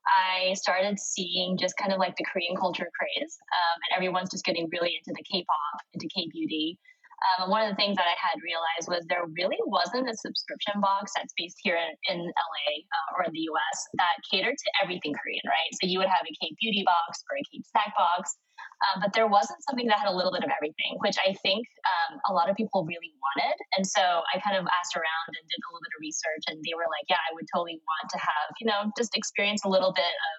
I 0.06 0.54
started 0.54 0.98
seeing 0.98 1.58
just 1.58 1.76
kind 1.76 1.92
of 1.92 1.98
like 1.98 2.16
the 2.16 2.24
Korean 2.24 2.56
culture 2.56 2.88
craze, 2.98 3.38
um, 3.52 3.80
and 3.90 3.96
everyone's 3.96 4.30
just 4.30 4.44
getting 4.44 4.68
really 4.72 4.98
into 4.98 5.14
the 5.16 5.22
K-pop, 5.30 5.82
into 5.92 6.08
K-beauty. 6.14 6.78
Um, 7.16 7.48
and 7.48 7.50
one 7.50 7.64
of 7.64 7.72
the 7.72 7.78
things 7.80 7.96
that 7.96 8.04
I 8.04 8.16
had 8.16 8.36
realized 8.44 8.92
was 8.92 9.00
there 9.08 9.24
really 9.24 9.60
wasn't 9.64 10.08
a 10.08 10.16
subscription 10.16 10.80
box 10.84 11.12
that's 11.16 11.32
based 11.36 11.56
here 11.64 11.80
in, 11.80 11.96
in 12.12 12.18
LA 12.20 12.68
uh, 12.84 13.16
or 13.16 13.24
in 13.24 13.32
the 13.32 13.48
US 13.48 13.76
that 13.96 14.20
catered 14.28 14.56
to 14.56 14.68
everything 14.84 15.16
Korean, 15.16 15.44
right? 15.48 15.72
So 15.80 15.88
you 15.88 15.98
would 15.98 16.12
have 16.12 16.28
a 16.28 16.34
K 16.36 16.52
beauty 16.60 16.84
box 16.84 17.24
or 17.32 17.40
a 17.40 17.44
K 17.48 17.64
snack 17.64 17.96
box, 17.96 18.36
um, 18.84 19.00
but 19.00 19.16
there 19.16 19.24
wasn't 19.24 19.64
something 19.64 19.88
that 19.88 19.96
had 19.96 20.12
a 20.12 20.16
little 20.16 20.32
bit 20.32 20.44
of 20.44 20.52
everything, 20.52 21.00
which 21.00 21.16
I 21.16 21.32
think 21.40 21.64
um, 21.88 22.20
a 22.28 22.32
lot 22.36 22.52
of 22.52 22.56
people 22.60 22.84
really 22.84 23.12
wanted. 23.16 23.56
And 23.80 23.84
so 23.88 24.04
I 24.04 24.36
kind 24.44 24.60
of 24.60 24.68
asked 24.68 24.92
around 24.92 25.28
and 25.32 25.42
did 25.48 25.60
a 25.64 25.68
little 25.72 25.80
bit 25.80 25.96
of 25.96 26.00
research, 26.04 26.44
and 26.52 26.60
they 26.60 26.76
were 26.76 26.88
like, 26.92 27.08
yeah, 27.08 27.20
I 27.24 27.32
would 27.32 27.48
totally 27.48 27.80
want 27.80 28.06
to 28.12 28.18
have, 28.20 28.46
you 28.60 28.68
know, 28.68 28.92
just 29.00 29.16
experience 29.16 29.64
a 29.64 29.72
little 29.72 29.96
bit 29.96 30.04
of 30.04 30.36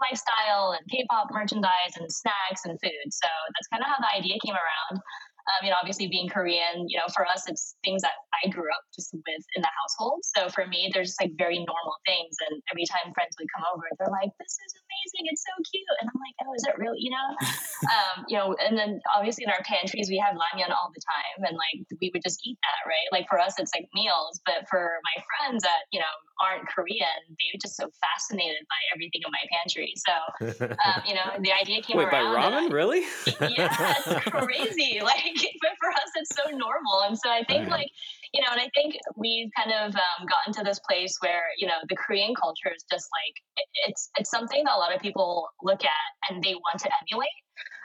lifestyle 0.00 0.72
and 0.76 0.84
K-pop 0.88 1.28
merchandise 1.32 1.96
and 1.96 2.08
snacks 2.08 2.64
and 2.64 2.76
food. 2.80 3.08
So 3.12 3.28
that's 3.28 3.68
kind 3.68 3.84
of 3.84 3.88
how 3.88 4.00
the 4.00 4.12
idea 4.12 4.36
came 4.44 4.56
around. 4.56 5.00
Um, 5.50 5.66
you 5.66 5.70
know, 5.70 5.76
obviously 5.80 6.06
being 6.06 6.28
Korean, 6.28 6.86
you 6.86 6.98
know, 6.98 7.10
for 7.14 7.26
us, 7.26 7.48
it's 7.48 7.74
things 7.82 8.02
that 8.02 8.14
I 8.44 8.48
grew 8.48 8.70
up 8.70 8.84
just 8.94 9.12
with 9.12 9.44
in 9.56 9.62
the 9.62 9.72
household. 9.82 10.22
So 10.36 10.48
for 10.48 10.66
me, 10.66 10.90
they're 10.92 11.04
just 11.04 11.20
like 11.20 11.32
very 11.36 11.58
normal 11.58 11.96
things. 12.06 12.36
And 12.48 12.62
every 12.70 12.86
time 12.86 13.12
friends 13.12 13.34
would 13.38 13.48
come 13.50 13.66
over, 13.74 13.84
they're 13.98 14.14
like, 14.14 14.30
this 14.38 14.54
is 14.54 14.70
amazing. 14.90 15.30
It's 15.30 15.46
so 15.46 15.54
cute. 15.70 15.86
And 16.02 16.10
I'm 16.10 16.20
like, 16.20 16.36
oh, 16.42 16.52
is 16.54 16.64
it 16.66 16.74
really, 16.76 16.98
you 16.98 17.10
know? 17.14 17.28
um, 17.94 18.26
you 18.26 18.36
know, 18.36 18.56
and 18.58 18.74
then 18.76 19.00
obviously 19.14 19.46
in 19.46 19.50
our 19.50 19.62
pantries, 19.62 20.10
we 20.10 20.18
have 20.18 20.34
ramyun 20.34 20.74
all 20.74 20.90
the 20.90 21.00
time. 21.00 21.46
And 21.46 21.54
like, 21.54 21.86
we 22.02 22.10
would 22.12 22.22
just 22.22 22.42
eat 22.44 22.58
that, 22.66 22.80
right? 22.88 23.08
Like 23.14 23.30
for 23.30 23.38
us, 23.38 23.54
it's 23.58 23.72
like 23.74 23.88
meals. 23.94 24.40
But 24.44 24.66
for 24.68 24.98
my 25.06 25.16
friends 25.22 25.62
that, 25.62 25.86
you 25.92 26.00
know, 26.00 26.14
aren't 26.40 26.66
Korean, 26.68 27.20
they 27.28 27.48
were 27.52 27.60
just 27.60 27.76
so 27.76 27.88
fascinated 28.00 28.66
by 28.66 28.80
everything 28.94 29.22
in 29.22 29.30
my 29.30 29.44
pantry. 29.52 29.92
So, 29.96 30.14
um, 30.84 31.02
you 31.06 31.14
know, 31.14 31.28
the 31.40 31.52
idea 31.52 31.82
came 31.82 31.98
up. 31.98 32.04
Wait, 32.04 32.10
by 32.10 32.20
around. 32.20 32.54
I- 32.54 32.68
ramen? 32.68 32.72
Really? 32.72 33.00
yeah, 33.56 33.94
it's 34.06 34.30
crazy. 34.30 35.00
Like, 35.02 35.36
but 35.60 35.72
for 35.78 35.90
us, 35.90 36.10
it's 36.16 36.34
so 36.34 36.50
normal. 36.50 37.04
And 37.06 37.18
so 37.18 37.30
I 37.30 37.44
think, 37.44 37.68
like, 37.68 37.90
you 38.32 38.40
know, 38.40 38.48
and 38.52 38.60
I 38.60 38.70
think 38.74 38.96
we've 39.16 39.50
kind 39.56 39.72
of 39.72 39.94
um, 39.94 40.26
gotten 40.26 40.52
to 40.54 40.62
this 40.62 40.78
place 40.88 41.16
where, 41.20 41.42
you 41.58 41.66
know, 41.66 41.82
the 41.88 41.96
Korean 41.96 42.34
culture 42.34 42.70
is 42.74 42.84
just 42.90 43.08
like, 43.10 43.34
it, 43.56 43.90
it's 43.90 44.10
it's 44.18 44.30
something 44.30 44.62
that 44.64 44.74
a 44.74 44.78
lot 44.78 44.94
of 44.94 45.00
people 45.00 45.48
look 45.62 45.82
at 45.84 46.30
and 46.30 46.42
they 46.42 46.54
want 46.54 46.78
to 46.80 46.90
emulate. 47.02 47.34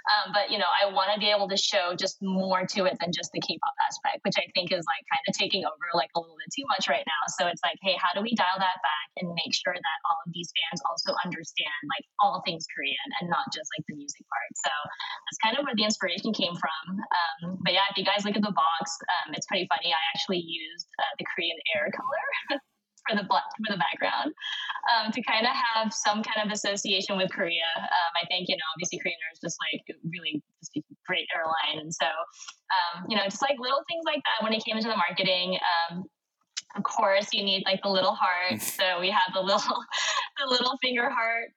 Um, 0.05 0.33
but 0.33 0.53
you 0.53 0.57
know, 0.57 0.69
I 0.69 0.91
want 0.91 1.09
to 1.13 1.19
be 1.19 1.33
able 1.33 1.49
to 1.49 1.57
show 1.57 1.97
just 1.97 2.21
more 2.21 2.65
to 2.65 2.85
it 2.85 2.97
than 3.01 3.09
just 3.09 3.33
the 3.33 3.41
K-pop 3.41 3.75
aspect, 3.81 4.21
which 4.21 4.37
I 4.37 4.45
think 4.53 4.69
is 4.71 4.85
like 4.85 5.03
kind 5.09 5.25
of 5.25 5.33
taking 5.33 5.65
over 5.65 5.87
like 5.97 6.13
a 6.13 6.19
little 6.21 6.37
bit 6.37 6.53
too 6.53 6.65
much 6.69 6.85
right 6.85 7.05
now. 7.05 7.21
So 7.37 7.49
it's 7.49 7.61
like, 7.65 7.77
hey, 7.81 7.97
how 7.97 8.13
do 8.13 8.21
we 8.21 8.37
dial 8.37 8.57
that 8.61 8.79
back 8.85 9.07
and 9.17 9.33
make 9.33 9.53
sure 9.53 9.73
that 9.73 9.97
all 10.05 10.19
of 10.25 10.29
these 10.33 10.51
fans 10.53 10.79
also 10.85 11.17
understand 11.25 11.81
like 11.89 12.05
all 12.21 12.45
things 12.45 12.69
Korean 12.69 13.09
and 13.21 13.29
not 13.29 13.49
just 13.49 13.67
like 13.73 13.85
the 13.89 13.95
music 13.97 14.25
part. 14.29 14.51
So 14.61 14.73
that's 15.25 15.39
kind 15.41 15.55
of 15.57 15.65
where 15.65 15.75
the 15.75 15.85
inspiration 15.85 16.33
came 16.35 16.53
from. 16.53 16.83
Um, 17.01 17.57
but 17.65 17.73
yeah, 17.73 17.89
if 17.89 17.97
you 17.97 18.05
guys 18.05 18.25
look 18.27 18.37
at 18.37 18.45
the 18.45 18.53
box, 18.53 18.93
um, 19.19 19.33
it's 19.33 19.49
pretty 19.49 19.65
funny. 19.71 19.89
I 19.89 20.03
actually 20.13 20.43
used 20.43 20.87
uh, 21.01 21.13
the 21.17 21.25
Korean 21.33 21.57
air 21.73 21.89
color. 21.89 22.61
for 23.07 23.15
the 23.15 23.23
black 23.23 23.45
for 23.57 23.71
the 23.71 23.77
background 23.79 24.33
um, 24.91 25.11
to 25.11 25.21
kind 25.21 25.45
of 25.45 25.53
have 25.53 25.93
some 25.93 26.23
kind 26.23 26.45
of 26.45 26.51
association 26.51 27.17
with 27.17 27.31
Korea. 27.31 27.69
Um, 27.77 28.11
I 28.21 28.25
think 28.27 28.49
you 28.49 28.55
know 28.55 28.67
obviously 28.73 28.99
Korean 28.99 29.17
Air 29.21 29.33
is 29.33 29.39
just 29.39 29.57
like 29.61 29.83
really 30.05 30.41
just 30.61 30.77
a 30.77 30.81
great 31.07 31.27
airline, 31.33 31.81
and 31.81 31.93
so 31.93 32.05
um, 32.05 33.05
you 33.09 33.15
know 33.17 33.23
just 33.25 33.41
like 33.41 33.57
little 33.59 33.83
things 33.87 34.03
like 34.05 34.21
that 34.25 34.43
when 34.43 34.53
it 34.53 34.63
came 34.65 34.77
into 34.77 34.89
the 34.89 34.97
marketing. 34.97 35.57
Um, 35.61 36.05
of 36.75 36.83
course, 36.83 37.31
you 37.31 37.43
need 37.43 37.63
like 37.65 37.81
the 37.81 37.89
little 37.89 38.15
heart, 38.15 38.61
so 38.77 38.99
we 38.99 39.09
have 39.09 39.33
the 39.33 39.41
little 39.41 39.79
the 40.41 40.47
little 40.49 40.77
finger 40.81 41.09
heart. 41.09 41.49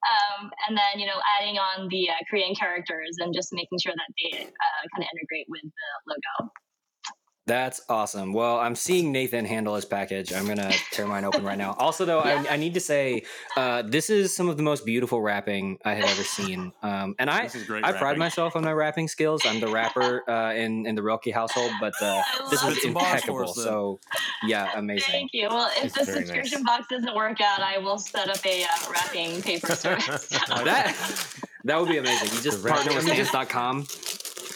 Um, 0.00 0.50
and 0.66 0.76
then 0.76 0.98
you 0.98 1.06
know 1.06 1.20
adding 1.38 1.58
on 1.58 1.88
the 1.88 2.08
uh, 2.08 2.20
Korean 2.28 2.54
characters 2.54 3.16
and 3.18 3.34
just 3.34 3.52
making 3.52 3.78
sure 3.78 3.92
that 3.92 4.10
they 4.16 4.42
uh, 4.48 4.82
kind 4.94 5.04
of 5.04 5.08
integrate 5.12 5.46
with 5.48 5.62
the 5.62 5.90
logo. 6.08 6.50
That's 7.50 7.80
awesome. 7.88 8.32
Well, 8.32 8.58
I'm 8.58 8.76
seeing 8.76 9.10
Nathan 9.10 9.44
handle 9.44 9.74
his 9.74 9.84
package. 9.84 10.32
I'm 10.32 10.46
gonna 10.46 10.70
tear 10.92 11.04
mine 11.06 11.24
open 11.24 11.42
right 11.42 11.58
now. 11.58 11.74
Also, 11.78 12.04
though, 12.04 12.20
I, 12.20 12.34
I 12.52 12.56
need 12.56 12.74
to 12.74 12.80
say 12.80 13.24
uh, 13.56 13.82
this 13.82 14.08
is 14.08 14.32
some 14.34 14.48
of 14.48 14.56
the 14.56 14.62
most 14.62 14.86
beautiful 14.86 15.20
rapping 15.20 15.78
I 15.84 15.94
have 15.94 16.04
ever 16.04 16.22
seen. 16.22 16.72
Um, 16.82 17.16
and 17.18 17.28
I, 17.28 17.42
This 17.42 17.56
is 17.56 17.64
great 17.66 17.84
I 17.84 17.90
pride 17.92 18.18
myself 18.18 18.54
on 18.54 18.62
my 18.62 18.72
rapping 18.72 19.08
skills. 19.08 19.42
I'm 19.44 19.58
the 19.58 19.66
rapper 19.66 20.22
uh, 20.30 20.52
in 20.54 20.86
in 20.86 20.94
the 20.94 21.02
Rilke 21.02 21.32
household, 21.34 21.72
but 21.80 21.92
uh, 22.00 22.22
this 22.50 22.62
is 22.62 22.70
Spit 22.70 22.82
some 22.84 22.92
bars 22.92 23.24
for 23.24 23.42
impeccable. 23.42 23.50
us. 23.50 23.54
So, 23.56 23.98
yeah, 24.46 24.70
amazing. 24.76 25.10
Thank 25.10 25.30
you. 25.34 25.48
Well, 25.50 25.70
if 25.76 25.86
It's 25.86 25.94
the 25.98 26.04
subscription 26.04 26.62
nice. 26.62 26.78
box 26.78 26.86
doesn't 26.88 27.14
work 27.16 27.40
out, 27.40 27.60
I 27.60 27.78
will 27.78 27.98
set 27.98 28.28
up 28.30 28.46
a 28.46 28.62
uh, 28.62 28.66
wrapping 28.92 29.42
paper 29.42 29.74
service. 29.74 30.28
That 30.70 30.94
that 31.64 31.78
would 31.80 31.88
be 31.88 31.98
amazing. 31.98 32.28
You 32.32 32.40
just 32.42 32.62
The 32.62 32.68
rap- 32.68 32.76
partner 32.76 32.94
with 32.94 33.04
I 33.04 33.08
mean, 33.08 33.16
just- 33.16 33.30
stamps.com. 33.30 33.86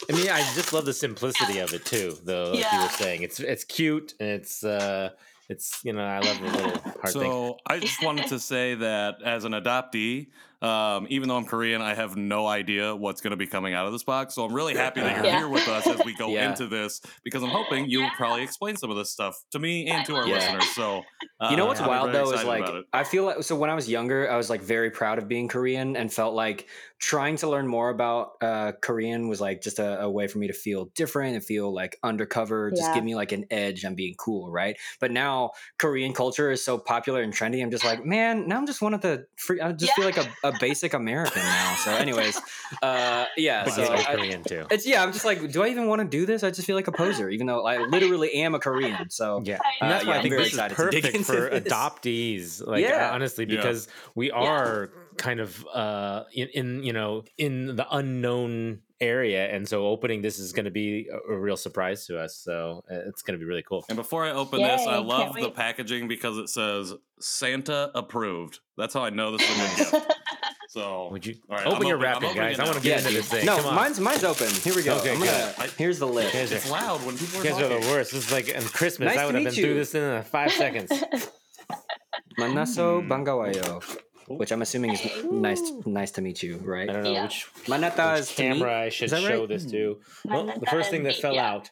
I 0.09 0.13
mean, 0.13 0.29
I 0.31 0.41
just 0.55 0.73
love 0.73 0.85
the 0.85 0.93
simplicity 0.93 1.59
of 1.59 1.73
it 1.73 1.85
too, 1.85 2.17
though. 2.25 2.53
Like 2.53 2.73
you 2.73 2.81
were 2.81 2.89
saying, 2.89 3.23
it's 3.23 3.41
it's 3.41 3.65
cute 3.65 4.15
and 4.21 4.29
it's 4.29 4.65
uh, 4.65 5.11
it's 5.49 5.81
you 5.85 5.93
know, 5.93 6.05
I 6.05 6.21
love 6.21 6.41
the 6.41 6.51
little 6.51 6.79
heart 6.83 7.13
thing. 7.13 7.13
So 7.13 7.59
I 7.67 7.79
just 7.79 8.03
wanted 8.03 8.29
to 8.29 8.39
say 8.39 8.75
that 8.75 9.23
as 9.23 9.45
an 9.45 9.53
adoptee, 9.53 10.29
um, 10.65 11.07
even 11.11 11.29
though 11.29 11.37
I'm 11.37 11.45
Korean, 11.45 11.83
I 11.83 11.95
have 11.95 12.17
no 12.17 12.47
idea 12.47 12.97
what's 12.97 13.21
going 13.21 13.33
to 13.33 13.37
be 13.37 13.47
coming 13.47 13.75
out 13.75 13.87
of 13.87 13.93
this 13.93 14.03
box. 14.03 14.35
So 14.35 14.45
I'm 14.45 14.55
really 14.55 14.75
happy 14.75 15.01
that 15.03 15.15
you're 15.17 15.25
Yeah. 15.27 15.39
here 15.39 15.49
with 15.49 15.69
us 15.69 15.89
as 15.89 16.03
we 16.05 16.15
go 16.15 16.29
Yeah. 16.29 16.51
into 16.51 16.67
this 16.67 17.01
because 17.23 17.43
I'm 17.43 17.51
hoping 17.51 17.89
you'll 17.89 18.11
probably 18.11 18.43
explain 18.43 18.77
some 18.77 18.91
of 18.91 18.97
this 18.97 19.11
stuff 19.11 19.37
to 19.53 19.59
me 19.59 19.87
and 19.89 20.05
to 20.07 20.17
our 20.17 20.27
Yeah. 20.27 20.35
listeners. 20.37 20.69
So 20.75 21.05
uh, 21.41 21.49
You 21.51 21.57
know 21.57 21.67
what's 21.67 21.81
I'm 21.81 21.89
wild 21.89 22.13
very 22.13 22.25
though 22.25 22.33
is 22.33 22.45
like. 22.45 22.65
I 22.93 23.03
feel 23.05 23.25
like 23.25 23.43
so 23.43 23.57
when 23.57 23.69
I 23.69 23.75
was 23.75 23.89
younger, 23.89 24.31
I 24.31 24.37
was 24.37 24.49
like 24.49 24.63
very 24.63 24.91
proud 24.91 25.19
of 25.19 25.27
being 25.29 25.49
Korean 25.49 25.97
and 25.97 26.11
felt 26.13 26.33
like 26.35 26.69
trying 27.01 27.37
to 27.37 27.49
learn 27.51 27.67
more 27.67 27.91
about 27.91 28.31
uh, 28.41 28.73
Korean 28.81 29.29
was 29.29 29.41
like 29.41 29.61
just 29.61 29.79
a, 29.79 30.03
a 30.03 30.11
way 30.11 30.27
for 30.29 30.39
me 30.39 30.47
to 30.47 30.53
feel 30.55 30.87
different 30.95 31.35
and 31.35 31.45
feel 31.45 31.75
like 31.75 31.99
undercover, 32.03 32.71
just 32.71 32.83
Yeah. 32.89 32.95
give 32.95 33.05
me 33.05 33.15
like 33.17 33.33
an 33.33 33.45
edge 33.51 33.85
on 33.85 33.95
being 33.97 34.15
cool, 34.17 34.51
right? 34.51 34.77
But 35.01 35.11
now 35.11 35.51
Korean 35.79 36.15
culture 36.15 36.51
is 36.53 36.65
so 36.65 36.79
popular 36.79 37.21
and 37.21 37.33
trendy. 37.33 37.63
I'm 37.63 37.71
just 37.71 37.85
like, 37.85 38.05
man, 38.07 38.47
now 38.49 38.57
I'm 38.57 38.67
just 38.67 38.81
one 38.81 38.95
of 38.95 39.01
the 39.03 39.27
free. 39.37 39.61
I 39.61 39.73
just 39.73 39.93
feel 39.95 40.05
like 40.05 40.17
a, 40.17 40.33
a 40.45 40.53
basic 40.61 40.95
American 40.95 41.43
now. 41.43 41.75
So, 41.85 41.93
anyways, 41.95 42.41
uh, 42.83 43.25
yeah. 43.37 43.65
But 43.65 43.73
so 43.75 43.83
you 43.83 43.89
like 43.89 44.09
I- 44.09 44.15
Korean 44.17 44.43
too. 44.45 44.67
it's 44.71 44.87
yeah. 44.87 45.03
I'm 45.03 45.13
just 45.13 45.25
like, 45.25 45.51
do 45.53 45.63
I 45.63 45.69
even 45.69 45.87
want 45.87 46.01
to 46.03 46.07
do 46.09 46.27
this? 46.27 46.43
I 46.43 46.51
just 46.51 46.67
feel 46.67 46.77
like 46.77 46.89
a 46.89 46.93
poser, 46.93 47.29
even 47.31 47.47
though 47.47 47.67
I 47.67 47.79
literally 47.85 48.33
am 48.35 48.55
a 48.55 48.59
Korean. 48.59 49.11
So 49.11 49.43
Yeah, 49.45 49.59
I 49.65 49.73
and 49.85 49.91
that's 49.91 50.05
know. 50.05 50.11
why 50.11 50.15
Yeah, 50.17 50.21
I 50.21 50.23
think 50.23 50.33
I'm 50.35 50.39
very 50.39 50.43
this 50.45 50.53
is 50.53 50.59
excited 50.59 50.77
to 50.77 50.83
perfect 50.85 51.07
into 51.15 51.25
for 51.25 51.51
this. 51.51 51.73
adoptees. 51.73 52.67
Like 52.67 52.83
Yeah. 52.83 53.11
honestly, 53.13 53.45
Yeah. 53.49 53.57
because 53.57 53.89
we 54.15 54.31
are 54.31 54.91
kind 55.17 55.41
of 55.41 55.65
uh, 55.73 56.25
in, 56.33 56.49
in 56.49 56.83
you 56.83 56.93
know 56.93 57.23
in 57.39 57.77
the 57.77 57.87
unknown 57.97 58.81
area, 59.01 59.47
and 59.55 59.69
so 59.69 59.87
opening 59.87 60.23
this 60.23 60.39
is 60.39 60.53
going 60.53 60.65
to 60.65 60.71
be 60.71 61.09
a, 61.09 61.33
a 61.33 61.39
real 61.39 61.57
surprise 61.57 62.07
to 62.07 62.19
us. 62.19 62.37
So 62.37 62.83
uh, 62.91 62.95
it's 63.09 63.23
going 63.23 63.39
to 63.39 63.45
be 63.45 63.45
really 63.49 63.63
cool. 63.63 63.85
And 63.89 63.97
before 63.97 64.25
I 64.25 64.31
open 64.31 64.61
this, 64.63 64.87
I 64.87 64.99
love 64.99 65.35
the 65.35 65.51
packaging 65.51 66.09
because 66.09 66.39
it 66.39 66.49
says 66.49 66.95
Santa 67.21 67.91
approved. 67.95 68.61
That's 68.77 68.95
how 68.95 69.05
I 69.05 69.11
know 69.11 69.37
this 69.37 69.43
is 69.49 69.57
a 69.57 69.61
good 69.93 70.01
gift. 70.01 70.15
So 70.75 71.09
Would 71.13 71.25
you 71.25 71.37
All 71.49 71.57
right, 71.57 71.67
open 71.69 71.83
I'm 71.83 71.87
your 71.87 71.97
open- 71.99 72.09
I'm 72.09 72.23
wrapping, 72.23 72.35
guys? 72.37 72.59
I 72.59 72.65
want 72.65 72.77
to 72.79 72.83
get 72.83 72.91
Yeah, 72.91 73.07
into 73.09 73.13
this 73.21 73.29
thing. 73.29 73.47
No, 73.47 73.57
Come 73.59 73.67
on. 73.67 73.75
mine's 73.77 74.01
mine's 74.01 74.25
open. 74.25 74.49
Here 74.51 74.75
we 74.75 74.83
go. 74.83 74.97
Okay, 74.97 75.13
I'm 75.13 75.21
gonna, 75.21 75.55
good. 75.57 75.71
here's 75.79 76.01
the 76.01 76.09
list. 76.09 76.33
Here's 76.35 76.51
it's 76.51 76.69
loud 76.69 77.01
when 77.07 77.17
people 77.17 77.41
are 77.41 77.45
You 77.45 77.51
guys 77.51 77.63
are 77.63 77.69
the 77.69 77.87
worst. 77.93 78.11
This 78.11 78.27
is 78.27 78.33
like 78.33 78.49
in 78.49 78.61
Christmas. 78.65 79.07
Nice 79.15 79.19
I 79.19 79.27
would 79.27 79.37
have 79.37 79.45
meet 79.45 79.55
been 79.55 79.65
through 79.65 79.75
this 79.75 79.95
in 79.95 80.03
uh, 80.03 80.23
five 80.25 80.51
seconds. 80.51 80.91
Manaso 82.41 83.01
Mm. 83.01 83.09
bangawayo, 83.09 83.83
which 84.27 84.51
I'm 84.51 84.63
assuming 84.63 84.95
is 84.95 85.25
nice. 85.31 85.63
Nice 85.87 86.11
to 86.17 86.21
meet 86.23 86.43
you, 86.43 86.57
right? 86.65 86.91
I 86.91 86.93
don't 86.93 87.05
know 87.05 87.13
Yeah. 87.13 87.23
which, 87.23 87.47
Manata 87.69 88.15
which 88.15 88.23
is 88.23 88.31
camera 88.33 88.81
I 88.81 88.89
should 88.89 89.13
Is 89.13 89.21
show 89.21 89.41
right? 89.41 89.49
this 89.49 89.67
to. 89.67 90.01
Well, 90.25 90.47
the 90.59 90.67
first 90.67 90.91
thing 90.91 91.05
that 91.05 91.15
fell 91.15 91.35
yeah. 91.35 91.53
out. 91.53 91.71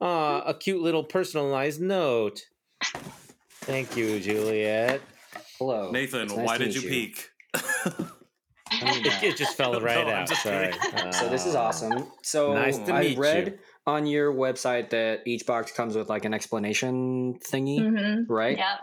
Ah, 0.00 0.42
a 0.46 0.54
cute 0.54 0.80
little 0.80 1.02
personalized 1.02 1.80
note. 1.80 2.42
Thank 3.62 3.96
you, 3.96 4.20
Juliet. 4.20 5.00
Hello, 5.58 5.90
Nathan, 5.90 6.28
nice 6.28 6.36
why 6.36 6.58
did 6.58 6.68
meet 6.68 6.82
you 6.84 6.88
peek? 6.88 7.30
It, 8.82 9.22
it 9.22 9.36
just 9.36 9.56
fell 9.56 9.80
right 9.80 10.06
No, 10.06 10.12
out. 10.12 10.28
Sorry. 10.28 10.72
kidding. 10.92 11.12
So 11.12 11.28
this 11.28 11.46
is 11.46 11.54
Ah. 11.54 11.66
awesome. 11.68 12.06
So 12.22 12.54
Nice 12.54 12.78
to 12.78 12.92
I 12.92 13.14
read 13.16 13.46
you. 13.46 13.58
on 13.86 14.06
your 14.06 14.32
website 14.32 14.90
that 14.90 15.22
each 15.26 15.46
box 15.46 15.72
comes 15.72 15.96
with 15.96 16.08
like 16.08 16.24
an 16.24 16.34
explanation 16.34 17.38
thingy, 17.40 17.78
hmm 17.88 18.32
right? 18.32 18.58
Yep. 18.58 18.78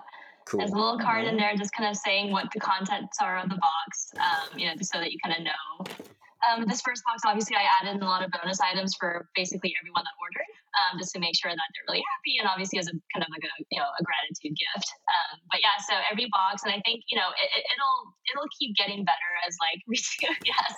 Cool. 0.45 0.59
There's 0.59 0.71
a 0.71 0.75
little 0.75 0.97
card 0.99 1.25
in 1.25 1.37
there 1.37 1.55
just 1.55 1.71
kind 1.73 1.89
of 1.89 1.95
saying 1.95 2.31
what 2.31 2.47
the 2.53 2.59
contents 2.59 3.17
are 3.21 3.37
of 3.39 3.49
the 3.49 3.57
box, 3.57 4.11
um, 4.19 4.57
you 4.59 4.67
know, 4.67 4.75
just 4.75 4.91
so 4.91 4.99
that 4.99 5.11
you 5.11 5.19
kind 5.23 5.35
of 5.37 5.43
know. 5.45 5.95
Um, 6.49 6.65
this 6.67 6.81
first 6.81 7.03
box, 7.05 7.21
obviously, 7.25 7.55
I 7.55 7.65
added 7.79 7.97
in 7.97 8.01
a 8.01 8.07
lot 8.07 8.23
of 8.25 8.31
bonus 8.31 8.59
items 8.59 8.95
for 8.99 9.29
basically 9.35 9.75
everyone 9.79 10.03
that 10.03 10.15
ordered, 10.19 10.49
um, 10.79 10.99
just 10.99 11.11
to 11.13 11.19
make 11.19 11.35
sure 11.35 11.51
that 11.51 11.67
they're 11.73 11.87
really 11.91 12.03
happy 12.15 12.39
and 12.39 12.47
obviously 12.47 12.79
as 12.79 12.87
a 12.87 12.95
kind 13.13 13.23
of 13.23 13.29
like 13.31 13.43
a 13.43 13.53
you 13.71 13.79
know 13.79 13.87
a 13.87 14.03
gratitude 14.03 14.55
gift. 14.55 14.87
Um, 15.11 15.39
but 15.51 15.59
yeah, 15.61 15.75
so 15.83 15.93
every 16.11 16.27
box, 16.31 16.63
and 16.63 16.71
I 16.71 16.79
think 16.85 17.03
you 17.07 17.17
know 17.19 17.29
it, 17.35 17.49
it, 17.57 17.63
it'll 17.75 17.99
it'll 18.31 18.49
keep 18.59 18.75
getting 18.77 19.03
better 19.03 19.31
as 19.47 19.55
like 19.59 19.79
we 19.87 19.97
do. 19.97 20.27
Yes, 20.45 20.73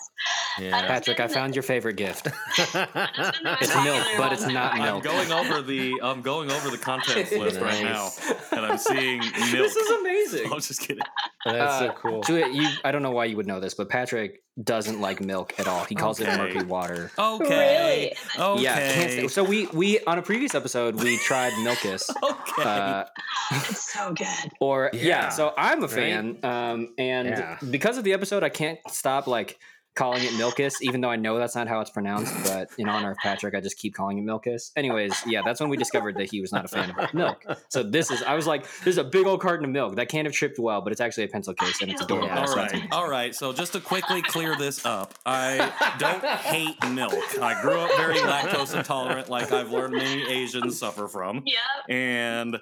Yeah. 0.59 0.87
Patrick, 0.87 1.19
I 1.19 1.27
found 1.27 1.55
your 1.55 1.63
favorite 1.63 1.95
gift. 1.97 2.25
That's 2.57 2.71
been 2.73 2.87
the 2.93 3.41
most 3.43 3.61
It's 3.61 3.75
milk, 3.83 4.05
but 4.17 4.33
it's 4.33 4.47
not 4.47 4.71
far. 4.73 4.81
I'm 4.81 5.01
milk. 5.01 5.03
going 5.03 5.31
over 5.31 5.61
the 5.61 5.99
I'm 6.01 6.21
going 6.21 6.51
over 6.51 6.69
the 6.69 6.77
contents 6.77 7.31
list 7.43 7.59
right 7.59 7.83
now, 7.83 8.09
and 8.51 8.65
I'm 8.65 8.77
seeing 8.77 9.19
milk. 9.19 9.51
This 9.51 9.75
is 9.75 9.89
amazing. 9.99 10.51
I'm 10.51 10.59
just 10.59 10.81
kidding. 10.81 11.03
That's 11.45 11.79
so 11.79 11.87
Uh, 11.89 11.93
cool. 11.93 12.21
Julia, 12.23 12.47
you, 12.47 12.69
I 12.83 12.91
don't 12.91 13.03
know 13.03 13.11
why 13.11 13.25
you 13.25 13.35
would 13.37 13.47
know 13.47 13.59
this, 13.59 13.73
but 13.73 13.89
Patrick 13.89 14.41
doesn't 14.61 15.01
like 15.01 15.19
milk 15.19 15.53
at 15.59 15.67
all. 15.67 15.83
He 15.85 15.95
calls 15.95 16.19
it 16.19 16.27
Okay. 16.27 16.37
murky 16.37 16.63
water. 16.63 17.11
Okay. 17.17 17.43
Really? 17.49 18.15
Okay. 18.39 18.61
Yeah, 18.63 18.93
can't 18.93 19.31
so 19.31 19.43
we 19.43 19.65
we 19.67 19.99
on 20.05 20.19
a 20.19 20.21
previous 20.21 20.53
episode 20.53 20.95
we 20.95 21.17
tried 21.17 21.53
Milkus. 21.53 22.09
okay. 22.23 22.61
Uh, 22.63 23.03
It's 23.51 23.91
so 23.93 24.13
good. 24.13 24.27
or 24.59 24.91
yeah. 24.93 25.01
Yeah, 25.05 25.29
so 25.29 25.53
I'm 25.57 25.83
a 25.83 25.87
fan, 25.87 26.37
um, 26.43 26.93
and 26.97 27.29
Yeah. 27.29 27.57
because 27.71 27.97
of 27.97 28.03
the 28.03 28.13
episode, 28.13 28.43
I 28.43 28.49
can't 28.49 28.79
stop 28.89 29.25
like 29.27 29.57
calling 29.95 30.23
it 30.23 30.31
Milkus, 30.31 30.81
even 30.81 31.01
though 31.01 31.09
I 31.09 31.15
know 31.17 31.37
that's 31.37 31.55
not 31.55 31.67
how 31.67 31.79
it's 31.79 31.89
pronounced. 31.91 32.33
But 32.45 32.69
in 32.77 32.89
honor 32.89 33.11
of 33.11 33.17
Patrick, 33.17 33.53
I 33.53 33.61
just 33.61 33.77
keep 33.77 33.93
calling 33.93 34.17
it 34.17 34.25
Milkus. 34.25 34.71
Anyways, 34.75 35.13
yeah, 35.27 35.41
that's 35.45 35.59
when 35.59 35.69
we 35.69 35.77
discovered 35.77 36.15
that 36.17 36.31
he 36.31 36.41
was 36.41 36.51
not 36.51 36.65
a 36.65 36.67
fan 36.67 36.91
of 36.97 37.13
milk. 37.13 37.45
So 37.69 37.83
this 37.83 38.09
is 38.09 38.23
I 38.23 38.33
was 38.35 38.47
like, 38.47 38.65
there's 38.83 38.97
a 38.97 39.03
big 39.03 39.27
old 39.27 39.41
carton 39.41 39.65
of 39.65 39.71
milk 39.71 39.95
that 39.97 40.09
can't 40.09 40.25
have 40.25 40.33
tripped 40.33 40.57
well, 40.57 40.81
but 40.81 40.91
it's 40.91 41.01
actually 41.01 41.25
a 41.25 41.27
pencil 41.27 41.53
case 41.53 41.81
and 41.81 41.91
it's 41.91 42.01
adorable. 42.01 42.27
Yeah. 42.27 42.39
all 42.39 42.47
So 42.47 42.55
that's 42.55 42.73
right, 42.73 42.87
all 42.91 43.09
right. 43.09 43.35
So 43.35 43.53
just 43.53 43.73
to 43.73 43.79
quickly 43.79 44.21
clear 44.21 44.55
this 44.55 44.85
up, 44.85 45.13
I 45.25 45.71
don't 45.99 46.23
hate 46.23 46.75
milk. 46.89 47.13
I 47.41 47.61
grew 47.61 47.79
up 47.79 47.91
very 47.97 48.15
lactose 48.17 48.75
intolerant, 48.75 49.29
like 49.29 49.51
I've 49.51 49.71
learned 49.71 49.93
many 49.93 50.23
Asians 50.29 50.79
suffer 50.79 51.07
from, 51.07 51.43
Yeah. 51.45 51.93
and 51.95 52.57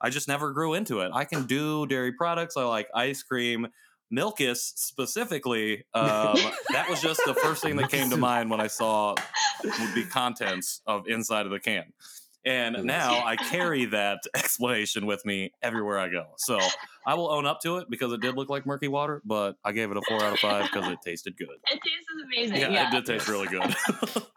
I 0.00 0.10
just 0.10 0.28
never 0.28 0.52
grew 0.52 0.74
into 0.74 1.00
it. 1.00 1.10
I 1.14 1.24
can 1.24 1.46
do 1.46 1.86
dairy 1.86 2.12
products. 2.12 2.56
I 2.58 2.64
like 2.64 2.88
ice 2.94 3.22
cream. 3.22 3.68
Milkus 4.12 4.56
specifically, 4.76 5.84
um, 5.94 6.36
that 6.72 6.86
was 6.88 7.00
just 7.02 7.20
the 7.26 7.34
first 7.34 7.62
thing 7.62 7.76
that 7.76 7.90
came 7.90 8.10
to 8.10 8.16
mind 8.16 8.50
when 8.50 8.60
I 8.60 8.66
saw 8.68 9.14
the 9.62 10.06
contents 10.10 10.80
of 10.86 11.08
inside 11.08 11.46
of 11.46 11.52
the 11.52 11.60
can. 11.60 11.92
And 12.44 12.84
now 12.84 13.24
I 13.26 13.34
carry 13.34 13.86
that 13.86 14.20
explanation 14.36 15.04
with 15.04 15.24
me 15.26 15.52
everywhere 15.62 15.98
I 15.98 16.08
go. 16.08 16.26
So 16.36 16.60
I 17.04 17.14
will 17.14 17.28
own 17.28 17.44
up 17.44 17.60
to 17.62 17.78
it 17.78 17.90
because 17.90 18.12
it 18.12 18.20
did 18.20 18.36
look 18.36 18.48
like 18.48 18.64
murky 18.64 18.86
water, 18.86 19.20
but 19.24 19.56
I 19.64 19.72
gave 19.72 19.90
it 19.90 19.96
a 19.96 20.02
four 20.06 20.22
out 20.22 20.32
of 20.34 20.38
five 20.38 20.70
because 20.72 20.86
it 20.88 20.98
tasted 21.04 21.36
good. 21.36 21.48
It 21.48 21.80
tastes 21.82 22.06
amazing. 22.24 22.60
Yeah, 22.60 22.68
Yeah. 22.70 22.88
it 22.88 22.92
did 22.92 23.04
taste 23.06 23.26
really 23.26 23.48
good. 23.48 23.74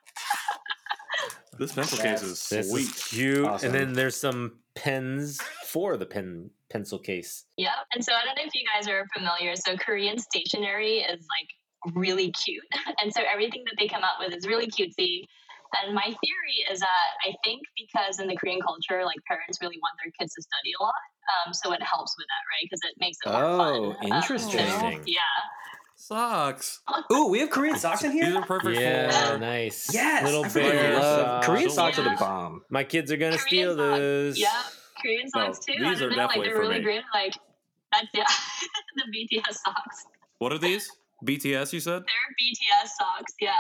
this 1.59 1.73
pencil 1.73 1.97
case 1.97 2.23
is 2.23 2.49
This 2.49 2.69
sweet. 2.69 2.87
is 2.89 3.03
cute. 3.09 3.45
Awesome. 3.45 3.65
And 3.67 3.75
then 3.75 3.93
there's 3.93 4.15
some 4.15 4.53
pens 4.75 5.39
for 5.67 5.97
the 5.97 6.05
pen 6.05 6.49
pencil 6.69 6.97
case. 6.99 7.45
Yep. 7.57 7.71
And 7.93 8.03
so 8.03 8.13
I 8.13 8.23
don't 8.25 8.35
know 8.37 8.43
if 8.45 8.53
you 8.55 8.63
guys 8.73 8.87
are 8.87 9.05
familiar. 9.15 9.55
So 9.55 9.75
Korean 9.77 10.17
stationery 10.17 10.99
is 10.99 11.25
like 11.27 11.93
really 11.95 12.31
cute. 12.31 12.63
And 13.01 13.13
so 13.13 13.21
everything 13.31 13.63
that 13.65 13.75
they 13.79 13.87
come 13.87 14.03
out 14.03 14.19
with 14.19 14.35
is 14.35 14.45
really 14.47 14.67
cutesy. 14.67 15.23
And 15.83 15.93
my 15.93 16.01
theory 16.03 16.57
is 16.71 16.79
that 16.79 17.07
I 17.27 17.33
think 17.43 17.61
because 17.77 18.19
in 18.19 18.27
the 18.27 18.35
Korean 18.35 18.59
culture, 18.61 19.05
like 19.05 19.17
parents 19.27 19.59
really 19.61 19.77
want 19.81 19.93
their 20.03 20.11
kids 20.19 20.33
to 20.33 20.41
study 20.41 20.71
a 20.79 20.83
lot. 20.83 20.93
Um, 21.45 21.53
so 21.53 21.71
it 21.73 21.81
helps 21.83 22.15
with 22.17 22.25
that, 22.25 22.43
right? 22.49 22.65
Because 22.65 22.81
it 22.89 22.95
makes 22.99 23.17
it 23.23 23.29
more 23.29 23.57
fun. 23.57 23.73
Oh, 23.75 23.91
Um, 24.01 24.13
interesting. 24.17 24.59
Interesting. 24.59 25.03
yeah. 25.05 25.21
Socks. 26.09 26.81
Ooh, 27.13 27.27
we 27.27 27.37
have 27.39 27.51
Korean 27.51 27.77
socks 27.77 28.03
in 28.03 28.11
here. 28.11 28.25
These 28.25 28.35
are 28.35 28.45
perfect 28.45 28.79
Yeah, 28.79 29.31
for. 29.33 29.37
nice. 29.37 29.93
Yes, 29.93 30.23
little 30.25 30.43
I 30.43 30.49
bear 30.49 30.93
love- 30.99 31.03
socks. 31.19 31.45
Korean 31.45 31.69
So 31.69 31.75
socks 31.75 31.99
are 31.99 32.03
the 32.03 32.15
bomb. 32.19 32.61
My 32.71 32.83
kids 32.83 33.11
are 33.11 33.17
gonna 33.17 33.37
Korean 33.37 33.47
steal 33.47 33.69
socks. 33.77 33.77
those. 33.99 34.39
Yeah. 34.39 34.61
Korean 34.99 35.29
No, 35.35 35.45
socks 35.45 35.59
too. 35.65 35.73
I 35.73 35.89
these 35.89 35.99
don't 35.99 36.11
are 36.13 36.15
know, 36.15 36.23
like 36.23 36.27
definitely 36.29 36.47
they're 36.47 36.55
for 36.55 36.61
really 36.61 36.77
me. 36.79 36.83
great. 36.83 37.01
Like 37.13 37.33
that's 37.93 38.07
yeah, 38.15 38.25
the 38.95 39.03
BTS 39.37 39.53
socks. 39.63 40.05
What 40.39 40.51
are 40.51 40.57
these? 40.57 40.89
BTS, 41.23 41.73
you 41.73 41.79
said? 41.79 42.01
They're 42.01 42.35
BTS 42.41 42.89
socks, 42.97 43.33
yeah. 43.39 43.51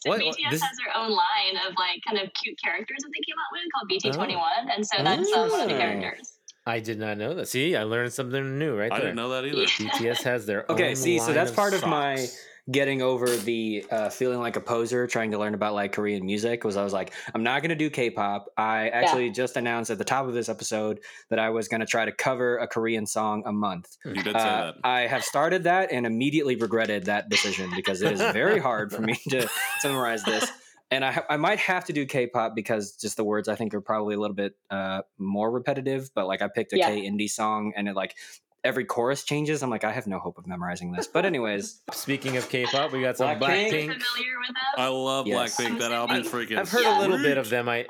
So 0.00 0.10
What- 0.10 0.24
what- 0.24 0.34
BTS 0.36 0.50
this- 0.50 0.62
has 0.62 0.76
their 0.78 0.96
own 0.96 1.10
line 1.10 1.56
of 1.68 1.74
like 1.78 2.00
kind 2.08 2.18
of 2.24 2.32
cute 2.34 2.56
characters 2.62 2.98
that 3.00 3.10
they 3.12 3.20
came 3.20 3.36
out 3.36 3.52
with 3.52 3.68
called 3.70 3.90
BT21, 4.32 4.74
and 4.74 4.86
so 4.86 5.02
that's 5.04 5.30
uh, 5.30 5.46
one 5.50 5.60
of 5.60 5.68
the 5.68 5.74
characters. 5.76 6.38
I 6.66 6.80
did 6.80 6.98
not 6.98 7.18
know 7.18 7.34
that. 7.34 7.48
See, 7.48 7.74
I 7.76 7.82
learned 7.82 8.12
something 8.12 8.58
new 8.58 8.76
right 8.78 8.92
I 8.92 8.96
there. 8.96 9.06
didn't 9.08 9.16
know 9.16 9.30
that 9.30 9.44
either. 9.44 9.64
BTS 9.66 10.22
has 10.22 10.46
their 10.46 10.64
Okay, 10.70 10.90
own 10.90 10.96
see, 10.96 11.18
so 11.18 11.32
that's 11.32 11.50
of 11.50 11.56
part 11.56 11.74
of 11.74 11.84
my 11.86 12.26
getting 12.70 13.02
over 13.02 13.26
the 13.26 13.84
uh, 13.90 14.08
feeling 14.08 14.38
like 14.38 14.54
a 14.54 14.60
poser 14.60 15.08
trying 15.08 15.32
to 15.32 15.38
learn 15.38 15.52
about 15.52 15.74
like 15.74 15.90
Korean 15.92 16.24
music 16.24 16.62
was 16.62 16.76
I 16.76 16.84
was 16.84 16.92
like, 16.92 17.12
I'm 17.34 17.42
not 17.42 17.60
going 17.62 17.70
to 17.70 17.74
do 17.74 17.90
K-pop. 17.90 18.46
I 18.56 18.88
actually 18.90 19.30
just 19.32 19.56
announced 19.56 19.90
at 19.90 19.98
the 19.98 20.04
top 20.04 20.28
of 20.28 20.34
this 20.34 20.48
episode 20.48 21.00
that 21.30 21.40
I 21.40 21.50
was 21.50 21.66
going 21.66 21.80
to 21.80 21.86
try 21.86 22.04
to 22.04 22.12
cover 22.12 22.58
a 22.58 22.68
Korean 22.68 23.04
song 23.04 23.42
a 23.46 23.52
month. 23.52 23.96
You 24.04 24.14
did 24.14 24.26
say 24.26 24.30
Uh, 24.34 24.64
that. 24.66 24.74
I 24.84 25.00
have 25.08 25.24
started 25.24 25.64
that 25.64 25.90
and 25.90 26.06
immediately 26.06 26.54
regretted 26.54 27.06
that 27.06 27.28
decision 27.28 27.68
because 27.74 28.00
it 28.00 28.12
is 28.12 28.20
very 28.20 28.60
hard 28.60 28.92
for 28.92 29.02
me 29.02 29.14
to, 29.30 29.48
summarize 29.80 30.22
this. 30.22 30.48
And 30.92 31.04
I, 31.04 31.22
I 31.30 31.36
might 31.38 31.58
have 31.58 31.84
to 31.86 31.92
do 31.92 32.04
K-pop 32.04 32.54
because 32.54 32.92
just 32.96 33.16
the 33.16 33.24
words 33.24 33.48
I 33.48 33.54
think 33.54 33.72
are 33.74 33.80
probably 33.80 34.14
a 34.14 34.18
little 34.20 34.36
bit 34.36 34.54
uh, 34.70 35.02
more 35.18 35.50
repetitive. 35.50 36.10
But 36.14 36.26
like 36.26 36.42
I 36.42 36.48
picked 36.48 36.72
a 36.74 36.78
Yeah. 36.78 36.88
K 36.88 37.08
indie 37.08 37.30
song 37.30 37.72
and 37.76 37.88
it 37.88 37.96
like 37.96 38.14
every 38.62 38.84
chorus 38.84 39.24
changes. 39.24 39.62
I'm 39.62 39.70
like 39.70 39.84
I 39.84 39.90
have 39.92 40.06
no 40.06 40.18
hope 40.18 40.36
of 40.38 40.46
memorizing 40.46 40.92
this. 40.92 41.06
But 41.06 41.24
anyways, 41.24 41.80
Speaking 41.92 42.36
of 42.36 42.48
K-pop, 42.48 42.92
we 42.92 43.00
got 43.00 43.16
some 43.16 43.28
Blackpink. 43.28 43.40
Blackpink. 43.40 43.70
familiar 43.70 44.38
with 44.40 44.48
them? 44.48 44.56
I 44.76 44.88
love 44.88 45.26
Yes. 45.26 45.56
Blackpink. 45.56 45.78
That 45.78 45.92
album 45.92 46.16
is 46.18 46.28
freaking. 46.28 46.58
I've 46.58 46.68
heard 46.70 46.82
Yeah. 46.82 46.98
a 46.98 47.00
little 47.00 47.18
bit 47.18 47.38
of 47.38 47.48
them. 47.48 47.68
I 47.68 47.86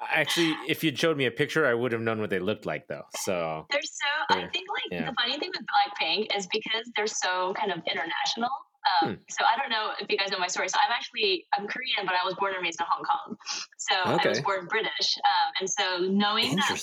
I 0.00 0.20
actually, 0.20 0.52
if 0.66 0.82
you'd 0.82 0.98
showed 0.98 1.16
me 1.16 1.26
a 1.26 1.30
picture, 1.30 1.64
I 1.66 1.74
would 1.74 1.92
have 1.92 2.00
known 2.00 2.20
what 2.20 2.28
they 2.28 2.40
looked 2.40 2.66
like, 2.66 2.88
though. 2.88 3.04
So 3.20 3.66
They're 3.70 3.80
so. 3.82 4.06
I 4.30 4.34
They're- 4.40 4.50
think 4.52 4.66
like 4.68 5.00
yeah. 5.00 5.06
the 5.10 5.14
funny 5.20 5.38
thing 5.38 5.50
with 5.56 5.62
Blackpink 5.62 6.36
is 6.36 6.48
because 6.52 6.90
they're 6.96 7.06
so 7.06 7.54
kind 7.54 7.70
of 7.70 7.78
international. 7.90 8.50
Um, 8.82 9.08
Hmm. 9.08 9.14
So 9.30 9.44
I 9.44 9.56
don't 9.58 9.70
know 9.70 9.92
if 10.00 10.10
you 10.10 10.18
guys 10.18 10.30
know 10.30 10.38
my 10.38 10.46
story. 10.48 10.68
So 10.68 10.78
I'm 10.82 10.90
actually 10.92 11.46
I'm 11.56 11.66
Korean, 11.66 12.02
but 12.04 12.14
I 12.14 12.24
was 12.24 12.34
born 12.34 12.54
and 12.54 12.62
raised 12.62 12.80
in 12.80 12.86
Hong 12.88 13.04
Kong. 13.04 13.36
So 13.78 13.94
I 13.94 14.26
was 14.28 14.40
born 14.40 14.66
British, 14.66 15.08
um, 15.24 15.48
and 15.60 15.70
so 15.70 15.84
knowing 16.10 16.56
that 16.56 16.78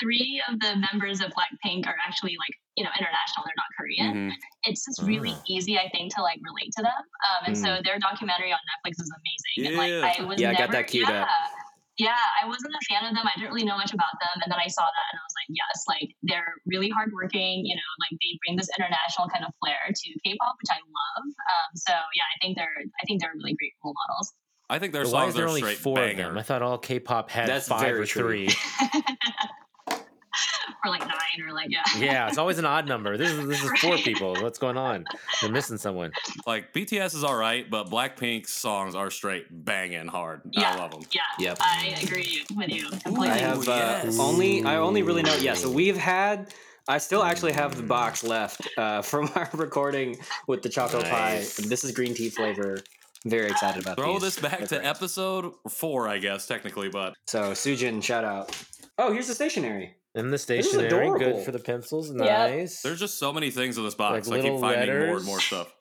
three 0.00 0.42
of 0.50 0.58
the 0.60 0.76
members 0.92 1.20
of 1.20 1.32
Blackpink 1.32 1.86
are 1.86 1.96
actually 2.06 2.36
like 2.38 2.54
you 2.76 2.82
know 2.84 2.90
international, 2.98 3.44
they're 3.46 3.54
not 3.56 3.70
Korean. 3.78 4.30
Mhm. 4.30 4.34
It's 4.64 4.84
just 4.84 5.02
really 5.02 5.30
Ah. 5.32 5.42
easy, 5.48 5.78
I 5.78 5.88
think, 5.90 6.14
to 6.16 6.22
like 6.22 6.40
relate 6.42 6.72
to 6.76 6.82
them. 6.82 7.00
Um, 7.28 7.40
and 7.46 7.58
so 7.58 7.78
their 7.84 7.98
documentary 7.98 8.52
on 8.52 8.58
Netflix 8.70 9.00
is 9.00 9.10
amazing. 9.14 9.56
And, 9.70 9.74
Yeah. 9.90 10.06
like 10.06 10.20
I 10.20 10.22
was 10.24 10.40
Yeah, 10.40 10.50
I 10.50 10.54
got 10.54 10.70
that 10.72 10.86
queued 10.88 11.08
yeah, 11.08 11.22
up. 11.22 11.28
Yeah, 11.96 12.18
I 12.42 12.46
wasn't 12.48 12.74
a 12.74 12.82
fan 12.90 13.06
of 13.06 13.14
them. 13.14 13.22
I 13.22 13.38
didn't 13.38 13.54
really 13.54 13.64
know 13.64 13.78
much 13.78 13.94
about 13.94 14.18
them, 14.18 14.42
and 14.42 14.50
then 14.50 14.58
I 14.58 14.66
saw 14.66 14.82
that, 14.82 15.06
and 15.14 15.16
I 15.18 15.22
was 15.22 15.36
like, 15.38 15.50
yes, 15.54 15.76
like 15.86 16.08
they're 16.26 16.54
really 16.66 16.90
hardworking. 16.90 17.62
You 17.62 17.76
know, 17.78 17.90
like 18.02 18.18
they 18.18 18.34
bring 18.42 18.58
this 18.58 18.68
international 18.74 19.30
kind 19.30 19.46
of 19.46 19.54
flair 19.62 19.78
to 19.86 20.08
K-pop, 20.26 20.54
which 20.58 20.72
I 20.74 20.82
love. 20.82 21.26
Um, 21.30 21.70
so 21.78 21.94
yeah, 21.94 22.26
I 22.26 22.36
think 22.42 22.58
they're 22.58 22.82
I 22.82 23.02
think 23.06 23.22
they're 23.22 23.34
really 23.38 23.54
great 23.54 23.72
role 23.84 23.94
models. 23.94 24.34
I 24.68 24.78
think 24.78 24.92
there's 24.92 25.12
But 25.12 25.14
why 25.14 25.26
is 25.26 25.34
there 25.34 25.46
only 25.46 25.60
straight 25.60 25.78
four 25.78 26.02
of 26.02 26.16
them? 26.16 26.38
I 26.38 26.42
thought 26.42 26.62
all 26.62 26.78
K-pop 26.78 27.30
had 27.30 27.48
That's 27.48 27.68
five 27.68 27.82
very 27.82 28.00
or 28.00 28.06
true. 28.06 28.22
three. 28.22 28.48
or 30.84 30.90
like 30.90 31.00
nine, 31.00 31.46
or 31.46 31.52
like 31.52 31.68
yeah. 31.70 31.82
yeah, 31.98 32.28
it's 32.28 32.38
always 32.38 32.58
an 32.58 32.64
odd 32.64 32.86
number. 32.88 33.16
This 33.16 33.30
is 33.30 33.46
this 33.46 33.62
is 33.64 33.70
four 33.80 33.96
people. 33.98 34.34
What's 34.40 34.58
going 34.58 34.76
on? 34.76 35.04
They're 35.40 35.50
missing 35.50 35.78
someone. 35.78 36.12
Like 36.46 36.72
BTS 36.72 37.14
is 37.14 37.24
all 37.24 37.36
right, 37.36 37.68
but 37.68 37.90
Blackpink's 37.90 38.52
songs 38.52 38.94
are 38.94 39.10
straight 39.10 39.46
banging 39.50 40.06
hard. 40.08 40.42
I 40.56 40.76
love 40.76 40.90
them. 40.92 41.02
Yeah, 41.12 41.20
Yep. 41.38 41.58
I 41.60 41.98
agree 42.02 42.42
with 42.56 42.68
you 42.70 42.88
completely. 42.90 43.28
I 43.30 43.38
have 43.38 43.68
uh, 43.68 44.00
yes. 44.04 44.18
only 44.18 44.64
I 44.64 44.76
only 44.76 45.02
really 45.02 45.22
know 45.22 45.34
yeah. 45.36 45.54
So 45.54 45.70
we've 45.70 45.96
had 45.96 46.52
I 46.86 46.98
still 46.98 47.22
actually 47.22 47.52
have 47.52 47.76
the 47.76 47.82
box 47.82 48.22
left 48.22 48.68
uh, 48.76 49.00
from 49.10 49.30
our 49.34 49.48
recording 49.54 50.18
with 50.46 50.62
the 50.62 50.68
choco 50.68 51.00
Nice. 51.00 51.10
pie. 51.60 51.66
This 51.68 51.84
is 51.84 51.92
green 51.92 52.14
tea 52.14 52.28
flavor. 52.30 52.78
Very 53.26 53.46
excited 53.50 53.82
about 53.82 53.96
Throw 53.96 54.14
these. 54.14 54.34
this 54.34 54.38
back 54.38 54.58
They're 54.58 54.66
to 54.66 54.74
great. 54.80 54.86
episode 54.86 55.54
four, 55.70 56.08
I 56.08 56.18
guess 56.18 56.46
technically, 56.46 56.90
but 56.90 57.14
So 57.26 57.52
Sujin, 57.52 58.02
shout 58.02 58.22
out. 58.22 58.54
Oh, 58.98 59.12
here's 59.14 59.28
the 59.28 59.34
stationery. 59.34 59.94
And 60.14 60.32
the 60.32 60.38
stationery, 60.38 61.18
good 61.18 61.44
for 61.44 61.50
the 61.50 61.58
pencils. 61.58 62.08
Yep. 62.08 62.18
Nice. 62.18 62.82
there's 62.82 63.00
just 63.00 63.18
so 63.18 63.32
many 63.32 63.50
things 63.50 63.76
in 63.76 63.84
this 63.84 63.96
box. 63.96 64.28
Like 64.28 64.38
I 64.38 64.42
keep 64.42 64.52
little 64.52 64.60
finding 64.60 64.88
more 64.88 64.98
and 64.98 65.06
letters. 65.08 65.26
more 65.26 65.40
stuff. 65.40 65.74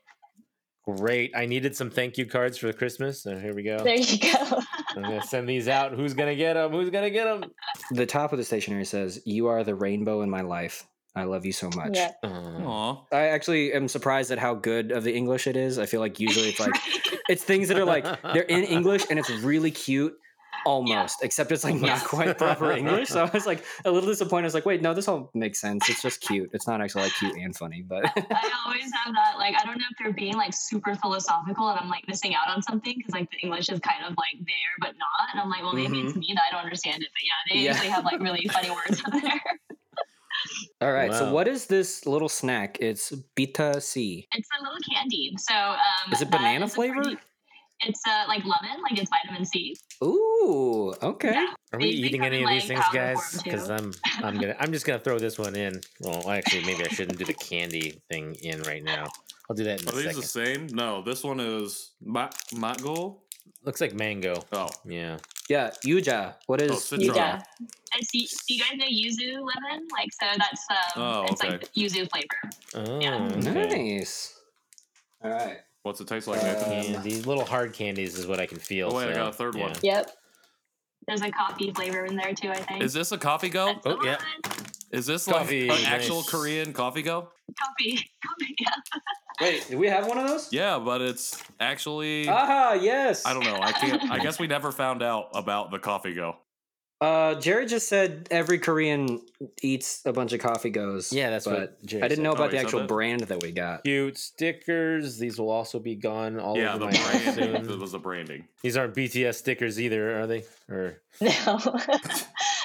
Great. 0.86 1.31
I 1.36 1.45
needed 1.45 1.77
some 1.77 1.89
thank 1.89 2.17
you 2.17 2.25
cards 2.25 2.57
for 2.57 2.73
Christmas. 2.73 3.23
So 3.23 3.38
here 3.38 3.53
we 3.53 3.63
go. 3.63 3.77
There 3.84 3.95
you 3.95 4.17
go. 4.19 4.59
I'm 4.95 5.03
gonna 5.03 5.23
send 5.23 5.47
these 5.47 5.67
out. 5.67 5.93
Who's 5.93 6.13
gonna 6.13 6.36
get 6.36 6.55
them? 6.55 6.71
Who's 6.71 6.89
gonna 6.89 7.09
get 7.09 7.25
them? 7.25 7.51
The 7.91 8.05
top 8.05 8.34
of 8.34 8.38
the 8.38 8.43
stationery 8.43 8.84
says, 8.86 9.21
"You 9.25 9.47
are 9.47 9.63
the 9.63 9.75
rainbow 9.75 10.23
in 10.23 10.29
my 10.29 10.41
life. 10.41 10.86
I 11.15 11.23
love 11.23 11.45
you 11.45 11.53
so 11.53 11.69
much." 11.75 11.95
yeah. 11.95 12.11
Aw. 12.23 13.05
I 13.13 13.27
actually 13.27 13.71
am 13.71 13.88
surprised 13.88 14.31
at 14.31 14.39
how 14.39 14.55
good 14.55 14.91
of 14.91 15.05
the 15.05 15.15
English 15.15 15.47
it 15.47 15.55
is. 15.55 15.79
I 15.79 15.86
feel 15.86 16.01
like 16.01 16.19
usually 16.19 16.49
it's 16.49 16.59
like 16.59 16.73
it's 17.29 17.43
things 17.43 17.69
that 17.69 17.79
are 17.79 17.86
like 17.86 18.03
they're 18.34 18.41
in 18.43 18.63
English 18.65 19.05
and 19.09 19.17
it's 19.17 19.29
really 19.29 19.71
cute 19.71 20.13
almost 20.66 21.24
except 21.24 21.51
it's 21.51 21.64
like 21.64 21.76
not 21.76 22.03
quite 22.03 22.38
proper 22.38 22.72
english 22.82 23.09
so 23.09 23.24
i 23.24 23.30
was 23.34 23.45
like 23.45 23.64
a 23.86 23.91
little 23.91 24.09
disappointed 24.09 24.45
i 24.45 24.47
was 24.47 24.53
like 24.53 24.66
wait 24.66 24.82
no 24.82 24.93
this 24.93 25.07
all 25.07 25.30
makes 25.34 25.59
sense 25.59 25.88
it's 25.89 26.01
just 26.01 26.22
cute 26.22 26.49
it's 26.53 26.68
not 26.68 26.82
actually 26.82 27.03
like 27.03 27.14
cute 27.16 27.36
and 27.36 27.55
funny 27.55 27.82
but 27.82 28.05
I 28.05 28.51
always 28.66 28.89
have 29.03 29.14
that. 29.14 29.38
Like, 29.38 29.55
I 29.59 29.66
don't 29.66 29.78
know 29.78 29.86
if 29.91 29.97
they're 29.99 30.14
being 30.14 30.36
like 30.36 30.53
super 30.53 30.95
philosophical 30.95 31.70
and 31.70 31.80
I'm 31.80 31.89
like 31.89 32.07
missing 32.07 32.34
out 32.36 32.47
on 32.47 32.61
something 32.61 32.93
because 32.97 33.14
like 33.14 33.30
the 33.32 33.38
English 33.43 33.70
is 33.70 33.80
kind 33.80 34.03
of 34.05 34.11
like 34.18 34.38
there 34.39 34.74
but 34.80 34.93
not. 34.97 35.30
And 35.32 35.39
I'm 35.41 35.49
like, 35.49 35.61
well, 35.61 35.74
maybe 35.74 35.99
it's 36.01 36.16
me 36.16 36.32
that 36.36 36.43
I 36.49 36.51
don't 36.55 36.64
understand 36.64 37.01
it. 37.03 37.09
But 37.14 37.24
yeah, 37.24 37.32
they 37.49 37.55
Mm-hmm. 37.55 37.66
Yeah. 37.66 37.72
usually 37.74 37.89
have 37.89 38.05
like 38.05 38.20
really 38.22 38.47
funny 38.55 38.70
words 38.72 39.01
on 39.05 39.22
there. 39.22 39.41
all 40.82 40.91
right 40.91 41.14
so 41.14 41.32
what 41.32 41.47
is 41.47 41.68
this 41.68 42.05
little 42.05 42.30
snack 42.30 42.78
it's 42.82 43.11
beta 43.36 43.80
c 43.80 44.28
It's 44.34 44.49
a 44.59 44.64
little 44.64 44.78
candy. 44.93 45.34
So, 45.38 45.53
um, 45.55 46.14
Is 46.14 46.22
it 46.22 46.32
banana 46.32 46.66
is 46.66 46.72
a 46.72 46.76
flavor? 46.76 47.01
pretty- 47.03 47.18
it's 47.86 48.01
uh, 48.07 48.23
like 48.27 48.43
lemon, 48.45 48.81
like 48.84 48.97
it's 48.99 49.09
vitamin 49.09 49.45
C. 49.45 49.75
ooh 50.03 50.93
okay 51.01 51.31
Yeah. 51.34 51.53
Are 51.73 51.79
we 51.79 51.86
They- 51.86 52.01
they 52.01 52.07
eating 52.07 52.21
come 52.21 52.27
any 52.34 52.43
of 52.43 52.49
these 52.49 52.65
things, 52.65 52.84
guys? 52.93 53.41
Because. 53.43 53.69
I'm 53.69 53.91
I'm 54.21 54.36
gonna 54.39 54.55
I'm 54.59 54.71
just 54.71 54.86
gonna 54.86 54.99
throw 54.99 55.17
this 55.19 55.38
one 55.39 55.55
in. 55.55 55.81
Well, 56.01 56.29
actually, 56.29 56.63
maybe 56.65 56.84
I 56.86 56.89
shouldn't 56.89 57.17
do 57.17 57.25
the 57.25 57.34
candy 57.34 57.99
thing 58.09 58.36
in 58.41 58.61
right 58.63 58.84
now. 58.84 59.07
I'll 59.49 59.55
do 59.55 59.63
that 59.65 59.81
in 59.81 59.88
Are 59.89 59.91
a 59.91 59.95
these 59.95 60.05
second. 60.05 60.21
the 60.21 60.27
same? 60.27 60.67
No, 60.71 61.01
this 61.03 61.23
one 61.23 61.39
is 61.39 61.91
Mat 62.01 62.34
Matgol. 62.53 63.19
Looks 63.65 63.81
like 63.81 63.93
mango. 63.93 64.36
Oh, 64.51 64.69
Yeah. 64.86 65.17
yeah 65.49 65.71
yuja 65.86 66.36
what 66.47 66.61
is 66.61 66.71
Oh, 66.71 66.75
citron. 66.75 67.15
Yeah. 67.15 67.41
And 67.93 68.03
see, 68.07 68.27
do 68.47 68.53
you 68.53 68.59
guys 68.63 68.75
know 68.77 68.86
yuzu 68.86 69.29
lemon? 69.49 69.88
Like, 69.97 70.09
so 70.19 70.27
that's 70.38 70.63
um, 70.69 71.01
Oh, 71.03 71.25
it's 71.29 71.41
like 71.43 71.61
yuzu 71.73 72.07
flavor. 72.11 72.39
Oh, 72.75 72.99
Yeah. 73.01 73.29
okay. 73.31 73.97
nice 73.97 74.39
all 75.23 75.31
right 75.31 75.59
what's 75.84 76.01
it 76.01 76.07
taste 76.07 76.27
like, 76.27 76.41
Uh, 76.41 76.45
Nathan? 76.45 76.93
Candies, 76.93 77.25
little 77.25 77.45
hard 77.45 77.73
candies 77.73 78.17
is 78.17 78.25
what 78.25 78.39
I 78.39 78.45
can 78.45 78.57
feel. 78.59 78.89
Oh, 78.91 78.95
wait, 78.97 79.09
I 79.09 79.13
got 79.13 79.29
a 79.29 79.34
third 79.34 79.55
one. 79.55 79.73
Yep. 79.81 80.09
There's 81.07 81.21
a 81.21 81.29
coffee 81.31 81.71
flavor 81.71 82.05
in 82.05 82.15
there 82.15 82.34
too. 82.34 82.49
I 82.49 82.55
think. 82.55 82.81
Is 82.81 82.93
this 82.93 83.11
a 83.11 83.17
coffee 83.17 83.49
go? 83.49 83.65
That's 83.67 83.86
Oh, 83.86 83.99
yeah. 84.03 84.17
Is 84.91 85.05
this 85.07 85.25
Coffee, 85.25 85.67
like 85.67 85.79
an 85.79 85.86
actual. 85.88 86.21
Korean 86.21 86.71
coffee 86.71 87.01
go? 87.01 87.29
Coffee. 87.59 87.95
Coffee. 88.25 88.55
Yeah. 88.59 88.69
wait 89.41 89.67
do 89.67 89.77
we 89.79 89.88
have 89.88 90.07
one 90.07 90.19
of 90.19 90.27
those 90.27 90.53
Yeah, 90.53 90.77
but 90.77 91.01
it's 91.01 91.43
actually 91.59 92.29
aha 92.29 92.77
yes 92.79 93.25
I 93.25 93.34
don't 93.34 93.43
know. 93.43 93.57
I 93.59 93.71
can't. 93.71 94.11
I 94.11 94.19
guess 94.19 94.39
we 94.39 94.45
never 94.47 94.71
found 94.71 95.01
out 95.01 95.29
about 95.34 95.71
the 95.71 95.79
coffee 95.79 96.13
go. 96.13 96.38
Uh, 97.04 97.36
Jared 97.36 97.68
just 97.68 97.89
said 97.89 98.30
every 98.32 98.58
Korean 98.60 99.19
eats 99.61 100.02
a 100.06 100.14
bunch 100.14 100.32
of 100.32 100.40
coffee 100.40 100.69
goes. 100.69 101.11
Yeah, 101.11 101.30
that's 101.32 101.45
what 101.45 101.84
Jared 101.86 102.06
I 102.06 102.07
didn't 102.07 102.23
know 102.23 102.32
said. 102.32 102.36
about 102.38 102.48
Oh, 102.48 102.52
the 102.52 102.56
he 102.56 102.60
said 102.60 102.65
actual 102.65 102.80
that? 102.80 102.88
brand 102.88 103.22
that 103.22 103.41
we 103.44 103.52
got. 103.52 103.84
Cute 103.84 104.18
stickers. 104.18 105.18
These 105.18 105.38
will 105.38 105.49
also 105.49 105.80
be 105.80 105.95
gone 105.95 106.40
all 106.40 106.57
Yeah, 106.57 106.69
over 106.76 106.80
the 106.80 106.86
my 106.91 106.95
house 106.95 107.36
branding. 107.36 107.56
It 107.56 107.65
soon. 107.65 107.80
was 107.82 107.91
the 107.91 107.99
branding. 107.99 108.48
These 108.61 108.77
aren't 108.77 108.95
BTS 108.95 109.36
stickers 109.36 109.82
either, 109.82 110.22
are 110.22 110.27
they? 110.27 110.45
Or 110.69 111.02
No. 111.22 111.30
what? 111.60 112.02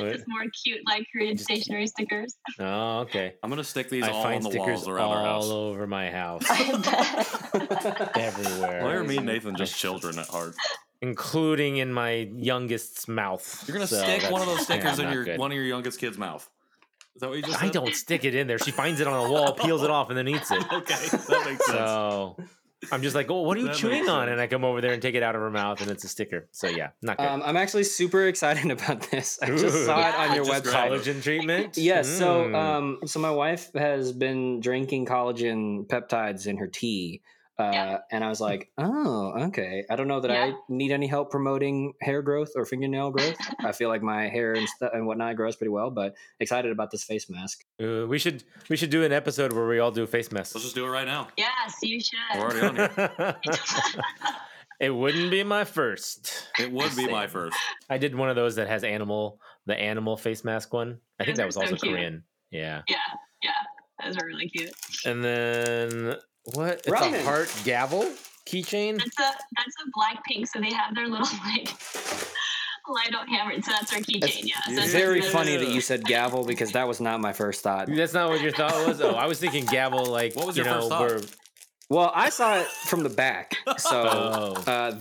It's 0.01 0.25
more 0.29 0.45
cute, 0.63 0.83
like 0.87 1.05
Korean 1.13 1.37
stationery 1.37 1.89
stickers. 1.89 2.37
Oh, 2.61 3.01
okay. 3.01 3.35
I'm 3.43 3.51
gonna 3.51 3.65
stick 3.65 3.91
these 3.91 4.05
I 4.05 4.11
all 4.11 4.19
on 4.19 4.23
find 4.23 4.45
the 4.45 4.51
stickers 4.51 4.67
walls 4.83 4.89
around 4.89 5.11
our 5.17 5.27
all 5.27 5.43
house. 5.43 5.51
over 5.51 5.87
my 5.89 6.11
house, 6.13 6.45
I 6.49 8.11
everywhere, 8.15 8.85
Why 8.85 8.93
are 8.93 9.03
me 9.03 9.17
and 9.17 9.27
Nathan 9.27 9.57
just 9.57 9.77
children 9.77 10.17
at 10.19 10.29
heart? 10.29 10.55
Including 11.03 11.77
in 11.79 11.93
my 11.93 12.29
youngest's 12.37 13.09
mouth. 13.09 13.65
You're 13.67 13.75
gonna 13.77 13.87
So 13.87 14.03
stick 14.03 14.31
one 14.31 14.41
of 14.43 14.49
those 14.49 14.63
stickers 14.63 14.99
yeah, 14.99 15.07
in 15.07 15.13
your 15.13 15.25
good. 15.25 15.39
one 15.39 15.51
of 15.51 15.57
your 15.57 15.65
youngest 15.67 15.99
kid's 16.01 16.19
mouth. 16.19 16.49
Is 17.17 17.21
that 17.21 17.29
what 17.29 17.37
you 17.37 17.43
just 17.43 17.63
I 17.63 17.69
don't 17.69 17.95
stick 17.95 18.25
it 18.25 18.35
in 18.35 18.47
there. 18.47 18.59
She 18.59 18.71
finds 18.71 19.01
it 19.01 19.07
on 19.07 19.27
a 19.27 19.29
wall, 19.33 19.53
peels 19.53 19.83
it 19.83 19.91
off, 19.91 20.09
and 20.11 20.17
then 20.19 20.29
eats 20.29 20.51
it. 20.51 20.63
Okay, 20.73 20.95
that 20.95 21.43
makes 21.47 21.67
sense. 21.67 21.79
So 21.79 22.37
I'm 22.93 23.03
just 23.03 23.17
like, 23.17 23.29
oh, 23.29 23.43
what 23.43 23.57
are 23.57 23.61
you 23.61 23.67
That 23.67 23.75
chewing 23.75 24.09
on? 24.09 24.27
sense. 24.27 24.33
And 24.33 24.41
I 24.41 24.47
come 24.47 24.65
over 24.65 24.81
there 24.81 24.93
and 24.93 25.03
take 25.03 25.17
it 25.17 25.23
out 25.25 25.35
of 25.35 25.41
her 25.41 25.51
mouth, 25.51 25.81
and 25.81 25.91
it's 25.91 26.05
a 26.05 26.09
sticker. 26.09 26.49
So 26.53 26.69
yeah, 26.69 26.91
not 27.03 27.17
good. 27.19 27.27
Um, 27.27 27.43
I'm 27.45 27.57
actually 27.57 27.83
super 27.85 28.29
excited 28.29 28.71
about 28.71 29.11
this. 29.11 29.39
I 29.43 29.47
just 29.47 29.65
Ooh. 29.65 29.85
saw 29.85 30.09
it 30.09 30.15
on 30.15 30.37
your 30.37 30.45
website. 30.45 30.91
collagen 30.91 31.21
treatment. 31.23 31.77
Yes. 31.77 32.09
So, 32.09 32.45
Mm. 32.45 32.55
um, 32.55 32.99
so 33.07 33.19
my 33.19 33.33
wife 33.33 33.73
has 33.75 34.13
been 34.13 34.61
drinking 34.61 35.07
collagen 35.07 35.89
peptides 35.89 36.47
in 36.47 36.59
her 36.59 36.69
tea, 36.69 37.23
uh, 37.59 37.71
Yeah. 37.73 37.99
and 38.13 38.23
I 38.25 38.29
was 38.29 38.41
like, 38.49 38.71
oh, 38.79 39.33
okay. 39.49 39.85
I 39.91 39.97
don't 39.97 40.09
know 40.09 40.21
that 40.21 40.31
I 40.31 40.53
need 40.69 40.93
any 40.93 41.07
help 41.07 41.31
promoting 41.31 41.93
hair 42.01 42.23
growth 42.23 42.51
or 42.57 42.65
fingernail 42.65 43.11
growth. 43.11 43.37
I 43.61 43.73
feel 43.73 43.89
like 43.89 44.03
my 44.03 44.29
hair 44.29 44.53
and 44.55 44.69
stuff 44.69 44.91
and 44.95 45.07
whatnot 45.07 45.37
grows 45.37 45.57
pretty 45.57 45.71
well, 45.71 45.91
but 45.91 46.15
excited 46.41 46.71
about 46.73 46.91
this 46.91 47.05
face 47.05 47.29
mask. 47.29 47.65
Uh, 47.83 48.07
we 48.07 48.19
should 48.19 48.45
we 48.69 48.77
should 48.77 48.91
do 48.91 49.05
an 49.05 49.13
episode 49.13 49.53
where 49.53 49.67
we 49.67 49.79
all 49.79 49.91
do 49.91 50.07
face 50.07 50.31
masks. 50.33 50.55
Let's 50.55 50.65
just 50.65 50.75
do 50.75 50.87
it 50.87 50.91
right 50.91 51.07
now. 51.07 51.29
Yes, 51.37 51.75
you 51.83 52.01
should. 52.01 52.19
We're 52.37 52.41
already 52.43 52.67
on 52.67 52.77
here. 52.77 53.37
it 54.81 54.91
wouldn't 54.91 55.31
be 55.31 55.43
my 55.43 55.65
first. 55.65 56.49
It 56.59 56.71
would 56.73 56.95
be 56.97 57.09
my 57.09 57.27
first. 57.27 57.57
I 57.91 57.99
did 57.99 58.15
one 58.15 58.29
of 58.29 58.37
those 58.37 58.57
that 58.57 58.69
has 58.69 58.85
animal, 58.85 59.41
the 59.67 59.77
animal 59.79 60.17
face 60.17 60.45
mask 60.45 60.73
one. 60.73 60.99
I 61.19 61.25
think 61.25 61.37
Those 61.37 61.39
that 61.39 61.47
was 61.47 61.55
so 61.57 61.61
also 61.63 61.77
cute. 61.77 61.95
Korean. 61.95 62.23
Yeah. 62.51 62.83
yeah, 62.89 62.97
yeah. 63.43 63.51
Those 64.05 64.17
are 64.17 64.27
really 64.27 64.49
cute. 64.49 64.71
And 65.05 65.25
then 65.25 66.15
what? 66.45 66.75
It's 66.79 66.89
Ramen. 66.89 67.21
a 67.21 67.23
heart 67.25 67.53
gavel 67.65 68.11
keychain. 68.47 68.99
That's 68.99 69.19
a 69.19 69.23
that's 69.57 69.75
a 69.87 69.91
black 69.95 70.25
pink, 70.25 70.47
so 70.47 70.61
they 70.61 70.73
have 70.73 70.95
their 70.95 71.07
little 71.09 71.27
like 71.47 71.69
light 72.89 73.15
on 73.15 73.27
hammer. 73.29 73.61
So 73.61 73.71
that's 73.73 73.93
our 73.93 73.99
keychain. 74.01 74.45
Yeah. 74.45 74.55
So 74.65 74.73
It's 74.73 74.81
that's 74.81 74.93
very 74.93 75.21
the- 75.21 75.27
funny 75.29 75.57
that 75.57 75.69
you 75.69 75.81
said 75.81 76.05
gavel 76.05 76.45
because 76.45 76.73
that 76.73 76.89
was 76.89 77.01
not 77.01 77.21
my 77.21 77.33
first 77.33 77.63
thought. 77.63 77.89
That's 77.89 78.15
not 78.15 78.31
what 78.31 78.41
your 78.41 78.53
thought 78.53 78.87
was. 78.87 79.01
Oh, 79.01 79.11
I 79.15 79.27
was 79.27 79.39
thinking 79.39 79.67
gavel. 79.67 80.07
Like 80.07 80.35
What 80.37 80.47
was 80.47 80.57
you 80.57 80.65
your 80.65 80.73
know, 80.73 80.81
first 80.81 80.89
thought? 80.91 81.01
where- 81.01 81.21
Well, 81.91 82.13
I 82.15 82.31
saw 82.31 82.59
it 82.59 82.67
from 82.67 83.03
the 83.03 83.09
back, 83.11 83.57
so 83.79 83.91
Oh. 84.67 84.71
uh, 84.71 84.99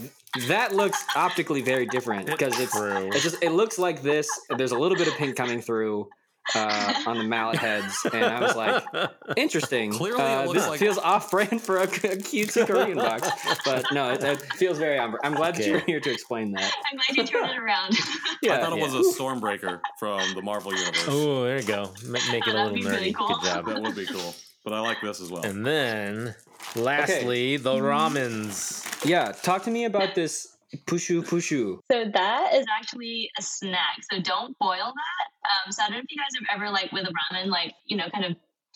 that 0.48 0.76
looks 0.76 1.04
optically 1.16 1.62
very 1.62 1.86
different 1.86 2.28
because 2.28 2.60
it's 2.60 2.72
True. 2.76 3.08
it 3.10 3.22
just 3.22 3.42
it 3.42 3.52
looks 3.52 3.78
like 3.80 4.02
this. 4.02 4.28
There's 4.58 4.72
a 4.72 4.78
little 4.78 4.98
bit 4.98 5.08
of 5.08 5.14
pink 5.16 5.36
coming 5.38 5.62
through 5.62 6.10
uh, 6.56 6.94
on 7.06 7.18
the 7.18 7.24
mallet 7.24 7.58
heads, 7.58 8.06
and 8.14 8.24
I 8.24 8.42
was 8.42 8.56
like, 8.56 8.84
interesting. 9.38 9.92
Clearly 9.92 10.22
it 10.22 10.26
uh, 10.26 10.44
looks 10.46 10.60
this 10.60 10.68
like- 10.68 10.80
feels 10.80 10.98
off-brand 10.98 11.62
for 11.62 11.78
a, 11.78 11.84
a 11.84 11.88
cutesy 11.88 12.66
Korean 12.68 12.98
box, 12.98 13.30
but 13.66 13.86
no, 13.92 14.12
it, 14.12 14.24
it 14.24 14.42
feels 14.54 14.78
very. 14.78 14.98
on- 14.98 15.16
I'm 15.24 15.34
glad 15.36 15.56
that 15.56 15.66
you 15.66 15.74
were 15.74 15.80
here 15.80 16.00
to 16.00 16.12
explain 16.12 16.52
that. 16.54 16.72
I'm 16.92 16.98
glad 16.98 17.18
you 17.18 17.24
turned 17.26 17.52
it 17.52 17.58
around. 17.58 17.96
Yeah, 18.42 18.58
I 18.58 18.62
thought 18.62 18.78
it 18.78 18.82
was 18.82 18.94
a 18.94 19.20
Stormbreaker 19.20 19.80
from 20.00 20.34
the 20.36 20.42
Marvel 20.44 20.72
universe. 20.74 21.06
oh, 21.08 21.44
there 21.44 21.60
you 21.60 21.66
go. 21.68 21.92
Ma- 22.06 22.20
Make 22.32 22.46
it 22.48 22.54
a 22.56 22.64
little 22.66 22.78
nerdy. 22.78 22.92
really 22.92 23.14
cool. 23.14 23.28
Good 23.30 23.44
job. 23.46 23.66
That 23.66 23.82
would 23.82 23.96
be 23.96 24.06
cool. 24.06 24.36
But 24.64 24.74
I 24.74 24.80
like 24.80 25.02
this 25.02 25.20
as 25.22 25.32
well. 25.32 25.42
And 25.44 25.66
then, 25.66 26.36
lastly, 26.76 27.58
the 27.58 27.74
ramens. 27.74 28.86
yeah. 29.06 29.32
Talk 29.32 29.64
to 29.64 29.72
me 29.72 29.86
about 29.86 30.14
this 30.16 30.56
pushu 30.86 31.24
pushu. 31.24 31.78
So 31.92 32.06
that 32.14 32.54
is 32.54 32.66
actually 32.78 33.30
a 33.38 33.42
snack. 33.42 33.98
So 34.12 34.20
don't 34.22 34.58
boil 34.60 34.94
that. 34.94 35.50
Um, 35.50 35.72
so 35.72 35.84
I 35.84 35.88
don't 35.88 35.94
know 35.98 36.00
if 36.00 36.06
you 36.10 36.18
guys 36.18 36.28
have 36.48 36.60
ever 36.60 36.70
like 36.72 36.92
with 36.92 37.06
a 37.06 37.14
ramen, 37.36 37.48
like 37.48 37.74
you 37.86 37.98
know, 37.98 38.10
kind 38.10 38.26
of 38.26 38.36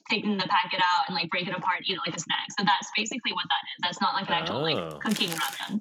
taken 0.10 0.38
the 0.38 0.48
packet 0.48 0.80
out 0.82 1.06
and 1.08 1.16
like 1.16 1.30
break 1.30 1.48
it 1.48 1.56
apart, 1.56 1.80
eat 1.86 1.94
it 1.94 2.00
like 2.06 2.16
a 2.16 2.20
snack. 2.20 2.48
So 2.58 2.64
that's 2.66 2.90
basically 2.98 3.34
what 3.34 3.46
that 3.46 3.64
is. 3.68 3.82
That's 3.84 4.02
not 4.02 4.14
like 4.16 4.28
an 4.28 4.34
actual 4.34 4.58
Oh. 4.58 4.62
like 4.62 5.00
cooking 5.02 5.30
ramen. 5.30 5.80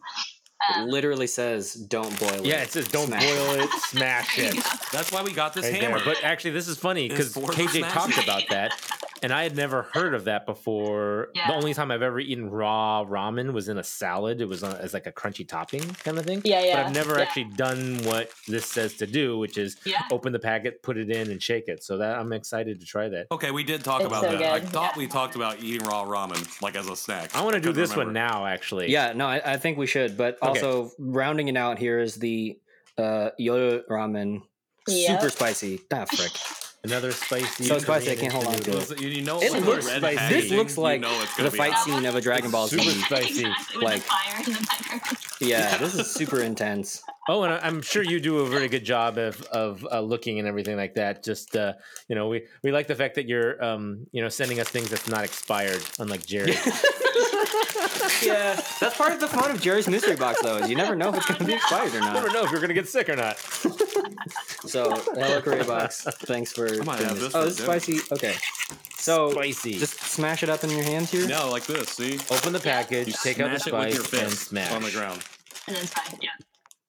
Um, 0.74 0.88
literally 0.88 1.26
says 1.26 1.72
don't 1.72 2.18
boil 2.20 2.34
it. 2.34 2.44
Yeah, 2.44 2.60
it 2.62 2.70
says 2.70 2.86
don't 2.88 3.06
Smash. 3.06 3.24
boil 3.24 3.60
it, 3.60 3.70
smash 3.84 4.38
it. 4.38 4.54
you. 4.56 4.62
That's 4.92 5.10
why 5.10 5.22
we 5.22 5.32
got 5.32 5.54
this 5.54 5.64
Right 5.64 5.80
hammer. 5.82 5.96
there. 5.98 6.04
But 6.14 6.22
actually, 6.22 6.50
this 6.50 6.68
is 6.68 6.76
funny 6.76 7.08
because 7.08 7.32
KJ 7.34 7.88
talked 7.92 8.22
about 8.22 8.42
that, 8.50 8.72
and 9.22 9.32
I 9.32 9.42
had 9.42 9.56
never 9.56 9.82
heard 9.82 10.14
of 10.14 10.24
that 10.24 10.46
before. 10.46 11.28
The 11.34 11.52
only 11.54 11.74
time 11.74 11.90
I've 11.90 12.02
ever 12.02 12.20
eaten 12.20 12.50
raw 12.50 13.04
ramen 13.04 13.52
was 13.52 13.68
in 13.68 13.78
a 13.78 13.84
salad. 13.84 14.40
It 14.40 14.48
was 14.48 14.62
on, 14.62 14.76
as 14.76 14.94
like 14.94 15.06
a 15.06 15.12
crunchy 15.12 15.46
topping 15.46 15.82
kind 16.04 16.18
of 16.18 16.24
thing. 16.24 16.42
Yeah, 16.44 16.62
yeah. 16.62 16.76
But 16.76 16.86
I've 16.86 16.94
never 16.94 17.16
yeah. 17.16 17.22
actually 17.22 17.44
done 17.56 17.98
what 18.04 18.30
this 18.48 18.66
says 18.66 18.94
to 18.98 19.06
do, 19.06 19.38
which 19.38 19.58
is 19.58 19.76
Yeah. 19.84 20.02
open 20.10 20.32
the 20.32 20.38
packet, 20.38 20.82
put 20.82 20.96
it 20.96 21.10
in, 21.10 21.30
and 21.30 21.42
shake 21.42 21.68
it. 21.68 21.82
So 21.82 21.98
that 21.98 22.18
I'm 22.18 22.32
excited 22.32 22.80
to 22.80 22.86
try 22.86 23.08
that. 23.08 23.26
okay, 23.32 23.50
we 23.50 23.64
did 23.64 23.84
talk 23.84 24.00
It's 24.00 24.06
about 24.08 24.22
so 24.24 24.32
that. 24.32 24.42
I 24.42 24.60
thought 24.60 24.92
Yeah. 24.94 24.98
we 24.98 25.06
talked 25.06 25.36
about 25.36 25.62
eating 25.62 25.86
raw 25.86 26.04
ramen 26.04 26.62
like 26.62 26.76
as 26.76 26.88
a 26.88 26.96
snack. 26.96 27.34
I 27.34 27.42
want 27.42 27.54
to 27.54 27.60
do 27.60 27.68
couldn't 27.68 27.82
this 27.82 27.96
one 27.96 28.12
now, 28.12 28.46
actually. 28.46 28.90
Yeah, 28.90 29.12
no, 29.12 29.26
I, 29.26 29.52
I 29.54 29.56
think 29.56 29.78
we 29.78 29.86
should. 29.86 30.16
But 30.16 30.38
Okay. 30.42 30.48
also 30.48 30.90
rounding 30.98 31.48
it 31.48 31.56
out 31.56 31.78
here 31.78 31.98
is 32.00 32.16
the 32.16 32.58
uh, 32.98 33.30
Yoyo 33.40 33.82
ramen, 33.88 34.42
super 34.88 35.30
spicy. 35.30 35.80
Ah, 35.92 36.04
frick. 36.04 36.32
Another 36.82 37.12
spicy. 37.12 37.64
So 37.64 37.78
spicy, 37.78 38.12
I 38.12 38.16
can't 38.16 38.32
hold 38.32 38.46
on 38.46 38.54
to 38.54 38.70
noodle. 38.70 38.92
it. 38.92 39.00
You, 39.02 39.08
you 39.08 39.22
know, 39.22 39.38
It 39.42 39.52
looks 39.64 39.86
spicy. 39.86 40.16
packaging, 40.16 40.40
This 40.40 40.50
looks 40.50 40.78
like 40.78 41.02
you 41.02 41.08
know 41.08 41.24
the 41.44 41.50
fight 41.50 41.76
scene 41.78 42.06
of 42.06 42.14
a 42.14 42.20
Dragon 42.22 42.50
Ball 42.50 42.68
Super 42.68 42.82
Z. 42.84 43.02
spicy. 43.02 43.44
Exactly, 43.46 43.76
with 43.76 43.84
like- 43.84 44.02
fire 44.02 44.36
in 44.46 44.52
the 44.54 44.66
background. 44.66 45.16
Yeah, 45.42 45.76
this 45.78 45.94
is 45.94 46.10
super 46.10 46.40
intense. 46.42 47.02
Oh, 47.28 47.42
and 47.42 47.52
I- 47.52 47.58
I'm 47.58 47.82
sure 47.82 48.02
you 48.02 48.18
do 48.18 48.38
a 48.38 48.46
very 48.46 48.68
good 48.68 48.84
job 48.84 49.18
of 49.18 49.42
of 49.52 49.86
uh, 49.92 50.00
looking 50.00 50.38
and 50.38 50.48
everything 50.48 50.76
like 50.78 50.94
that. 50.94 51.22
Just 51.22 51.54
uh, 51.54 51.74
you 52.08 52.14
know, 52.14 52.28
we 52.28 52.44
we 52.62 52.72
like 52.72 52.86
the 52.86 52.94
fact 52.94 53.14
that 53.16 53.26
you're 53.28 53.62
um, 53.62 54.06
you 54.12 54.22
know 54.22 54.28
sending 54.30 54.58
us 54.58 54.68
things 54.68 54.88
that's 54.88 55.06
not 55.08 55.22
expired, 55.24 55.82
unlike 55.98 56.24
Jerry. 56.24 56.54
Yeah, 58.22 58.60
that's 58.80 58.96
part 58.98 59.12
of 59.12 59.20
the 59.20 59.28
fun 59.28 59.50
of 59.50 59.60
Jerry's 59.62 59.88
mystery 59.88 60.16
box, 60.16 60.42
though, 60.42 60.56
is 60.58 60.68
you 60.68 60.76
never 60.76 60.94
know 60.94 61.08
if 61.08 61.16
it's 61.16 61.26
going 61.26 61.38
to 61.38 61.44
be 61.44 61.54
expired 61.60 61.94
or 61.94 62.00
not. 62.00 62.10
I 62.10 62.14
never 62.14 62.30
know 62.30 62.44
if 62.44 62.50
you're 62.50 62.60
gonna 62.60 62.74
get 62.74 62.86
sick 62.88 63.08
or 63.08 63.16
not. 63.16 63.38
So, 64.66 64.90
hello, 65.14 65.40
Korea 65.40 65.64
box. 65.64 66.02
Thanks 66.02 66.52
for. 66.52 66.64
might 66.84 66.98
doing 66.98 67.08
have 67.08 67.20
this. 67.20 67.32
this 67.32 67.34
Oh, 67.34 67.40
for 67.40 67.44
this 67.46 67.58
is 67.58 67.64
spicy. 67.64 68.14
Okay, 68.14 68.34
so 68.98 69.30
Spicy. 69.32 69.78
just 69.78 69.98
smash 70.00 70.42
it 70.42 70.48
up 70.48 70.62
in 70.64 70.70
your 70.70 70.82
hands 70.82 71.10
here. 71.10 71.26
No, 71.26 71.50
like 71.50 71.64
this. 71.66 71.88
See, 71.90 72.18
Open 72.34 72.52
the 72.52 72.60
package, 72.60 73.06
you 73.08 73.14
take 73.22 73.40
out 73.40 73.50
the 73.50 73.58
smash 73.58 73.66
it 73.66 73.72
with 73.72 73.94
spice, 74.02 74.12
your 74.12 74.22
and 74.22 74.30
fist 74.32 74.48
smash 74.48 74.72
on 74.72 74.82
the 74.82 74.90
ground. 74.90 75.22
And 75.66 75.76
then 75.76 75.84
it's 75.84 75.92
fine. 75.94 76.18
Yeah. 76.20 76.28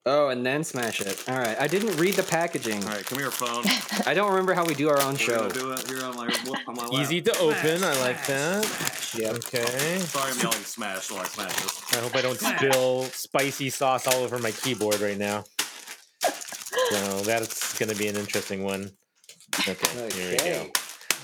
Oh, 0.03 0.30
and 0.30 0.43
then 0.43 0.64
smash 0.64 0.99
it. 0.99 1.23
All 1.30 1.38
right, 1.38 1.56
I 1.61 1.68
didn't 1.68 1.95
read 1.98 2.15
the 2.15 2.23
packaging. 2.23 2.84
All 2.85 2.89
right, 2.89 3.06
come 3.06 3.19
here, 3.19 3.30
phone. 3.30 3.64
I 4.10 4.15
don't 4.15 4.30
remember 4.31 4.53
how 4.56 4.65
we 4.65 4.73
do 4.73 4.89
our 4.89 4.99
own 5.02 5.14
We're 5.14 5.18
show. 5.19 5.38
gonna 5.49 5.53
do 5.53 5.72
it 5.73 5.88
here 5.88 6.03
on 6.03 6.15
my 6.15 6.26
on 6.68 6.76
my 6.76 6.85
lap. 6.88 6.93
Easy 7.02 7.22
to 7.22 7.38
open. 7.38 7.84
I 7.84 7.99
like 8.02 8.26
that. 8.26 9.14
Yep. 9.18 9.35
Okay. 9.35 9.99
Sorry, 9.99 10.31
I'm 10.31 10.39
yelling 10.39 10.57
smash, 10.64 11.03
so 11.03 11.18
I 11.18 11.26
smash 11.26 11.56
this. 11.56 11.93
I 11.93 11.98
hope 11.98 12.15
I 12.15 12.22
don't 12.22 12.39
spill 12.39 13.03
spicy 13.06 13.69
sauce 13.69 14.07
all 14.07 14.23
over 14.23 14.39
my 14.39 14.52
keyboard 14.52 14.99
right 15.02 15.18
now. 15.18 15.43
So 16.89 17.22
that's 17.22 17.77
going 17.77 17.89
to 17.89 17.95
be 17.98 18.07
an 18.07 18.15
interesting 18.15 18.64
one. 18.64 18.91
Okay, 19.68 20.10
here 20.14 20.31
we 20.31 20.38
go. 20.38 20.72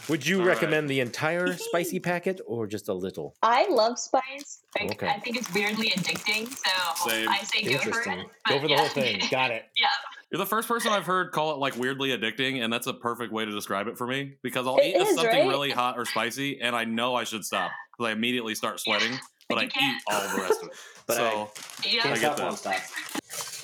Would 0.09 0.25
you 0.25 0.39
All 0.39 0.45
right. 0.47 0.53
recommend 0.55 0.89
the 0.89 1.01
entire 1.01 1.53
spicy 1.57 1.99
packet 1.99 2.39
or 2.45 2.65
just 2.65 2.87
a 2.87 2.93
little? 2.93 3.35
I 3.43 3.67
love 3.69 3.99
spice. 3.99 4.59
Like, 4.79 4.91
Okay. 4.91 5.07
I 5.07 5.19
think 5.19 5.35
it's 5.37 5.53
weirdly 5.53 5.89
addicting, 5.89 6.47
so 6.47 7.09
Same. 7.09 7.27
I 7.27 7.39
say 7.39 7.63
go 7.63 7.71
for 7.71 7.75
it. 7.75 7.87
Interesting. 7.87 8.25
Go 8.47 8.59
for 8.59 8.67
the 8.67 8.69
yeah. 8.73 8.79
whole 8.79 8.87
thing. 8.89 9.21
Got 9.29 9.51
it. 9.51 9.65
yeah. 9.77 9.87
You're 10.31 10.39
the 10.39 10.45
first 10.45 10.67
person 10.67 10.91
I've 10.91 11.05
heard 11.05 11.31
call 11.31 11.51
it 11.53 11.57
like 11.57 11.75
weirdly 11.77 12.09
addicting, 12.17 12.63
and 12.63 12.71
that's 12.71 12.87
a 12.87 12.93
perfect 12.93 13.31
way 13.33 13.43
to 13.45 13.51
describe 13.51 13.87
it 13.87 13.97
for 13.97 14.07
me 14.07 14.35
because 14.43 14.65
I'll 14.67 14.77
It 14.77 14.87
eat 14.87 14.95
is, 14.95 15.15
something 15.15 15.25
right? 15.39 15.47
really 15.47 15.71
hot 15.71 15.97
or 15.97 16.05
spicy, 16.05 16.59
and 16.61 16.75
I 16.75 16.83
know 16.85 17.15
I 17.15 17.23
should 17.25 17.43
stop 17.45 17.71
because 17.97 18.09
I 18.09 18.11
immediately 18.13 18.53
start 18.55 18.79
sweating, 18.79 19.11
but 19.49 19.55
but 19.55 19.57
I 19.57 19.63
eat 19.65 19.71
can't. 19.73 20.01
all 20.09 20.21
the 20.35 20.41
rest 20.41 20.61
of 20.63 20.67
it. 20.69 20.73
But 21.05 21.15
so 21.17 21.51
Yeah. 21.89 22.01
I 22.05 22.17
get 22.17 22.37
that. 22.37 22.91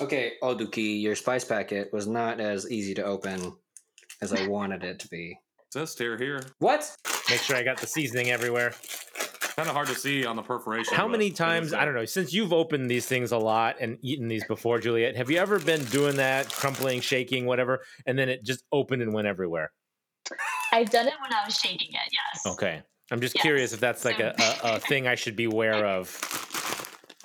stop. 0.00 0.06
Okay, 0.06 0.32
Ottogi, 0.42 1.00
your 1.02 1.14
spice 1.14 1.44
packet 1.44 1.92
was 1.92 2.06
not 2.06 2.40
as 2.40 2.70
easy 2.70 2.94
to 2.94 3.04
open 3.04 3.52
as 4.22 4.32
I 4.32 4.46
wanted 4.46 4.84
it 4.84 4.98
to 5.00 5.08
be. 5.08 5.38
this 5.72 5.94
tier 5.94 6.16
here, 6.16 6.40
What? 6.58 6.88
Make 7.30 7.40
sure 7.40 7.56
I 7.56 7.62
got 7.64 7.78
the 7.80 7.86
seasoning 7.86 8.30
everywhere. 8.30 8.74
kind 9.56 9.68
of 9.68 9.74
hard 9.74 9.86
to 9.88 9.94
see 9.94 10.24
on 10.26 10.34
the 10.36 10.42
perforation. 10.42 10.94
How 10.96 11.06
many 11.08 11.30
times. 11.30 11.72
I 11.72 11.84
don't 11.84 11.94
know, 11.94 12.04
since 12.04 12.32
you've 12.32 12.52
opened 12.52 12.90
these 12.90 13.06
things 13.06 13.30
a 13.32 13.38
lot 13.38 13.76
and 13.80 13.98
eaten 14.02 14.26
these 14.28 14.44
before, 14.46 14.78
Juliet, 14.80 15.16
have 15.16 15.30
you 15.30 15.38
ever 15.38 15.58
been 15.60 15.84
doing 15.86 16.16
that, 16.16 16.48
crumpling, 16.50 17.00
shaking, 17.00 17.46
whatever, 17.46 17.82
and 18.06 18.18
then 18.18 18.28
it 18.28 18.44
just 18.44 18.64
opened 18.72 19.02
and 19.02 19.12
went 19.14 19.26
everywhere? 19.28 19.72
I've 20.72 20.90
done 20.90 21.06
it 21.06 21.14
when 21.22 21.32
I 21.32 21.44
was 21.44 21.56
shaking 21.56 21.88
it, 21.90 22.10
yes. 22.12 22.46
Okay. 22.46 22.82
I'm 23.12 23.20
just 23.20 23.34
Yes. 23.36 23.42
curious 23.42 23.72
if 23.72 23.80
that's 23.80 24.04
like 24.04 24.16
So- 24.18 24.32
a, 24.38 24.68
a, 24.72 24.74
a 24.76 24.80
thing 24.80 25.06
I 25.06 25.14
should 25.14 25.36
be 25.36 25.44
aware 25.44 25.84
of. 25.86 26.08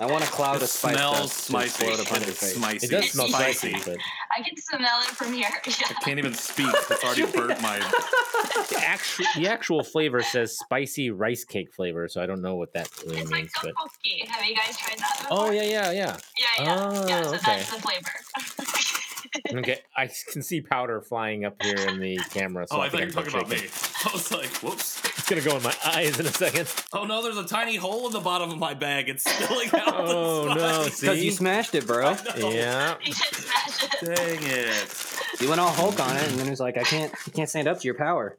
I 0.00 0.06
want 0.06 0.24
a 0.24 0.28
cloud 0.28 0.56
It 0.56 0.62
of 0.62 0.68
spice 0.70 0.94
smells 0.94 1.16
dust 1.20 1.36
to 1.36 1.42
spicy. 1.52 1.66
explode 1.84 2.06
upon 2.06 2.20
your 2.22 2.30
It's 2.30 2.40
face. 2.40 2.56
spicy. 2.56 2.86
It 2.86 2.90
does 2.90 3.10
smell 3.10 3.28
spicy. 3.28 3.70
spicy, 3.72 3.90
but 3.90 3.98
I 4.34 4.42
can 4.42 4.56
smell 4.56 5.00
it 5.02 5.08
from 5.08 5.32
here. 5.34 5.50
Yeah. 5.66 5.88
Can't 6.02 6.18
even 6.18 6.32
speak. 6.34 6.72
It's 6.90 7.04
already 7.04 7.26
burnt 7.26 7.60
my. 7.60 7.78
the 7.78 8.82
actual, 8.82 9.26
the 9.36 9.46
actual 9.48 9.82
flavor 9.84 10.22
says 10.22 10.58
spicy 10.58 11.10
rice 11.10 11.44
cake 11.44 11.72
flavor, 11.74 12.08
so 12.08 12.22
I 12.22 12.26
don't 12.26 12.40
know 12.40 12.56
what 12.56 12.72
that 12.72 12.88
really 13.04 13.20
It's 13.20 13.30
like 13.30 13.40
means. 13.42 13.52
But 13.62 13.74
tteokbokki. 13.74 14.26
Have 14.26 14.44
you 14.46 14.56
guys 14.56 14.76
tried 14.78 14.98
that 14.98 15.18
before? 15.20 15.48
oh 15.48 15.50
yeah, 15.50 15.62
yeah, 15.62 15.90
yeah. 15.90 15.92
Yeah, 15.92 16.16
yeah. 16.58 16.64
yeah, 16.64 16.84
Oh, 16.88 16.96
so 17.06 17.34
okay. 17.34 17.38
that's 17.44 17.70
the 17.70 17.80
flavor. 17.82 18.86
Okay, 19.54 19.78
I 19.96 20.10
can 20.32 20.42
see 20.42 20.60
powder 20.60 21.00
flying 21.00 21.44
up 21.44 21.62
here 21.62 21.76
in 21.88 22.00
the 22.00 22.16
camera. 22.30 22.66
So 22.66 22.76
Oh, 22.76 22.80
I, 22.80 22.86
I 22.86 22.88
thought 22.88 23.00
you 23.00 23.06
were 23.06 23.12
talking 23.12 23.34
about 23.34 23.48
me. 23.48 23.58
I 24.04 24.10
was 24.12 24.32
like, 24.32 24.48
whoops. 24.62 25.00
It's 25.04 25.28
gonna 25.28 25.40
go 25.42 25.56
in 25.56 25.62
my 25.62 25.74
eyes 25.84 26.18
in 26.18 26.26
a 26.26 26.30
second. 26.30 26.72
Oh 26.92 27.04
no, 27.04 27.22
there's 27.22 27.36
a 27.36 27.46
tiny 27.46 27.76
hole 27.76 28.06
in 28.06 28.12
the 28.12 28.20
bottom 28.20 28.50
of 28.50 28.58
my 28.58 28.74
bag. 28.74 29.08
It's 29.08 29.24
spilling 29.30 29.68
out. 29.74 29.94
Oh, 29.96 30.48
the 30.48 30.54
no. 30.54 30.84
Because 30.84 31.22
you 31.22 31.30
smashed 31.30 31.74
it, 31.74 31.86
bro. 31.86 32.16
Yeah. 32.36 32.96
you 33.04 33.12
should 33.12 33.34
smash 33.36 33.84
it. 34.02 34.16
Dang 34.16 34.38
it. 34.42 35.40
You 35.40 35.48
went 35.48 35.60
all 35.60 35.70
Hulk 35.70 36.00
on 36.00 36.16
it, 36.16 36.28
and 36.28 36.38
then 36.38 36.46
it 36.46 36.50
was 36.50 36.60
like, 36.60 36.76
I 36.76 36.82
can't, 36.82 37.12
I 37.26 37.30
can't 37.30 37.48
stand 37.48 37.68
up 37.68 37.78
to 37.80 37.84
your 37.84 37.94
power. 37.94 38.36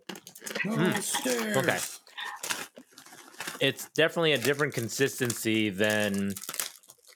Hmm. 0.63 0.91
Okay. 1.57 1.77
it's 3.61 3.87
definitely 3.95 4.33
a 4.33 4.37
different 4.37 4.73
consistency 4.73 5.69
than 5.69 6.33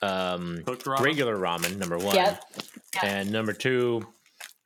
um, 0.01 0.57
ramen? 0.65 0.99
regular 0.99 1.35
ramen. 1.37 1.77
Number 1.77 1.97
one, 1.97 2.15
Yep. 2.15 2.43
and 3.03 3.31
number 3.31 3.53
two, 3.53 4.05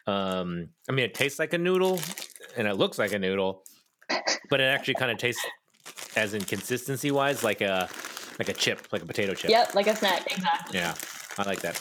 um, 0.07 0.69
I 0.87 0.91
mean, 0.91 1.05
it 1.05 1.13
tastes 1.13 1.39
like 1.39 1.53
a 1.53 1.57
noodle 1.57 1.99
and 2.57 2.67
it 2.67 2.75
looks 2.75 2.97
like 2.97 3.11
a 3.13 3.19
noodle, 3.19 3.63
but 4.49 4.59
it 4.59 4.65
actually 4.65 4.95
kind 4.95 5.11
of 5.11 5.17
tastes, 5.17 5.45
as 6.15 6.33
in 6.33 6.41
consistency 6.43 7.11
wise, 7.11 7.43
like 7.43 7.61
a 7.61 7.89
like 8.39 8.49
a 8.49 8.53
chip, 8.53 8.87
like 8.91 9.01
a 9.01 9.05
potato 9.05 9.33
chip. 9.33 9.49
Yep, 9.51 9.75
like 9.75 9.87
a 9.87 9.95
snack, 9.95 10.25
exactly. 10.31 10.79
Yeah, 10.79 10.95
I 11.37 11.43
like 11.43 11.61
that. 11.61 11.79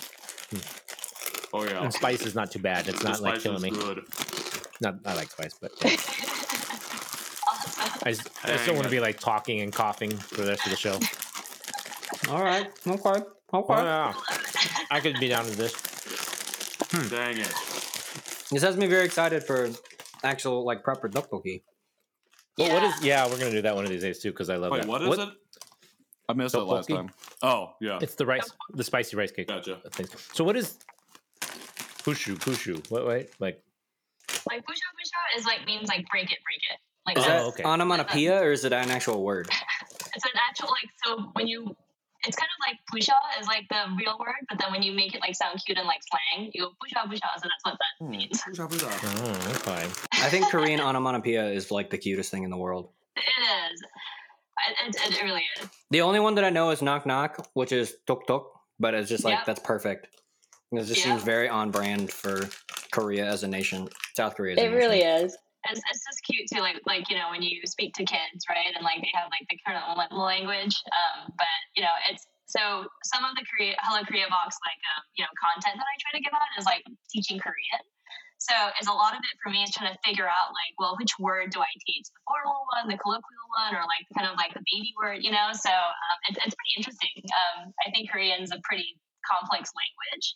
Oh 1.53 1.65
yeah. 1.65 1.83
And 1.83 1.93
spice 1.93 2.27
is 2.27 2.35
not 2.35 2.51
too 2.51 2.59
bad. 2.59 2.89
It's 2.89 3.01
The 3.03 3.09
not 3.09 3.21
like 3.21 3.41
killing 3.41 3.57
is 3.59 3.63
me. 3.63 3.71
Good. 3.71 4.03
Not 4.81 4.97
I 5.07 5.15
like 5.15 5.31
spice, 5.31 5.55
but 5.61 5.73
yeah. 5.85 5.91
I, 8.05 8.13
just, 8.13 8.29
I 8.45 8.49
just 8.49 8.67
don't 8.67 8.75
want 8.77 8.85
to 8.87 8.91
be 8.91 9.01
like 9.01 9.19
talking 9.19 9.61
and 9.61 9.73
coughing 9.73 10.11
for 10.17 10.43
the 10.43 10.49
rest 10.49 10.65
of 10.67 10.71
the 10.71 10.77
show. 10.77 10.99
All 12.33 12.43
right. 12.43 12.69
Okay. 12.87 13.25
Okay. 13.53 13.75
Oh, 13.75 13.83
yeah. 13.83 14.15
I 14.91 15.01
could 15.01 15.19
be 15.19 15.29
down 15.29 15.45
to 15.45 15.51
this. 15.57 15.75
Hmm. 16.91 17.09
Dang 17.09 17.39
it. 17.39 17.55
This 18.51 18.63
has 18.63 18.77
me 18.77 18.87
very 18.87 19.05
excited 19.05 19.43
for 19.43 19.71
actual 20.23 20.65
like 20.65 20.83
proper 20.83 21.09
tteokbokki. 21.09 21.63
Well, 22.59 22.73
what 22.73 22.83
is? 22.83 23.03
Yeah, 23.03 23.27
we're 23.27 23.39
gonna 23.39 23.51
do 23.51 23.63
that 23.63 23.75
one 23.75 23.85
of 23.85 23.91
these 23.91 24.03
days 24.03 24.19
too 24.19 24.31
because 24.31 24.51
I 24.51 24.57
love 24.57 24.73
Wait, 24.73 24.83
that. 24.83 24.89
what 24.89 25.03
is 25.03 25.19
it? 25.19 25.29
I 26.29 26.33
missed 26.35 26.55
it 26.55 26.59
last 26.61 26.89
time. 26.89 27.11
Oh 27.43 27.75
yeah. 27.81 27.99
It's 28.03 28.15
the 28.17 28.27
rice, 28.27 28.51
the 28.75 28.85
spicy 28.85 29.17
rice 29.17 29.33
cake. 29.33 29.49
Gotcha. 29.49 29.81
thing. 29.93 30.07
So 30.35 30.45
what 30.45 30.57
is 30.57 30.79
pushu 31.41 32.37
pushu? 32.37 32.91
What 32.91 33.07
wait 33.07 33.31
like? 33.39 33.63
Like 34.29 34.61
pusha 34.65 34.89
pusha 34.97 35.39
is 35.39 35.47
like 35.47 35.65
means 35.67 35.89
like 35.89 36.07
break 36.11 36.31
it, 36.33 36.39
break 36.45 36.61
it. 36.71 36.79
Like 37.07 37.19
Is 37.19 37.25
Oh, 37.25 37.29
that 37.29 37.43
okay. 37.45 37.63
onomatopoeia 37.65 38.43
or 38.43 38.53
is 38.53 38.65
it 38.65 38.73
an 38.73 38.91
actual 38.91 39.23
word? 39.23 39.49
it's 40.15 40.25
an 40.25 40.33
actual 40.49 40.69
like 40.69 40.91
so 41.05 41.31
when 41.33 41.47
you 41.47 41.75
it's 42.25 42.37
kind 42.37 42.49
of 42.49 42.67
like 42.67 42.79
pusha 42.93 43.15
is 43.41 43.47
like 43.47 43.69
the 43.69 43.95
real 43.97 44.17
word, 44.19 44.35
but 44.49 44.59
then 44.59 44.73
when 44.73 44.83
you 44.83 44.93
make 44.93 45.15
it 45.15 45.21
like 45.21 45.35
sound 45.35 45.61
cute 45.65 45.79
and 45.79 45.87
like 45.87 46.01
slang, 46.11 46.51
you 46.53 46.63
go 46.63 46.71
pusha 46.71 47.07
pusha, 47.07 47.21
so 47.37 47.49
that's 47.49 47.65
what 47.65 47.79
that 47.79 48.05
hmm. 48.05 48.11
means. 48.11 48.43
Pusha 48.43 48.69
Oh, 48.69 49.73
okay. 49.73 49.89
I 50.13 50.29
think 50.29 50.49
Korean 50.49 50.81
onomatopoeia 50.81 51.47
is 51.47 51.71
like 51.71 51.91
the 51.91 51.99
cutest 51.99 52.31
thing 52.31 52.43
in 52.43 52.51
the 52.51 52.57
world. 52.57 52.91
It 53.17 53.21
is. 53.73 53.83
It, 54.87 54.97
it, 54.97 55.13
it 55.19 55.23
really 55.23 55.45
is. 55.61 55.69
The 55.91 56.01
only 56.01 56.21
one 56.21 56.35
that 56.35 56.45
I 56.45 56.51
know 56.51 56.71
is 56.71 56.83
knock 56.83 57.07
knock, 57.07 57.49
which 57.55 57.73
is 57.73 57.95
tok 58.07 58.27
tok, 58.27 58.51
but 58.81 58.95
it's 58.95 59.09
just 59.09 59.25
like 59.25 59.39
Yep. 59.39 59.47
that's 59.47 59.61
perfect. 59.61 60.09
It 60.73 60.85
just 60.85 60.99
Yeah. 60.99 61.13
seems 61.13 61.23
very 61.23 61.49
on 61.49 61.71
brand 61.71 62.13
for 62.13 62.49
Korea 62.91 63.27
as 63.27 63.45
a 63.45 63.49
nation, 63.49 63.89
South 64.15 64.35
Korea. 64.35 64.55
As 64.55 64.59
a 64.59 64.65
It 64.67 64.75
really 64.75 65.03
is. 65.03 65.37
It's, 65.71 65.83
just 65.85 66.25
cute 66.25 66.49
too, 66.49 66.61
like 66.61 66.81
like 66.87 67.11
you 67.11 67.17
know 67.17 67.29
when 67.31 67.43
you 67.43 67.61
speak 67.67 67.95
to 68.01 68.05
kids, 68.05 68.45
right? 68.49 68.73
And 68.75 68.85
like 68.85 69.01
they 69.01 69.13
have 69.15 69.29
like 69.29 69.47
the 69.51 69.59
current 69.65 69.85
la- 69.85 70.13
language, 70.13 70.77
um, 70.93 71.33
but 71.37 71.59
you 71.77 71.83
know 71.83 71.95
it's 72.09 72.27
so 72.49 72.89
some 73.05 73.25
of 73.29 73.37
the 73.37 73.45
Korea 73.45 73.77
Hello 73.85 74.01
Korea 74.05 74.27
Box 74.33 74.57
like 74.65 74.81
um, 74.97 75.05
you 75.17 75.23
know 75.25 75.33
content 75.37 75.77
that 75.77 75.89
I 75.89 75.97
try 76.01 76.13
to 76.17 76.23
give 76.25 76.33
out 76.33 76.49
is 76.57 76.65
like 76.65 76.85
teaching 77.13 77.39
Korean. 77.39 77.85
So 78.39 78.55
it's 78.79 78.87
a 78.87 78.95
lot 78.95 79.19
of 79.19 79.21
it 79.21 79.37
for 79.43 79.51
me 79.51 79.67
is 79.67 79.75
trying 79.75 79.91
to 79.91 79.99
figure 80.07 80.31
out 80.31 80.55
like, 80.55 80.73
well, 80.79 80.95
which 80.95 81.11
word 81.19 81.51
do 81.51 81.59
I 81.59 81.73
teach? 81.83 82.07
The 82.07 82.23
formal 82.23 82.63
one, 82.71 82.87
the 82.87 82.95
colloquial 82.95 83.49
one, 83.59 83.75
or 83.75 83.83
like 83.83 84.07
kind 84.15 84.31
of 84.31 84.39
like 84.39 84.55
the 84.55 84.63
baby 84.63 84.95
word, 84.95 85.27
you 85.27 85.35
know? 85.35 85.51
So 85.51 85.75
um, 85.75 86.19
it, 86.31 86.39
it's 86.47 86.55
pretty 86.55 86.75
interesting. 86.79 87.19
Um, 87.35 87.75
I 87.83 87.91
think 87.91 88.15
Korean's 88.15 88.55
a 88.55 88.63
pretty 88.63 88.95
complex 89.25 89.71
language, 89.75 90.27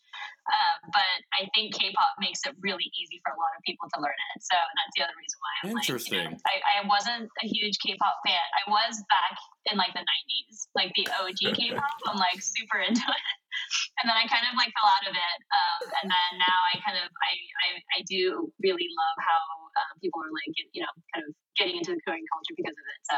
um, 0.51 0.77
but 0.91 1.19
I 1.37 1.49
think 1.55 1.75
K-pop 1.75 2.19
makes 2.19 2.43
it 2.47 2.57
really 2.61 2.87
easy 2.99 3.23
for 3.23 3.35
a 3.35 3.39
lot 3.39 3.53
of 3.55 3.63
people 3.63 3.87
to 3.95 3.99
learn 4.03 4.19
it. 4.35 4.43
So 4.43 4.57
that's 4.57 4.93
the 4.97 5.03
other 5.07 5.17
reason 5.17 5.39
why 5.39 5.53
I'm 5.63 5.69
like, 5.75 5.87
you 5.87 5.95
Interesting. 5.95 6.27
know, 6.33 6.51
I, 6.51 6.57
I 6.61 6.89
wasn't 6.89 7.31
a 7.43 7.47
huge 7.47 7.79
K-pop 7.83 8.17
fan. 8.27 8.47
I 8.59 8.65
was 8.71 8.99
back 9.09 9.35
in 9.71 9.79
like 9.79 9.95
the 9.95 10.05
90s, 10.05 10.57
like 10.75 10.91
the 10.99 11.07
OG 11.21 11.41
K-pop. 11.59 11.97
I'm 12.09 12.19
like 12.19 12.41
super 12.43 12.83
into 12.83 13.05
it 13.05 13.27
and 14.01 14.05
then 14.09 14.17
I 14.17 14.25
kind 14.29 14.45
of 14.49 14.57
like 14.57 14.73
fell 14.73 14.89
out 14.89 15.05
of 15.07 15.15
it. 15.15 15.39
Um, 15.53 15.81
and 16.03 16.07
then 16.09 16.31
now 16.41 16.59
I 16.73 16.75
kind 16.81 16.99
of 16.99 17.09
I, 17.09 17.33
I, 17.37 17.69
I 17.97 18.05
do 18.09 18.49
really 18.65 18.89
love 18.89 19.17
how 19.21 19.43
um, 19.83 19.93
people 20.01 20.21
are 20.25 20.33
like 20.33 20.53
you 20.73 20.83
know 20.83 20.93
kind 21.13 21.25
of 21.29 21.33
getting 21.57 21.77
into 21.77 21.93
the 21.93 22.03
Korean 22.05 22.25
culture 22.33 22.57
because 22.57 22.77
of 22.77 22.87
it. 22.87 23.01
So 23.07 23.17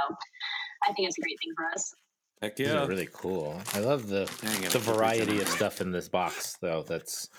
I 0.85 0.93
think 0.93 1.09
it's 1.09 1.19
a 1.19 1.24
great 1.24 1.39
thing 1.39 1.55
for 1.55 1.66
us. 1.70 1.95
Heck 2.45 2.57
These 2.57 2.69
yeah. 2.69 2.83
are 2.83 2.87
really 2.87 3.09
cool. 3.11 3.59
I 3.73 3.79
love 3.81 4.07
the 4.09 4.31
Dang 4.43 4.61
the 4.71 4.79
variety 4.79 5.41
of 5.41 5.49
stuff 5.49 5.81
in 5.81 5.91
this 5.93 6.09
box, 6.11 6.57
though. 6.61 6.83
That's 6.87 7.31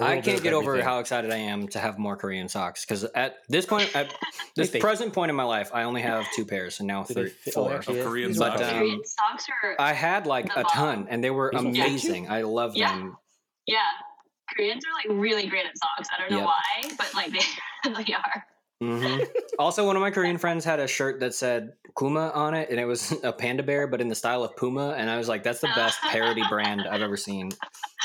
I 0.00 0.20
can't 0.22 0.42
get 0.42 0.54
over 0.54 0.80
how 0.82 1.00
excited 1.00 1.30
I 1.30 1.36
am 1.36 1.68
to 1.68 1.78
have 1.78 1.98
more 1.98 2.16
Korean 2.16 2.48
socks 2.48 2.84
because 2.84 3.04
at 3.04 3.36
this 3.50 3.66
point, 3.66 3.94
at 3.94 4.12
this 4.56 4.70
They- 4.70 4.80
present 4.80 5.12
point 5.12 5.28
in 5.30 5.36
my 5.36 5.44
life, 5.44 5.70
I 5.74 5.82
only 5.84 6.00
have 6.00 6.26
two 6.34 6.46
pairs 6.46 6.80
and 6.80 6.86
now 6.88 7.04
Do 7.04 7.12
three, 7.14 7.28
fit- 7.28 7.54
oh, 7.58 7.64
four. 7.68 7.74
Of 7.76 7.84
Korean 8.06 8.28
these 8.30 8.38
socks. 8.38 8.60
are- 8.62 8.64
Um, 8.64 8.78
Korean 8.78 9.00
socks 9.04 9.46
are 9.62 9.76
I 9.78 9.92
had 9.92 10.26
like 10.26 10.46
a 10.56 10.64
ton, 10.64 11.06
and 11.10 11.22
they 11.22 11.30
were 11.30 11.50
amazing. 11.54 12.30
I 12.30 12.42
love 12.42 12.74
Yeah. 12.74 12.96
them. 12.96 13.16
yeah. 13.66 13.82
Koreans 14.56 14.82
are 14.86 14.92
like 15.12 15.20
really 15.22 15.46
great 15.46 15.66
at 15.66 15.76
socks. 15.76 16.08
I 16.16 16.20
don't 16.22 16.30
know 16.30 16.38
Yep. 16.38 16.46
why, 16.46 16.90
but 16.98 17.14
like 17.14 17.30
they 17.32 17.40
really 17.90 18.14
are. 18.14 18.46
Hmm 18.84 19.18
also, 19.58 19.86
one 19.86 19.94
of 19.94 20.02
my 20.02 20.10
Korean 20.10 20.36
friends 20.36 20.64
had 20.64 20.80
a 20.80 20.88
shirt 20.88 21.20
that 21.20 21.32
said 21.34 21.74
Kuma 21.96 22.32
on 22.34 22.54
it, 22.54 22.70
and 22.70 22.80
it 22.80 22.86
was 22.86 23.12
a 23.22 23.32
panda 23.32 23.62
bear, 23.62 23.86
but 23.86 24.00
in 24.00 24.08
the 24.08 24.14
style 24.14 24.42
of 24.42 24.56
Puma. 24.56 24.94
And 24.98 25.08
I 25.08 25.16
was 25.16 25.28
like, 25.28 25.42
"That's 25.44 25.60
the 25.60 25.68
best 25.68 26.00
parody 26.02 26.42
brand 26.48 26.86
I've 26.86 27.02
ever 27.02 27.16
seen." 27.16 27.50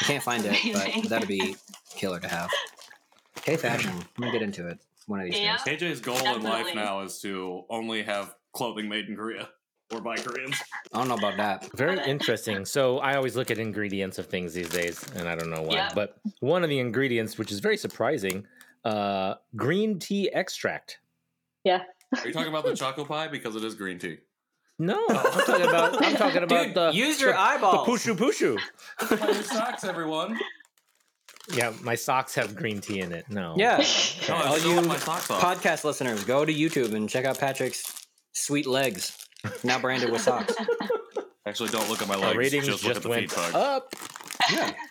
I 0.02 0.06
can't 0.06 0.24
find 0.24 0.46
it, 0.46 0.58
but 0.72 1.10
that'd 1.10 1.28
be 1.28 1.56
killer 1.96 2.20
to 2.20 2.28
have. 2.28 2.52
K 3.36 3.58
fashion. 3.58 3.92
I'm 3.92 4.06
gonna 4.20 4.32
get 4.32 4.42
into 4.42 4.68
it 4.68 4.80
one 5.08 5.20
of 5.20 5.26
these 5.26 5.42
Yeah. 5.42 5.58
days. 5.58 5.80
KJ's 5.82 6.02
goal 6.02 6.36
in 6.36 6.44
life 6.44 6.74
now 6.76 7.02
is 7.02 7.20
to 7.22 7.66
only 7.70 8.04
have 8.04 8.36
clothing 8.54 8.88
made 8.88 9.10
in 9.10 9.16
Korea 9.16 9.50
or 9.92 10.02
by 10.02 10.18
Koreans. 10.18 10.62
I 10.94 11.00
don't 11.00 11.08
know 11.08 11.16
about 11.16 11.38
that. 11.38 11.68
Very 11.76 12.00
interesting. 12.06 12.66
So 12.66 13.00
I 13.00 13.16
always 13.16 13.36
look 13.36 13.50
at 13.52 13.58
ingredients 13.58 14.20
of 14.20 14.28
things 14.28 14.54
these 14.54 14.70
days, 14.70 15.04
and 15.16 15.28
I 15.28 15.36
don't 15.36 15.50
know 15.50 15.64
why. 15.64 15.78
Yeah. 15.78 15.92
But 15.94 16.20
one 16.42 16.64
of 16.64 16.70
the 16.70 16.80
ingredients, 16.80 17.38
which 17.38 17.52
is 17.52 17.60
very 17.60 17.78
surprising, 17.78 18.46
uh, 18.86 19.36
green 19.56 20.00
tea 20.00 20.30
extract. 20.32 21.00
Yeah. 21.64 21.82
Are 22.18 22.28
you 22.28 22.34
talking 22.34 22.50
about 22.50 22.66
the 22.66 22.76
choco 22.76 23.06
pie 23.06 23.28
because 23.28 23.56
it 23.56 23.64
is 23.64 23.76
green 23.76 24.00
tea? 24.00 24.18
No, 24.82 24.98
I'm 25.10 25.16
talking 25.46 25.68
about. 25.68 26.04
I'm 26.06 26.16
talking 26.16 26.44
about 26.44 26.66
Dude, 26.68 26.74
the 26.74 26.92
use 26.94 27.20
your 27.20 27.34
the, 27.34 27.40
eyeballs. 27.40 27.86
The 28.04 28.12
pushu 28.14 28.18
pushu. 28.18 29.20
Buy 29.20 29.28
your 29.32 29.44
socks, 29.44 29.84
everyone. 29.84 30.40
Yeah, 31.54 31.74
my 31.82 31.96
socks 31.96 32.34
have 32.36 32.56
green 32.56 32.80
tea 32.80 33.02
in 33.02 33.12
it. 33.12 33.26
No. 33.30 33.56
Yeah. 33.58 33.78
No, 34.28 34.36
All 34.36 34.54
I 34.54 34.58
still 34.60 34.74
have 34.76 34.84
you 34.84 34.88
my 34.90 34.98
socks 34.98 35.30
off. 35.30 35.42
podcast 35.42 35.84
listeners, 35.84 36.24
go 36.24 36.46
to 36.46 36.54
YouTube 36.54 36.94
and 36.94 37.10
check 37.10 37.26
out 37.26 37.40
Patrick's 37.40 38.08
sweet 38.34 38.68
legs, 38.68 39.18
now 39.64 39.80
branded 39.80 40.12
with 40.12 40.22
socks. 40.22 40.54
Actually, 41.46 41.70
don't 41.70 41.90
look 41.90 42.02
at 42.02 42.08
my 42.08 42.14
Our 42.16 42.22
legs. 42.22 42.38
ratings 42.38 42.66
just 42.68 42.84
just, 42.84 42.86
look 42.86 42.98
at 42.98 43.04
the 43.04 43.10
feed 43.10 43.38
went 43.38 43.54
tug. 43.54 43.56
up. 43.56 43.96
Yeah. 44.52 44.74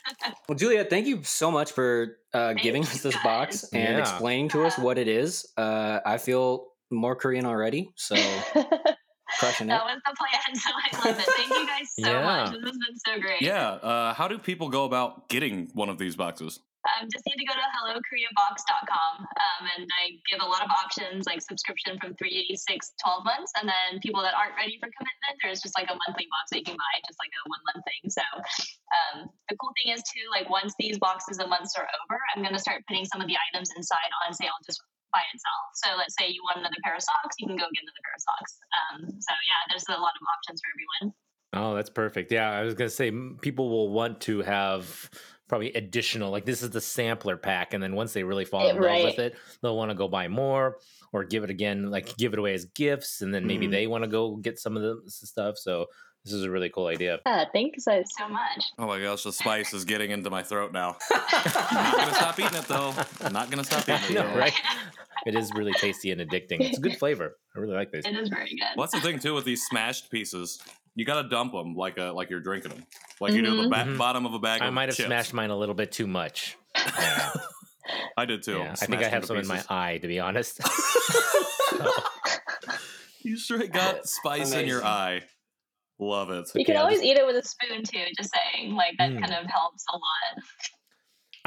Well, 0.49 0.57
Juliet, 0.57 0.89
thank 0.91 1.07
you 1.07 1.23
so 1.25 1.51
much 1.51 1.73
for 1.73 2.17
uh, 2.33 2.55
giving 2.55 2.83
us 2.83 3.03
this 3.03 3.15
guys. 3.15 3.23
box 3.23 3.65
and 3.73 3.97
Yeah. 3.97 3.99
explaining 3.99 4.49
to 4.51 4.65
us 4.65 4.79
what 4.79 4.99
it 4.99 5.07
is. 5.09 5.47
Uh, 5.57 6.01
I 6.05 6.17
feel 6.19 6.69
more 6.91 7.15
Korean 7.15 7.45
already, 7.47 7.91
so 7.97 8.17
crushing 9.39 9.69
it. 9.69 9.71
That 9.71 9.85
was 9.85 10.01
the 10.05 10.15
plan, 10.17 10.51
so 10.65 10.71
I 10.71 11.09
love 11.11 11.19
it. 11.19 11.29
Thank 11.37 11.51
you 11.55 11.67
guys 11.67 11.89
so 11.99 12.11
Yeah. 12.11 12.25
much. 12.25 12.53
This 12.53 12.63
has 12.65 12.79
been 12.79 12.99
so 13.07 13.21
great. 13.21 13.43
Yeah. 13.43 13.71
Uh, 13.83 14.15
how 14.15 14.29
do 14.29 14.39
people 14.39 14.69
go 14.69 14.85
about 14.85 15.29
getting 15.29 15.71
one 15.75 15.89
of 15.89 15.99
these 15.99 16.17
boxes? 16.17 16.61
Um, 16.89 17.09
just 17.13 17.27
need 17.27 17.37
to 17.43 17.45
go 17.45 17.53
to 17.53 17.67
hellokoreabox.com 17.75 19.13
um, 19.21 19.63
and 19.77 19.85
I 19.99 20.15
give 20.31 20.41
a 20.41 20.47
lot 20.49 20.63
of 20.65 20.71
options 20.71 21.27
like 21.27 21.43
subscription 21.43 21.99
from 22.01 22.15
three, 22.17 22.49
six, 22.55 22.95
12 23.05 23.25
months. 23.25 23.51
And 23.61 23.69
then 23.69 24.01
people 24.01 24.23
that 24.23 24.33
aren't 24.33 24.55
ready 24.57 24.79
for 24.81 24.89
commitment, 24.97 25.35
there's 25.43 25.61
just 25.61 25.77
like 25.77 25.91
a 25.91 25.99
monthly 26.07 26.27
box 26.31 26.49
that 26.55 26.59
you 26.63 26.67
can 26.71 26.79
buy, 26.79 26.95
just 27.05 27.19
like 27.19 27.35
a 27.35 27.43
one 27.51 27.63
month 27.75 27.83
thing. 27.85 28.03
So 28.09 28.25
um, 28.95 29.29
the 29.51 29.57
cool 29.59 29.75
thing 29.83 29.93
is 29.93 30.01
too, 30.07 30.23
like 30.33 30.49
once 30.49 30.73
these 30.79 30.97
boxes 31.03 31.39
and 31.43 31.51
months 31.51 31.75
are 31.77 31.85
over, 31.85 32.17
I'm 32.33 32.41
going 32.47 32.55
to 32.57 32.63
start 32.63 32.87
putting 32.89 33.05
some 33.05 33.21
of 33.21 33.27
the 33.29 33.37
items 33.53 33.69
inside 33.77 34.11
on 34.25 34.33
sale 34.33 34.55
just 34.65 34.81
by 35.13 35.21
itself. 35.35 35.63
So 35.75 35.97
let's 35.97 36.15
say 36.19 36.29
you 36.29 36.43
want 36.45 36.59
another 36.59 36.77
pair 36.85 36.95
of 36.95 37.03
socks, 37.03 37.37
you 37.39 37.47
can 37.47 37.57
go 37.57 37.65
get 37.73 37.83
another 37.83 38.03
pair 38.05 38.15
of 38.17 38.23
socks. 38.23 38.59
Um, 38.79 39.01
so 39.21 39.33
yeah, 39.33 39.61
there's 39.71 39.85
a 39.89 40.01
lot 40.01 40.13
of 40.21 40.25
options 40.37 40.61
for 40.61 40.71
everyone. 40.75 41.15
Oh, 41.55 41.75
that's 41.75 41.91
perfect. 41.91 42.31
Yeah, 42.31 42.51
I 42.51 42.63
was 42.63 42.75
gonna 42.75 42.91
say 42.91 43.11
people 43.41 43.71
will 43.71 43.91
want 43.91 44.21
to 44.23 44.43
have 44.43 45.11
probably 45.49 45.73
additional. 45.73 46.31
Like 46.31 46.45
this 46.45 46.63
is 46.63 46.71
the 46.71 46.81
sampler 46.81 47.37
pack, 47.39 47.73
and 47.73 47.83
then 47.83 47.95
once 47.95 48.13
they 48.13 48.23
really 48.23 48.45
fall 48.45 48.69
in 48.69 48.77
Eh, 48.77 48.81
love 48.81 48.85
right. 48.85 49.05
with 49.05 49.19
it, 49.19 49.35
they'll 49.63 49.77
want 49.77 49.91
to 49.91 49.95
go 49.95 50.09
buy 50.09 50.29
more 50.29 50.77
or 51.13 51.25
give 51.25 51.45
it 51.45 51.49
again, 51.51 51.91
like 51.91 52.15
give 52.19 52.35
it 52.35 52.39
away 52.39 52.53
as 52.53 52.67
gifts, 52.67 53.23
and 53.23 53.33
then 53.35 53.47
maybe 53.47 53.67
Mhm. 53.67 53.71
they 53.71 53.87
want 53.87 54.05
to 54.05 54.09
go 54.11 54.37
get 54.37 54.59
some 54.59 54.77
of 54.77 54.83
the 54.83 55.01
stuff. 55.11 55.57
So 55.57 55.87
this 56.23 56.35
is 56.35 56.43
a 56.45 56.51
really 56.51 56.69
cool 56.69 56.89
idea. 56.89 57.21
Yeah, 57.25 57.47
thanks 57.51 57.85
so, 57.85 58.03
so 58.19 58.29
much. 58.29 58.65
Oh 58.79 58.87
my 58.87 59.01
gosh, 59.01 59.23
the 59.23 59.33
spice 59.33 59.73
is 59.73 59.87
getting 59.87 60.11
into 60.11 60.29
my 60.29 60.43
throat 60.43 60.73
now. 60.75 60.99
I'm 61.11 61.23
not 61.73 61.97
gonna 61.97 62.15
stop 62.15 62.39
eating 62.39 62.59
it 62.59 62.65
though. 62.69 62.93
I'm 63.23 63.33
not 63.33 63.49
gonna 63.51 63.65
stop 63.65 63.89
eating 63.89 64.11
it. 64.11 64.21
No, 64.21 64.29
though. 64.35 64.39
right? 64.39 64.53
It 65.27 65.35
is 65.35 65.51
really 65.55 65.73
tasty 65.73 66.11
and 66.11 66.21
addicting. 66.21 66.61
It's 66.61 66.79
a 66.79 66.81
good 66.81 66.97
flavor. 66.99 67.37
I 67.57 67.59
really 67.61 67.75
like 67.75 67.91
this. 67.93 68.07
It 68.07 68.17
is 68.17 68.29
very 68.29 68.51
good. 68.51 68.77
Well, 68.77 68.87
that's 68.87 68.93
the 68.95 69.01
thing 69.01 69.19
too 69.19 69.35
with 69.35 69.45
these 69.45 69.65
smashed 69.67 70.11
pieces. 70.11 70.61
You 70.95 71.05
gotta 71.05 71.29
dump 71.29 71.53
them 71.53 71.75
like 71.75 71.99
a 71.99 72.05
like 72.13 72.29
you're 72.31 72.41
drinking 72.41 72.73
them, 72.73 72.85
like 73.21 73.33
you 73.33 73.43
do 73.43 73.63
the 73.63 73.69
ba- 73.69 73.77
Mhm. 73.87 73.99
bottom 73.99 74.27
of 74.27 74.35
a 74.35 74.39
bag. 74.39 74.63
I 74.63 74.67
of 74.69 74.75
might 74.75 74.89
have 74.89 74.97
chips. 74.97 75.07
smashed 75.07 75.33
mine 75.35 75.51
a 75.51 75.57
little 75.57 75.75
bit 75.75 75.93
too 75.93 76.07
much. 76.07 76.57
Yeah, 76.77 77.31
I 78.17 78.25
did 78.25 78.43
too. 78.43 78.59
yeah. 78.59 78.73
I 78.81 78.87
think 78.87 79.03
I 79.03 79.05
have 79.09 79.15
into 79.23 79.27
some 79.29 79.37
in 79.39 79.47
my 79.47 79.63
eye, 79.69 79.99
to 79.99 80.09
be 80.09 80.19
honest. 80.21 80.61
You 83.23 83.37
straight 83.37 83.73
got 83.73 84.07
spice 84.07 84.53
in 84.53 84.67
your 84.67 84.85
eye. 84.85 85.23
Love 85.99 86.31
it. 86.31 86.49
You 86.55 86.65
can 86.65 86.75
Yeah, 86.75 86.81
always 86.83 86.99
just- 86.99 87.05
eat 87.05 87.17
it 87.17 87.27
with 87.27 87.37
a 87.37 87.43
spoon 87.43 87.83
too. 87.83 88.05
Just 88.17 88.33
saying, 88.33 88.75
like 88.75 88.97
that 88.99 89.11
Mm. 89.11 89.21
kind 89.21 89.35
of 89.35 89.45
helps 89.51 89.85
a 89.93 89.97
lot. 89.97 90.45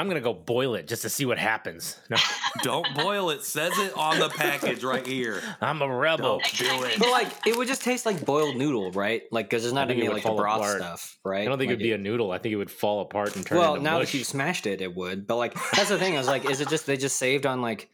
I'm 0.01 0.07
gonna 0.07 0.19
go 0.19 0.33
boil 0.33 0.73
it 0.73 0.87
just 0.87 1.03
to 1.03 1.09
see 1.09 1.25
what 1.25 1.37
happens. 1.37 1.95
No, 2.09 2.17
Don't 2.63 2.87
boil 2.95 3.29
it. 3.29 3.43
Says 3.43 3.77
it 3.77 3.95
on 3.95 4.17
the 4.17 4.29
package 4.29 4.83
right 4.83 5.05
here. 5.05 5.43
I'm 5.61 5.79
a 5.79 5.87
rebel. 5.87 6.39
Don't 6.39 6.57
do 6.57 6.83
it. 6.85 6.97
But 6.97 7.11
like, 7.11 7.27
it 7.45 7.55
would 7.55 7.67
just 7.67 7.83
taste 7.83 8.07
like 8.07 8.25
boiled 8.25 8.55
noodle, 8.55 8.91
right? 8.93 9.21
Like, 9.31 9.47
because 9.47 9.61
there's 9.61 9.75
not 9.75 9.89
think 9.89 9.99
any 9.99 10.09
like 10.09 10.23
the 10.23 10.31
broth 10.31 10.57
apart. 10.57 10.77
stuff, 10.77 11.19
right? 11.23 11.43
I 11.43 11.45
don't 11.45 11.59
think 11.59 11.69
Like 11.69 11.75
it'd 11.75 11.83
be 11.83 11.91
a 11.91 11.99
noodle. 11.99 12.31
I 12.31 12.39
think 12.39 12.51
it 12.51 12.55
would 12.55 12.71
fall 12.71 13.01
apart 13.01 13.35
and 13.35 13.45
turn 13.45 13.59
well, 13.59 13.75
into 13.75 13.83
now 13.83 13.99
mush. 13.99 14.11
that 14.11 14.17
you 14.17 14.23
smashed 14.23 14.65
it, 14.65 14.81
it 14.81 14.95
would. 14.95 15.27
But 15.27 15.35
like, 15.35 15.53
that's 15.75 15.89
the 15.89 15.99
thing. 15.99 16.15
I 16.15 16.17
was 16.17 16.25
like, 16.27 16.49
is 16.49 16.61
it 16.61 16.69
just 16.69 16.87
they 16.87 16.97
just 16.97 17.17
saved 17.17 17.45
on 17.45 17.61
like 17.61 17.87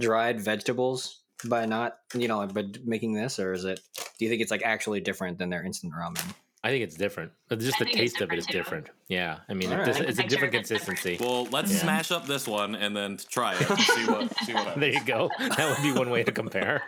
dried 0.00 0.40
vegetables 0.40 1.20
by 1.44 1.66
not, 1.66 1.98
you 2.14 2.28
know, 2.28 2.46
by 2.46 2.64
making 2.82 3.12
this, 3.12 3.38
or 3.38 3.52
is 3.52 3.66
it? 3.66 3.78
Do 4.18 4.24
you 4.24 4.30
think 4.30 4.40
it's 4.40 4.50
like 4.50 4.62
actually 4.62 5.00
different 5.00 5.36
than 5.36 5.50
their 5.50 5.62
instant 5.62 5.92
ramen? 5.92 6.34
I 6.64 6.68
think 6.70 6.84
it's 6.84 6.94
different. 6.96 7.32
Just 7.50 7.76
I 7.76 7.78
the 7.80 7.84
think 7.86 7.88
it's 7.88 7.96
taste 8.12 8.20
of 8.20 8.32
it 8.32 8.38
is 8.38 8.46
different, 8.46 8.84
different. 8.86 8.90
Yeah, 9.08 9.38
I 9.48 9.54
mean, 9.54 9.72
All 9.72 9.80
it- 9.80 9.84
this- 9.84 9.98
right. 9.98 10.08
it's 10.08 10.18
a 10.18 10.22
Texture 10.22 10.36
different 10.46 10.54
of 10.54 10.60
it's 10.60 10.68
different. 10.68 10.98
consistency. 11.00 11.24
Well, 11.24 11.44
let's 11.46 11.72
Yeah. 11.72 11.78
smash 11.80 12.12
up 12.12 12.26
this 12.26 12.46
one 12.46 12.76
and 12.76 12.96
then 12.96 13.16
try 13.28 13.54
it. 13.54 13.68
and 13.68 13.80
see 13.80 14.06
what 14.10 14.36
see 14.44 14.54
what 14.54 14.78
There 14.78 14.90
you 14.90 15.04
go. 15.04 15.28
That 15.40 15.68
would 15.76 15.82
be 15.82 15.92
one 15.98 16.10
way 16.10 16.22
to 16.22 16.30
compare. 16.30 16.82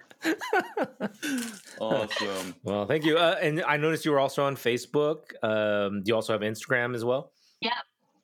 Awesome. 1.81 2.55
Well, 2.63 2.87
thank 2.87 3.05
you. 3.05 3.19
Uh, 3.19 3.37
and 3.41 3.63
I 3.65 3.77
noticed 3.77 4.05
you 4.05 4.13
were 4.13 4.21
also 4.21 4.45
on 4.45 4.57
Facebook. 4.57 5.33
Um, 5.43 6.03
do 6.03 6.11
you 6.11 6.15
also 6.15 6.33
have 6.33 6.43
Instagram 6.43 6.95
as 6.95 7.05
well? 7.05 7.33
Yep, 7.61 7.73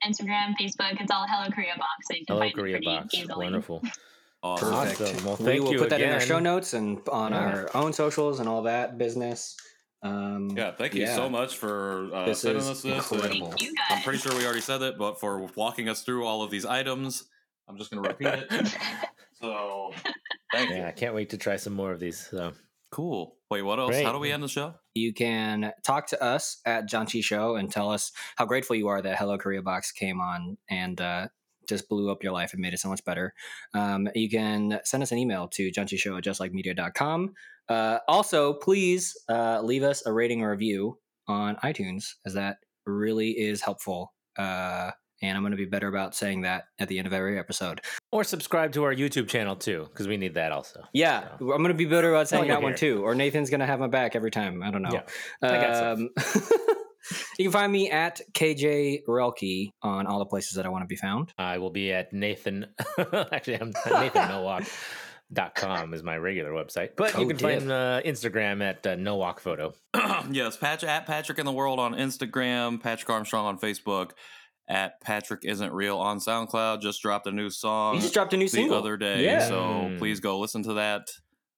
Instagram, 0.06 0.54
Facebook, 0.60 1.00
it's 1.00 1.10
all 1.10 1.26
Hello 1.28 1.50
Korea 1.50 1.72
Box, 1.76 1.90
so 2.10 2.14
you 2.16 2.24
can 2.26 2.36
Hello 2.36 2.40
find 2.42 2.54
Korea 2.54 2.76
it 2.76 2.84
Box. 2.84 3.14
easily. 3.14 3.46
Wonderful. 3.46 3.82
Awesome. 4.42 4.70
Perfect. 4.72 5.00
Awesome. 5.00 5.24
Well, 5.24 5.36
we 5.40 5.60
will 5.60 5.72
you 5.72 5.78
put 5.78 5.90
that 5.90 6.00
in 6.00 6.12
our 6.12 6.20
show 6.20 6.38
notes 6.38 6.74
and 6.74 7.00
on 7.10 7.32
Yeah. 7.32 7.38
our 7.38 7.76
own 7.76 7.92
socials 7.92 8.40
and 8.40 8.48
all 8.48 8.62
that 8.62 8.96
business. 8.98 9.56
Um, 10.02 10.50
Yeah, 10.56 10.72
thank 10.72 10.94
you 10.94 11.02
yeah. 11.02 11.14
so 11.14 11.28
much 11.28 11.56
for 11.56 12.08
uh, 12.14 12.24
This 12.26 12.40
sending 12.40 12.62
is 12.62 12.68
us 12.68 12.82
this. 12.82 13.12
incredible. 13.12 13.48
and 13.50 13.58
Thank 13.58 13.62
you 13.62 13.74
I'm 13.90 14.02
pretty 14.02 14.18
sure 14.18 14.34
we 14.36 14.44
already 14.44 14.60
said 14.62 14.82
it, 14.82 14.96
but 14.98 15.20
for 15.20 15.46
walking 15.56 15.88
us 15.88 16.02
through 16.02 16.24
all 16.26 16.42
of 16.42 16.50
these 16.50 16.64
items, 16.64 17.24
I'm 17.68 17.76
just 17.78 17.90
going 17.90 18.02
to 18.02 18.08
repeat 18.08 18.28
it. 18.50 18.76
So, 19.40 19.92
thank 20.52 20.68
Yeah, 20.68 20.76
you. 20.76 20.84
I 20.84 20.90
can't 20.90 21.14
wait 21.14 21.30
to 21.30 21.38
try 21.38 21.56
some 21.56 21.72
more 21.72 21.92
of 21.92 21.98
these. 22.00 22.28
So 22.30 22.52
Cool. 22.90 23.36
Wait, 23.50 23.62
what 23.62 23.78
else? 23.78 23.90
Great. 23.92 24.04
How 24.04 24.12
do 24.12 24.18
we 24.18 24.30
end 24.32 24.42
the 24.42 24.48
show? 24.48 24.74
You 24.94 25.14
can 25.14 25.72
talk 25.82 26.08
to 26.08 26.22
us 26.22 26.60
at 26.66 26.90
Janchi 26.90 27.24
Show 27.24 27.56
and 27.56 27.70
tell 27.70 27.90
us 27.90 28.12
how 28.36 28.44
grateful 28.44 28.76
you 28.76 28.88
are 28.88 29.00
that 29.00 29.16
Hello 29.16 29.38
Korea 29.38 29.62
Box 29.62 29.92
came 29.92 30.20
on 30.20 30.58
and 30.68 31.00
uh, 31.00 31.28
just 31.68 31.88
blew 31.88 32.10
up 32.10 32.22
your 32.22 32.32
life 32.32 32.52
and 32.52 32.60
made 32.60 32.74
it 32.74 32.80
so 32.80 32.88
much 32.90 33.02
better. 33.04 33.32
Um, 33.72 34.08
you 34.14 34.28
can 34.28 34.80
send 34.84 35.02
us 35.02 35.10
an 35.12 35.16
email 35.18 35.48
to 35.48 35.70
janchishow 35.70 36.18
at 36.18 36.24
justlikemedia.com. 36.24 37.32
Uh, 37.70 37.98
also, 38.08 38.52
please 38.52 39.16
uh, 39.28 39.60
leave 39.62 39.84
us 39.84 40.04
a 40.04 40.12
rating 40.12 40.42
or 40.42 40.50
review 40.50 40.98
on 41.28 41.56
iTunes, 41.64 42.14
as 42.26 42.34
that 42.34 42.56
really 42.84 43.30
is 43.30 43.62
helpful. 43.62 44.12
Uh, 44.36 44.90
and 45.22 45.36
I'm 45.36 45.42
going 45.42 45.52
to 45.52 45.56
be 45.56 45.66
better 45.66 45.86
about 45.86 46.14
saying 46.14 46.42
that 46.42 46.64
at 46.78 46.88
the 46.88 46.98
end 46.98 47.06
of 47.06 47.12
every 47.12 47.38
episode. 47.38 47.80
or 48.10 48.24
subscribe 48.24 48.72
to 48.72 48.84
our 48.84 48.94
YouTube 48.94 49.28
channel 49.28 49.54
too, 49.54 49.86
because 49.90 50.08
we 50.08 50.16
need 50.16 50.34
that 50.34 50.50
also. 50.50 50.82
Yeah, 50.92 51.28
I'm 51.40 51.46
going 51.46 51.68
to 51.68 51.74
be 51.74 51.84
better 51.84 52.10
about 52.10 52.28
saying 52.28 52.48
that 52.48 52.62
one 52.62 52.74
too. 52.74 53.02
Or 53.04 53.14
Nathan's 53.14 53.50
going 53.50 53.60
to 53.60 53.66
have 53.66 53.78
my 53.78 53.86
back 53.86 54.16
every 54.16 54.30
time. 54.30 54.62
I 54.62 54.70
don't 54.70 54.82
know. 54.82 55.02
Yeah. 55.42 55.46
Um, 55.46 56.08
you 57.38 57.44
can 57.44 57.52
find 57.52 57.70
me 57.70 57.90
at 57.90 58.20
KJ 58.32 59.04
Relke 59.06 59.70
on 59.82 60.06
all 60.06 60.18
the 60.18 60.26
places 60.26 60.54
that 60.54 60.66
I 60.66 60.70
want 60.70 60.82
to 60.84 60.88
be 60.88 60.96
found. 60.96 61.32
I 61.38 61.58
will 61.58 61.70
be 61.70 61.92
at 61.92 62.12
Nathan. 62.12 62.66
actually, 63.12 63.60
I'm 63.60 63.72
Nathan 63.86 64.28
Nowack. 64.28 64.68
Dot 65.32 65.54
com 65.54 65.94
is 65.94 66.02
my 66.02 66.16
regular 66.16 66.50
website, 66.50 66.90
but 66.96 67.12
you 67.16 67.26
can 67.28 67.36
dip. 67.36 67.40
find 67.60 67.70
uh, 67.70 68.00
Instagram 68.04 68.62
at 68.68 68.84
uh, 68.84 68.96
Nowack 68.96 69.38
Photo. 69.38 69.74
yes, 70.30 70.56
Patrick 70.56 70.90
at 70.90 71.06
Patrick 71.06 71.38
in 71.38 71.46
the 71.46 71.52
World 71.52 71.78
on 71.78 71.94
Instagram, 71.94 72.82
Patrick 72.82 73.08
Armstrong 73.08 73.46
on 73.46 73.58
Facebook, 73.58 74.10
at 74.68 75.00
Patrick 75.00 75.44
Isn't 75.44 75.72
Real 75.72 75.98
on 75.98 76.18
SoundCloud. 76.18 76.80
Just 76.82 77.00
dropped 77.00 77.28
a 77.28 77.32
new 77.32 77.48
song 77.48 77.94
You 77.94 78.00
just 78.00 78.12
dropped 78.14 78.34
a 78.34 78.36
new 78.36 78.46
the 78.46 78.50
single 78.50 78.76
other 78.76 78.96
day, 78.96 79.24
Yeah. 79.24 79.46
so 79.46 79.54
Mm. 79.60 79.98
please 79.98 80.18
go 80.18 80.38
listen 80.40 80.64
to 80.64 80.74
that 80.74 81.06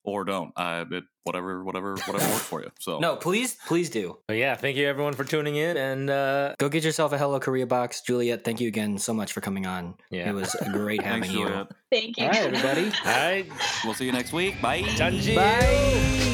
or 0.05 0.25
don't. 0.25 0.53
I 0.57 0.81
it, 0.91 1.05
whatever 1.25 1.63
whatever 1.63 1.95
whatever 2.07 2.29
works 2.31 2.43
for 2.43 2.63
you. 2.63 2.71
So 2.81 2.99
No, 2.99 3.17
please, 3.17 3.57
please 3.67 3.91
do. 3.91 4.19
But 4.27 4.37
yeah, 4.37 4.55
thank 4.57 4.77
you 4.77 4.87
everyone 4.89 5.13
for 5.15 5.25
tuning 5.25 5.57
in, 5.57 5.77
and 5.77 6.11
uh, 6.11 6.55
Go 6.59 6.69
get 6.69 6.85
yourself 6.85 7.13
a 7.13 7.19
Hello 7.19 7.39
Korea 7.41 7.67
box. 7.67 8.01
Juliet, 8.01 8.45
thank 8.45 8.61
you 8.61 8.69
again 8.69 8.99
so 8.99 9.13
much 9.15 9.33
for 9.33 9.41
coming 9.41 9.67
on. 9.67 9.95
Yeah. 10.11 10.29
It 10.31 10.33
was 10.33 10.57
great 10.73 11.03
having 11.05 11.23
thanks, 11.23 11.35
you. 11.35 11.47
Juliet. 11.47 11.67
Thank 11.91 12.17
you. 12.19 12.25
All 12.25 12.31
right, 12.31 12.43
everybody. 12.55 12.85
all 13.07 13.13
right, 13.13 13.47
We'll 13.85 13.95
see 13.95 14.07
you 14.07 14.13
next 14.13 14.33
week. 14.33 14.61
Bye. 14.61 14.83
Janchi. 14.83 15.37
Bye. 15.37 16.32